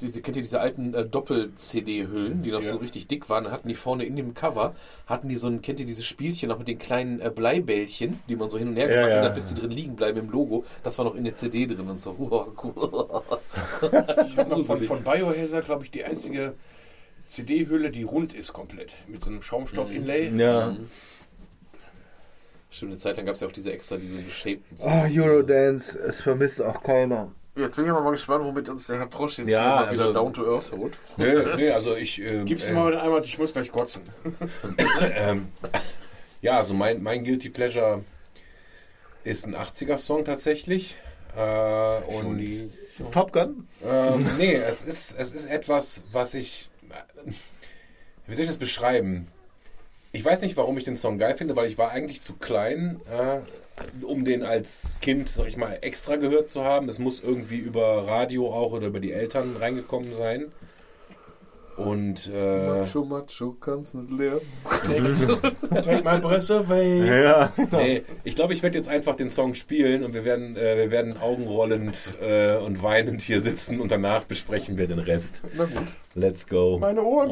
[0.01, 2.73] diese, kennt ihr diese alten äh, Doppel-CD-Hüllen, die noch Ja.
[2.73, 3.45] so richtig dick waren?
[3.45, 4.75] Dann hatten die vorne in dem Cover,
[5.07, 8.37] hatten die so ein, kennt ihr dieses Spielchen noch mit den kleinen äh, Bleibällchen, die
[8.37, 9.23] man so hin und her Ja, gemacht ja.
[9.25, 10.65] hat, bis die drin liegen bleiben im Logo.
[10.83, 12.15] Das war noch in der CD drin und so.
[13.83, 16.55] Ich habe noch von, von Biohazard, glaube ich, die einzige
[17.29, 18.95] CD-Hülle, die rund ist komplett.
[19.07, 20.31] Mit so einem Schaumstoff-Inlay.
[20.37, 20.77] Ja.
[22.71, 26.21] Stimmt, eine Zeit lang gab es ja auch diese extra, diese geshapten Ah, Eurodance, es
[26.21, 27.33] vermisst auch keiner.
[27.57, 30.13] Jetzt bin ich aber mal gespannt, womit uns der Herr Prosch jetzt Ja, also- wieder
[30.13, 30.99] down to earth holt.
[31.17, 32.21] Nee, nee, also ich.
[32.21, 34.03] Äh, Gib's äh, mal einmal, ich muss gleich kotzen.
[35.17, 35.49] ähm,
[36.41, 38.05] ja, also mein, mein Guilty Pleasure
[39.25, 40.97] ist ein 80er-Song tatsächlich.
[41.37, 42.71] Äh, und
[43.13, 43.67] Top Gun?
[43.85, 46.68] ähm, nee, es ist, es ist etwas, was ich.
[48.27, 49.29] Wie soll ich das beschreiben?
[50.13, 53.01] Ich weiß nicht, warum ich den Song geil finde, weil ich war eigentlich zu klein,
[53.11, 53.41] äh,
[54.05, 56.89] um den als Kind, sag ich mal, extra gehört zu haben.
[56.89, 60.53] Es muss irgendwie über Radio auch oder über die Eltern reingekommen sein.
[61.79, 64.41] Und äh, Macho, Macho, kannst nicht lernen.
[65.71, 67.07] Take my breath away.
[67.07, 67.53] Ja.
[67.71, 70.91] nee, ich glaube, ich werde jetzt einfach den Song spielen und wir werden, äh, wir
[70.91, 75.45] werden augenrollend äh, und weinend hier sitzen und danach besprechen wir den Rest.
[75.57, 75.87] Na gut.
[76.19, 76.79] Let's go.
[76.81, 77.31] Meine Ohren.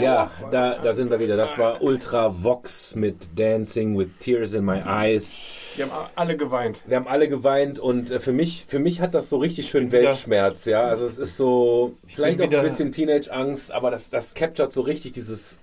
[0.00, 1.36] Ja, da, da sind wir wieder.
[1.36, 5.38] Das war Ultra Vox mit Dancing with Tears in My Eyes.
[5.76, 6.80] Die haben alle geweint.
[6.86, 9.92] Wir haben alle geweint und äh, für mich, für mich hat das so richtig schön
[9.92, 10.84] Weltschmerz, ja.
[10.84, 15.12] Also es ist so, vielleicht auch ein bisschen Teenage-Angst, aber das, das captured so richtig
[15.12, 15.60] dieses,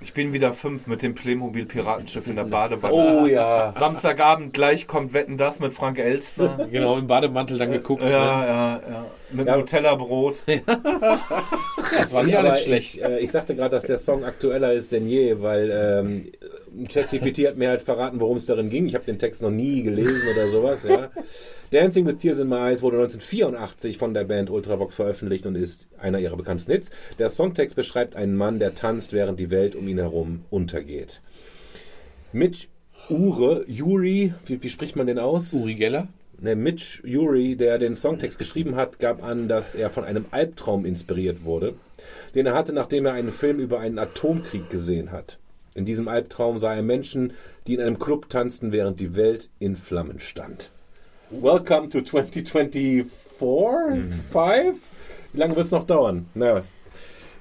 [0.00, 2.92] Ich bin wieder fünf mit dem Playmobil-Piratenschiff in der Badewanne.
[2.94, 3.72] oh ja.
[3.72, 6.68] Samstagabend gleich kommt Wetten das mit Frank Elstner.
[6.70, 8.02] Genau, im Bademantel dann geguckt.
[8.02, 8.46] ja, Ne?
[8.46, 9.04] ja, ja.
[9.30, 9.56] Mit Ja.
[9.56, 10.42] Nutella-Brot.
[11.98, 12.98] Das war Aber alles ich, schlecht.
[12.98, 16.32] äh, ich sagte gerade, dass der Song aktueller ist denn je, weil ähm,
[16.88, 18.86] ChatGPT hat mir halt verraten, worum es darin ging.
[18.86, 20.84] Ich habe den Text noch nie gelesen oder sowas.
[20.84, 21.10] Ja.
[21.70, 25.88] Dancing with Tears in My Eyes wurde 1984 von der Band Ultravox veröffentlicht und ist
[25.98, 26.90] einer ihrer bekanntesten Hits.
[27.18, 31.20] Der Songtext beschreibt einen Mann, der tanzt, während die Welt um ihn herum untergeht.
[32.32, 32.68] Mitch
[33.10, 35.52] Ure, Yuri, wie, wie spricht man den aus?
[35.52, 36.08] Uri Geller?
[36.40, 40.84] Ne, Mitch Uri, der den Songtext geschrieben hat, gab an, dass er von einem Albtraum
[40.86, 41.74] inspiriert wurde,
[42.34, 45.38] den er hatte, nachdem er einen Film über einen Atomkrieg gesehen hat.
[45.74, 47.32] In diesem Albtraum sah er Menschen,
[47.66, 50.70] die in einem Club tanzten, während die Welt in Flammen stand.
[51.30, 53.14] Welcome to 2024?
[54.30, 54.76] Five?
[55.32, 56.26] Wie lange wird es noch dauern?
[56.34, 56.62] Na,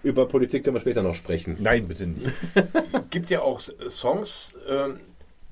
[0.02, 1.58] über Politik können wir später noch sprechen.
[1.60, 2.32] Nein, bitte nicht.
[3.12, 5.00] Gibt ja auch Songs, ähm,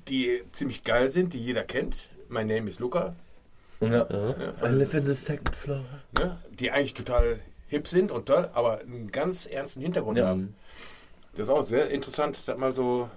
[0.07, 1.95] die ziemlich geil sind, die jeder kennt.
[2.29, 3.15] My Name is Luca.
[3.79, 3.89] Ja.
[4.09, 5.83] Ja, I live in the second floor.
[6.17, 6.37] ne?
[6.59, 10.27] Die eigentlich total hip sind und toll, aber einen ganz ernsten Hintergrund Ja.
[10.27, 10.55] haben.
[11.33, 13.09] Das ist auch sehr interessant, das mal so.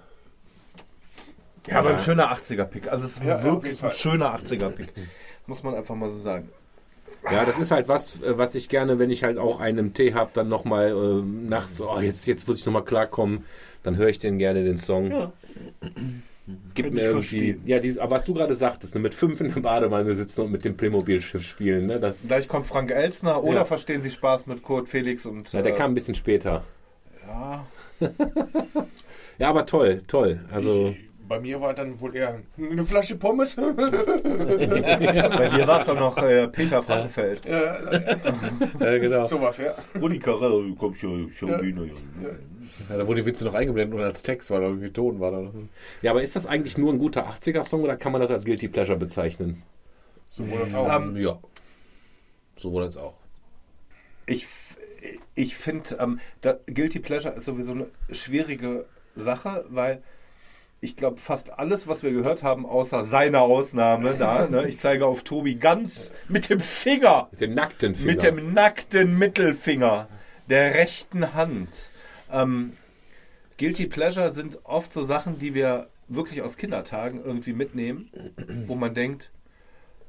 [1.67, 2.87] Ja, aber ein schöner 80er-Pick.
[2.91, 3.89] Also es ist Ja, auf jeden wirklich Fall.
[3.89, 4.93] ein schöner 80er-Pick.
[5.47, 6.49] Muss man einfach mal so sagen.
[7.31, 10.13] Ja, das ist halt was, äh, was ich gerne, wenn ich halt auch einen Tee
[10.13, 13.45] habe, dann nochmal äh, nachts, oh, jetzt, jetzt muss ich nochmal klarkommen,
[13.83, 15.31] dann höre ich den gerne, den Song.
[16.75, 17.61] Gibt Kann mir ich irgendwie, verstehen.
[17.65, 20.51] ja, dieses, aber was du gerade sagtest, ne, mit fünf in der Badewanne sitzen und
[20.51, 23.65] mit dem Playmobil-Schiff spielen, ne, das, Gleich kommt Frank Elstner oder Ja.
[23.65, 25.49] verstehen Sie Spaß mit Kurt Felix und.
[25.53, 26.63] na, der äh, kam ein bisschen später.
[27.99, 28.09] Ja.
[29.37, 30.39] Ja, aber toll, toll.
[30.49, 30.95] Also,
[31.27, 33.55] Bei mir war dann wohl eher eine Flasche Pommes.
[33.57, 33.63] Bei
[35.49, 37.45] dir war es doch noch äh, Peter Frankenfeld.
[37.45, 37.75] ja,
[38.79, 39.25] äh, genau.
[39.27, 39.75] sowas, ja.
[39.99, 41.61] Rudi Carell, komm schon, schon Ja.
[41.61, 41.83] wieder.
[42.89, 45.31] Ja, da wurde die Witze noch eingeblendet und als Text war da irgendwie Ton war
[45.31, 45.41] da.
[45.41, 45.53] noch.
[46.01, 48.69] Ja, aber ist das eigentlich nur ein guter 80er-Song oder kann man das als Guilty
[48.69, 49.63] Pleasure bezeichnen?
[50.29, 50.95] So wurde das auch.
[50.95, 51.37] Ähm, Ja.
[52.57, 53.15] So wurde es auch.
[54.27, 54.47] Ich,
[55.35, 56.19] ich finde, ähm,
[56.65, 58.85] Guilty Pleasure ist sowieso eine schwierige
[59.15, 60.01] Sache, weil
[60.81, 65.05] ich glaube, fast alles, was wir gehört haben, außer seiner Ausnahme da, ne, ich zeige
[65.07, 68.11] auf Tobi ganz mit dem Finger, Mit dem nackten Finger.
[68.11, 70.07] mit dem nackten Mittelfinger
[70.49, 71.69] der rechten Hand.
[72.31, 72.73] Ähm,
[73.57, 78.11] Guilty Pleasure sind oft so Sachen, die wir wirklich aus Kindertagen irgendwie mitnehmen,
[78.67, 79.31] wo man denkt,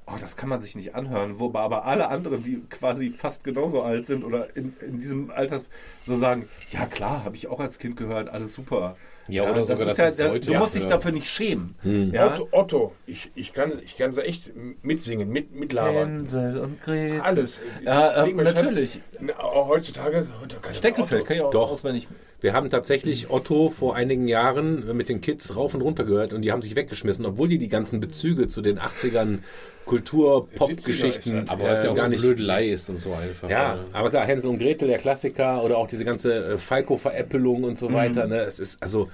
[0.06, 3.82] oh, das kann man sich nicht anhören, wobei aber alle anderen, die quasi fast genauso
[3.82, 5.66] alt sind oder in, in diesem Alters
[6.06, 8.96] so sagen, ja klar, habe ich auch als Kind gehört, alles super.
[9.28, 11.74] Ja, oder sogar, ist dass ja, es heute Du musst ja- dich dafür nicht schämen.
[11.82, 12.32] Ja?
[12.34, 14.52] Otto, Otto, ich, ich kann ich kann sie echt
[14.82, 16.18] mitsingen, mit, mitlabern.
[16.20, 17.20] Hänsel und Gretel.
[17.22, 17.60] Alles.
[17.84, 19.00] Ja, äh, natürlich.
[19.18, 20.28] Scheibe- Na, auch heutzutage.
[20.40, 21.72] heute kann ich Steckelfeld kann ich auch Doch.
[21.72, 22.06] auswendig.
[22.40, 26.42] Wir haben tatsächlich Otto vor einigen Jahren mit den Kids rauf und runter gehört und
[26.42, 29.38] die haben sich weggeschmissen, obwohl die die ganzen Bezüge zu den 80ern
[29.86, 31.48] Kultur, 70er Pop-Geschichten ist das.
[31.48, 32.22] Aber weil es ja auch gar so nicht.
[32.22, 33.48] Blödelei ist und so einfach.
[33.48, 33.84] Ja, ne?
[33.92, 37.92] aber klar, Hänsel und Gretel, der Klassiker oder auch diese ganze äh, Falco-Veräppelung und so
[37.92, 38.26] weiter.
[38.26, 38.40] Ne?
[38.40, 39.08] Es ist also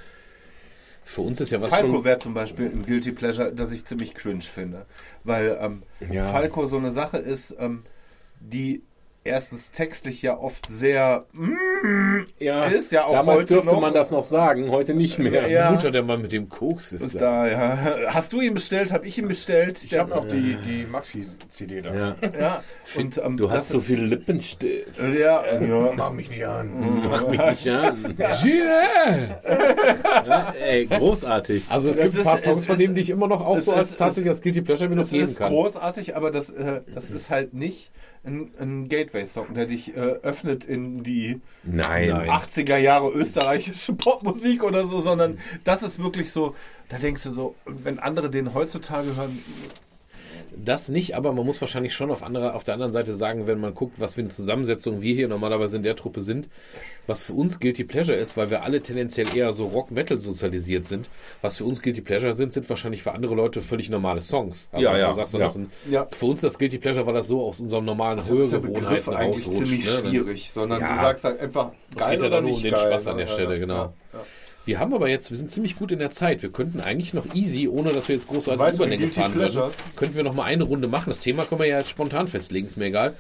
[1.05, 4.15] Für uns ist ja was Falco wäre zum Beispiel ein Guilty Pleasure, das ich ziemlich
[4.15, 4.87] cringe finde.
[5.25, 6.33] Weil ähm, Ja.
[6.33, 7.85] Falco so eine Sache ist, ähm,
[8.41, 8.83] die
[9.25, 11.27] erstens textlich ja oft sehr
[12.39, 15.49] ja, Ist ja auch damals heute dürfte noch- man das noch sagen, heute nicht mehr.
[15.49, 15.71] Ja.
[15.71, 17.47] Mutter, der Mann mit dem Koks ist, ist da.
[17.47, 18.13] da, ja.
[18.15, 18.93] Hast du ihn bestellt?
[18.93, 19.83] Hab ich ihn bestellt?
[19.85, 21.95] Ich habe noch die, die Maxi-CD da.
[21.95, 22.17] Ja.
[22.39, 22.63] Ja.
[22.97, 25.01] Und, ähm, Du hast das- so viel Lippenstift.
[25.19, 25.93] Ja, ja.
[25.97, 27.03] Mach mich nicht an.
[27.11, 28.15] Mach mich nicht an.
[28.43, 29.41] Gine!
[30.61, 31.65] Ey, großartig.
[31.69, 33.73] Also es Das gibt ein paar Songs, von denen, die ich immer noch auch so
[33.73, 35.51] als tatsächlich als Guilty Pleasure mir noch Das geben ist kann.
[35.53, 37.91] großartig, aber das, äh, das ist halt nicht
[38.25, 42.09] ein, ein Gateway-Song, der dich äh, öffnet in die Nein.
[42.09, 42.29] Nein.
[42.29, 46.55] 80er Jahre österreichische Popmusik oder so, sondern das ist wirklich so,
[46.89, 49.39] da denkst du so, wenn andere den heutzutage hören,
[50.57, 53.59] Das nicht, aber man muss wahrscheinlich schon auf, andere, auf der anderen Seite sagen, wenn
[53.61, 56.49] man guckt, was für eine Zusammensetzung wir hier normalerweise in der Truppe sind,
[57.07, 61.09] was für uns Guilty Pleasure ist, weil wir alle tendenziell eher so Rock-Metal sozialisiert sind.
[61.41, 64.69] Was für uns Guilty Pleasure sind, sind wahrscheinlich für andere Leute völlig normale Songs.
[64.73, 65.41] Also Ja, ja, Du sagst, ja.
[65.41, 66.07] das sind, Ja.
[66.13, 68.63] Für uns das Guilty Pleasure, weil das so aus unserem normalen ist der Begriff
[69.07, 70.09] Hörgewohnheiten eigentlich ziemlich ne?
[70.11, 70.95] Schwierig, sondern Ja.
[70.95, 73.17] du sagst halt einfach Es geht ja dann nur um nicht den geil, Spaß an
[73.17, 73.93] der Stelle, Ja, genau.
[74.65, 76.43] Wir haben aber jetzt, wir sind ziemlich gut in der Zeit.
[76.43, 79.73] Wir könnten eigentlich noch easy, ohne dass wir jetzt großartig Weitere Überlänge Guilty fahren würden,
[79.97, 81.11] könnten wir noch mal eine Runde machen.
[81.11, 83.15] Das Thema können wir ja jetzt spontan festlegen, ist mir egal.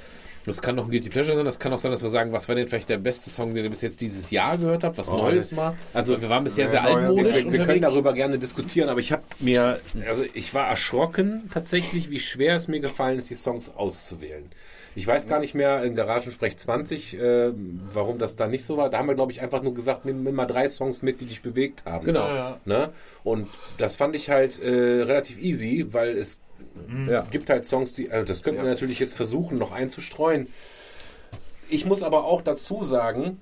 [0.44, 2.48] Das kann noch ein Guilty Pleasure sein, das kann auch sein, dass wir sagen, was
[2.48, 5.09] war denn vielleicht der beste Song, den ihr bis jetzt dieses Jahr gehört habt, was
[5.09, 5.77] Oh, Neues mal.
[5.94, 7.66] also- wir waren bisher sehr altmodisch wir, wir unterwegs.
[7.66, 12.56] können darüber gerne diskutieren, aber ich habe mir, also ich war erschrocken tatsächlich, wie schwer
[12.56, 14.47] es mir gefallen ist, die Songs auszuwählen.
[14.94, 17.52] Ich weiß gar nicht mehr in Garagensprech 20, äh,
[17.93, 18.90] warum das da nicht so war.
[18.90, 21.27] Da haben wir, glaube ich, einfach nur gesagt, nimm, nimm mal drei Songs mit, die
[21.27, 22.05] dich bewegt haben.
[22.05, 22.27] Genau.
[22.28, 22.90] Ja, Ne?
[23.24, 23.48] Und
[23.78, 26.39] das fand ich halt äh, relativ easy, weil es
[27.06, 27.27] Ja.
[27.31, 30.48] gibt halt Songs, die, also das könnten wir natürlich jetzt versuchen, noch einzustreuen.
[31.69, 33.40] Ich muss aber auch dazu sagen,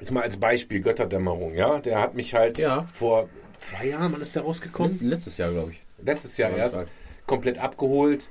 [0.00, 2.86] jetzt mal als Beispiel Götterdämmerung, ja, der hat mich halt Ja.
[2.94, 3.28] vor
[3.58, 4.98] zwei Jahren, wann ist der rausgekommen?
[5.00, 5.80] Letztes Jahr, glaube ich.
[6.04, 6.88] Letztes Jahr erst, sagen.
[7.26, 8.28] Komplett abgeholt.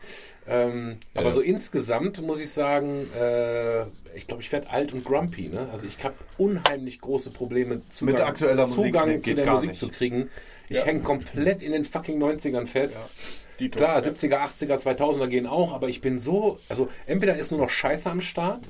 [0.48, 1.36] Ähm, Ja, aber ja.
[1.36, 3.84] so insgesamt muss ich sagen, äh,
[4.16, 5.48] ich glaube, ich werde alt und grumpy.
[5.48, 5.70] Ne?
[5.72, 9.70] Also ich habe unheimlich große Probleme, Zugang, Mit aktueller Musik, Zugang nee, zu der Musik
[9.72, 9.80] nicht.
[9.80, 10.30] zu kriegen.
[10.70, 13.10] Ich hänge komplett in den fucking 90ern fest.
[13.60, 17.52] Die Klar, Top, 70er, 80er, 2000er gehen auch, aber ich bin so, also entweder ist
[17.52, 18.68] nur noch Scheiße am Start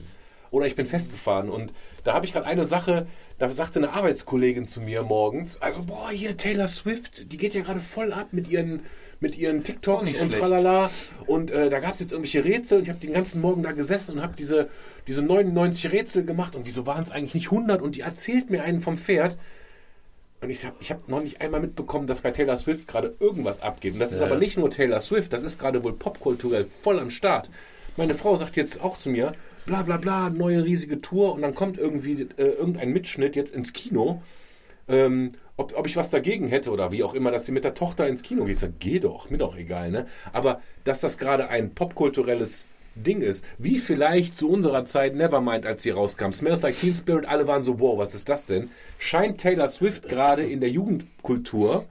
[0.52, 1.50] oder ich bin festgefahren.
[1.50, 1.74] Und
[2.04, 3.08] da habe ich gerade eine Sache,
[3.40, 7.62] da sagte eine Arbeitskollegin zu mir morgens, also boah, hier Taylor Swift, die geht ja
[7.62, 8.82] gerade voll ab mit ihren,
[9.24, 10.92] mit ihren TikToks und tralala.
[11.26, 13.72] Und äh, da gab es jetzt irgendwelche Rätsel und ich habe den ganzen Morgen da
[13.72, 14.70] gesessen und habe diese,
[15.08, 18.64] diese 99 Rätsel gemacht und wieso waren es eigentlich nicht 100 und die erzählt mir
[18.64, 19.38] einen vom Pferd.
[20.42, 23.62] Und ich habe ich hab noch nicht einmal mitbekommen, dass bei Taylor Swift gerade irgendwas
[23.62, 23.94] abgeht.
[23.94, 24.26] Und das ist Ja.
[24.26, 27.50] aber nicht nur Taylor Swift, das ist gerade wohl popkulturell voll am Start.
[27.96, 29.34] Meine Frau sagt jetzt auch zu mir,
[29.66, 33.72] bla bla bla, neue riesige Tour und dann kommt irgendwie äh, irgendein Mitschnitt jetzt ins
[33.72, 34.22] Kino.
[34.90, 37.74] Ähm, ob, ob ich was dagegen hätte oder wie auch immer, dass sie mit der
[37.74, 38.54] Tochter ins Kino geht.
[38.54, 40.08] Ich sag, geh doch, mir doch egal, ne?
[40.32, 45.84] Aber dass das gerade ein popkulturelles Ding ist, wie vielleicht zu unserer Zeit Nevermind, als
[45.84, 46.32] sie rauskam.
[46.32, 48.70] Smells Like Teen Spirit, alle waren so, wow, was ist das denn?
[49.00, 51.86] Scheint Taylor Swift gerade in der Jugendkultur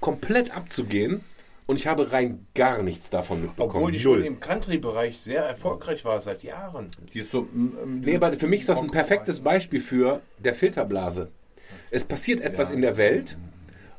[0.00, 1.22] komplett abzugehen
[1.66, 3.76] und ich habe rein gar nichts davon mitbekommen.
[3.76, 4.18] Obwohl die Null.
[4.18, 6.90] schon im Country-Bereich sehr erfolgreich war seit Jahren.
[7.12, 10.54] Die ist so, mm, Nee, aber für mich ist das ein perfektes Beispiel für der
[10.54, 11.30] Filterblase.
[11.94, 13.36] Es passiert etwas in der Welt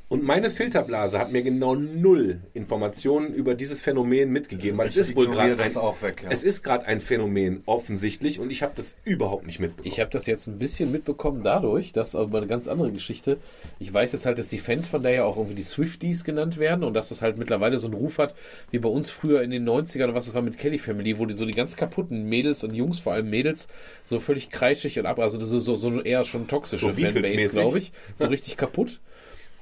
[0.08, 5.16] und meine Filterblase hat mir genau null Informationen über dieses Phänomen mitgegeben, weil es ist
[5.16, 6.30] wohl gerade ein, auch weg, ja.
[6.30, 9.92] es ist gerade ein Phänomen offensichtlich und ich habe das überhaupt nicht mitbekommen.
[9.92, 13.38] Ich habe das jetzt ein bisschen mitbekommen dadurch, dass aber eine ganz andere Geschichte.
[13.80, 16.84] Ich weiß jetzt halt, dass die Fans von ja auch irgendwie die Swifties genannt werden
[16.84, 18.36] und dass das halt mittlerweile so einen Ruf hat,
[18.72, 21.36] wie bei uns früher in den 90ern, was es war mit Kelly Family, wo die
[21.36, 23.68] so die ganz kaputten Mädels und Jungs, vor allem Mädels,
[24.04, 27.78] so völlig kreischig und ab, also so, so, so eher schon toxische So Fanbase, glaube
[27.80, 27.92] ich.
[28.16, 29.00] So richtig kaputt.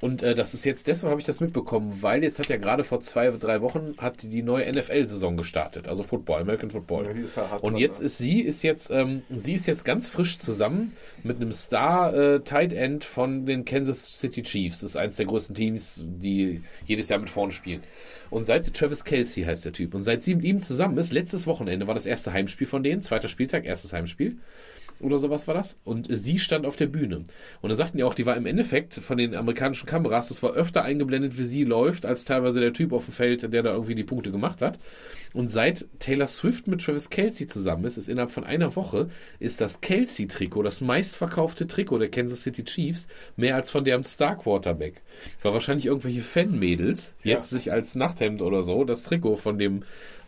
[0.00, 2.84] Und äh, das ist jetzt, deshalb habe ich das mitbekommen, weil jetzt hat ja gerade
[2.84, 7.14] vor zwei, drei Wochen hat die neue NFL-Saison gestartet, also Football, American Football.
[7.36, 8.06] Ja, hart Und jetzt ne?
[8.06, 10.92] ist sie ist jetzt ähm, sie ist jetzt ganz frisch zusammen
[11.22, 14.80] mit einem Star äh, Tight End von den Kansas City Chiefs.
[14.80, 17.82] Das ist eines der größten Teams, die jedes Jahr mit vorne spielen.
[18.30, 21.46] Und seit Travis Kelsey heißt der Typ und seit sie mit ihm zusammen ist, letztes
[21.46, 24.38] Wochenende war das erste Heimspiel von denen, zweiter Spieltag, erstes Heimspiel
[25.00, 25.78] oder sowas war das.
[25.84, 27.24] Und sie stand auf der Bühne.
[27.60, 30.52] Und dann sagten die auch, die war im Endeffekt von den amerikanischen Kameras, das war
[30.52, 33.94] öfter eingeblendet, wie sie läuft, als teilweise der Typ auf dem Feld, der da irgendwie
[33.94, 34.78] die Punkte gemacht hat.
[35.32, 39.08] Und seit Taylor Swift mit Travis Kelsey zusammen ist, ist innerhalb von einer Woche,
[39.40, 45.02] ist das Kelsey-Trikot das meistverkaufte Trikot der Kansas City Chiefs, mehr als von deren Star-Quarterback.
[45.42, 49.82] Weil wahrscheinlich irgendwelche Fan-Mädels jetzt sich als Nachthemd oder so das Trikot von dem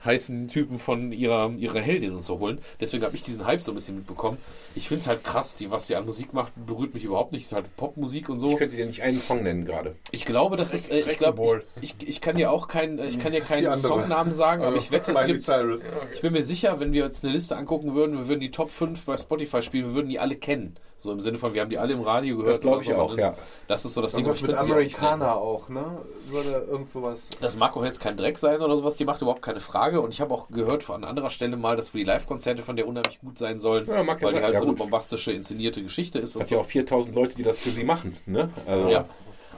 [0.05, 2.59] heißen Typen von ihrer, ihrer Heldin und so holen.
[2.81, 4.39] Deswegen habe ich diesen Hype so ein bisschen mitbekommen.
[4.75, 7.43] Ich finde es halt krass, die, was sie an Musik macht, berührt mich überhaupt nicht.
[7.43, 8.51] Es ist halt Popmusik und so.
[8.51, 9.97] Ich könnte dir nicht einen Song nennen gerade.
[10.11, 13.19] Ich glaube, das ist, äh, ich glaube, ich, ich, ich kann dir auch keinen, ich
[13.19, 13.75] kann dir keinen.
[13.75, 15.83] Songnamen sagen, aber ich wette, es gibt, Cyrus.
[16.15, 18.71] ich bin mir sicher, wenn wir uns eine Liste angucken würden, wir würden die Top
[18.71, 20.77] 5 bei Spotify spielen, wir würden die alle kennen.
[20.99, 22.55] So im Sinne von, wir haben die alle im Radio gehört.
[22.55, 22.95] Das glaube ich so.
[22.95, 23.35] auch, ja.
[23.69, 24.59] Das ist so das Ding, Irgendwas ich mit.
[24.59, 25.85] Amerikaner auch, ne?
[26.29, 27.29] Würde irgend sowas.
[27.41, 30.01] Das mag auch jetzt kein Dreck sein oder sowas, die macht überhaupt keine Frage.
[30.01, 32.89] Und ich habe auch gehört von anderer Stelle mal, dass für die Live-Konzerte von der
[32.89, 36.35] unheimlich gut sein sollen, Ja, weil die halt Ja, so eine bombastische, inszenierte Geschichte ist.
[36.35, 38.17] Und Hat ja auch 4000 Leute, die das für sie machen.
[38.25, 38.49] Ne?
[38.67, 39.05] Also, ja.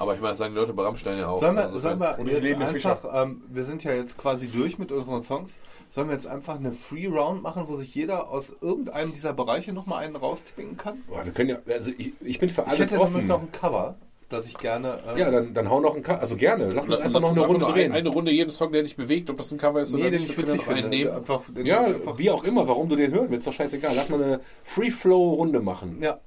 [0.01, 1.41] Aber ich meine, das sagen die Leute bei Rammstein ja auch.
[1.41, 4.79] Sollen wir, Also, sollen wir Und jetzt einfach, ähm, wir sind ja jetzt quasi durch
[4.79, 5.57] mit unseren Songs,
[5.99, 9.73] sollen wir jetzt einfach eine Free Round machen, wo sich jeder aus irgendeinem dieser Bereiche
[9.73, 11.03] nochmal einen rauspicken kann?
[11.09, 13.27] Boah, wir können ja, also ich, ich bin für Ich alles hätte nämlich offen.
[13.27, 13.97] noch ein Cover,
[14.29, 15.01] das ich gerne.
[15.09, 17.33] ähm, ja, dann, dann hau noch ein Ka Also gerne, lass uns Lass einfach noch
[17.33, 17.91] eine Runde nur drehen.
[17.91, 20.11] ein- Eine Runde jeden Song, der dich bewegt, ob das ein Cover ist nee, oder
[20.13, 20.31] den nicht.
[20.31, 20.97] ich wir können witzig noch einen finde.
[20.99, 21.17] nehmen.
[21.17, 23.93] Einfach, den ja, einfach, wie auch immer, warum du den hören willst, doch scheißegal.
[23.97, 25.99] Lass mal eine Free-Flow-Runde machen.
[26.01, 26.21] ja.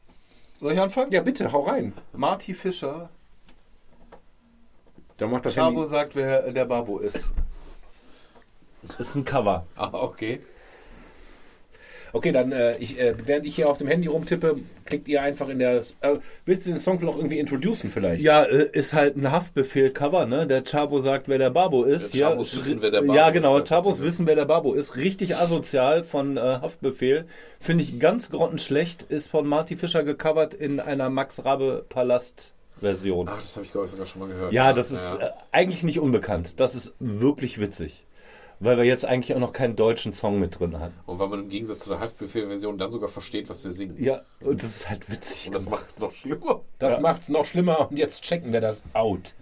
[0.60, 1.12] Soll ich anfangen?
[1.14, 1.94] Ja, bitte, hau rein.
[2.12, 3.10] Marty Fischer.
[5.18, 5.90] Dann macht das Chabo Handy.
[5.90, 7.32] sagt, wer der Babo ist.
[8.98, 9.66] Ist ein Cover.
[9.76, 10.42] Ah, okay.
[12.14, 15.48] Okay, dann, äh, ich, äh, während ich hier auf dem Handy rumtippe, klickt ihr einfach
[15.48, 15.78] in der.
[16.02, 18.22] Äh, willst du den Song noch irgendwie introducen vielleicht?
[18.22, 20.46] Ja, äh, ist halt ein Haftbefehl-Cover, ne?
[20.46, 22.14] Der Chabo sagt, wer der Babo ist.
[22.14, 24.28] Der Chabos ja, wissen, wer der Babo Ja, ist, genau, das ist Chabos das, wissen,
[24.28, 24.98] wer der Babo ist.
[24.98, 27.26] Richtig asozial von äh, Haftbefehl.
[27.60, 29.04] Finde ich ganz grottenschlecht.
[29.04, 33.30] Ist von Marty Fischer gecovert in einer Max Rabe Palast-Version.
[33.30, 34.52] Ach, das habe ich, glaube ich, sogar schon mal gehört.
[34.52, 36.60] Ja, das ist äh, eigentlich nicht unbekannt.
[36.60, 38.06] Das ist wirklich witzig.
[38.64, 40.94] Weil wir jetzt eigentlich auch noch keinen deutschen Song mit drin haben.
[41.08, 43.96] Und weil man im Gegensatz zu der Haftbefehl-Version dann sogar versteht, was sie singen.
[44.02, 45.48] Ja, und das ist halt witzig.
[45.48, 46.62] Und das macht es noch schlimmer.
[46.78, 49.34] Das macht's noch schlimmer und jetzt checken wir das out.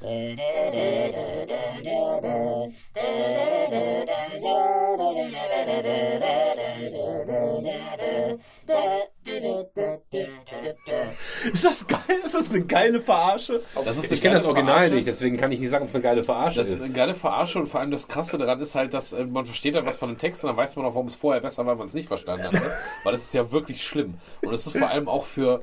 [11.54, 12.00] Ist das geil?
[12.26, 13.62] Ist das eine geile Verarsche?
[13.86, 14.96] Das ist eine Ich kenne das Original Verarsche.
[14.96, 16.86] nicht, deswegen kann ich nicht sagen, ob es eine geile Verarsche Das ist ist.
[16.86, 19.76] eine geile Verarsche und vor allem das Krasse daran ist halt, dass äh, man versteht
[19.76, 21.74] halt was von dem Text und dann weiß man auch, warum es vorher besser war,
[21.74, 22.54] weil man es nicht verstanden hat.
[22.54, 22.62] Ne?
[23.04, 24.16] Weil das ist ja wirklich schlimm.
[24.44, 25.62] Und es ist vor allem auch für,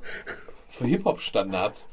[0.70, 1.88] für Hip-Hop-Standards.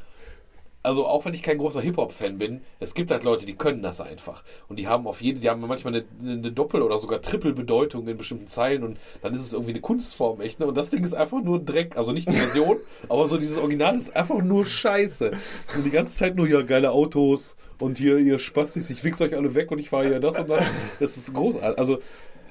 [0.84, 4.02] Also auch wenn ich kein großer Hip-Hop-Fan bin, es gibt halt Leute, die können das
[4.02, 4.44] einfach.
[4.68, 8.18] Und die haben auf jede, die haben manchmal eine, eine Doppel- oder sogar Triple-Bedeutung in
[8.18, 10.60] bestimmten Zeilen und dann ist es irgendwie eine Kunstform, echt.
[10.60, 10.68] Ne?
[10.68, 11.96] Und das Ding ist einfach nur Dreck.
[11.96, 12.78] Also nicht die Version,
[13.10, 15.32] aber so dieses Original ist einfach nur Scheiße.
[15.76, 19.36] Und die ganze Zeit nur, ja, geile Autos und hier, ihr Spastis, ich wichs euch
[19.36, 20.66] alle weg und ich fahre hier das und das.
[21.00, 21.80] Das ist großartig.
[21.80, 22.00] Also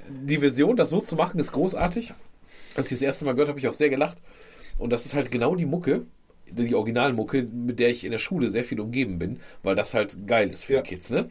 [0.09, 2.15] die Version, das so zu machen, ist großartig.
[2.77, 4.17] Als ich das erste Mal gehört habe, habe ich auch sehr gelacht.
[4.79, 6.07] Und das ist halt genau die Mucke,
[6.55, 10.27] die Originalmucke, mit der ich in der Schule sehr viel umgeben bin, weil das halt
[10.27, 10.83] geil ist für Ja.
[10.83, 11.29] die Kids, ne?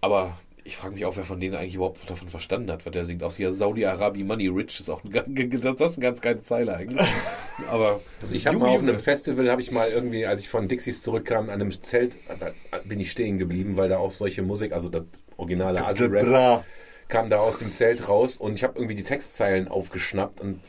[0.00, 3.04] Aber ich frage mich auch, wer von denen eigentlich überhaupt davon verstanden hat, was der
[3.04, 3.22] singt.
[3.22, 5.10] Aus hier Saudi-Arabi Money Rich ist auch ein,
[5.60, 7.08] das das ist eine ganz geile Zeile eigentlich.
[7.68, 10.68] Aber Also ich habe mal auf einem Festival, habe ich mal irgendwie, als ich von
[10.68, 12.52] Dixies zurückkam, an einem Zelt, da
[12.84, 15.04] bin ich stehen geblieben, weil da auch solche Musik, also das
[15.36, 16.64] originale Asi-Rap, Bra.
[17.08, 20.60] kam da aus dem Zelt raus und ich habe irgendwie die Textzeilen aufgeschnappt und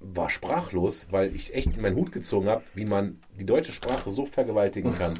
[0.00, 4.10] war sprachlos, weil ich echt in meinen Hut gezogen habe, wie man die deutsche Sprache
[4.10, 5.18] so vergewaltigen kann.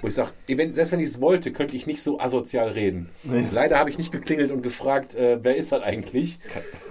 [0.00, 3.10] Wo ich sage, selbst wenn ich es wollte, könnte ich nicht so asozial reden.
[3.52, 6.38] Leider habe ich nicht geklingelt und gefragt, äh, wer ist das eigentlich?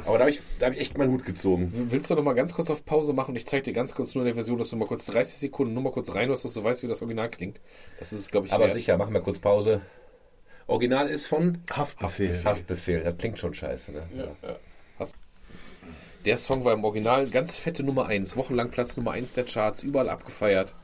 [0.05, 1.71] Aber da habe ich, da hab ich echt meinen Hut gezogen.
[1.73, 3.35] willst du noch mal ganz kurz auf Pause machen?
[3.35, 5.73] Ich zeige dir ganz kurz nur in der Version, dass du mal kurz 30 Sekunden
[5.73, 7.61] nur mal kurz reinhörst, dass du weißt, wie das Original klingt.
[7.99, 8.73] Das ist, glaube ich, Aber wert.
[8.73, 9.81] sicher, machen wir kurz Pause.
[10.67, 12.43] Original ist von Haftbefehl.
[12.43, 13.01] Haftbefehl.
[13.01, 13.91] Das klingt schon scheiße.
[13.91, 14.03] Ne?
[14.15, 14.55] Ja, ja.
[16.25, 19.83] Der Song war im Original ganz fette Nummer 1, wochenlang Platz Nummer 1 der Charts,
[19.83, 20.75] überall abgefeiert.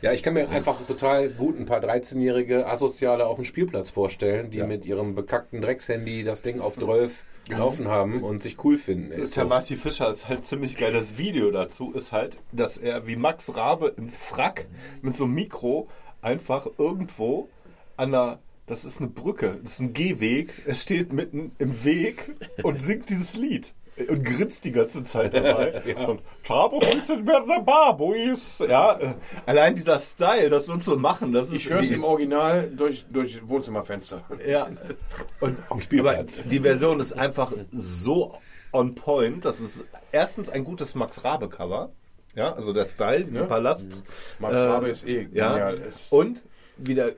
[0.00, 4.50] Ja, ich kann mir einfach total gut ein paar 13-jährige Asoziale auf dem Spielplatz vorstellen,
[4.50, 9.16] die mit ihrem bekackten Dreckshandy das Ding auf 12 gelaufen haben und sich cool finden.
[9.16, 9.44] Ja so.
[9.44, 10.92] Marty Fischer, ist halt ziemlich geil.
[10.92, 14.66] Das Video dazu ist halt, dass er wie Max Rabe im Frack
[15.02, 15.88] mit so einem Mikro
[16.20, 17.48] einfach irgendwo
[17.96, 22.34] an einer, das ist eine Brücke, das ist ein Gehweg, er steht mitten im Weg
[22.64, 23.72] und singt dieses Lied.
[24.08, 25.82] Und grinst die ganze Zeit dabei.
[25.86, 26.06] Ja.
[26.06, 28.60] Und Chabos sind mehr der Barbois.
[28.68, 29.14] Ja, äh,
[29.46, 33.04] allein dieser Style, das wird so machen, das ist Ich höre es im Original durch,
[33.10, 34.22] durch Wohnzimmerfenster.
[34.46, 34.66] Ja.
[35.40, 36.42] Und aber Spielplatz.
[36.44, 38.34] die Version ist einfach so
[38.72, 39.44] on point.
[39.44, 41.90] Das ist erstens ein gutes Max Rabe Cover.
[42.34, 43.46] Ja, also der Style, dieser Ja.
[43.46, 44.02] Palast.
[44.38, 45.50] Max Äh, Rabe ist eh Ja.
[45.52, 45.82] genial.
[45.86, 46.42] Es- Und
[46.78, 47.12] wie der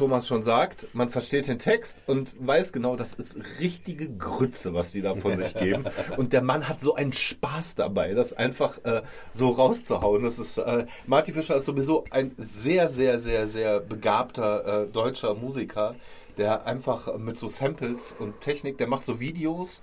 [0.00, 4.92] Thomas schon sagt, man versteht den Text und weiß genau, das ist richtige Grütze, was
[4.92, 5.84] die da von sich geben.
[6.16, 10.22] Und der Mann hat so einen Spaß dabei, das einfach äh, so rauszuhauen.
[10.22, 15.34] Das ist äh, Marty Fischer ist sowieso ein sehr, sehr, sehr, sehr begabter äh, deutscher
[15.34, 15.96] Musiker,
[16.38, 19.82] der einfach mit so Samples und Technik, der macht so Videos.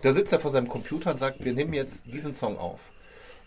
[0.00, 2.78] Da sitzt er vor seinem Computer und sagt, wir nehmen jetzt diesen Song auf.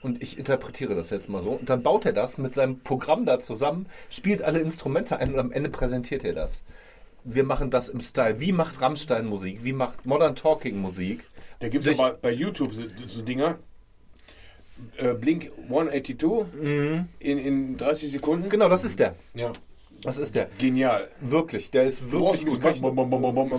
[0.02, 1.52] Und ich interpretiere das jetzt mal so.
[1.52, 5.40] Und dann baut er das mit seinem Programm da zusammen, spielt alle Instrumente ein und
[5.40, 6.62] am Ende präsentiert er das.
[7.26, 8.40] Wir machen das im Style.
[8.40, 9.64] Wie macht Rammstein Musik?
[9.64, 11.26] Wie macht Modern Talking Musik?
[11.60, 13.60] Da gibt es aber bei YouTube so, so Dinger.
[14.96, 16.46] Äh, Blink 182
[17.20, 18.50] in, in 30 Sekunden.
[18.50, 19.16] Genau, das ist der.
[19.34, 19.52] Ja.
[20.02, 20.50] Das ist der.
[20.58, 21.10] Genial.
[21.20, 22.64] Wirklich, der ist wirklich gut.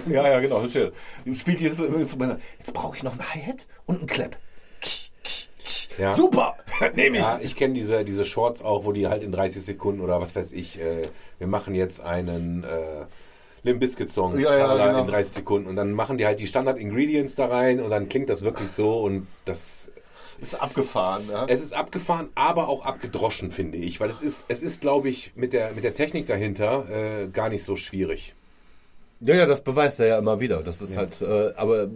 [0.06, 0.66] Ja, ja, genau.
[0.66, 2.40] Spielt dieses Instrument.
[2.58, 4.38] Jetzt brauche ich noch ein Hi-Hat und ein Clap.
[5.98, 6.12] Ja.
[6.14, 6.56] Super!
[6.94, 7.22] Nehme ich.
[7.22, 10.34] Ja, ich kenne diese, diese Shorts auch, wo die halt in 30 Sekunden oder was
[10.34, 11.02] weiß ich, äh,
[11.38, 13.06] wir machen jetzt einen äh,
[13.62, 15.00] Limp Bizkit Song Ja, ja, genau.
[15.00, 18.08] in 30 Sekunden und dann machen die halt die Standard Ingredients da rein und dann
[18.08, 19.90] klingt das wirklich so und das
[20.40, 21.22] Ist abgefahren.
[21.30, 21.44] Ja?
[21.46, 25.32] es ist abgefahren, aber auch abgedroschen, finde ich, weil es ist, es ist, glaube ich,
[25.36, 28.34] mit der, mit der Technik dahinter äh, gar nicht so schwierig.
[29.20, 30.62] Ja, ja, das beweist er ja immer wieder.
[30.62, 31.90] Das ist halt, äh, aber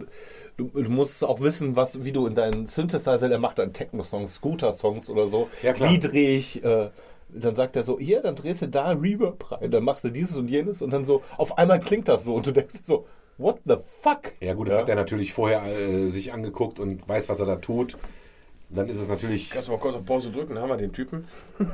[0.57, 4.35] du, du musst auch wissen, was, wie du in deinen Synthesizer, der macht dann Techno-Songs,
[4.35, 5.49] Scooter-Songs oder so.
[5.61, 5.91] Ja, klar.
[5.91, 6.89] Wie drehe ich, äh,
[7.29, 10.37] dann sagt er so, hier, dann drehst du da Reverb rein, dann machst du dieses
[10.37, 13.05] und jenes und dann so, auf einmal klingt das so und du denkst so,
[13.37, 14.33] what the fuck?
[14.39, 17.57] Ja gut, das hat er natürlich vorher äh, sich angeguckt und weiß, was er da
[17.57, 17.97] tut.
[18.69, 20.91] Dann ist es natürlich, Kannst du mal kurz auf Pause drücken, dann haben wir den
[20.91, 21.27] Typen.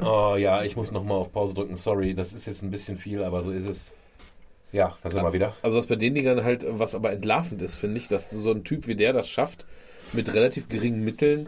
[0.03, 3.24] oh ja, ich muss nochmal auf Pause drücken, sorry, das ist jetzt ein bisschen viel,
[3.24, 3.94] aber so ist es.
[4.72, 5.56] Ja, da sind wir wieder.
[5.61, 8.64] Also was bei den Dingern halt, was aber entlarvend ist, finde ich, dass so ein
[8.64, 9.65] Typ wie der das schafft,
[10.14, 11.48] mit relativ geringen Mitteln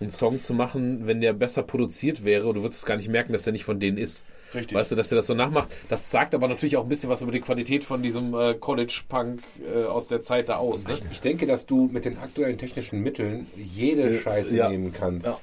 [0.00, 3.08] einen Song zu machen, wenn der besser produziert wäre, und du würdest es gar nicht
[3.08, 4.24] merken, dass der nicht von denen ist.
[4.54, 4.76] Richtig.
[4.76, 5.68] Weißt du, dass der das so nachmacht.
[5.88, 9.42] Das sagt aber natürlich auch ein bisschen was über die Qualität von diesem äh, College-Punk
[9.74, 10.86] äh, aus der Zeit da aus.
[10.88, 10.94] Ne?
[11.10, 14.68] Ich denke, dass du mit den aktuellen technischen Mitteln jede Scheiße ja.
[14.70, 15.42] nehmen kannst.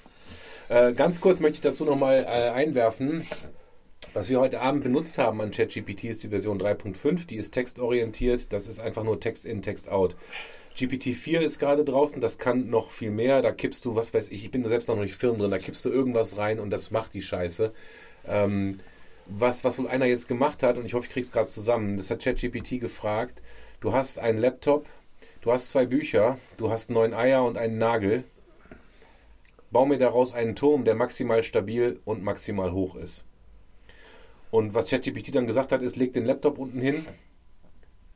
[0.70, 3.28] Äh, ganz kurz möchte ich dazu nochmal äh, einwerfen,
[4.16, 8.54] was wir heute Abend benutzt haben an ChatGPT ist die Version 3.5, die ist textorientiert,
[8.54, 10.16] das ist einfach nur Text in, Text out.
[10.78, 14.46] GPT-4 ist gerade draußen, das kann noch viel mehr, da kippst du, was weiß ich,
[14.46, 16.92] ich bin da selbst noch nicht firm drin, da kippst du irgendwas rein und das
[16.92, 17.74] macht die Scheiße.
[18.26, 18.80] Ähm,
[19.26, 22.10] was, was wohl einer jetzt gemacht hat, und ich hoffe, ich krieg's gerade zusammen, das
[22.10, 23.42] hat ChatGPT gefragt,
[23.82, 24.88] du hast einen Laptop,
[25.42, 28.24] du hast zwei Bücher, du hast neun Eier und einen Nagel,
[29.72, 33.26] bau mir daraus einen Turm, der maximal stabil und maximal hoch ist.
[34.56, 37.06] Und was ChatGPT dann gesagt hat, ist, leg den Laptop unten hin,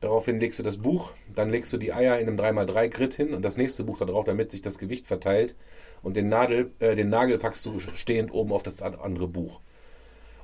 [0.00, 3.34] daraufhin legst du das Buch, dann legst du die Eier in einem 3x3 Grid hin
[3.34, 5.54] und das nächste Buch da drauf, damit sich das Gewicht verteilt.
[6.02, 9.60] Und den, Nadel, äh, den Nagel packst du stehend oben auf das an- andere Buch.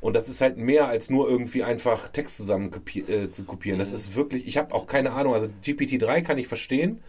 [0.00, 3.78] Und das ist halt mehr als nur irgendwie einfach Text zusammen kopi äh, zu kopieren.
[3.78, 7.02] Das ist wirklich, ich habe auch keine Ahnung, also GPT-3 kann ich verstehen,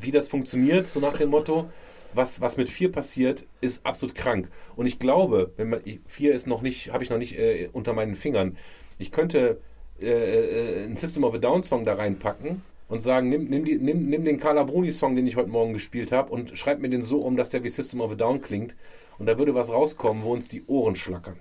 [0.00, 1.70] wie das funktioniert, so nach dem Motto,
[2.16, 4.48] was, was mit 4 passiert, ist absolut krank.
[4.74, 7.92] Und ich glaube, wenn man 4 ist noch nicht, habe ich noch nicht äh, unter
[7.92, 8.56] meinen Fingern.
[8.98, 9.60] Ich könnte
[10.00, 13.76] äh, äh, einen System of a Down Song da reinpacken und sagen, nimm, nimm, die,
[13.76, 16.88] nimm, nimm den Carla Bruni Song, den ich heute Morgen gespielt habe und schreib mir
[16.88, 18.76] den so um, dass der wie System of a Down klingt.
[19.18, 21.38] Und da würde was rauskommen, wo uns die Ohren schlackern.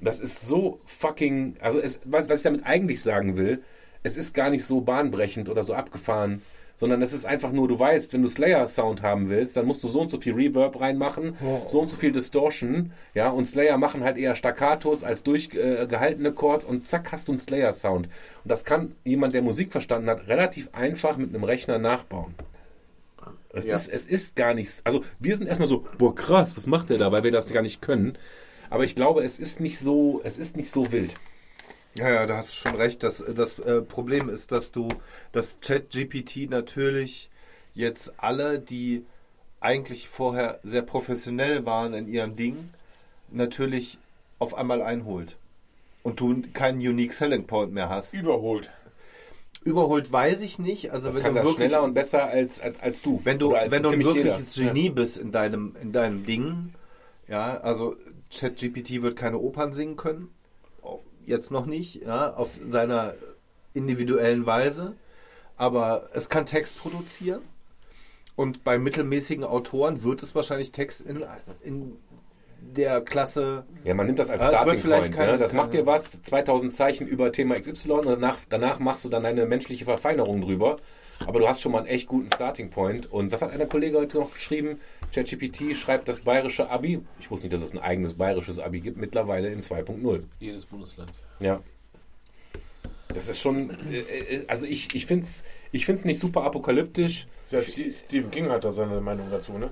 [0.00, 3.62] Das ist so fucking, also es, was, was ich damit eigentlich sagen will,
[4.02, 6.42] es ist gar nicht so bahnbrechend oder so abgefahren,
[6.76, 9.88] sondern es ist einfach nur, du weißt, wenn du Slayer-Sound haben willst, dann musst du
[9.88, 11.36] so und so viel Reverb reinmachen,
[11.66, 16.64] so und so viel Distortion, ja, und Slayer machen halt eher Staccatos als durchgehaltene Chords
[16.64, 18.06] und zack hast du einen Slayer-Sound.
[18.06, 22.34] Und das kann jemand, der Musik verstanden hat, relativ einfach mit einem Rechner nachbauen.
[23.52, 23.74] Es, Ja.
[23.74, 24.82] ist, es ist gar nichts.
[24.84, 27.62] Also wir sind erstmal so, boah krass, was macht der da, weil wir das gar
[27.62, 28.18] nicht können.
[28.68, 31.14] Aber ich glaube, es ist nicht so, es ist nicht so wild.
[31.96, 33.02] Ja, ja, da hast du schon recht.
[33.02, 34.88] Das, das äh, Problem ist, dass du
[35.32, 37.30] das Chat-GPT natürlich
[37.74, 39.04] jetzt alle, die
[39.60, 42.70] eigentlich vorher sehr professionell waren in ihrem Ding,
[43.30, 43.98] natürlich
[44.38, 45.36] auf einmal einholt.
[46.02, 48.14] Und du keinen Unique Selling Point mehr hast.
[48.14, 48.70] Überholt.
[49.64, 50.92] Überholt weiß ich nicht.
[50.92, 53.20] Also Das wenn kann du das wirklich, schneller und besser als, als, als du.
[53.24, 54.72] wenn du, wenn du ein wirkliches jeder.
[54.72, 56.74] Genie bist in deinem, in deinem Ding,
[57.26, 57.96] ja, also
[58.30, 60.28] ChatGPT wird keine Opern singen können.
[61.26, 63.14] Jetzt noch nicht, ja, auf seiner
[63.74, 64.94] individuellen Weise,
[65.56, 67.42] aber es kann Text produzieren.
[68.36, 71.24] Und bei mittelmäßigen Autoren wird es wahrscheinlich Text in,
[71.62, 71.96] in
[72.60, 73.64] der Klasse.
[73.84, 75.16] Ja, man nimmt das als Ja, Starting vielleicht Point.
[75.16, 75.38] keine- ne?
[75.38, 79.22] Das macht dir was, 2000 Zeichen über Thema XY und danach, danach machst du dann
[79.22, 80.76] deine menschliche Verfeinerung drüber.
[81.20, 83.10] Aber du hast schon mal einen echt guten Starting Point.
[83.10, 84.80] Und was hat einer Kollege heute noch geschrieben?
[85.14, 87.00] ChatGPT schreibt das bayerische Abi.
[87.20, 90.22] Ich wusste nicht, dass es ein eigenes bayerisches Abi gibt, mittlerweile in 2.0.
[90.40, 91.10] Jedes Bundesland.
[91.40, 91.60] Ja.
[93.08, 97.26] Das ist schon, äh, äh, also ich, ich finde es ich find's nicht super apokalyptisch.
[97.44, 99.70] Selbst Ste- Stephen King hat da seine Meinung dazu, ne?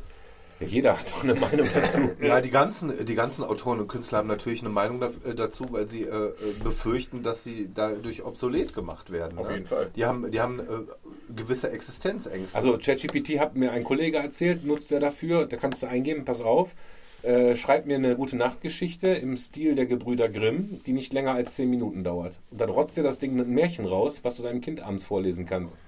[0.61, 2.01] Ja, jeder hat doch eine Meinung dazu.
[2.21, 5.89] Ja, die ganzen, die ganzen Autoren und Künstler haben natürlich eine Meinung äh, dazu, weil
[5.89, 6.33] sie äh,
[6.63, 9.39] befürchten, dass sie dadurch obsolet gemacht werden.
[9.39, 9.55] Auf ne?
[9.55, 9.91] jeden Fall.
[9.97, 10.65] Die haben, die haben äh,
[11.35, 12.57] gewisse Existenzängste.
[12.57, 16.41] Also ChatGPT hat mir ein Kollege erzählt, nutzt er dafür, da kannst du eingeben, pass
[16.41, 16.75] auf,
[17.25, 21.55] äh, schreib mir eine gute Nachtgeschichte im Stil der Gebrüder Grimm, die nicht länger als
[21.55, 22.39] 10 Minuten dauert.
[22.51, 25.47] Und dann rotzt dir das Ding ein Märchen raus, was du deinem Kind abends vorlesen
[25.47, 25.79] kannst.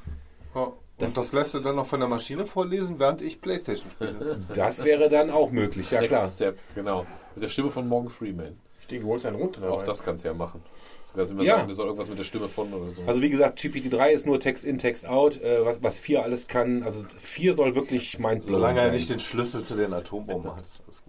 [0.98, 1.06] Ja.
[1.06, 4.40] Und das, lässt du dann noch von der Maschine vorlesen, während ich Playstation spiele.
[4.54, 6.28] Das wäre dann auch möglich, ja Next klar.
[6.28, 7.06] Step, genau.
[7.34, 8.58] Mit der Stimme von Morgan Freeman.
[8.80, 9.62] Ich denke, du holst einen runter.
[9.68, 9.86] Auch dabei.
[9.86, 10.62] das kannst du ja machen.
[11.12, 11.56] Du kannst immer Ja.
[11.56, 13.02] sagen, das soll irgendwas mit der Stimme von oder so.
[13.06, 16.46] Also wie gesagt, GPT-3 ist nur Text in, Text out, äh, was, was 4 alles
[16.46, 16.82] kann.
[16.82, 20.82] Also 4 soll wirklich mein Solange er nicht den Schlüssel zu den Atombomben hat, ist
[20.86, 21.05] alles gut.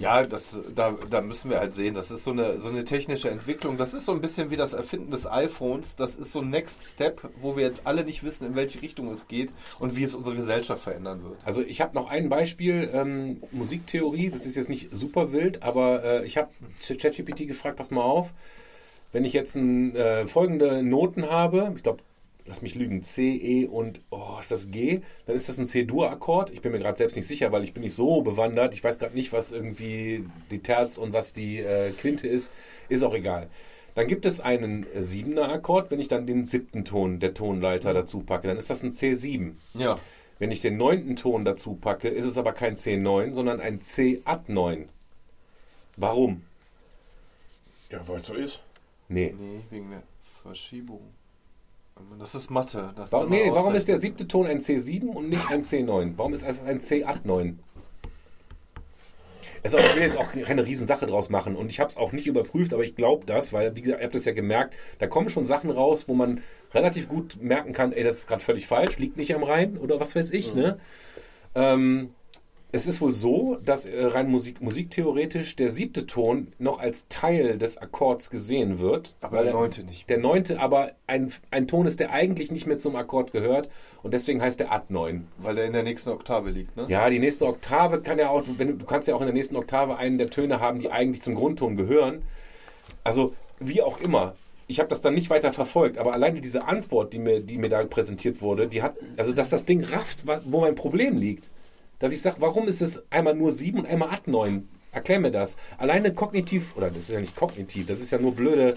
[0.00, 3.28] Ja, das, da, da müssen wir halt sehen, das ist so eine, so eine technische
[3.28, 3.76] Entwicklung.
[3.76, 5.94] Das ist so ein bisschen wie das Erfinden des iPhones.
[5.94, 9.10] Das ist so ein Next Step, wo wir jetzt alle nicht wissen, in welche Richtung
[9.10, 11.36] es geht und wie es unsere Gesellschaft verändern wird.
[11.44, 16.02] Also ich habe noch ein Beispiel, ähm, Musiktheorie, das ist jetzt nicht super wild, aber
[16.02, 16.48] äh, ich habe
[16.80, 18.32] ChatGPT gefragt, pass mal auf,
[19.12, 22.02] wenn ich jetzt ein, äh, folgende Noten habe, ich glaube,
[22.46, 26.50] lass mich lügen, C, E und, oh, ist das G, dann ist das ein C-Dur-Akkord.
[26.50, 28.74] Ich bin mir gerade selbst nicht sicher, weil ich bin nicht so bewandert.
[28.74, 32.52] Ich weiß gerade nicht, was irgendwie die Terz und was die äh, Quinte ist.
[32.88, 33.48] Ist auch egal.
[33.94, 38.20] Dann gibt es einen siebener Akkord, wenn ich dann den siebten Ton der Tonleiter dazu
[38.20, 39.52] packe, dann ist das ein C7.
[39.74, 39.98] Ja.
[40.38, 44.86] Wenn ich den neunten Ton dazu packe, ist es aber kein C9, sondern ein C-Ad9.
[45.96, 46.42] Warum?
[47.90, 48.62] Ja, weil es so ist.
[49.08, 49.34] Nee.
[49.38, 50.02] Nee, wegen der
[50.42, 51.00] Verschiebung.
[52.18, 52.92] Das ist Mathe.
[52.96, 56.14] Das Warum, nee, warum ist der siebte Ton ein C7 und nicht ein C9?
[56.16, 57.54] Warum ist es ein C-Ad9?
[59.62, 61.96] Es ist auch, ich will jetzt auch keine Riesensache draus machen und ich habe es
[61.96, 64.74] auch nicht überprüft, aber ich glaube das, weil, wie gesagt, ihr habt das ja gemerkt,
[64.98, 66.40] da kommen schon Sachen raus, wo man
[66.72, 70.00] relativ gut merken kann, ey, das ist gerade völlig falsch, liegt nicht am Rhein oder
[70.00, 70.78] was weiß ich, ne?
[71.54, 72.14] Ähm,
[72.72, 77.58] es ist wohl so, dass äh, rein Musik, musiktheoretisch der siebte Ton noch als Teil
[77.58, 79.14] des Akkords gesehen wird.
[79.20, 80.08] Aber der er- neunte nicht.
[80.08, 83.68] Der neunte aber ein, ein Ton ist, der eigentlich nicht mehr zum Akkord gehört
[84.02, 85.22] und deswegen heißt der Ad9.
[85.38, 86.86] Weil der in der nächsten Oktave liegt, ne?
[86.88, 89.56] Ja, die nächste Oktave kann ja auch, wenn du, kannst ja auch in der nächsten
[89.56, 92.22] Oktave einen der Töne haben, die eigentlich zum Grundton gehören.
[93.04, 94.34] Also, wie auch immer.
[94.66, 97.68] Ich habe das dann nicht weiter verfolgt, aber alleine diese Antwort, die mir, die mir
[97.68, 101.50] da präsentiert wurde, die hat, also dass das Ding rafft, wo mein Problem liegt.
[102.00, 104.68] Dass ich sage, warum ist es einmal nur 7 und einmal Ad 9?
[104.92, 105.56] Erklär mir das.
[105.78, 108.76] Alleine kognitiv, oder das ist ja nicht kognitiv, das ist ja nur blöde,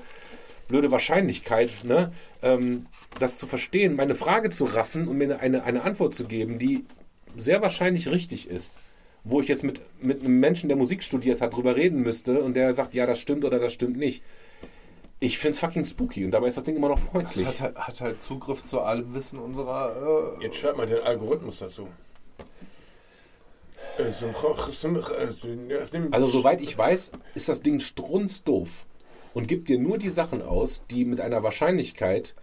[0.68, 2.12] blöde Wahrscheinlichkeit, ne?
[2.44, 2.86] ähm,
[3.20, 6.86] das zu verstehen, meine Frage zu raffen und mir eine, eine Antwort zu geben, die
[7.36, 8.80] sehr wahrscheinlich richtig ist.
[9.24, 12.56] Wo ich jetzt mit, mit einem Menschen, der Musik studiert hat, drüber reden müsste und
[12.56, 14.22] der sagt, ja, das stimmt oder das stimmt nicht.
[15.22, 17.46] Ich finde es fucking spooky und dabei ist das Ding immer noch freundlich.
[17.46, 20.36] Das hat, halt- hat halt Zugriff zu allem Wissen unserer.
[20.40, 21.84] Äh, Jetzt schreibt mal den Algorithmus dazu.
[21.84, 23.83] Äh, so ein- äh,
[26.12, 28.86] Also soweit ich weiß, ist das Ding strunzdoof
[29.34, 32.36] und gibt dir nur die Sachen aus, die mit einer Wahrscheinlichkeit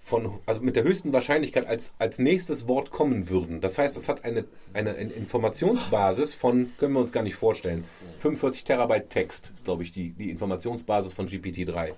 [0.00, 3.60] von, also mit der höchsten Wahrscheinlichkeit als, als nächstes Wort kommen würden.
[3.60, 7.84] Das heißt, es hat eine, eine, eine Informationsbasis von, können wir uns gar nicht vorstellen,
[8.20, 11.92] 45 Terabyte Text ist, glaube ich, die, die Informationsbasis von GPT-3.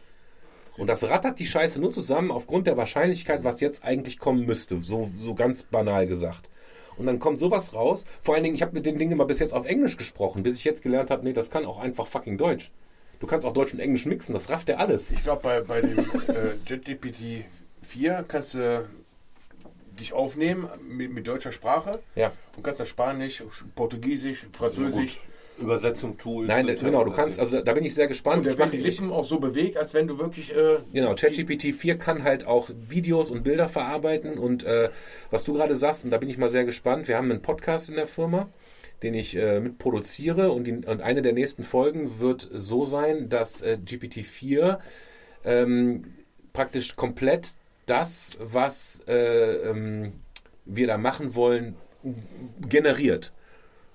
[0.79, 4.81] Und das rattert die Scheiße nur zusammen aufgrund der Wahrscheinlichkeit, was jetzt eigentlich kommen müsste.
[4.81, 6.49] So, so ganz banal gesagt.
[6.97, 8.05] Und dann kommt sowas raus.
[8.23, 10.59] Vor allen Dingen, ich habe mit dem Ding immer bis jetzt auf Englisch gesprochen, bis
[10.59, 12.71] ich jetzt gelernt habe, nee, das kann auch einfach fucking Deutsch.
[13.21, 15.11] Du kannst auch Deutsch und Englisch mixen, das rafft er alles.
[15.13, 17.45] Ich glaube, bei, bei dem äh, JetGPT
[17.83, 18.89] 4 kannst du
[19.99, 22.33] dich aufnehmen mit, mit deutscher Sprache Ja.
[22.57, 23.43] und kannst dann Spanisch,
[23.75, 25.21] Portugiesisch, Französisch.
[25.63, 26.49] Übersetzung Tools.
[26.49, 28.47] Nein, und genau, du kannst, also da, da bin ich sehr gespannt.
[28.47, 30.55] Und der Ich die Lippen auch so bewegt, als wenn du wirklich.
[30.55, 34.91] Äh, Genau, ChatGPT 4 kann halt auch Videos und Bilder verarbeiten und äh,
[35.31, 37.89] was du gerade sagst, und da bin ich mal sehr gespannt, wir haben einen Podcast
[37.89, 38.49] in der Firma,
[39.03, 43.63] den ich äh, mitproduziere und, die, und eine der nächsten Folgen wird so sein, dass
[43.63, 44.79] äh, GPT 4
[45.45, 46.05] ähm,
[46.53, 47.55] praktisch komplett
[47.87, 50.13] das, was äh, ähm,
[50.65, 51.75] wir da machen wollen,
[52.69, 53.33] generiert.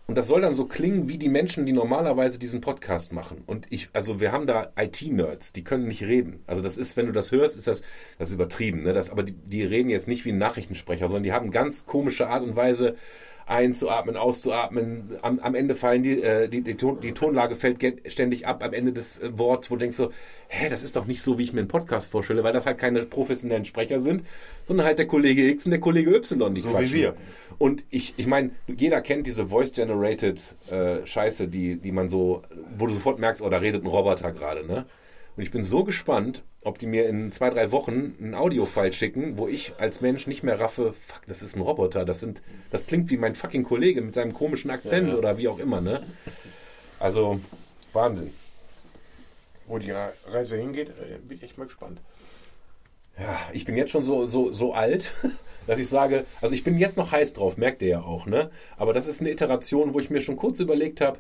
[0.08, 3.44] Und das soll dann so klingen wie die Menschen, die normalerweise diesen Podcast machen.
[3.45, 6.40] Und ich, also wir haben da IT-Nerds, die können nicht reden.
[6.48, 7.82] Also das ist, wenn du das hörst, ist das,
[8.18, 8.94] das ist übertrieben, ne?
[8.94, 12.30] Das, aber die, die reden jetzt nicht wie ein Nachrichtensprecher, sondern die haben ganz komische
[12.30, 12.95] Art und Weise,
[13.48, 15.17] einzuatmen, auszuatmen.
[15.22, 18.74] Am, am Ende fallen die, äh, die, die, Ton, die Tonlage fällt ständig ab am
[18.74, 20.11] Ende des äh, Worts, wo du denkst so,
[20.50, 22.77] hä, das ist doch nicht so, wie ich mir einen Podcast vorstelle, weil das halt
[22.77, 24.24] keine professionellen Sprecher sind,
[24.67, 26.90] sondern halt der Kollege X und der Kollege Y, die So quatschen.
[26.90, 27.16] wie wir.
[27.58, 32.42] Und ich, ich meine, jeder kennt diese Voice-Generated äh, Scheiße, die, die man so,
[32.77, 34.85] wo du sofort merkst, oh, da redet ein Roboter gerade, ne?
[35.38, 39.37] Und ich bin so gespannt, ob die mir in zwei, drei Wochen einen Audio-File schicken,
[39.37, 42.85] wo ich als Mensch nicht mehr raffe, fuck, das ist ein Roboter, das sind, das
[42.85, 45.19] klingt wie mein fucking Kollege mit seinem komischen Akzent Ja, ja.
[45.19, 46.03] oder wie auch immer, ne?
[46.99, 47.39] Also,
[47.93, 48.31] Wahnsinn.
[49.67, 51.99] Wo die Re- Reise hingeht, äh, bin ich echt mal gespannt.
[53.19, 55.11] Ja, ich bin jetzt schon so, so, so alt,
[55.67, 58.51] dass ich sage, also ich bin jetzt noch heiß drauf, merkt ihr ja auch, ne?
[58.77, 61.19] Aber das ist eine Iteration, wo ich mir schon kurz überlegt habe,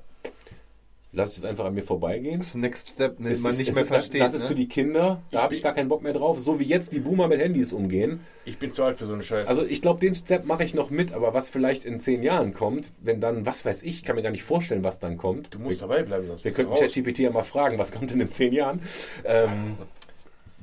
[1.17, 2.39] lass ich das einfach an mir vorbeigehen.
[2.39, 4.21] Das Next Step, den Es man ist- nicht es mehr ist- versteht.
[4.21, 4.47] Das ist ne?
[4.47, 6.39] für die Kinder, da habe ich gar keinen Bock mehr drauf.
[6.39, 8.21] So wie jetzt die Boomer mit Handys umgehen.
[8.45, 9.49] Ich bin zu alt für so eine Scheiße.
[9.49, 12.53] Also ich glaube, den Step mache ich noch mit, aber was vielleicht in zehn Jahren
[12.53, 15.53] kommt, wenn dann, was weiß ich, kann mir gar nicht vorstellen, was dann kommt.
[15.53, 16.75] du musst wir, dabei bleiben, sonst wir könnten.
[16.75, 18.81] ChatGPT ja mal fragen, was kommt denn in zehn Jahren?
[19.25, 19.75] Ähm,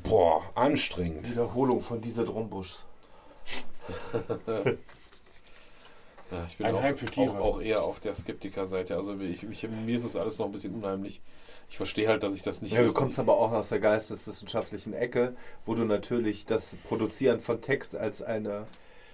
[0.05, 1.31] boah, anstrengend.
[1.33, 2.77] Wiederholung von dieser Drombusch.
[6.31, 7.31] Ja, ich bin Ein auch, Heim für Tiere.
[7.41, 8.97] auch, auch eher auf der Skeptikerseite.
[8.97, 11.21] Also ich, ich, mir ist das alles noch ein bisschen unheimlich.
[11.71, 13.81] Ich verstehe halt, dass ich das nicht Ja, du so- kommst aber auch aus der
[13.81, 15.35] geisteswissenschaftlichen Ecke,
[15.67, 18.67] wo du natürlich das Produzieren von Text als eine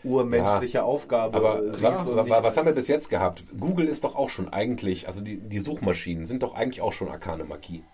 [0.02, 3.44] urmenschliche Aufgabe Aber siehst wa- was haben wir bis jetzt gehabt?
[3.58, 7.08] Google ist doch auch schon eigentlich, also die, die Suchmaschinen sind doch eigentlich auch schon
[7.08, 7.84] arkane Magie.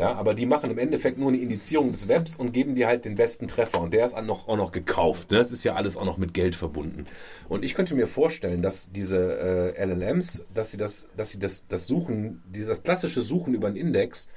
[0.00, 3.04] Ja, aber die machen im Endeffekt nur eine Indizierung des Webs und geben dir halt
[3.04, 3.82] den besten Treffer.
[3.82, 5.30] Und der ist auch noch, auch noch gekauft.
[5.30, 5.36] Ne?
[5.36, 7.04] Das ist ja alles auch noch mit Geld verbunden.
[7.50, 11.66] Und ich könnte mir vorstellen, dass diese äh, LLMs, dass sie das, dass sie das,
[11.68, 14.30] das Suchen, dieses das klassische Suchen über einen Index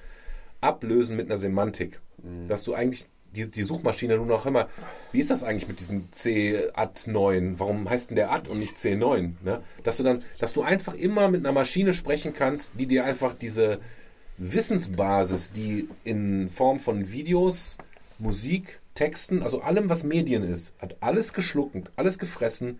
[0.59, 2.01] ablösen mit einer Semantik.
[2.49, 4.67] Dass du eigentlich die, die Suchmaschine nur noch immer,
[5.13, 7.53] wie ist das eigentlich mit diesem C-Ad9?
[7.57, 9.35] Warum heißt denn der Ad und nicht C9?
[9.43, 9.61] Ne?
[9.83, 13.33] Dass du dann, dass du einfach immer mit einer Maschine sprechen kannst, die dir einfach
[13.33, 13.79] diese
[14.37, 17.77] Wissensbasis, die in Form von Videos,
[18.19, 22.79] Musik, Texten, also allem, was Medien ist, hat alles geschluckt, alles gefressen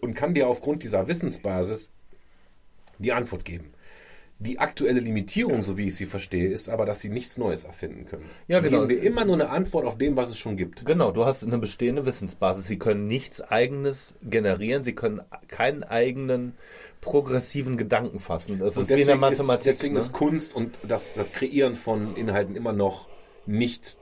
[0.00, 1.90] und kann dir aufgrund dieser Wissensbasis
[2.98, 3.73] die Antwort geben.
[4.40, 8.04] Die aktuelle Limitierung, so wie ich sie verstehe, ist aber, dass sie nichts Neues erfinden
[8.04, 8.24] können.
[8.48, 8.86] Ja, genau.
[8.86, 10.84] Geben dir immer nur eine Antwort auf dem, was es schon gibt.
[10.84, 12.66] Genau, du hast eine bestehende Wissensbasis.
[12.66, 14.82] Sie können nichts Eigenes generieren.
[14.82, 16.54] Sie können keinen eigenen
[17.00, 18.58] progressiven Gedanken fassen.
[18.58, 19.68] Das ist wie in der Mathematik.
[19.68, 20.00] Ist, deswegen ne?
[20.00, 23.08] ist Kunst und das, das Kreieren von Inhalten immer noch
[23.46, 23.96] nicht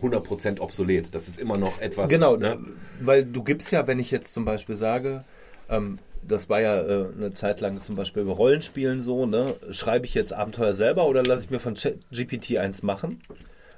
[0.00, 1.14] 100% obsolet.
[1.14, 2.10] Das ist immer noch etwas.
[2.10, 2.58] Genau, ne?
[3.00, 5.24] weil du gibst ja, wenn ich jetzt zum Beispiel sage,
[5.68, 9.54] ähm, das war ja äh, eine Zeit lang zum Beispiel bei Rollenspielen so, ne?
[9.70, 13.20] Schreibe ich jetzt Abenteuer selber oder lasse ich mir von GPT eins machen?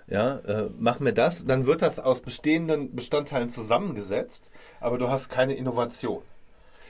[0.09, 5.28] Ja, äh, mach mir das, dann wird das aus bestehenden Bestandteilen zusammengesetzt, aber du hast
[5.28, 6.23] keine Innovation.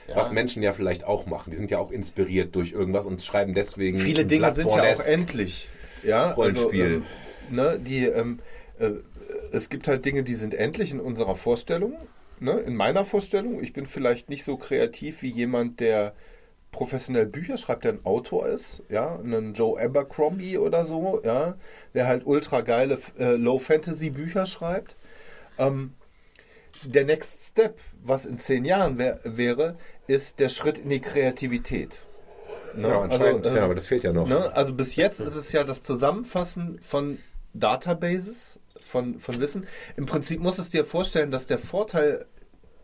[0.07, 0.15] Ja.
[0.15, 1.51] Was Menschen ja vielleicht auch machen.
[1.51, 3.97] Die sind ja auch inspiriert durch irgendwas und schreiben deswegen.
[3.97, 5.69] Viele Dinge sind ja auch endlich.
[6.03, 6.83] Ja, Rollenspiel.
[6.83, 7.03] Also, ähm,
[7.51, 8.39] ne, die, ähm,
[8.79, 8.91] äh,
[9.51, 11.93] es gibt halt Dinge, die sind endlich in unserer Vorstellung.
[12.41, 13.61] Ne, in meiner Vorstellung.
[13.61, 16.15] Ich bin vielleicht nicht so kreativ wie jemand, der
[16.71, 21.55] professionell Bücher schreibt, der ein Autor ist, ja, einen Joe Abercrombie oder so, ja,
[21.93, 24.95] der halt ultra geile äh, Low-Fantasy-Bücher schreibt.
[25.59, 25.93] Ähm,
[26.83, 29.75] der Next Step, was in zehn Jahren wär, wäre,
[30.07, 32.01] ist der Schritt in die Kreativität.
[32.73, 32.87] Ne?
[32.87, 34.27] Ja, anscheinend, äh, ja, aber das fehlt ja noch.
[34.27, 34.51] Ne?
[34.55, 37.19] Also bis jetzt ist es ja das Zusammenfassen von
[37.53, 38.57] Databases,
[38.91, 39.65] von, von Wissen.
[39.97, 42.25] Im Prinzip musst du es dir vorstellen, dass der Vorteil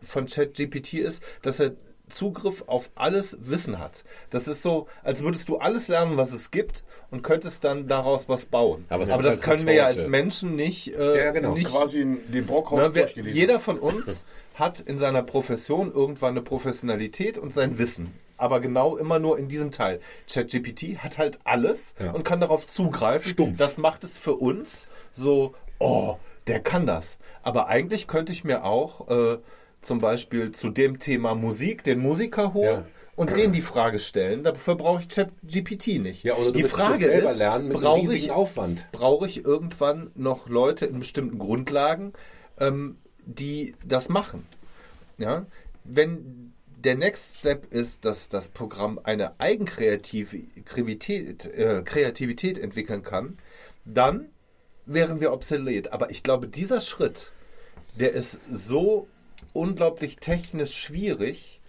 [0.02, 1.72] von ChatGPT ist, dass er
[2.08, 4.02] Zugriff auf alles Wissen hat.
[4.30, 8.30] Das ist so, als würdest du alles lernen, was es gibt und könntest dann daraus
[8.30, 8.86] was bauen.
[8.88, 10.94] Aber Aber, es ist das halt können wir ja als Menschen nicht.
[10.94, 11.52] Äh, Ja, genau.
[11.52, 11.98] nicht Quasi
[12.32, 13.38] den Brockhaus Ne, wer, durchgelesen.
[13.38, 18.14] jeder von uns hat in seiner Profession irgendwann eine Professionalität und sein Wissen.
[18.38, 20.00] Aber genau immer nur in diesem Teil.
[20.32, 22.12] ChatGPT hat halt alles Ja.
[22.12, 23.30] und kann darauf zugreifen.
[23.32, 23.58] Stumpf.
[23.58, 26.16] Das macht es für uns so, oh,
[26.46, 27.18] der kann das.
[27.42, 29.38] Aber eigentlich könnte ich mir auch äh,
[29.82, 32.84] zum Beispiel zu dem Thema Musik den Musiker holen.
[32.84, 32.86] Ja.
[33.16, 36.22] Und denen die Frage stellen, dafür brauche ich ChatGPT nicht.
[36.22, 38.86] Ja, oder du die Frage selber ist, lernen mit brauche ich, Aufwand.
[38.92, 42.12] brauche ich irgendwann noch Leute in bestimmten Grundlagen,
[42.60, 44.46] ähm, die das machen.
[45.16, 45.46] Ja?
[45.82, 53.36] Wenn der Next Step ist, dass das Programm eine Eigenkreativität äh, Kreativität entwickeln kann,
[53.84, 54.28] dann
[54.88, 55.92] wären wir obsolet.
[55.92, 57.30] Aber ich glaube, dieser Schritt,
[57.98, 59.06] der ist so
[59.52, 61.60] unglaublich technisch schwierig,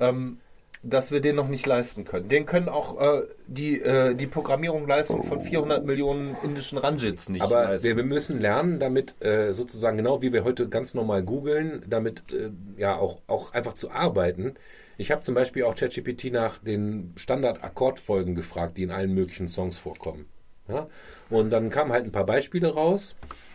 [0.00, 0.38] ähm,
[0.82, 2.28] dass wir den noch nicht leisten können.
[2.28, 7.64] Den können auch äh, die, äh, die Programmierung von 400 Millionen indischen Ranjits nicht Aber
[7.64, 7.88] leisten.
[7.88, 12.22] wir, wir müssen lernen, damit äh, sozusagen genau wie wir heute ganz normal googeln, damit
[12.32, 14.54] äh, ja auch, auch einfach zu arbeiten.
[14.98, 19.76] Ich habe zum Beispiel auch ChatGPT nach den Standard-Akkordfolgen gefragt, die in allen möglichen Songs
[19.76, 20.26] vorkommen.
[20.68, 20.88] Ja?
[21.30, 23.14] Und dann kamen halt ein paar Beispiele raus.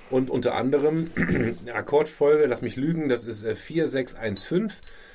[0.09, 4.71] Und unter anderem eine Akkordfolge, lass mich lügen, das ist äh, 4615.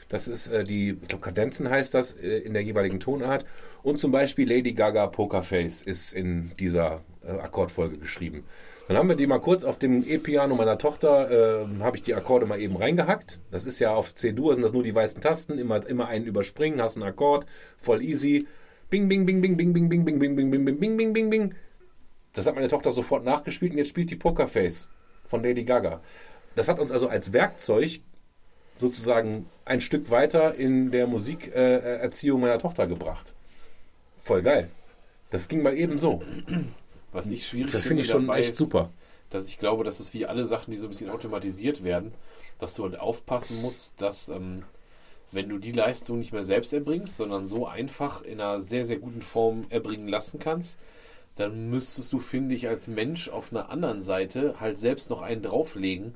[0.09, 3.45] Das ist äh, die, ich glaube, Kadenzen heißt das äh, in der jeweiligen Tonart.
[3.83, 8.45] Und zum Beispiel Lady Gaga Pokerface ist in dieser äh, Akkordfolge geschrieben.
[8.89, 12.15] Dann haben wir die mal kurz auf dem E-Piano meiner Tochter, äh, habe ich die
[12.15, 13.39] Akkorde mal eben reingehackt.
[13.51, 16.81] Das ist ja auf C-Dur, sind das nur die weißen Tasten, immer, immer einen überspringen,
[16.81, 17.45] hast einen Akkord,
[17.77, 18.47] voll easy.
[18.89, 21.31] Bing, bing, bing, bing, bing, bing, bing, bing, bing, bing, bing, bing, bing, bing, bing,
[21.31, 21.55] bing.
[22.39, 24.87] Das hat meine Tochter sofort nachgespielt und jetzt spielt die Pokerface
[25.27, 26.01] von Lady Gaga.
[26.55, 27.99] Das hat uns also als Werkzeug
[28.79, 33.35] sozusagen ein Stück weiter in der Musikerziehung meiner Tochter gebracht.
[34.21, 34.71] Voll geil.
[35.31, 36.23] Das ging mal eben so.
[37.11, 38.93] Was ich schwierig Das finde ich schon echt ist, super.
[39.31, 42.13] dass ich glaube, dass es wie alle Sachen, die so ein bisschen automatisiert werden,
[42.61, 44.63] dass du halt aufpassen musst, dass ähm,
[45.33, 48.99] wenn du die Leistung nicht mehr selbst erbringst, sondern so einfach in einer sehr, sehr
[48.99, 50.79] guten Form erbringen lassen kannst,
[51.39, 55.43] dann müsstest du, finde ich, als Mensch auf einer anderen Seite halt selbst noch einen
[55.43, 56.15] drauflegen,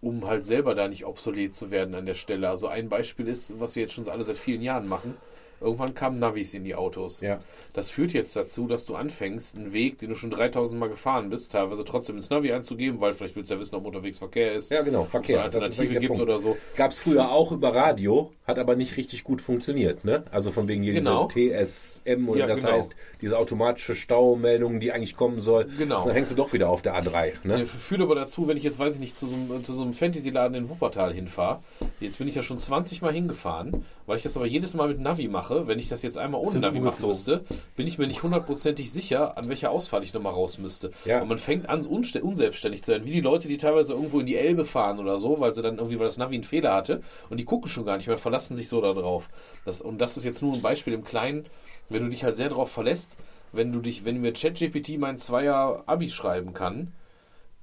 [0.00, 2.48] um halt selber da nicht obsolet zu werden an der Stelle.
[2.48, 5.16] Also ein Beispiel ist, was wir jetzt schon alle seit vielen Jahren machen.
[5.62, 7.20] Irgendwann kamen Navis in die Autos.
[7.20, 7.38] Ja.
[7.72, 11.30] Das führt jetzt dazu, dass du anfängst, einen Weg, den du schon 3000 Mal gefahren
[11.30, 14.52] bist, teilweise trotzdem ins Navi einzugeben, weil vielleicht willst du ja wissen, ob unterwegs Verkehr
[14.52, 14.70] ist.
[14.70, 15.36] Ja, genau, ob es Verkehr.
[15.36, 16.22] eine Alternative gibt Punkt.
[16.22, 16.56] oder so.
[16.76, 20.04] Gab es früher auch über Radio, hat aber nicht richtig gut funktioniert.
[20.04, 20.24] Ne?
[20.30, 21.28] Also von wegen hier Genau.
[21.34, 22.72] diese TSM oder Ja, das genau.
[22.74, 25.66] heißt, diese automatische Staumeldung, die eigentlich kommen soll.
[25.78, 26.04] Genau.
[26.04, 27.32] Dann hängst du doch wieder auf der A3.
[27.44, 27.60] Ne?
[27.60, 29.82] Ja, Führt aber dazu, wenn ich jetzt, weiß ich nicht, zu so einem, zu so
[29.82, 31.60] einem Fantasy-Laden in Wuppertal hinfahre.
[32.00, 35.00] Jetzt bin ich ja schon 20 Mal hingefahren, weil ich das aber jedes Mal mit
[35.00, 35.51] Navi mache.
[35.66, 37.44] Wenn ich das jetzt einmal ohne Navi machen müsste,
[37.76, 40.90] bin ich mir nicht hundertprozentig sicher, an welcher Ausfahrt ich nochmal raus müsste.
[41.04, 41.22] Ja.
[41.22, 44.36] Und man fängt an, unselbstständig zu sein, wie die Leute, die teilweise irgendwo in die
[44.36, 47.38] Elbe fahren oder so, weil sie dann irgendwie, weil das Navi einen Fehler hatte und
[47.38, 49.28] die gucken schon gar nicht mehr, verlassen sich so da drauf.
[49.64, 51.46] Das, und das ist jetzt nur ein Beispiel im Kleinen,
[51.88, 53.16] wenn du dich halt sehr darauf verlässt,
[53.52, 56.92] wenn du dich, wenn mir ChatGPT mein Zweier Abi schreiben kann,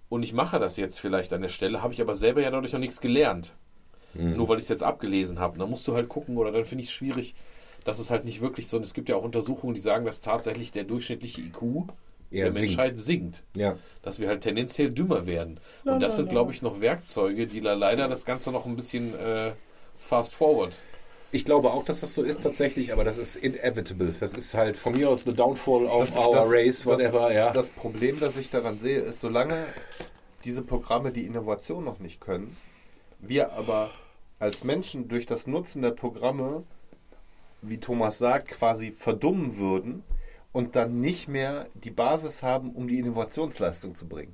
[0.10, 2.74] und ich mache das jetzt vielleicht an der Stelle, habe ich aber selber ja dadurch
[2.74, 3.54] noch nichts gelernt.
[4.16, 5.60] Nur weil ich es jetzt abgelesen habe.
[5.60, 7.36] Dann musst du halt gucken, oder dann finde ich es schwierig,
[7.84, 8.78] dass es halt nicht wirklich so.
[8.78, 11.62] Und es gibt ja auch Untersuchungen, die sagen, dass tatsächlich der durchschnittliche IQ
[12.32, 12.68] Eher der sinkt.
[12.78, 13.44] Menschheit sinkt.
[13.56, 13.78] Ja.
[14.04, 15.60] Dass wir halt tendenziell dümmer werden.
[15.86, 19.18] Und das sind, glaube ich, noch Werkzeuge, die da leider das Ganze noch ein bisschen
[19.18, 19.54] äh,
[19.98, 20.78] fast forward.
[21.32, 24.14] Ich glaube auch, dass das so ist tatsächlich, aber das ist inevitable.
[24.20, 27.34] Das ist halt von mir aus the downfall of Das- our das- race, whatever, das,
[27.34, 27.52] ja.
[27.52, 29.66] Das Problem, das ich daran sehe, ist, solange
[30.46, 32.58] diese Programme die Innovation noch nicht können,
[33.20, 33.90] wir aber
[34.40, 36.64] als Menschen durch das Nutzen der Programme,
[37.62, 40.04] wie Thomas sagt, quasi verdummen würden
[40.52, 44.34] und dann nicht mehr die Basis haben, um die Innovationsleistung zu bringen.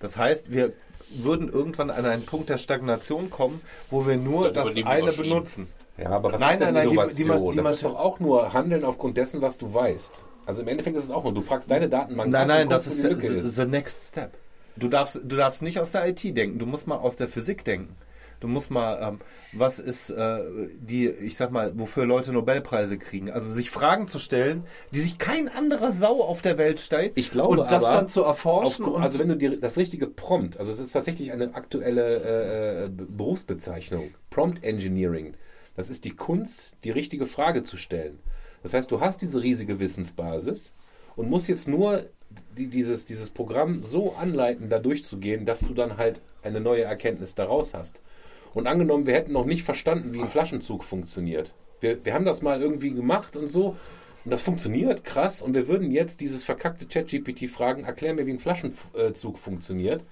[0.00, 0.72] Das heißt, wir
[1.10, 3.60] würden irgendwann an einen Punkt der Stagnation kommen,
[3.90, 5.28] wo wir nur Dann das eine Maschinen.
[5.28, 5.66] benutzen.
[5.98, 7.52] Ja, aber was Nein, ist denn nein, nein, die- die Innovation?
[7.52, 10.24] Die das ist doch auch nur Handeln aufgrund dessen, was du weißt.
[10.46, 13.02] Also im Endeffekt ist es auch nur, du fragst deine Datenbank Nein, nein, das ist
[13.02, 14.32] the, the next step.
[14.76, 17.64] Du darfst, du darfst nicht aus der IT denken, du musst mal aus der Physik
[17.64, 17.94] denken.
[18.42, 19.20] Du musst mal, ähm,
[19.52, 20.40] was ist äh,
[20.76, 23.30] die, ich sag mal, wofür Leute Nobelpreise kriegen?
[23.30, 27.12] Also sich Fragen zu stellen, die sich kein anderer Sau auf der Welt stellt.
[27.14, 28.84] Ich glaube und das aber, dann zu erforschen.
[28.84, 32.88] Auf, also wenn du dir das richtige Prompt, also das ist tatsächlich eine aktuelle äh,
[32.88, 35.34] Be- Berufsbezeichnung, Prompt Engineering.
[35.76, 38.18] Das ist die Kunst, die richtige Frage zu stellen.
[38.64, 40.72] Das heißt, du hast diese riesige Wissensbasis
[41.14, 42.06] und musst jetzt nur
[42.58, 47.34] die, dieses, dieses Programm so anleiten, da durchzugehen, dass du dann halt eine neue Erkenntnis
[47.36, 48.00] daraus hast.
[48.54, 51.54] Und angenommen, wir hätten noch nicht verstanden, wie ein Flaschenzug funktioniert.
[51.80, 53.76] Wir, wir haben das mal irgendwie gemacht und so.
[54.24, 55.42] Und das funktioniert krass.
[55.42, 60.04] Und wir würden jetzt dieses verkackte ChatGPT fragen, erklär mir, wie ein Flaschenzug funktioniert.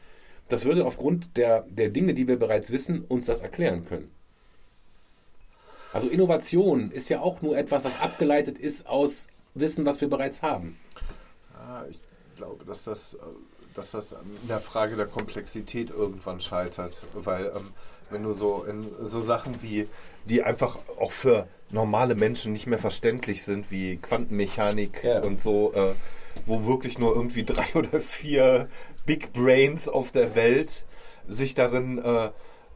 [0.49, 4.11] Das würde aufgrund der, der Dinge, die wir bereits wissen, uns das erklären können.
[5.93, 10.43] Also Innovation ist ja auch nur etwas, was abgeleitet ist aus Wissen, was wir bereits
[10.43, 10.77] haben.
[11.55, 12.01] Ah, ich
[12.37, 13.19] glaube, dass das, äh,
[13.75, 17.01] dass das in der Frage der Komplexität irgendwann scheitert.
[17.15, 17.71] Weil ähm,
[18.11, 19.89] wenn du so in so Sachen wie,
[20.25, 25.23] die einfach auch für normale Menschen nicht mehr verständlich sind, wie Quantenmechanik Ja.
[25.23, 25.95] und so, äh,
[26.47, 28.69] wo wirklich nur irgendwie drei oder vier
[29.07, 30.85] Big Brains auf der Welt
[31.29, 32.31] sich darin äh,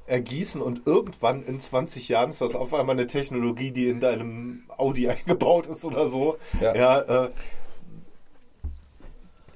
[0.06, 4.64] ergießen und irgendwann in 20 Jahren ist das auf einmal eine Technologie, die in deinem
[4.76, 6.36] Audi eingebaut ist oder so.
[6.60, 6.74] Ja.
[6.74, 7.30] ja äh,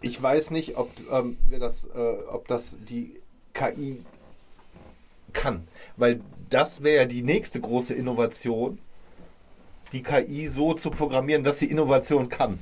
[0.00, 3.20] ich weiß nicht, ob ähm, wir das, äh, ob das die
[3.52, 4.04] KI
[5.32, 5.66] kann,
[5.96, 8.78] weil das wäre ja die nächste große Innovation,
[9.92, 12.58] die KI so zu programmieren, dass sie Innovation kann.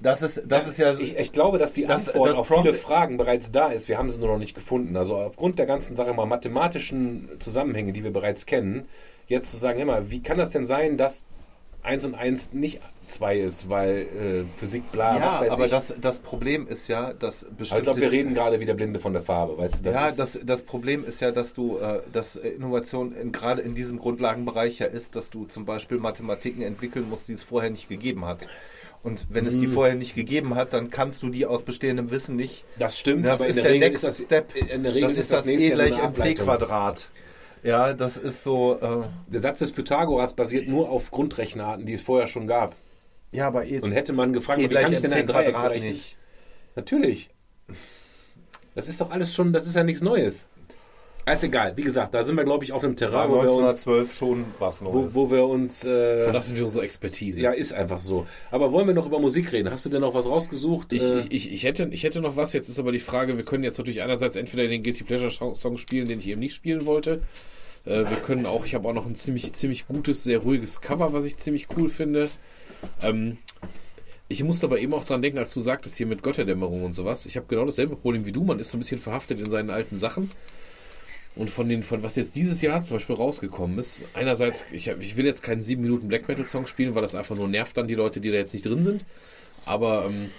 [0.00, 0.90] Das ist, das ist ja.
[0.98, 3.88] Ich, ich glaube, dass die Das- Antwort das auf Prompt- viele Fragen bereits da ist.
[3.88, 4.96] Wir haben sie nur noch nicht gefunden.
[4.96, 8.88] Also aufgrund der ganzen, sage mal, mathematischen Zusammenhänge, die wir bereits kennen,
[9.28, 11.24] jetzt zu sagen, immer, wie kann das denn sein, dass
[11.84, 15.70] 1 und 1 nicht 2 ist, weil äh, Physik bla, was ja, weiß aber ich.
[15.70, 17.80] das, das Problem ist ja, dass aber bestimmte.
[17.80, 19.90] ich glaube, wir reden gerade wie der Blinde von der Farbe, weißt du?
[19.90, 23.74] ja, ist- das, das Problem ist ja, dass du, äh, dass Innovation in, gerade in
[23.74, 27.88] diesem Grundlagenbereich ja ist, dass du zum Beispiel Mathematiken entwickeln musst, die es vorher nicht
[27.88, 28.46] gegeben hat.
[29.02, 29.72] Und wenn es die Mhm.
[29.72, 32.64] vorher nicht gegeben hat, dann kannst du die aus bestehendem Wissen nicht.
[32.78, 34.54] das stimmt, Das aber in ist der, der Regel Next ist das, Step.
[34.56, 36.34] in der Regel das ist das nächste E ja gleich mc.
[36.36, 37.10] Quadrat.
[37.64, 38.78] Ja, das ist so.
[38.80, 42.74] Äh, Der Satz des Pythagoras basiert nur auf Grundrechenarten, die es vorher schon gab.
[43.32, 45.50] Ja, aber E, Und hätte man gefragt, e wie kann gleich ich denn ein Dreieck
[45.50, 45.90] Quadrat berechnen?
[45.92, 46.16] nicht.
[46.76, 47.30] Natürlich.
[48.74, 50.48] Das ist doch alles schon, das ist ja nichts Neues.
[51.30, 53.86] Ist egal, wie gesagt, da sind wir, glaube ich, auf einem Terrain, wo wir uns,
[53.86, 55.14] 1912 schon was wo, Neues.
[55.14, 57.40] wo wir uns, äh, Verlassen wir unsere Expertise.
[57.40, 58.26] ja, ist einfach so.
[58.50, 59.70] Aber wollen wir noch über Musik reden?
[59.70, 60.92] Hast du denn noch was rausgesucht?
[60.92, 63.36] Ich, Äh, ich, ich, ich, hätte, ich hätte noch was, jetzt ist aber die Frage,
[63.36, 66.54] wir können jetzt natürlich einerseits entweder den Guilty Pleasure Song spielen, den ich eben nicht
[66.54, 67.22] spielen wollte.
[67.84, 71.12] Äh, wir können auch, ich habe auch noch ein ziemlich, ziemlich gutes, sehr ruhiges Cover,
[71.12, 72.30] was ich ziemlich cool finde.
[73.02, 73.38] Ähm,
[74.28, 77.26] ich musste aber eben auch dran denken, als du sagtest hier mit Götterdämmerung und sowas.
[77.26, 79.70] Ich habe genau dasselbe Problem wie du, man ist so ein bisschen verhaftet in seinen
[79.70, 80.30] alten Sachen.
[81.34, 85.16] Und von den, von was jetzt dieses Jahr zum Beispiel rausgekommen ist, einerseits, ich, ich
[85.16, 87.88] will jetzt keinen 7 Minuten Black Metal Song spielen, weil das einfach nur nervt dann
[87.88, 89.04] die Leute, die da jetzt nicht drin sind.
[89.64, 90.30] Aber ähm,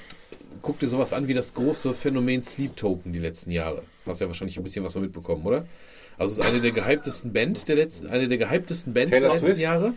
[0.62, 3.84] guck dir sowas an wie das große Phänomen Sleep Token die letzten Jahre.
[4.06, 5.66] Hast ja wahrscheinlich ein bisschen was von mitbekommen, oder?
[6.18, 9.34] Also es ist eine der gehyptesten Band der letzten, eine der gehyptesten Bands Taylor der
[9.36, 9.62] letzten Swift?
[9.62, 9.94] Jahre.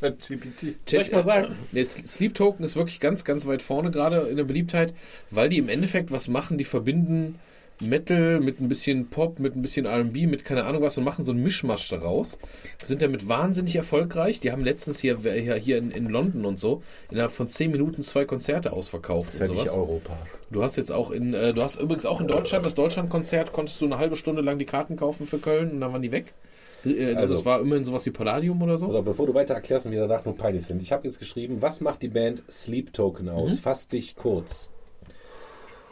[0.00, 0.74] ChatGPT.
[0.88, 1.56] Soll ich mal sagen?
[1.72, 4.94] Nee, Sleep Token ist wirklich ganz, ganz weit vorne gerade in der Beliebtheit,
[5.30, 7.38] weil die im Endeffekt was machen, die verbinden
[7.80, 11.24] Metal mit ein bisschen Pop, mit ein bisschen R&B, mit keine Ahnung was und machen
[11.24, 12.38] so einen Mischmasch daraus.
[12.82, 14.40] Sind damit wahnsinnig erfolgreich.
[14.40, 18.02] Die haben letztens hier, hier, hier in, in London und so innerhalb von 10 Minuten
[18.02, 19.72] zwei Konzerte ausverkauft ist und ja.
[19.72, 20.16] Europa.
[20.50, 23.80] Du hast jetzt auch in, äh, du hast übrigens auch in Deutschland, das Deutschlandkonzert, konntest
[23.80, 26.34] du eine halbe Stunde lang die Karten kaufen für Köln und dann waren die weg.
[26.84, 28.86] Äh, Also- das war immerhin sowas wie Palladium oder so.
[28.86, 30.82] Also bevor du weiter erklärst und wir danach nur peinlich sind.
[30.82, 33.58] Ich habe jetzt geschrieben, was macht die Band Sleep Token aus?
[33.58, 34.70] Fass dich kurz.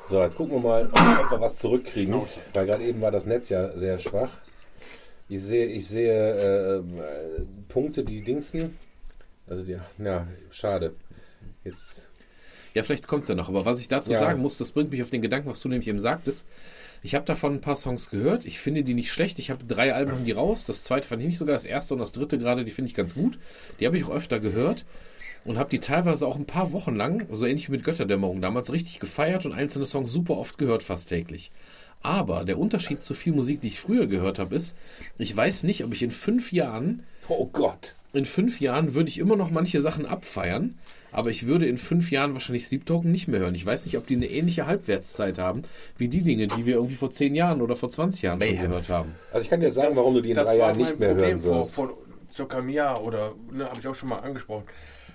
[0.09, 2.15] So, jetzt gucken wir mal, ob wir was zurückkriegen.
[2.55, 4.31] Weil gerade eben war das Netz ja sehr schwach.
[5.29, 6.83] Ich sehe, ich sehe äh,
[7.69, 8.79] Punkte, die dingsen.
[9.47, 10.95] Also die, ja, schade.
[11.65, 12.07] Jetzt
[12.73, 13.51] Ja, vielleicht kommt es ja noch.
[13.51, 14.19] Aber was ich dazu Ja.
[14.19, 16.47] sagen muss, das bringt mich auf den Gedanken, was du nämlich eben sagtest.
[17.03, 18.47] Ich habe davon ein paar Songs gehört.
[18.47, 19.39] Ich finde die nicht schlecht.
[19.39, 20.65] Ich habe drei Alben haben die raus.
[20.65, 21.55] Das zweite fand ich nicht sogar.
[21.55, 23.39] Das erste und das dritte gerade, die finde ich ganz gut.
[23.79, 24.87] Die habe ich auch öfter gehört.
[25.49, 28.71] Und habe die teilweise auch ein paar Wochen lang, so ähnlich wie mit Götterdämmerung damals,
[28.71, 31.51] richtig gefeiert und einzelne Songs super oft gehört, fast täglich.
[32.03, 34.77] Aber der Unterschied zu viel Musik, die ich früher gehört habe, ist,
[35.17, 37.97] ich weiß nicht, ob ich in fünf Jahren Oh Gott.
[38.13, 40.75] in fünf Jahren würde ich immer noch manche Sachen abfeiern,
[41.13, 43.55] aber ich würde in fünf Jahren wahrscheinlich Sleep Token nicht mehr hören.
[43.55, 45.63] Ich weiß nicht, ob die eine ähnliche Halbwertszeit haben,
[45.97, 48.91] wie die Dinge, die wir irgendwie vor zehn Jahren oder vor 20 Jahren schon gehört
[48.91, 49.15] haben.
[49.33, 51.43] Also ich kann dir sagen, warum du die in das drei Jahren nicht mehr Problem
[51.43, 51.75] hören vor, wirst.
[51.75, 51.97] vor
[52.31, 54.65] circa einem Jahr oder ne, habe ich auch schon mal angesprochen.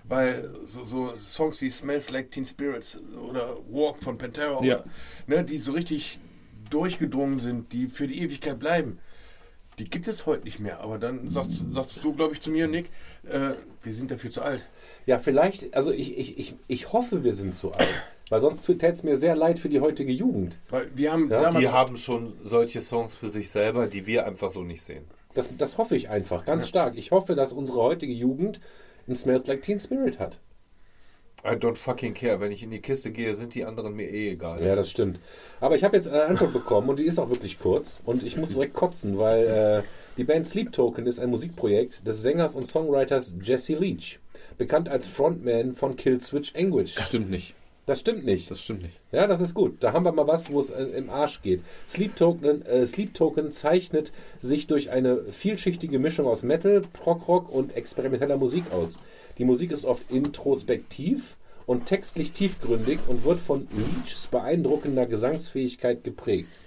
[0.06, 3.00] Weil so, so Songs wie Smells Like Teen Spirits
[3.30, 4.80] oder Walk von Pantera, Ja.
[4.82, 4.86] oder,
[5.28, 6.20] ne, die so richtig
[6.70, 9.00] durchgedrungen sind, die für die Ewigkeit bleiben,
[9.80, 10.82] die gibt es heute nicht mehr.
[10.82, 12.90] Aber dann sagst, sagst du, glaube ich, zu mir, Nick,
[13.30, 14.62] äh, wir sind dafür zu alt.
[15.06, 17.88] Ja, vielleicht, also ich, ich, ich, ich hoffe, wir sind zu alt.
[18.30, 20.58] Weil sonst täte es mir sehr leid für die heutige Jugend.
[20.70, 24.26] Weil wir haben Ja, damals Die haben schon solche Songs für sich selber, die wir
[24.26, 25.04] einfach so nicht sehen.
[25.34, 26.96] Das, das hoffe ich einfach, ganz stark.
[26.96, 28.60] Ich hoffe, dass unsere heutige Jugend
[29.08, 30.40] ein Smells Like Teen Spirit hat.
[31.46, 32.40] I don't fucking care.
[32.40, 34.64] Wenn ich in die Kiste gehe, sind die anderen mir eh egal.
[34.64, 35.20] Ja, das stimmt.
[35.60, 38.02] Aber ich habe jetzt eine Antwort bekommen und die ist auch wirklich kurz.
[38.06, 39.84] Und ich muss direkt kotzen, weil äh,
[40.16, 44.20] die Band Sleep Token ist ein Musikprojekt des Sängers und Songwriters Jesse Leach.
[44.58, 46.98] Bekannt als Frontman von Killswitch Anguish.
[46.98, 47.56] Stimmt nicht.
[47.86, 48.50] Das stimmt nicht.
[48.50, 49.00] Das stimmt nicht.
[49.12, 49.84] Ja, das ist gut.
[49.84, 51.62] Da haben wir mal was, wo es äh, im Arsch geht.
[51.88, 57.76] Sleep Token, äh, Sleep Token zeichnet sich durch eine vielschichtige Mischung aus Metal, Prog-Rock und
[57.76, 59.00] experimenteller Musik aus.
[59.38, 66.60] Die Musik ist oft introspektiv und textlich tiefgründig und wird von Leachs beeindruckender Gesangsfähigkeit geprägt.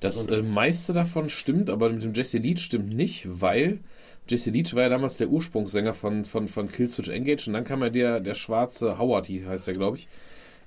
[0.00, 3.80] Das äh, meiste davon stimmt, aber mit dem Jesse Leach stimmt nicht, weil
[4.28, 7.82] Jesse Leach war ja damals der Ursprungssänger von, von, von Killswitch Engage und dann kam
[7.82, 10.08] ja der, der schwarze Howard, heißt der, glaube ich,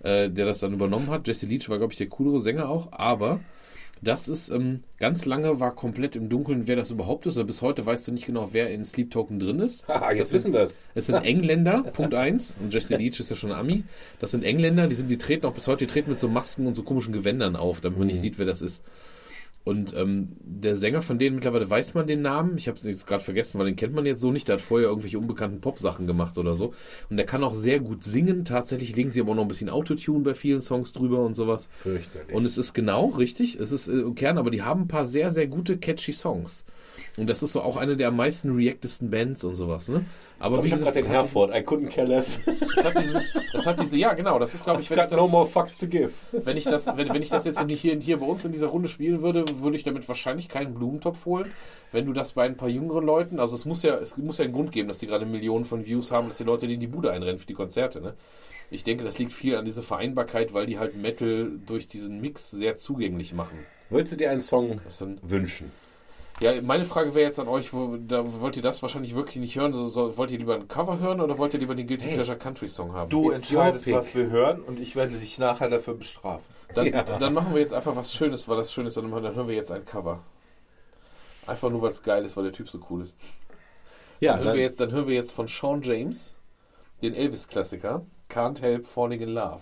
[0.04, 1.28] äh, der das dann übernommen hat.
[1.28, 3.40] Jesse Leach war, glaube ich, der coolere Sänger auch, aber
[4.02, 7.38] das ist ähm, ganz lange war komplett im Dunkeln, wer das überhaupt ist.
[7.38, 9.88] Oder bis heute weißt du nicht genau, wer in Sleep Token drin ist.
[9.88, 10.80] Haha, jetzt Das wissen wir es.
[10.96, 12.56] Es sind Engländer, Punkt eins.
[12.62, 13.84] Und Jesse Leach ist ja schon Ami.
[14.20, 16.66] Das sind Engländer, die sind, die treten auch bis heute, die treten mit so Masken
[16.66, 18.84] und so komischen Gewändern auf, damit man nicht sieht, wer das ist.
[19.70, 22.58] Und ähm, der Sänger von denen, mittlerweile weiß man den Namen.
[22.58, 24.48] Ich habe es jetzt gerade vergessen, weil den kennt man jetzt so nicht.
[24.48, 26.74] Der hat vorher irgendwelche unbekannten Pop-Sachen gemacht oder so.
[27.12, 28.46] Und der kann auch sehr gut singen.
[28.46, 31.70] Tatsächlich legen sie aber auch noch ein bisschen Autotune bei vielen Songs drüber und sowas.
[31.84, 32.36] Fürchterlich.
[32.36, 35.06] Und es ist genau richtig, es ist äh, im Kern, aber die haben ein paar
[35.06, 36.66] sehr, sehr gute, catchy Songs.
[37.20, 40.06] Und das ist so auch eine der am meisten reactesten Bands und sowas, ne?
[40.40, 42.40] Aber wie ich hab gesagt, den Herford, I couldn't care less.
[42.76, 45.20] das, hat diesen, das hat diese, ja genau, das ist glaube ich, wenn ich das,
[45.20, 46.12] no more fucks to give.
[46.32, 48.88] wenn ich das, wenn, wenn ich das jetzt hier, hier bei uns in dieser Runde
[48.88, 51.52] spielen würde, würde ich damit wahrscheinlich keinen Blumentopf holen.
[51.92, 54.46] Wenn du das bei ein paar jüngeren Leuten, also es muss ja, es muss ja
[54.46, 56.88] einen Grund geben, dass die gerade Millionen von Views haben, dass die Leute in die
[56.88, 58.14] Bude einrennen für die Konzerte, ne?
[58.72, 62.52] Ich denke, das liegt viel an dieser Vereinbarkeit, weil die halt Metal durch diesen Mix
[62.52, 63.58] sehr zugänglich machen.
[63.90, 64.80] Würdest du dir einen Song
[65.24, 65.72] wünschen?
[66.40, 69.58] Ja, meine Frage wäre jetzt an euch, wo, da wollt ihr das wahrscheinlich wirklich nicht
[69.58, 69.74] hören?
[69.74, 72.38] So, so, wollt ihr lieber ein Cover hören oder wollt ihr lieber den Guilty Pleasure
[72.38, 73.10] Country Song haben?
[73.10, 76.46] Du It's entscheidest, was wir hören und ich werde dich nachher dafür bestrafen.
[76.74, 79.48] Dann, dann machen wir jetzt einfach was Schönes, weil das schön ist, dann, dann hören
[79.48, 80.24] wir jetzt ein Cover.
[81.46, 83.18] Einfach nur, weil es geil ist, weil der Typ so cool ist.
[84.20, 86.40] Ja, Dann hören, wir jetzt, dann hören wir jetzt von Sean James
[87.02, 89.62] den Elvis-Klassiker Can't Help Falling in Love.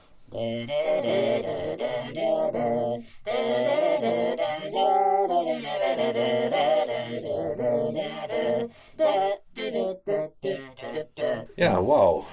[11.55, 12.25] Ja, wow.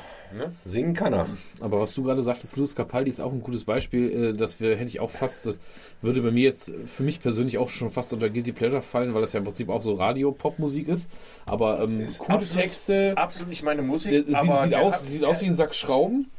[0.64, 1.28] Singen kann er.
[1.60, 4.30] Aber was du gerade sagtest, Luis Capaldi ist auch ein gutes Beispiel.
[4.30, 5.60] äh, Das wir, hätte ich auch fast, das
[6.02, 9.20] würde bei mir jetzt für mich persönlich auch schon fast unter Guilty Pleasure fallen, weil
[9.20, 11.08] das ja im Prinzip auch so Radio-Pop-Musik ist.
[11.46, 13.12] Aber ähm, coole absolut- Texte.
[13.16, 14.10] Absolut nicht meine Musik.
[14.10, 16.30] Der, sieht, aber sieht, aus, hat- sieht aus wie ein Sack Schrauben.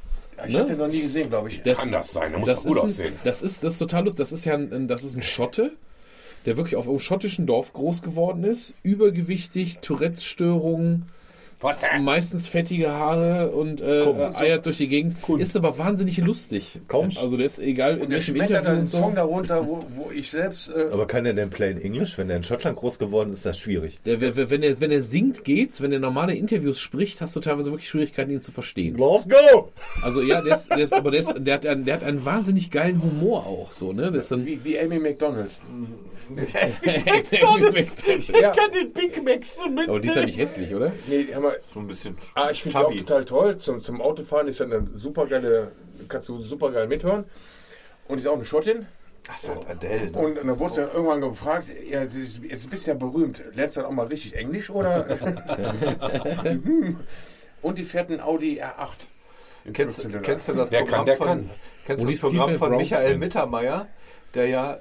[0.47, 0.59] Ich ne?
[0.59, 1.61] habe den noch nie gesehen, glaube ich.
[1.63, 2.33] Das, Kann das sein?
[2.33, 3.13] Da muss das gut ist ein, aussehen.
[3.23, 4.19] Das ist, das ist total lustig.
[4.19, 5.71] Das ist ja ein, ein- das ist ein Schotte,
[6.45, 8.73] der wirklich auf einem schottischen Dorf groß geworden ist.
[8.83, 11.05] Übergewichtig, Tourette-Störungen,
[11.99, 15.17] meistens fettige Haare und äh, Komm, eiert durch die Gegend.
[15.37, 16.79] Ist aber wahnsinnig lustig.
[16.87, 17.09] Komm.
[17.21, 18.97] Also der ist egal in der welchem Interview einen und so.
[18.97, 20.69] Song darunter, wo, wo ich selbst.
[20.69, 22.17] Äh, Aber kann er denn plain English?
[22.17, 23.99] Wenn er in Schottland groß geworden ist, ist das schwierig.
[24.05, 25.81] Der, wenn, er, wenn er singt, geht's.
[25.81, 28.97] Wenn er normale Interviews spricht, hast du teilweise wirklich Schwierigkeiten, ihn zu verstehen.
[28.97, 29.69] Let's go!
[30.01, 32.25] Also ja, der, ist, der, ist, aber der, ist, der, hat einen, der hat einen
[32.25, 33.71] wahnsinnig geilen Humor auch.
[33.71, 34.11] So, ne?
[34.11, 35.61] Dann, wie, wie Amy McDonalds.
[38.41, 38.51] ja.
[38.51, 39.87] kann den Big Mac so mit.
[39.87, 40.91] Aber die ist ja nicht hässlich, oder?
[41.07, 43.57] Nee, hör So ein bisschen Ah, ich finde die auch total toll.
[43.57, 45.71] Zum, zum Autofahren ist ja eine super geile,
[46.07, 47.25] kannst du super geil mithören.
[48.07, 48.85] Und ist auch eine Schottin.
[49.27, 50.11] Das ist halt Adele.
[50.11, 50.17] Ne?
[50.17, 53.41] Und dann wurde sie ja irgendwann gefragt, ja, jetzt bist du ja berühmt.
[53.55, 55.07] Lernst du dann auch mal richtig Englisch oder?
[57.61, 59.07] Und die fährt einen Audi R8.
[59.65, 61.49] Im Kennst, kennst du das Wer Programm kann, der von, kann.
[61.87, 63.17] Kennst das Programm von Michael.
[63.17, 63.87] Mittermeier,
[64.35, 64.79] der ja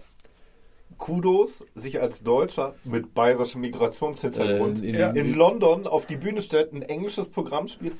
[0.98, 6.40] Kudos sich als Deutscher mit bayerischem Migrationshintergrund Äh, in- in, in- London auf die Bühne
[6.42, 7.94] stellt, ein englisches Programm spielt.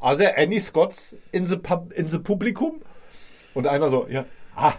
[0.00, 2.80] Are there any Scots in the, pub, in the Publikum?
[3.54, 4.24] Und einer so, ja,
[4.56, 4.72] ah,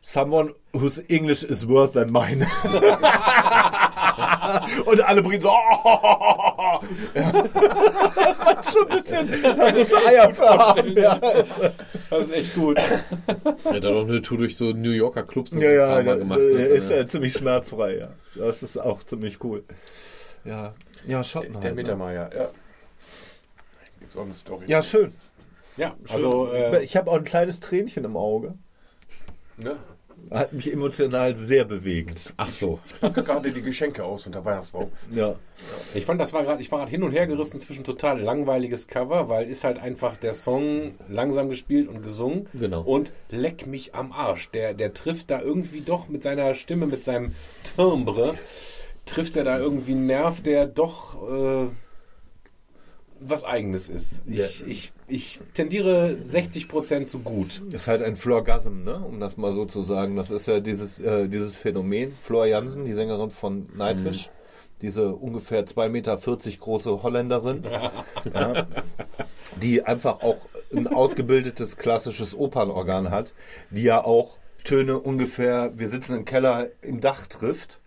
[0.00, 2.46] someone whose English is worse than mine.
[4.84, 6.80] Und alle Briten so, oh,
[7.14, 7.32] ja.
[8.34, 10.96] Fand schon ein bisschen, das Eierfarben.
[10.96, 12.78] Ja, Das ist echt gut.
[13.64, 16.40] Er hat auch eine Tour durch so New Yorker Clubs und Ja, ja, der, gemacht.
[16.40, 18.08] der Das ist äh, äh, ziemlich schmerzfrei, ja.
[18.34, 19.64] Das ist auch ziemlich cool.
[20.44, 20.74] Ja,
[21.06, 21.82] ja, Schotten Der halt, ne?
[21.82, 22.48] Mittermeier, ja.
[24.00, 24.64] Gibt's auch eine Story.
[24.66, 25.12] Ja, schön.
[25.76, 28.54] Ja, also äh, Ich habe auch ein kleines Tränchen im Auge.
[29.56, 29.76] Ne?
[30.30, 32.32] Hat mich emotional sehr bewegt.
[32.36, 32.80] Ach so.
[32.88, 34.90] Ich packe gerade die Geschenke aus unter Weihnachtsbaum.
[35.10, 35.36] Ja.
[35.94, 38.86] ich fand, das war gerade, ich war gerade hin und her gerissen zwischen total langweiliges
[38.86, 42.48] Cover, weil ist halt einfach der Song langsam gespielt und gesungen.
[42.52, 42.82] Genau.
[42.82, 44.50] Und leck mich am Arsch.
[44.50, 47.32] Der, der trifft da irgendwie doch mit seiner Stimme, mit seinem
[47.76, 48.34] Timbre,
[49.04, 51.68] trifft er da irgendwie einen Nerv, der doch äh,
[53.26, 54.22] was Eigenes ist.
[54.26, 54.66] Ich, Ja.
[54.66, 57.62] ich, ich tendiere 60% zu gut.
[57.72, 58.98] Ist halt ein Florgasm, ne?
[58.98, 60.16] um das mal so zu sagen.
[60.16, 62.12] Das ist ja dieses, äh, dieses Phänomen.
[62.12, 64.30] Flor Jansen, die Sängerin von Nightwish,
[64.82, 66.16] diese ungefähr 2,40 Meter
[66.60, 67.64] große Holländerin,
[68.34, 68.66] ja,
[69.60, 70.38] die einfach auch
[70.74, 73.32] ein ausgebildetes klassisches Opernorgan hat,
[73.70, 77.80] die ja auch Töne ungefähr, wir sitzen im Keller, im Dach trifft.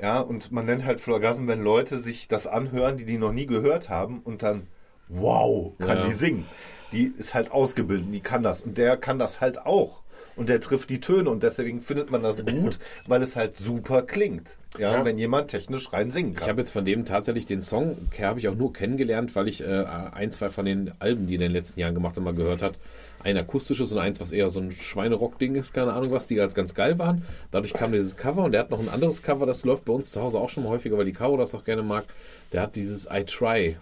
[0.00, 3.46] Ja, und man nennt halt Florgasm, wenn Leute sich das anhören, die die noch nie
[3.46, 4.66] gehört haben und dann,
[5.08, 6.06] wow, kann Ja.
[6.06, 6.44] die singen.
[6.92, 8.60] Die ist halt ausgebildet, die kann das.
[8.62, 10.02] Und der kann das halt auch.
[10.36, 14.02] Und der trifft die Töne und deswegen findet man das gut, weil es halt super
[14.02, 14.58] klingt.
[14.78, 16.48] Ja, wenn jemand technisch rein singen Ich kann.
[16.48, 19.84] habe jetzt von dem tatsächlich den Song, habe ich auch nur kennengelernt, weil ich äh,
[20.12, 22.62] ein, zwei von den Alben, die er in den letzten Jahren gemacht hat, mal gehört
[22.62, 22.74] hat.
[23.22, 26.54] Ein akustisches und eins, was eher so ein Schweinerock-Ding ist, keine Ahnung was, die halt
[26.56, 27.24] ganz geil waren.
[27.52, 30.10] Dadurch kam dieses Cover und der hat noch ein anderes Cover, das läuft bei uns
[30.10, 32.04] zu Hause auch schon mal häufiger, weil die Caro das auch gerne mag.
[32.52, 33.76] Der hat dieses I Try.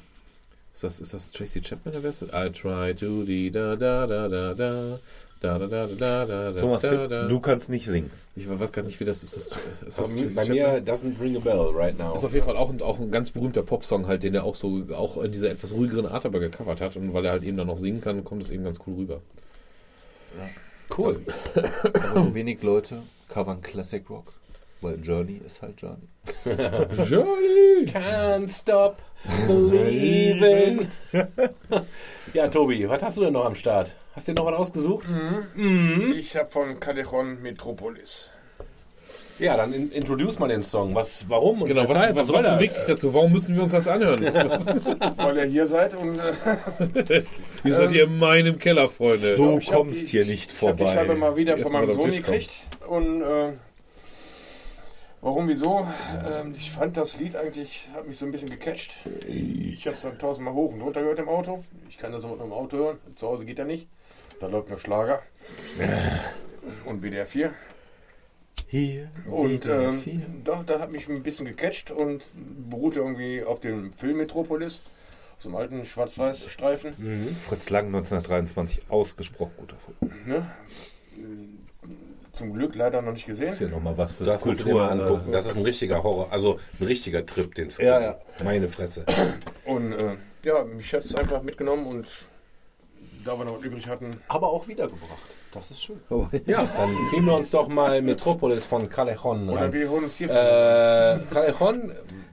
[0.74, 2.28] Ist das, ist das Tracy Chapman ist das?
[2.30, 4.98] I try to di da da da da da
[5.42, 7.26] Da, da, da, da, da, da, Thomas, da, da.
[7.26, 8.12] du kannst nicht singen.
[8.36, 9.36] Ich weiß gar nicht, wie das ist.
[9.36, 12.14] Das, ist das Bei mir doesn't ring a bell right now.
[12.14, 14.54] Ist auf jeden Fall auch ein, auch ein ganz berühmter Popsong, halt, den er auch
[14.54, 16.96] so auch in dieser etwas ruhigeren Art aber gecovert hat.
[16.96, 19.20] Und weil er halt eben dann noch singen kann, kommt es eben ganz cool rüber.
[20.96, 21.20] cool.
[21.92, 24.32] Aber nur wenig Leute covern Classic Rock.
[24.82, 26.08] Weil Journey ist halt Journey.
[27.08, 27.86] Johnny!
[27.86, 28.96] Can't stop
[29.46, 30.88] believing.
[32.34, 33.94] ja, Tobi, was hast du denn noch am Start?
[34.14, 35.06] Hast du dir noch was ausgesucht?
[36.16, 38.30] Ich habe von Callejon Metropolis.
[39.38, 40.94] Ja, dann in, introduce mal den Song.
[40.94, 42.16] Was, warum und Genau, was, weshalb?
[42.16, 42.54] was, soll was das?
[42.58, 43.14] bewegt dich dazu?
[43.14, 44.20] Warum müssen wir uns das anhören?
[45.16, 47.22] Weil ihr hier seid und äh,
[47.64, 49.34] Ihr seid hier in meinem Keller, Freunde.
[49.34, 50.92] Du kommst die- hier nicht ich habe die vorbei.
[50.94, 52.50] Scheibe mal wieder Erst von meinem Sohn gekriegt.
[52.86, 53.52] Und äh,
[55.22, 55.88] warum, wieso?
[56.26, 58.92] Ähm, ich fand das Lied eigentlich, hat mich so ein bisschen gecatcht.
[59.26, 61.64] Ich habe es dann tausendmal hoch und runter gehört im Auto.
[61.88, 62.98] Ich kann das auch im Auto hören.
[63.14, 63.86] Zu Hause geht er nicht.
[64.40, 65.22] Da läuft nur Schlager.
[66.84, 67.54] Und WDR 4.
[68.68, 69.10] Hier.
[69.30, 70.02] Und ähm,
[70.44, 72.22] doch, das hat mich ein bisschen gecatcht und
[72.70, 74.80] beruhte irgendwie auf dem Film Metropolis.
[75.36, 77.36] Auf so einem alten Schwarz-Weiß-Streifen.
[77.48, 80.12] Fritz Lang 1923 ausgesprochen guter Film.
[80.26, 80.50] Ne?
[82.32, 83.52] Zum Glück leider noch nicht gesehen.
[83.52, 85.32] Ist ja nochmal was für Das mal angucken.
[85.32, 88.44] Das ist ein richtiger Horror, also ein richtiger Trip, den zu Ja, gucken.
[88.44, 89.04] Meine Fresse.
[89.66, 92.06] Und äh, ja, mich hat es einfach mitgenommen und
[93.24, 95.20] da wir noch was übrig hatten, Aber auch wiedergebracht.
[95.52, 96.00] Das ist schön.
[96.46, 99.72] Ja, dann ziehen wir uns doch mal Metropolis von Callejon oder rein.
[99.72, 101.92] wir holen uns hier Äh, Callejon,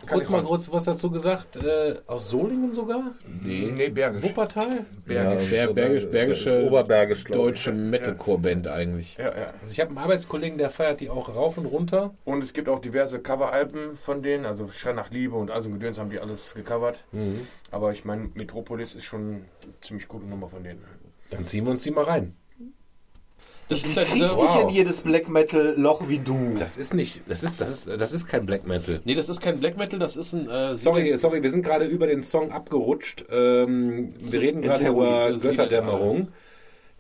[0.10, 1.58] kurz mal kurz was dazu gesagt.
[1.58, 3.12] Äh, aus Solingen sogar?
[3.42, 4.24] Nee, nee, Bergisch.
[4.24, 4.86] Wuppertal?
[5.06, 9.18] Bergisch, Ber, Bergisch, bergische, Oberbergisch, deutsche Metalcore-Band eigentlich.
[9.18, 9.54] Ja, ja.
[9.62, 12.14] Also ich habe einen Arbeitskollegen, der feiert die auch rauf und runter.
[12.24, 16.00] Und es gibt auch diverse Coveralben von denen, also Schein nach Liebe und also Gedöns
[16.00, 17.04] haben die alles gecovert.
[17.70, 19.22] Aber ich meine, Metropolis ist schon
[19.64, 20.86] eine ziemlich gute Nummer von denen.
[21.32, 22.34] Dann ziehen wir uns die mal rein.
[23.70, 26.56] Das ist halt Krieg dieser, nicht in jedes Black Metal Loch wie du.
[26.58, 29.00] Das ist nicht, das ist, das ist, das ist kein Black Metal.
[29.06, 30.50] Nee, das ist kein Black Metal, das ist ein.
[30.50, 33.26] Äh, Sorry, sorry, wir sind gerade über den Song abgerutscht.
[33.30, 36.30] Ähm, wir reden gerade über Götterdämmerung,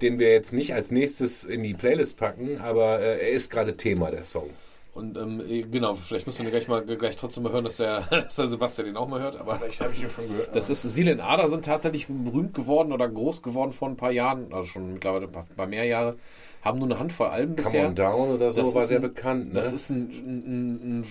[0.01, 3.75] den wir jetzt nicht als nächstes in die Playlist packen, aber äh, er ist gerade
[3.75, 4.51] Thema, der Song.
[4.93, 8.01] Und ähm, eh, genau, vielleicht müssen wir gleich mal gleich trotzdem mal hören, dass der,
[8.11, 9.37] dass der Sebastian den auch mal hört.
[9.37, 10.55] Aber Vielleicht habe ich ihn schon gehört.
[10.55, 14.51] das ist Silen Ader sind tatsächlich berühmt geworden oder groß geworden vor ein paar Jahren,
[14.51, 16.17] also schon mittlerweile ein paar, paar mehr Jahre.
[16.61, 17.87] Haben nur eine Handvoll Alben Come bisher.
[17.87, 19.47] on Down oder so Das war ist sehr ein- bekannt.
[19.49, 19.53] Ne?
[19.53, 21.05] Das ist ein, ein, ein,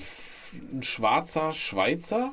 [0.78, 2.32] ein schwarzer Schweizer,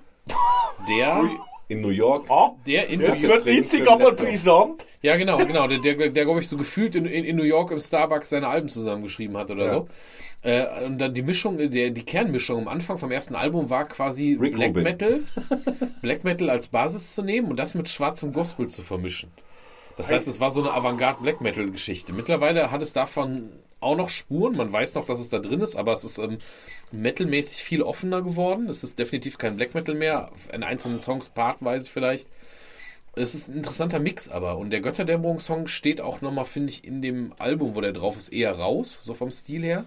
[0.89, 1.23] der,
[1.67, 2.27] in New York.
[2.67, 4.85] der in Jetzt New wird York, winzig, aber brisant.
[5.01, 7.71] ja genau, genau, der, der, der glaube ich so gefühlt in, in, in New York
[7.71, 9.71] im Starbucks seine Alben zusammengeschrieben hat oder Ja.
[9.71, 9.87] so.
[10.43, 14.37] Äh, und dann die Mischung, der, die Kernmischung am Anfang vom ersten Album war quasi
[14.39, 14.83] Rick Black Rubin.
[14.83, 15.19] Metal,
[16.01, 19.31] Black Metal als Basis zu nehmen und das mit schwarzem Gospel zu vermischen.
[19.97, 22.11] Das heißt, es war so eine Avantgarde Black Metal Geschichte.
[22.11, 23.49] Mittlerweile hat es davon
[23.79, 24.57] auch noch Spuren.
[24.57, 26.37] Man weiß noch, dass es da drin ist, aber es ist ähm,
[26.91, 28.67] metalmäßig viel offener geworden.
[28.67, 30.31] Es ist definitiv kein Black Metal mehr.
[30.51, 32.27] In einzelnen Songs partweise vielleicht.
[33.15, 34.57] Es ist ein interessanter Mix aber.
[34.57, 38.29] Und der Götterdämmerung-Song steht auch nochmal, finde ich, in dem Album, wo der drauf ist,
[38.29, 39.85] eher raus, so vom Stil her.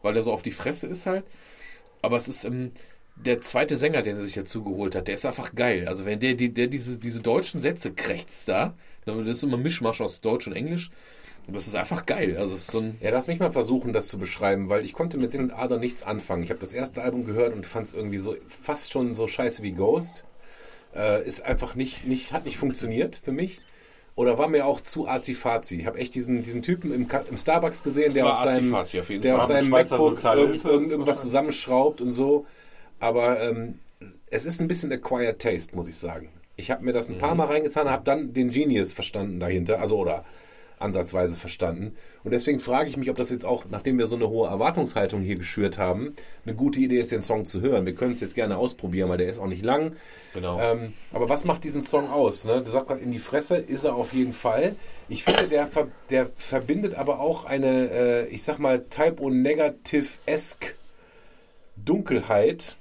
[0.00, 1.24] Weil der so auf die Fresse ist halt.
[2.00, 2.72] Aber es ist ähm,
[3.16, 5.08] der zweite Sänger, den er sich dazu geholt hat.
[5.08, 5.86] Der ist einfach geil.
[5.88, 8.74] Also wenn der, die, der diese, diese deutschen Sätze krächzt da,
[9.04, 10.90] das ist immer ein Mischmasch aus Deutsch und Englisch.
[11.46, 12.36] Und das ist einfach geil.
[12.38, 12.96] Also so ein.
[13.00, 15.78] Ja, lass mich mal versuchen, das zu beschreiben, weil ich konnte mit Sinn und Ader
[15.78, 16.42] nichts anfangen.
[16.42, 19.62] Ich habe das erste Album gehört und fand es irgendwie so fast schon so scheiße
[19.62, 20.24] wie Ghost.
[20.94, 23.60] Äh, ist einfach nicht, nicht, hat nicht funktioniert für mich.
[24.16, 25.80] Oder war mir auch zu azi-fazi.
[25.80, 28.92] Ich habe echt diesen, diesen Typen im, im Starbucks gesehen, Das der auf seinem, auf
[28.92, 32.46] jeden der auf seinem Schweizer MacBook irgend, irgendwas zusammenschraubt und so.
[33.00, 33.80] Aber ähm,
[34.26, 36.28] es ist ein bisschen acquired taste, muss ich sagen.
[36.56, 39.98] Ich habe mir das ein paar Mal reingetan, habe dann den Genius verstanden dahinter, also
[39.98, 40.24] oder
[40.78, 41.96] ansatzweise verstanden.
[42.22, 45.22] Und deswegen frage ich mich, ob das jetzt auch, nachdem wir so eine hohe Erwartungshaltung
[45.22, 47.86] hier geschürt haben, eine gute Idee ist, den Song zu hören.
[47.86, 49.96] Wir können es jetzt gerne ausprobieren, weil der ist auch nicht lang.
[50.34, 50.60] Genau.
[50.60, 52.44] Ähm, aber was macht diesen Song aus?
[52.44, 52.62] Ne?
[52.62, 54.76] Du sagst gerade, in die Fresse ist er auf jeden Fall.
[55.08, 60.74] Ich finde, der, ver der verbindet aber auch eine, äh, ich sag mal, Typo-Negative-esque
[61.76, 62.76] Dunkelheit.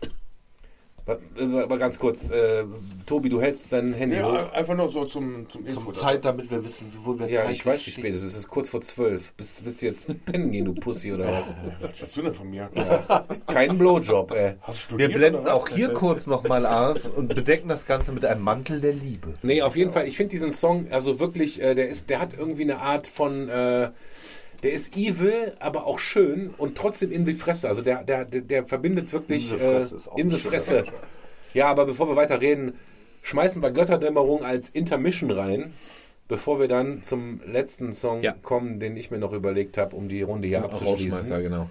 [1.06, 2.64] Wa- ganz kurz, äh,
[3.06, 4.54] Tobi, du hältst dein Handy Ja, hoch.
[4.54, 5.82] einfach nur so zum, zum Info.
[5.82, 8.32] Zum Zeit, damit wir wissen, wo wir Ja, Zeit ich weiß, wie spät es ist.
[8.32, 9.34] Es ist kurz vor zwölf.
[9.34, 11.58] Bist, willst du jetzt pennen gehen, du Pussy, oder was?
[11.82, 12.70] Was willst du denn von mir?
[13.48, 14.54] Kein Blowjob, ey.
[14.62, 18.42] Hast du Wir blenden auch hier kurz nochmal aus und bedecken das Ganze mit einem
[18.42, 19.34] Mantel der Liebe.
[19.42, 20.08] Nee, auf jeden Fall.
[20.08, 23.50] Ich finde diesen Song, also wirklich, äh, der ist, der hat irgendwie eine Art von,
[23.50, 23.90] äh,
[24.64, 27.68] der ist evil, aber auch schön und trotzdem in die Fresse.
[27.68, 30.86] Also der, der, der, der verbindet wirklich In die äh, Fresse auch in die Fresse.
[31.54, 32.74] Ja, aber bevor wir weiter reden,
[33.22, 35.74] schmeißen wir Götterdämmerung als Intermission rein.
[36.30, 38.34] bevor wir dann zum letzten Song Ja.
[38.42, 41.44] kommen, den ich mir noch überlegt habe, um die Runde hier Zum abzuschließen.
[41.44, 41.70] Genau.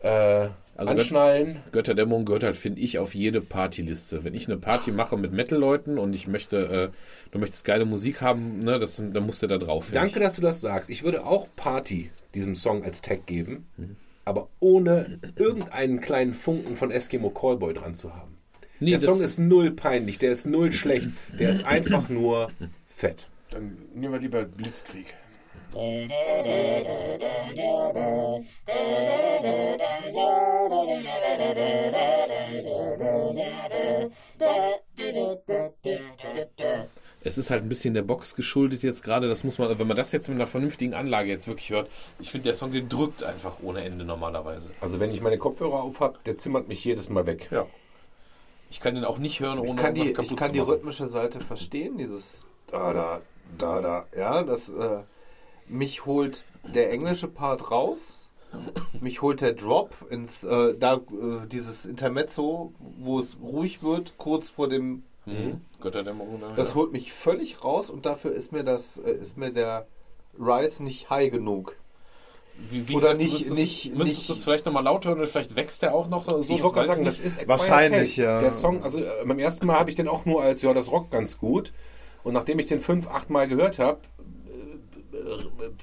[0.00, 1.58] Äh, Also anschnallen.
[1.72, 4.22] Götterdämmerung gehört halt, finde ich, auf jede Partyliste.
[4.24, 8.20] Wenn ich eine Party mache mit Metal-Leuten und ich möchte, äh, du möchtest geile Musik
[8.20, 9.90] haben, ne, das, dann musst du da drauf.
[9.92, 10.22] Danke, ich.
[10.22, 10.88] dass du das sagst.
[10.88, 13.96] Ich würde auch Party diesem Song als Tag geben, Mhm.
[14.24, 18.38] aber ohne irgendeinen kleinen Funken von Eskimo Callboy dran zu haben.
[18.80, 22.52] Nee, der Song ist null peinlich, der ist null schlecht, der ist einfach nur
[22.86, 23.26] fett.
[23.50, 25.06] Dann nehmen wir lieber Blitzkrieg.
[37.20, 39.28] Es ist halt ein bisschen der Box geschuldet jetzt gerade.
[39.28, 42.32] Das muss man, wenn man das jetzt mit einer vernünftigen Anlage jetzt wirklich hört, ich
[42.32, 44.72] finde, der Song, den drückt einfach ohne Ende normalerweise.
[44.80, 47.48] Also wenn ich meine Kopfhörer auf habe, der zimmert mich jedes Mal weg.
[47.52, 47.66] Ja.
[48.70, 50.58] Ich kann den auch nicht hören, ohne Ich kann die, kaputt ich kann zu die
[50.58, 53.20] rhythmische Seite verstehen, dieses da, da,
[53.56, 54.06] da, da.
[54.16, 55.02] Ja, das, äh,
[55.68, 58.28] mich holt der englische Part raus.
[59.00, 64.48] Mich holt der Drop ins, äh, da, äh, dieses Intermezzo, wo es ruhig wird, kurz
[64.48, 65.60] vor dem, Mhm.
[65.82, 66.40] Götterdämmerung.
[66.40, 66.74] dann, das ja.
[66.76, 69.86] holt mich völlig raus und dafür ist mir das, äh, ist mir der
[70.38, 71.76] Rise nicht high genug.
[72.70, 75.18] Wie, wie oder gesagt, du nicht- müsstest, nicht- müsstest nicht- es vielleicht nochmal lauter hören
[75.18, 76.40] oder vielleicht wächst der auch noch so.
[76.40, 77.08] ich wollte gerade sagen, nicht.
[77.08, 78.38] das ist Wahrscheinlich, ja.
[78.38, 80.90] Der Song, also äh, beim ersten Mal habe ich den auch nur als, ja, das
[80.90, 81.72] rockt ganz gut.
[82.24, 84.00] Und nachdem ich den fünf, acht Mal gehört habe,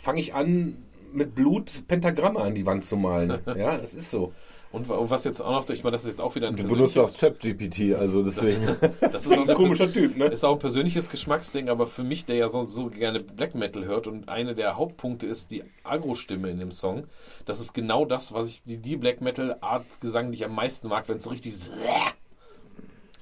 [0.01, 0.77] fange ich an,
[1.14, 3.39] mit Blut Pentagramme an die Wand zu malen.
[3.57, 4.33] ja, das ist so.
[4.72, 6.55] Und, wa- und was jetzt auch noch, ich meine, das ist jetzt auch wieder ein
[6.57, 8.65] Du benutzt auch ChatGPT, also deswegen.
[8.99, 10.25] das ist auch Ein komischer Typ, ne?
[10.25, 13.85] Ist auch ein persönliches Geschmacksding, aber für mich, der ja sonst so gerne Black Metal
[13.85, 17.05] hört und eine der Hauptpunkte ist die Agro-Stimme in dem Song,
[17.45, 20.89] das ist genau das, was ich, die, die Black Metal-Art Gesang, die ich am meisten
[20.89, 21.72] mag, wenn es so richtig so,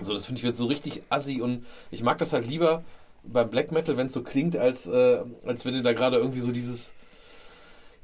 [0.01, 2.83] so das finde ich wird so richtig assi und ich mag das halt lieber
[3.23, 6.41] beim Black Metal, wenn es so klingt, als, äh, als wenn ihr da gerade irgendwie
[6.41, 6.93] so dieses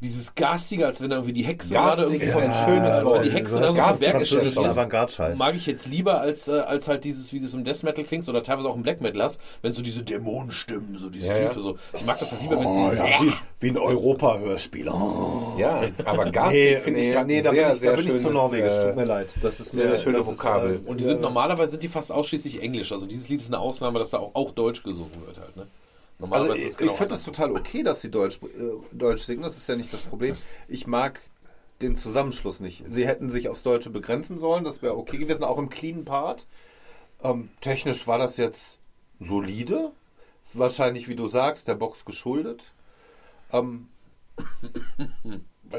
[0.02, 3.26] dieses Garstige, als wenn da irgendwie die Hexe gerade Garstig irgendwie ist ein schönes Wort.
[3.26, 5.38] die Hexe da so Garstig Berg ist Avantgarde-Scheiß.
[5.38, 8.28] mag ich jetzt lieber als, äh, als halt dieses, wie das im Death Metal klingt
[8.30, 11.48] oder teilweise auch im Black Metal hast, wenn so diese Dämonenstimmen, so diese Ja, ja.
[11.50, 11.78] Tiefe so.
[11.94, 14.88] Ich mag das halt lieber, wenn es Oh, dieses ja, wie, wie ein Europa-Hörspiel.
[14.90, 15.54] Oh.
[15.58, 18.12] Ja, aber Gastig finde ich gerade nee, da bin sehr, ich, sehr da bin ich
[18.14, 18.74] zu schönes, norwegisch.
[18.74, 19.28] äh, Tut mir leid.
[19.42, 20.76] Das ist sehr schöne das ist, Vokabel.
[20.86, 22.92] äh, Und die sind normalerweise sind die fast ausschließlich Englisch.
[22.92, 25.58] Also dieses Lied ist eine Ausnahme, dass da auch, auch Deutsch gesungen wird halt.
[25.58, 25.68] Ne?
[26.20, 28.48] Also ich, genau ich finde es total okay, dass sie Deutsch, äh,
[28.92, 30.36] Deutsch singen, das ist ja nicht das Problem.
[30.68, 31.22] Ich mag
[31.82, 32.84] den Zusammenschluss nicht.
[32.90, 36.46] Sie hätten sich aufs Deutsche begrenzen sollen, das wäre okay gewesen, auch im cleanen Part.
[37.24, 38.80] Ähm, technisch war das jetzt
[39.20, 39.92] solide,
[40.54, 42.64] wahrscheinlich, wie du sagst, der Box geschuldet.
[43.52, 43.88] Ähm,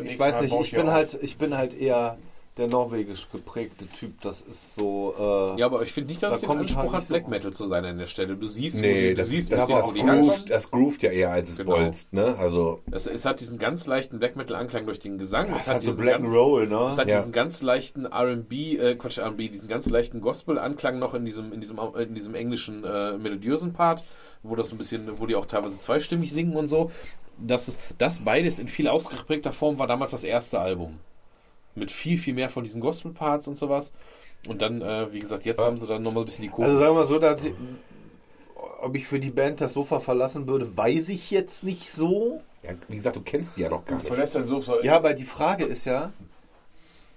[0.04, 2.18] ich weiß Mal nicht, ich bin halt, ich bin halt eher
[2.60, 4.20] der norwegisch geprägte Typ.
[4.20, 5.14] Das ist so.
[5.56, 7.28] Äh, Ja, aber ich finde nicht, dass Da es den Anspruch halt hat, so Black.
[7.28, 8.36] Metal zu sein an der Stelle.
[8.36, 11.50] Du siehst, Nee, die- das, du siehst, das, das, groovt, das groovt ja eher, als
[11.50, 11.72] es Genau.
[11.76, 12.12] bolzt.
[12.12, 12.36] Ne?
[12.38, 15.50] Also, Es, es hat diesen ganz leichten Black Metal Anklang durch den Gesang.
[15.50, 16.86] das es hat hat so diesen Black ganz, and Roll, ne?
[16.88, 17.16] Es hat Ja.
[17.16, 21.60] diesen ganz leichten R&B, äh, Quatsch, R&B, diesen ganz leichten Gospel-Anklang noch in diesem, in
[21.60, 24.04] diesem, in diesem englischen äh, melodiösen Part,
[24.42, 26.90] wo das ein bisschen, wo die auch teilweise zweistimmig singen und so.
[27.42, 30.98] Das ist, das beides in viel ausgeprägter Form war damals das erste Album.
[31.74, 33.92] Mit viel, viel mehr von diesen Gospel-Parts und sowas.
[34.46, 36.64] Und dann, äh, wie gesagt, jetzt haben sie dann nochmal ein bisschen die Kurve.
[36.70, 37.52] Also sagen wir mal so, dass ich,
[38.82, 42.40] ob ich für die Band das Sofa verlassen würde, weiß ich jetzt nicht so.
[42.62, 44.06] ja, wie gesagt, du kennst die ja noch gar Du nicht.
[44.08, 44.76] verlässt dein Sofa.
[44.82, 46.12] Ja, aber die Frage ist ja,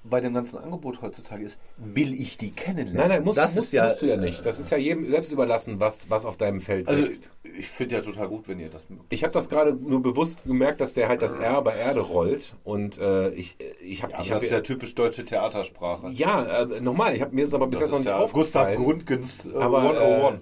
[0.04, 2.96] bei dem ganzen Angebot heutzutage ist, will ich die kennenlernen?
[2.98, 4.46] Nein, nein, musst, das musst, ist ja, musst du ja nicht.
[4.46, 7.32] Das ist ja jedem selbst überlassen, was, was auf deinem Feld Also wächst.
[7.44, 9.06] ich finde ja total gut, wenn ihr das mögt.
[9.10, 12.56] Ich habe das gerade nur bewusst gemerkt, dass der halt das R bei Erde rollt.
[12.64, 16.10] Und äh, ich, ich habe Ja, ich das hab ist ja typisch deutsche Theatersprache.
[16.12, 18.68] ja, äh, nochmal, ich hab, mir ist aber bis das jetzt noch nicht ja Gustav
[18.68, 18.84] aufgefallen.
[18.84, 20.36] Grundgens äh, aber, 101.
[20.36, 20.40] äh,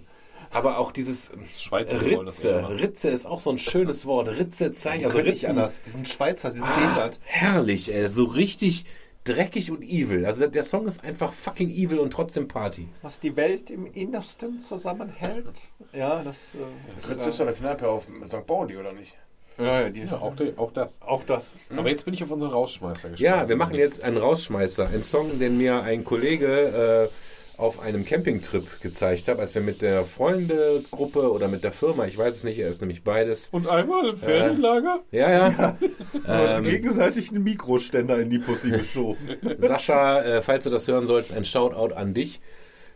[0.54, 2.70] aber auch dieses Schweizer das Ritze.
[2.82, 4.28] Ritze ist auch so ein schönes Wort.
[4.28, 5.50] Ritze zeigt, also also Ritzen.
[5.52, 5.82] anders.
[5.84, 8.08] Diesen Schweizer, diesen Ah, herrlich, ey.
[8.10, 8.86] So richtig
[9.24, 10.26] dreckig und evil.
[10.26, 12.88] Also der, der Song ist einfach fucking evil und trotzdem Party.
[13.02, 15.46] Was die Welt im Innersten zusammenhält.
[15.94, 16.36] Ja, das.
[16.54, 18.46] Äh, Fritz ist doch eine Kneipe auf St.
[18.48, 19.14] Pauli, oder nicht?
[19.58, 21.00] ja, ja, die, ja, auch, der- auch das.
[21.02, 21.54] auch das.
[21.76, 23.20] Aber jetzt bin ich auf unseren Rausschmeißer gespannt.
[23.20, 24.88] Ja, wir machen jetzt einen Rausschmeißer.
[24.88, 27.31] Einen Song, den mir ein Kollege äh,
[27.62, 32.18] auf einem Campingtrip gezeigt hat, als wir mit der Freundegruppe oder mit der Firma, ich
[32.18, 33.50] weiß es nicht, er ist nämlich beides.
[33.52, 35.02] Und einmal im Ferienlager?
[35.12, 35.78] Ja, ja.
[35.80, 35.92] Ähm,
[36.28, 39.38] ähm, gegenseitig einen Mikroständer in die Pussy geschoben.
[39.60, 42.42] Sascha, äh, falls du das hören sollst, ein Shoutout an dich.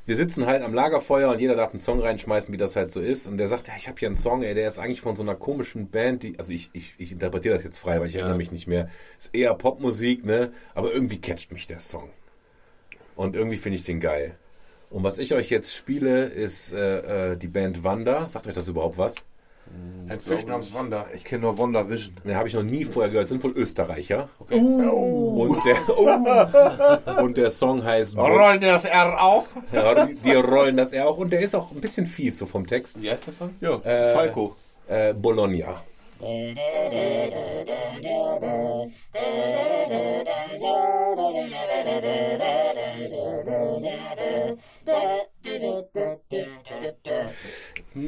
[0.08, 3.02] Wir sitzen halt am Lagerfeuer und jeder darf einen Song reinschmeißen, wie das halt so
[3.02, 3.27] ist.
[3.27, 5.22] Und der sagt, ja, ich habe hier einen Song, ey, der ist eigentlich von so
[5.22, 8.38] einer komischen Band, die, also ich, ich, ich interpretiere das jetzt frei, weil ich erinnere
[8.38, 8.90] mich nicht mehr.
[9.19, 10.52] Ist eher Popmusik, ne?
[10.74, 12.10] Aber irgendwie catcht mich der Song.
[13.16, 14.38] Und irgendwie finde ich den geil.
[14.89, 18.30] Und was ich euch jetzt spiele, ist äh, äh, die Band Wanda.
[18.30, 19.15] Sagt euch das überhaupt was?
[20.07, 21.07] Ein Fisch namens Wanda.
[21.14, 22.15] Ich kenne nur Wonder Vision.
[22.23, 23.27] Den habe ich noch nie vorher gehört.
[23.27, 24.30] Sind wohl Österreicher.
[24.51, 27.23] Und, der, oh.
[27.23, 29.47] und der Song heißt Rollen die das R auch?
[29.72, 31.17] Ja, die, die rollen das er auch.
[31.17, 33.01] Und der ist auch ein bisschen fies so vom Text.
[33.01, 33.55] Wie heißt das Song?
[33.59, 34.55] Ja, Äh, Falco.
[34.88, 35.81] Äh, Bologna.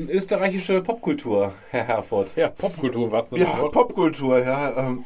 [0.10, 2.36] Österreichische Popkultur, Herr Herford.
[2.36, 4.76] Ja, Popkultur war es Ja, Popkultur, ja.
[4.78, 5.06] Ähm,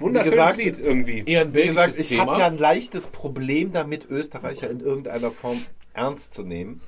[0.00, 1.22] Wunderschönes gesagt, Lied irgendwie.
[1.26, 5.64] Eher ein wie gesagt, ich habe ja ein leichtes Problem damit, Österreicher in irgendeiner Form
[5.92, 6.80] ernst zu nehmen.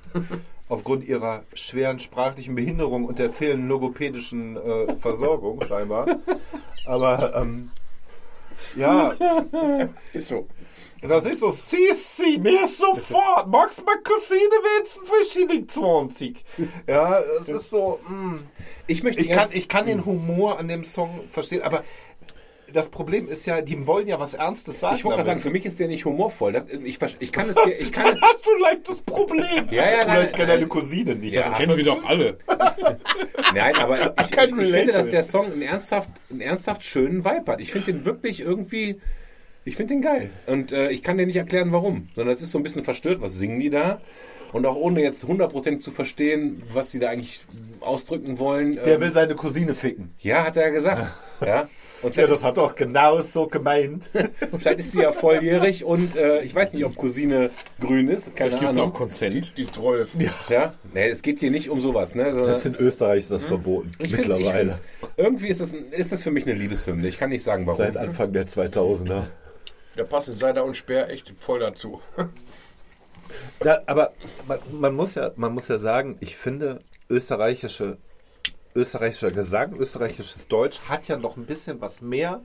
[0.69, 6.19] Aufgrund ihrer schweren sprachlichen Behinderung und der fehlenden logopädischen äh, Versorgung, scheinbar.
[6.85, 7.71] Aber ähm,
[8.77, 9.13] ja,
[10.13, 10.49] Ist so.
[11.03, 16.45] das ist so, Sissi, mir sofort, magst meine Cousine wenigstens für Schilling 20.
[16.87, 18.41] Ja, es ist so, mh.
[18.87, 21.85] Ich möchte Ich kann, ich kann den Humor an dem Song verstehen, aber
[22.73, 24.97] das Problem ist ja, die wollen ja was Ernstes sagen.
[24.97, 26.53] Ich wollte gerade sagen, für mich ist der nicht humorvoll.
[26.53, 28.21] Das, ich, ich kann es dir, ich kann es.
[28.21, 29.69] hast du leicht das Problem.
[29.71, 30.57] Ja, ja, Oder nein, ich kenne nein.
[30.57, 31.35] deine Cousine nicht.
[31.35, 31.43] Ja.
[31.43, 32.39] Das Kennen wir doch alle.
[33.55, 35.23] Nein, aber ich, ich, ich finde, dass der.
[35.23, 37.61] Song einen ernsthaft, einen ernsthaft schönen Vibe hat.
[37.61, 39.01] Ich finde den wirklich irgendwie,
[39.65, 40.31] ich finde den geil.
[40.47, 42.09] Und äh, ich kann dir nicht erklären, warum.
[42.15, 44.01] Sondern es ist so ein bisschen verstört, was singen die da?
[44.53, 47.41] Und auch ohne jetzt 100% zu verstehen, was sie da eigentlich
[47.81, 48.77] ausdrücken wollen.
[48.77, 50.15] Der ähm, will seine Cousine ficken.
[50.21, 51.15] ja, hat er ja gesagt.
[51.41, 51.69] ja.
[52.03, 54.11] Und Ja, das hat doch genau so gemeint.
[54.59, 57.51] vielleicht ist sie ja volljährig und äh, ich weiß nicht, ob Cousine
[57.81, 58.37] grün ist.
[58.37, 59.53] Keine Vielleicht gibt es auch Consent.
[59.57, 60.11] Die ist 12.
[60.51, 62.15] Ja, nee, es geht hier nicht um sowas.
[62.15, 63.91] Ne, sondern Jetzt in Österreich ist das verboten.
[63.99, 64.73] ich find, mittlerweile.
[64.73, 64.83] find's-
[65.17, 67.07] irgendwie ist das, ist das für mich eine Liebeshymne.
[67.09, 67.79] Ich kann nicht sagen, warum.
[67.79, 69.25] Seit Anfang der 2000er.
[69.97, 72.03] Da passen Seider und Speer echt voll dazu.
[73.65, 74.13] Ja, aber
[74.47, 77.97] man, man, muss ja, man muss ja sagen, ich finde, österreichische,
[78.77, 82.43] österreichischer Gesang, österreichisches Deutsch hat ja noch ein bisschen was mehr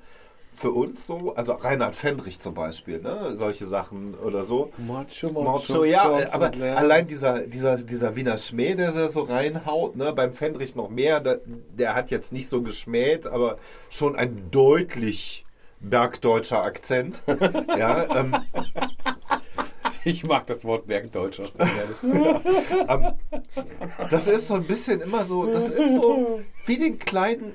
[0.54, 1.34] für uns so.
[1.36, 3.36] Also Reinhard Fendrich zum Beispiel, ne?
[3.36, 4.72] solche Sachen oder so.
[4.78, 10.34] Macho, Macho, ja, aber allein dieser, dieser, dieser Wiener Schmäh, der so reinhaut, ne, beim
[10.34, 11.42] Fendrich noch mehr, der,
[11.78, 13.58] der hat jetzt nicht so geschmäht, aber
[13.90, 15.46] schon ein deutlich
[15.80, 17.22] bergdeutscher Akzent.
[17.78, 18.36] ja, ähm,
[20.04, 22.42] Ich mag das Wort Bergdeutsch auch sehr gerne.
[22.90, 23.14] ähm,
[24.10, 27.54] das ist so ein bisschen immer so, das ist so wie den kleinen,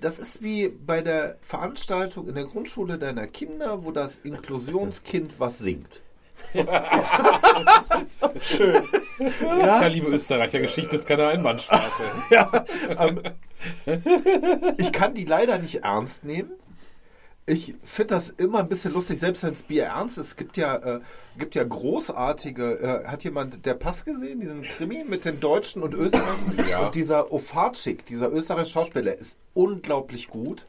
[0.00, 5.58] das ist wie bei der Veranstaltung in der Grundschule deiner Kinder, wo das Inklusionskind was
[5.58, 6.02] singt.
[8.42, 8.82] Schön.
[9.38, 12.02] Tja, liebe Österreicher, Geschichte ist keine Einbahnstraße.
[12.30, 12.64] ja,
[12.98, 13.22] ähm,
[14.76, 16.50] ich kann die leider nicht ernst nehmen.
[17.46, 20.26] Ich finde das immer ein bisschen lustig, selbst wenn es Bier ernst ist.
[20.26, 21.00] Es gibt ja, äh,
[21.38, 23.04] gibt ja großartige.
[23.04, 26.58] Äh, hat jemand der Pass gesehen, diesen Krimi mit den Deutschen und Österreichern?
[26.68, 26.86] Ja.
[26.86, 30.66] Und dieser Ofatschik, dieser österreichische Schauspieler, ist unglaublich gut.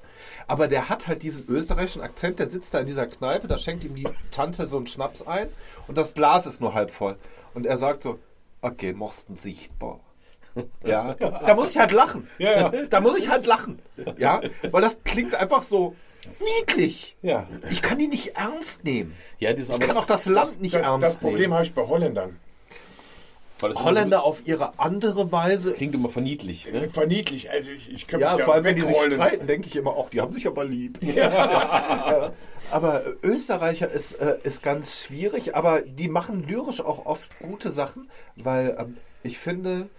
[0.47, 2.39] Aber der hat halt diesen österreichischen Akzent.
[2.39, 5.47] Der sitzt da in dieser Kneipe, da schenkt ihm die Tante so einen Schnaps ein
[5.87, 7.17] und das Glas ist nur halb voll.
[7.53, 8.19] Und er sagt so:
[8.61, 9.99] Okay, machst sichtbar.
[10.85, 12.27] Ja, da muss ich halt lachen.
[12.37, 12.85] Ja, ja.
[12.89, 13.79] Da muss ich halt lachen.
[14.17, 15.95] Ja, weil das klingt einfach so
[16.59, 17.15] niedlich.
[17.21, 17.47] Ja.
[17.69, 19.15] Ich kann die nicht ernst nehmen.
[19.39, 21.53] Ja, das ist Ich kann auch das Land nicht Das, ernst das Problem nehmen.
[21.53, 22.39] habe ich bei Holländern.
[23.59, 25.69] das Holländer auf ihre andere So, Weise.
[25.69, 26.69] das klingt immer verniedlich.
[26.71, 26.89] Ne?
[26.89, 27.49] Verniedlich.
[27.49, 29.91] Also ich, ich kann Ja, mich vor allem wenn die sich streiten, denke ich immer,
[29.91, 30.99] auch die haben sich aber lieb.
[31.03, 32.33] Ja.
[32.71, 38.09] Aber Österreicher ist, äh, ist ganz schwierig, aber die machen lyrisch auch oft gute Sachen,
[38.35, 39.89] weil ähm, ich finde,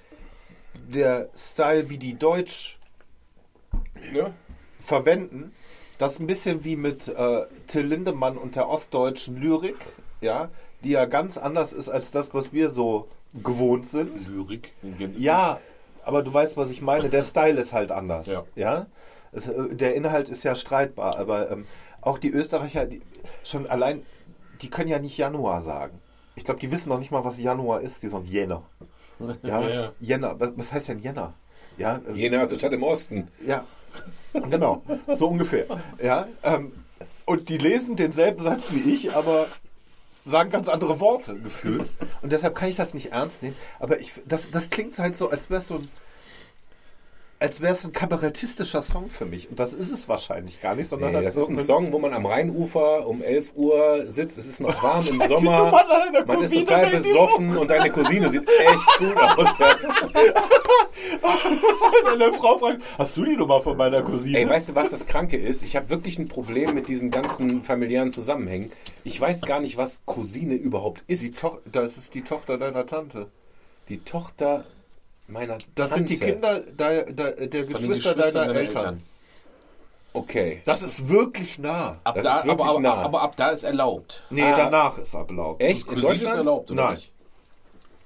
[0.88, 2.78] der Style, wie die Deutsch
[4.12, 4.34] Ne?
[4.78, 5.52] verwenden.
[5.98, 9.76] Das ist ein bisschen wie mit äh, Till Lindemann und der ostdeutschen Lyrik,
[10.20, 10.48] ja,
[10.82, 13.08] die ja ganz anders ist als das, was wir so
[13.42, 14.28] gewohnt sind.
[14.28, 14.72] Lyrik.
[15.18, 15.60] Ja,
[16.04, 17.08] aber du weißt, was ich meine.
[17.08, 18.26] Der Style ist halt anders.
[18.26, 18.44] Ja.
[18.54, 18.86] ja?
[19.32, 21.66] Es, äh, der Inhalt ist ja streitbar, aber ähm,
[22.00, 23.00] auch die Österreicher, die,
[23.42, 24.04] schon allein,
[24.62, 26.00] die können ja nicht Januar sagen.
[26.36, 28.02] Ich glaube, die wissen noch nicht mal, was Januar ist.
[28.02, 28.62] Die sagen Jänner.
[29.42, 29.92] Ja, Ja, ja.
[30.00, 30.40] Jänner.
[30.40, 31.34] Was, was heißt denn Jänner?
[31.78, 33.28] Ja, äh, Jena ist eine Stadt im Osten.
[33.46, 33.64] ja,
[34.50, 34.82] genau,
[35.14, 35.66] so ungefähr.
[36.02, 36.72] Ja, ähm,
[37.24, 39.46] und die lesen denselben Satz wie ich, aber
[40.24, 41.90] sagen ganz andere Worte gefühlt.
[42.22, 43.56] Und deshalb kann ich das nicht ernst nehmen.
[43.78, 45.88] Aber ich, das, das klingt halt so, als wäre es so ein,
[47.44, 49.50] als wäre es ein kabarettistischer Song für mich.
[49.50, 52.14] Und das ist es wahrscheinlich gar nicht, sondern Nee, das ist ein Song, wo man
[52.14, 54.38] am Rheinufer um 11 Uhr sitzt.
[54.38, 55.70] Es ist noch warm im Die Sommer.
[56.26, 59.58] Man ist Cousine, total wenn die besoffen und deine Cousine sieht echt gut aus.
[62.04, 64.38] Wenn eine Frau fragt, hast du die Nummer von meiner Cousine?
[64.38, 65.62] Ey, weißt du, was das Kranke ist?
[65.62, 68.72] Ich habe wirklich ein Problem mit diesen ganzen familiären Zusammenhängen.
[69.02, 71.40] Ich weiß gar nicht, was Cousine überhaupt die ist.
[71.40, 73.26] Toch das ist die Tochter deiner Tante.
[73.88, 74.64] Die Tochter
[75.26, 76.32] meiner Das sind die Tante.
[76.32, 79.02] Kinder der, der, der Geschwister deiner Eltern.
[80.12, 80.62] Okay.
[80.64, 81.96] Das ist wirklich nah.
[82.04, 82.92] Ab Das da, ist wirklich aber, nah.
[82.94, 84.22] aber, aber ab da ist erlaubt.
[84.30, 84.56] Nee, Ah.
[84.56, 85.60] danach ist erlaubt.
[85.60, 85.80] Echt?
[85.88, 86.38] In Cousine ist Deutschland?
[86.38, 86.94] erlaubt, oder Nein.
[86.94, 87.10] nicht?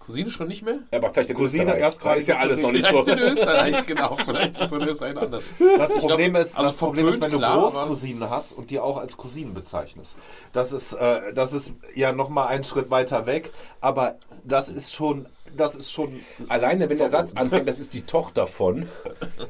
[0.00, 0.78] Cousine schon nicht mehr?
[0.90, 1.82] Ja, aber vielleicht in Cousine Österreich.
[1.82, 3.12] erst Da gerade ist ja alles noch nicht Vielleicht so.
[3.12, 4.16] in Österreich, genau.
[4.16, 5.42] Vielleicht ist es in Österreich anders.
[5.58, 8.96] Das Problem, glaub, ist, also das Problem ist, wenn du Großcousinen hast und die auch
[8.96, 10.16] als Cousinen bezeichnest.
[10.54, 13.50] Das ist, äh, das ist ja nochmal einen Schritt weiter weg,
[13.82, 14.14] aber
[14.44, 18.46] das ist schon, das ist schon, Alleine, wenn der Satz anfängt, das ist die Tochter
[18.46, 18.88] von,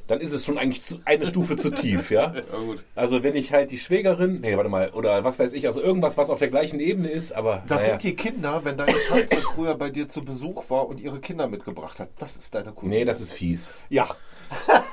[0.07, 2.35] dann ist es schon eigentlich zu, eine Stufe zu tief, ja?
[2.39, 2.85] Ja, gut.
[2.95, 6.17] Also wenn ich halt die Schwägerin, nee, warte mal, oder was weiß ich, also irgendwas,
[6.17, 7.91] was auf der gleichen Ebene ist, aber das naja.
[7.93, 11.49] sind die Kinder, wenn deine Tante früher bei dir zu Besuch war und ihre Kinder
[11.49, 12.09] mitgebracht hat.
[12.19, 12.95] Das ist deine Cousine.
[12.95, 13.75] Nee, das ist fies.
[13.89, 14.09] Ja.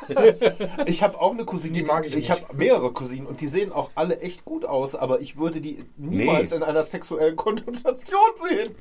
[0.85, 3.71] ich habe auch eine Cousine, die mag ich ich habe mehrere Cousinen und die sehen
[3.71, 6.57] auch alle echt gut aus, aber ich würde die niemals Nee.
[6.57, 8.19] in einer sexuellen Konnotation
[8.49, 8.75] sehen.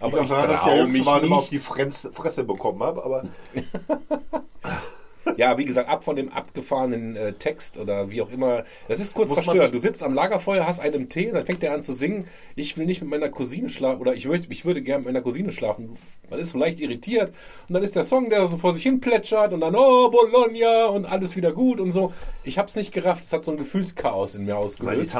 [0.00, 1.52] Aber ich daran, dass ich ja mich mal immer auf nicht.
[1.52, 3.24] die Fresse, Fresse bekommen habe, aber
[5.36, 8.64] Ja, wie gesagt, ab von dem abgefahrenen äh, Text oder wie auch immer.
[8.88, 11.74] Das ist kurz Muss sich- Du sitzt am Lagerfeuer, hast einen Tee, dann fängt er
[11.74, 12.26] an zu singen.
[12.54, 15.22] Ich will nicht mit meiner Cousine schlafen oder ich, möchte, ich würde gerne mit meiner
[15.22, 15.96] Cousine schlafen.
[16.30, 17.32] Man ist so leicht irritiert
[17.68, 20.86] und dann ist der Song, der so vor sich hin plätschert und dann, oh, Bologna
[20.86, 22.12] und alles wieder gut und so.
[22.42, 23.22] Ich hab's nicht gerafft.
[23.24, 25.14] Es hat so ein Gefühlschaos in mir ausgelöst.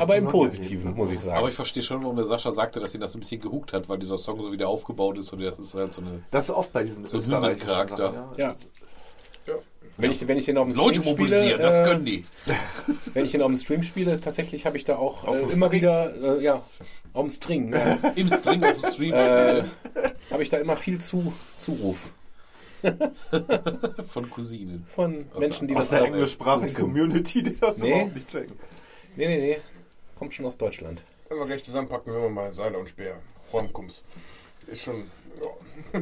[0.00, 1.38] aber im Positiven, muss ich sagen.
[1.38, 3.88] Aber ich verstehe schon, warum der Sascha sagte, dass ihn das ein bisschen gehuckt hat,
[3.88, 6.22] weil dieser Song so wieder aufgebaut ist und das ist halt so eine.
[6.30, 7.96] das ist oft bei diesen So Hymnencharakter.
[8.12, 8.54] Sachen, ja.
[9.98, 12.24] Wenn ich, wenn ich den auf dem Leute Stream mobilisieren, spiele, das äh, können die.
[13.14, 15.72] Wenn ich den auf dem Stream spiele, tatsächlich habe ich da auch äh, immer String?
[15.72, 16.62] wieder, äh, ja,
[17.12, 19.64] auf dem String, ja, Im String auf dem Stream äh,
[20.30, 22.10] habe ich da immer viel zu, Zuruf
[24.08, 24.84] von Cousinen.
[24.88, 27.90] von Aus Menschen, die Aus das der englischsprachigen Community, die das Nee.
[27.90, 28.56] überhaupt nicht checken.
[29.16, 29.58] Nee, nee, nee.
[30.18, 31.02] Kommt schon aus Deutschland.
[31.28, 33.16] Wenn wir gleich zusammenpacken, hören wir mal Seiler und Speer.
[33.50, 34.04] Formkums.
[34.66, 35.04] Ist schon.
[35.92, 36.00] Ja.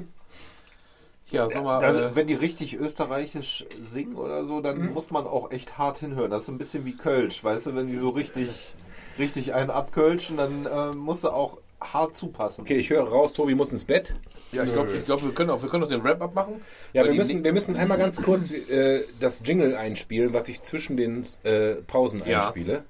[1.30, 5.26] Ja, sag mal, Also, äh, wenn die richtig österreichisch singen oder so, dann muss man
[5.26, 6.30] auch echt hart hinhören.
[6.30, 7.74] Das ist so ein bisschen wie Kölsch, weißt du?
[7.74, 8.74] Wenn die so richtig,
[9.18, 12.62] richtig einen abkölschen, dann äh, musst du auch hart zupassen.
[12.62, 14.14] Okay, ich höre raus, Tobi muss ins Bett.
[14.52, 16.62] ja, ich glaube, ich glaub, wir können auch, wir können auch den Rap abmachen.
[16.92, 20.96] Ja, wir müssen, wir müssen einmal ganz kurz äh, das Jingle einspielen, was ich zwischen
[20.96, 22.38] den äh, Pausen Ja.
[22.38, 22.84] einspiele.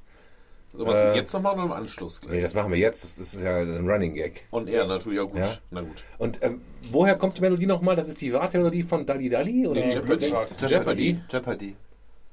[0.73, 2.37] Es äh, jetzt noch machen oder im Anschluss gleich?
[2.37, 3.03] Nee, das machen wir jetzt.
[3.03, 4.47] Das, das ist ja ein Running Gag.
[4.51, 5.39] Und er natürlich, ja gut.
[5.39, 5.47] Ja.
[5.71, 6.05] Na gut.
[6.19, 7.97] Und ähm, woher kommt die Melodie nochmal?
[7.97, 9.67] Das ist die Wartemelodie von Dali Dali?
[9.67, 9.81] Oder?
[9.81, 10.31] Nee, Jeopardy.
[10.31, 10.71] Blitzrad.
[10.71, 11.21] Jeopardy.
[11.29, 11.77] Jeopardy.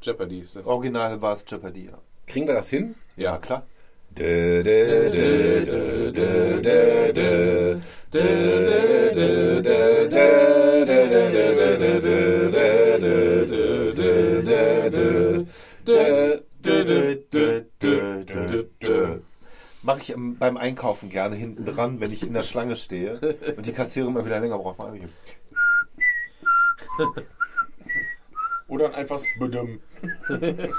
[0.01, 0.65] Jeopardy ist das.
[0.65, 1.97] Original war es Jeopardy, ja.
[2.27, 2.95] Kriegen wir das hin?
[3.15, 3.65] Ja, klar.
[19.83, 23.73] Mache ich beim Einkaufen gerne hinten dran, wenn ich in der Schlange stehe und die
[23.73, 24.79] Kassiere immer wieder länger braucht.
[28.67, 29.79] Oder einfach einfaches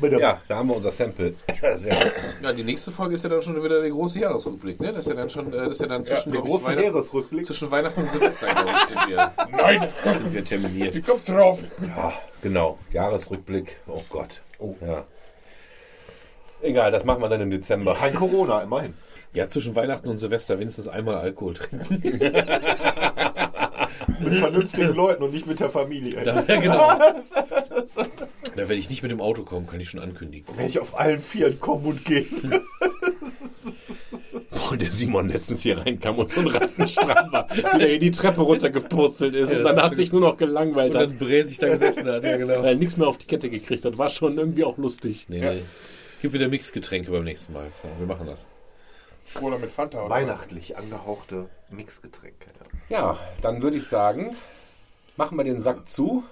[0.00, 1.34] Ja, da haben wir unser Sample.
[1.76, 2.12] Sehr.
[2.42, 4.92] Ja, die nächste Folge ist ja dann schon wieder der große Jahresrückblick, ne?
[4.92, 6.84] Das ist ja dann schon, äh, das ist ja dann zwischen ja, der große Weihnacht,
[6.84, 7.44] Jahresrückblick.
[7.46, 9.32] Zwischen Weihnachten und Silvester, glaube ich, sind wir.
[9.50, 9.88] Nein!
[10.04, 10.94] Da sind wir terminiert.
[10.94, 11.58] Die kommt drauf.
[11.80, 12.78] Ja, genau.
[12.92, 13.80] Jahresrückblick.
[13.86, 14.42] Oh Gott.
[14.58, 14.74] Oh.
[14.86, 15.04] Ja.
[16.62, 17.94] Egal, das machen wir dann im Dezember.
[17.94, 18.94] Kein Corona, immerhin.
[19.32, 22.00] Ja, zwischen Weihnachten und Silvester wenigstens einmal Alkohol trinken.
[24.20, 26.22] Mit vernünftigen Leuten und nicht mit der Familie.
[26.22, 26.98] Da, ja, genau.
[28.56, 30.56] Da werde ich nicht mit dem Auto kommen, kann ich schon ankündigen.
[30.56, 32.24] Wenn ich auf allen Vieren komme und gehe.
[34.50, 37.48] Boah, der Simon letztens hier reinkam und schon rattenstramm war.
[37.78, 41.10] Der in die Treppe runtergepurzelt ist und danach sich nur noch gelangweilt Und hat.
[41.10, 42.58] dann bräsig da gesessen hat, ja genau.
[42.62, 43.98] Weil er nichts mehr auf die Kette gekriegt hat.
[43.98, 45.26] War schon irgendwie auch lustig.
[45.28, 45.58] Nee, nee.
[46.22, 47.70] Gibt wieder Mixgetränke beim nächsten Mal.
[47.72, 48.46] So, wir machen das.
[49.40, 50.00] Oder mit Fanta.
[50.00, 50.10] Oder?
[50.14, 52.46] Weihnachtlich angehauchte Mixgetränke.
[52.88, 52.98] Ja.
[52.98, 54.36] Ja, dann würde ich sagen,
[55.16, 56.24] machen wir den Sack zu.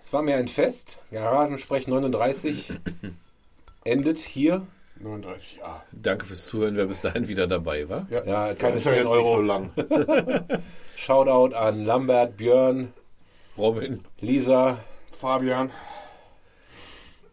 [0.00, 0.98] Es war mir ein Fest.
[1.10, 2.72] Garagensprech 39
[3.84, 4.66] endet hier.
[5.02, 5.80] 39a.
[5.92, 8.06] Danke fürs Zuhören, wer bis dahin wieder dabei war.
[8.10, 9.34] Ja, keine ist ja 10 jetzt Euro.
[9.36, 9.70] so lang.
[10.96, 12.92] Shoutout an Lambert, Björn,
[13.56, 14.04] Robin.
[14.20, 14.78] Lisa.
[15.20, 15.70] Fabian.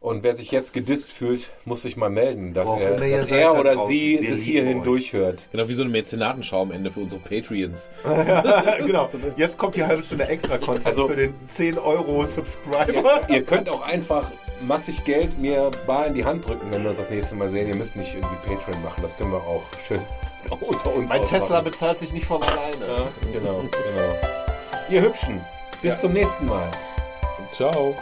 [0.02, 3.32] Und wer sich jetzt gedisst fühlt, muss sich mal melden, dass auch er, ihr dass
[3.32, 3.90] er oder draußen.
[3.94, 4.84] sie Wir bis hierhin euch.
[4.86, 5.50] durchhört.
[5.52, 7.90] Genau wie so eine Mäzenatenschau am Ende für unsere Patreons.
[8.86, 9.10] genau.
[9.36, 13.22] Jetzt kommt die halbe Stunde extra Content Also- für den 10 Euro Subscriber.
[13.28, 14.32] Ihr könnt auch einfach
[14.66, 17.68] massig Geld mir bar in die Hand drücken, wenn wir uns das nächste Mal sehen.
[17.68, 20.00] Ihr müsst nicht irgendwie Patreon machen, das können wir auch schön
[20.50, 21.40] unter uns Mein ausmachen.
[21.42, 23.10] Tesla bezahlt sich nicht von alleine.
[23.34, 24.16] Genau, genau.
[24.90, 25.42] Ihr Hübschen,
[25.82, 26.72] bis zum nächsten Mal.
[27.52, 27.96] Ciao.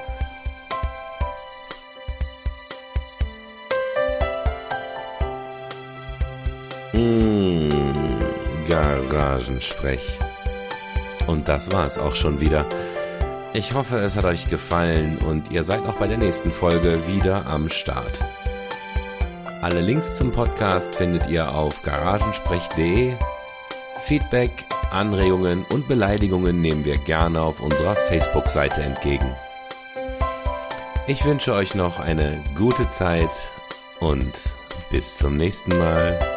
[6.97, 7.69] Mmh,
[8.67, 10.17] Garagensprech.
[11.27, 12.65] Und das war's auch schon wieder.
[13.53, 17.45] Ich hoffe, es hat euch gefallen und ihr seid auch bei der nächsten Folge wieder
[17.45, 18.25] am Start.
[19.61, 23.13] Alle Links zum Podcast findet ihr auf garagensprech.de.
[24.01, 29.35] Feedback, Anregungen und Beleidigungen nehmen wir gerne auf unserer Facebook-Seite entgegen.
[31.05, 33.51] Ich wünsche euch noch eine gute Zeit
[33.99, 34.33] und
[34.89, 36.36] bis zum nächsten Mal.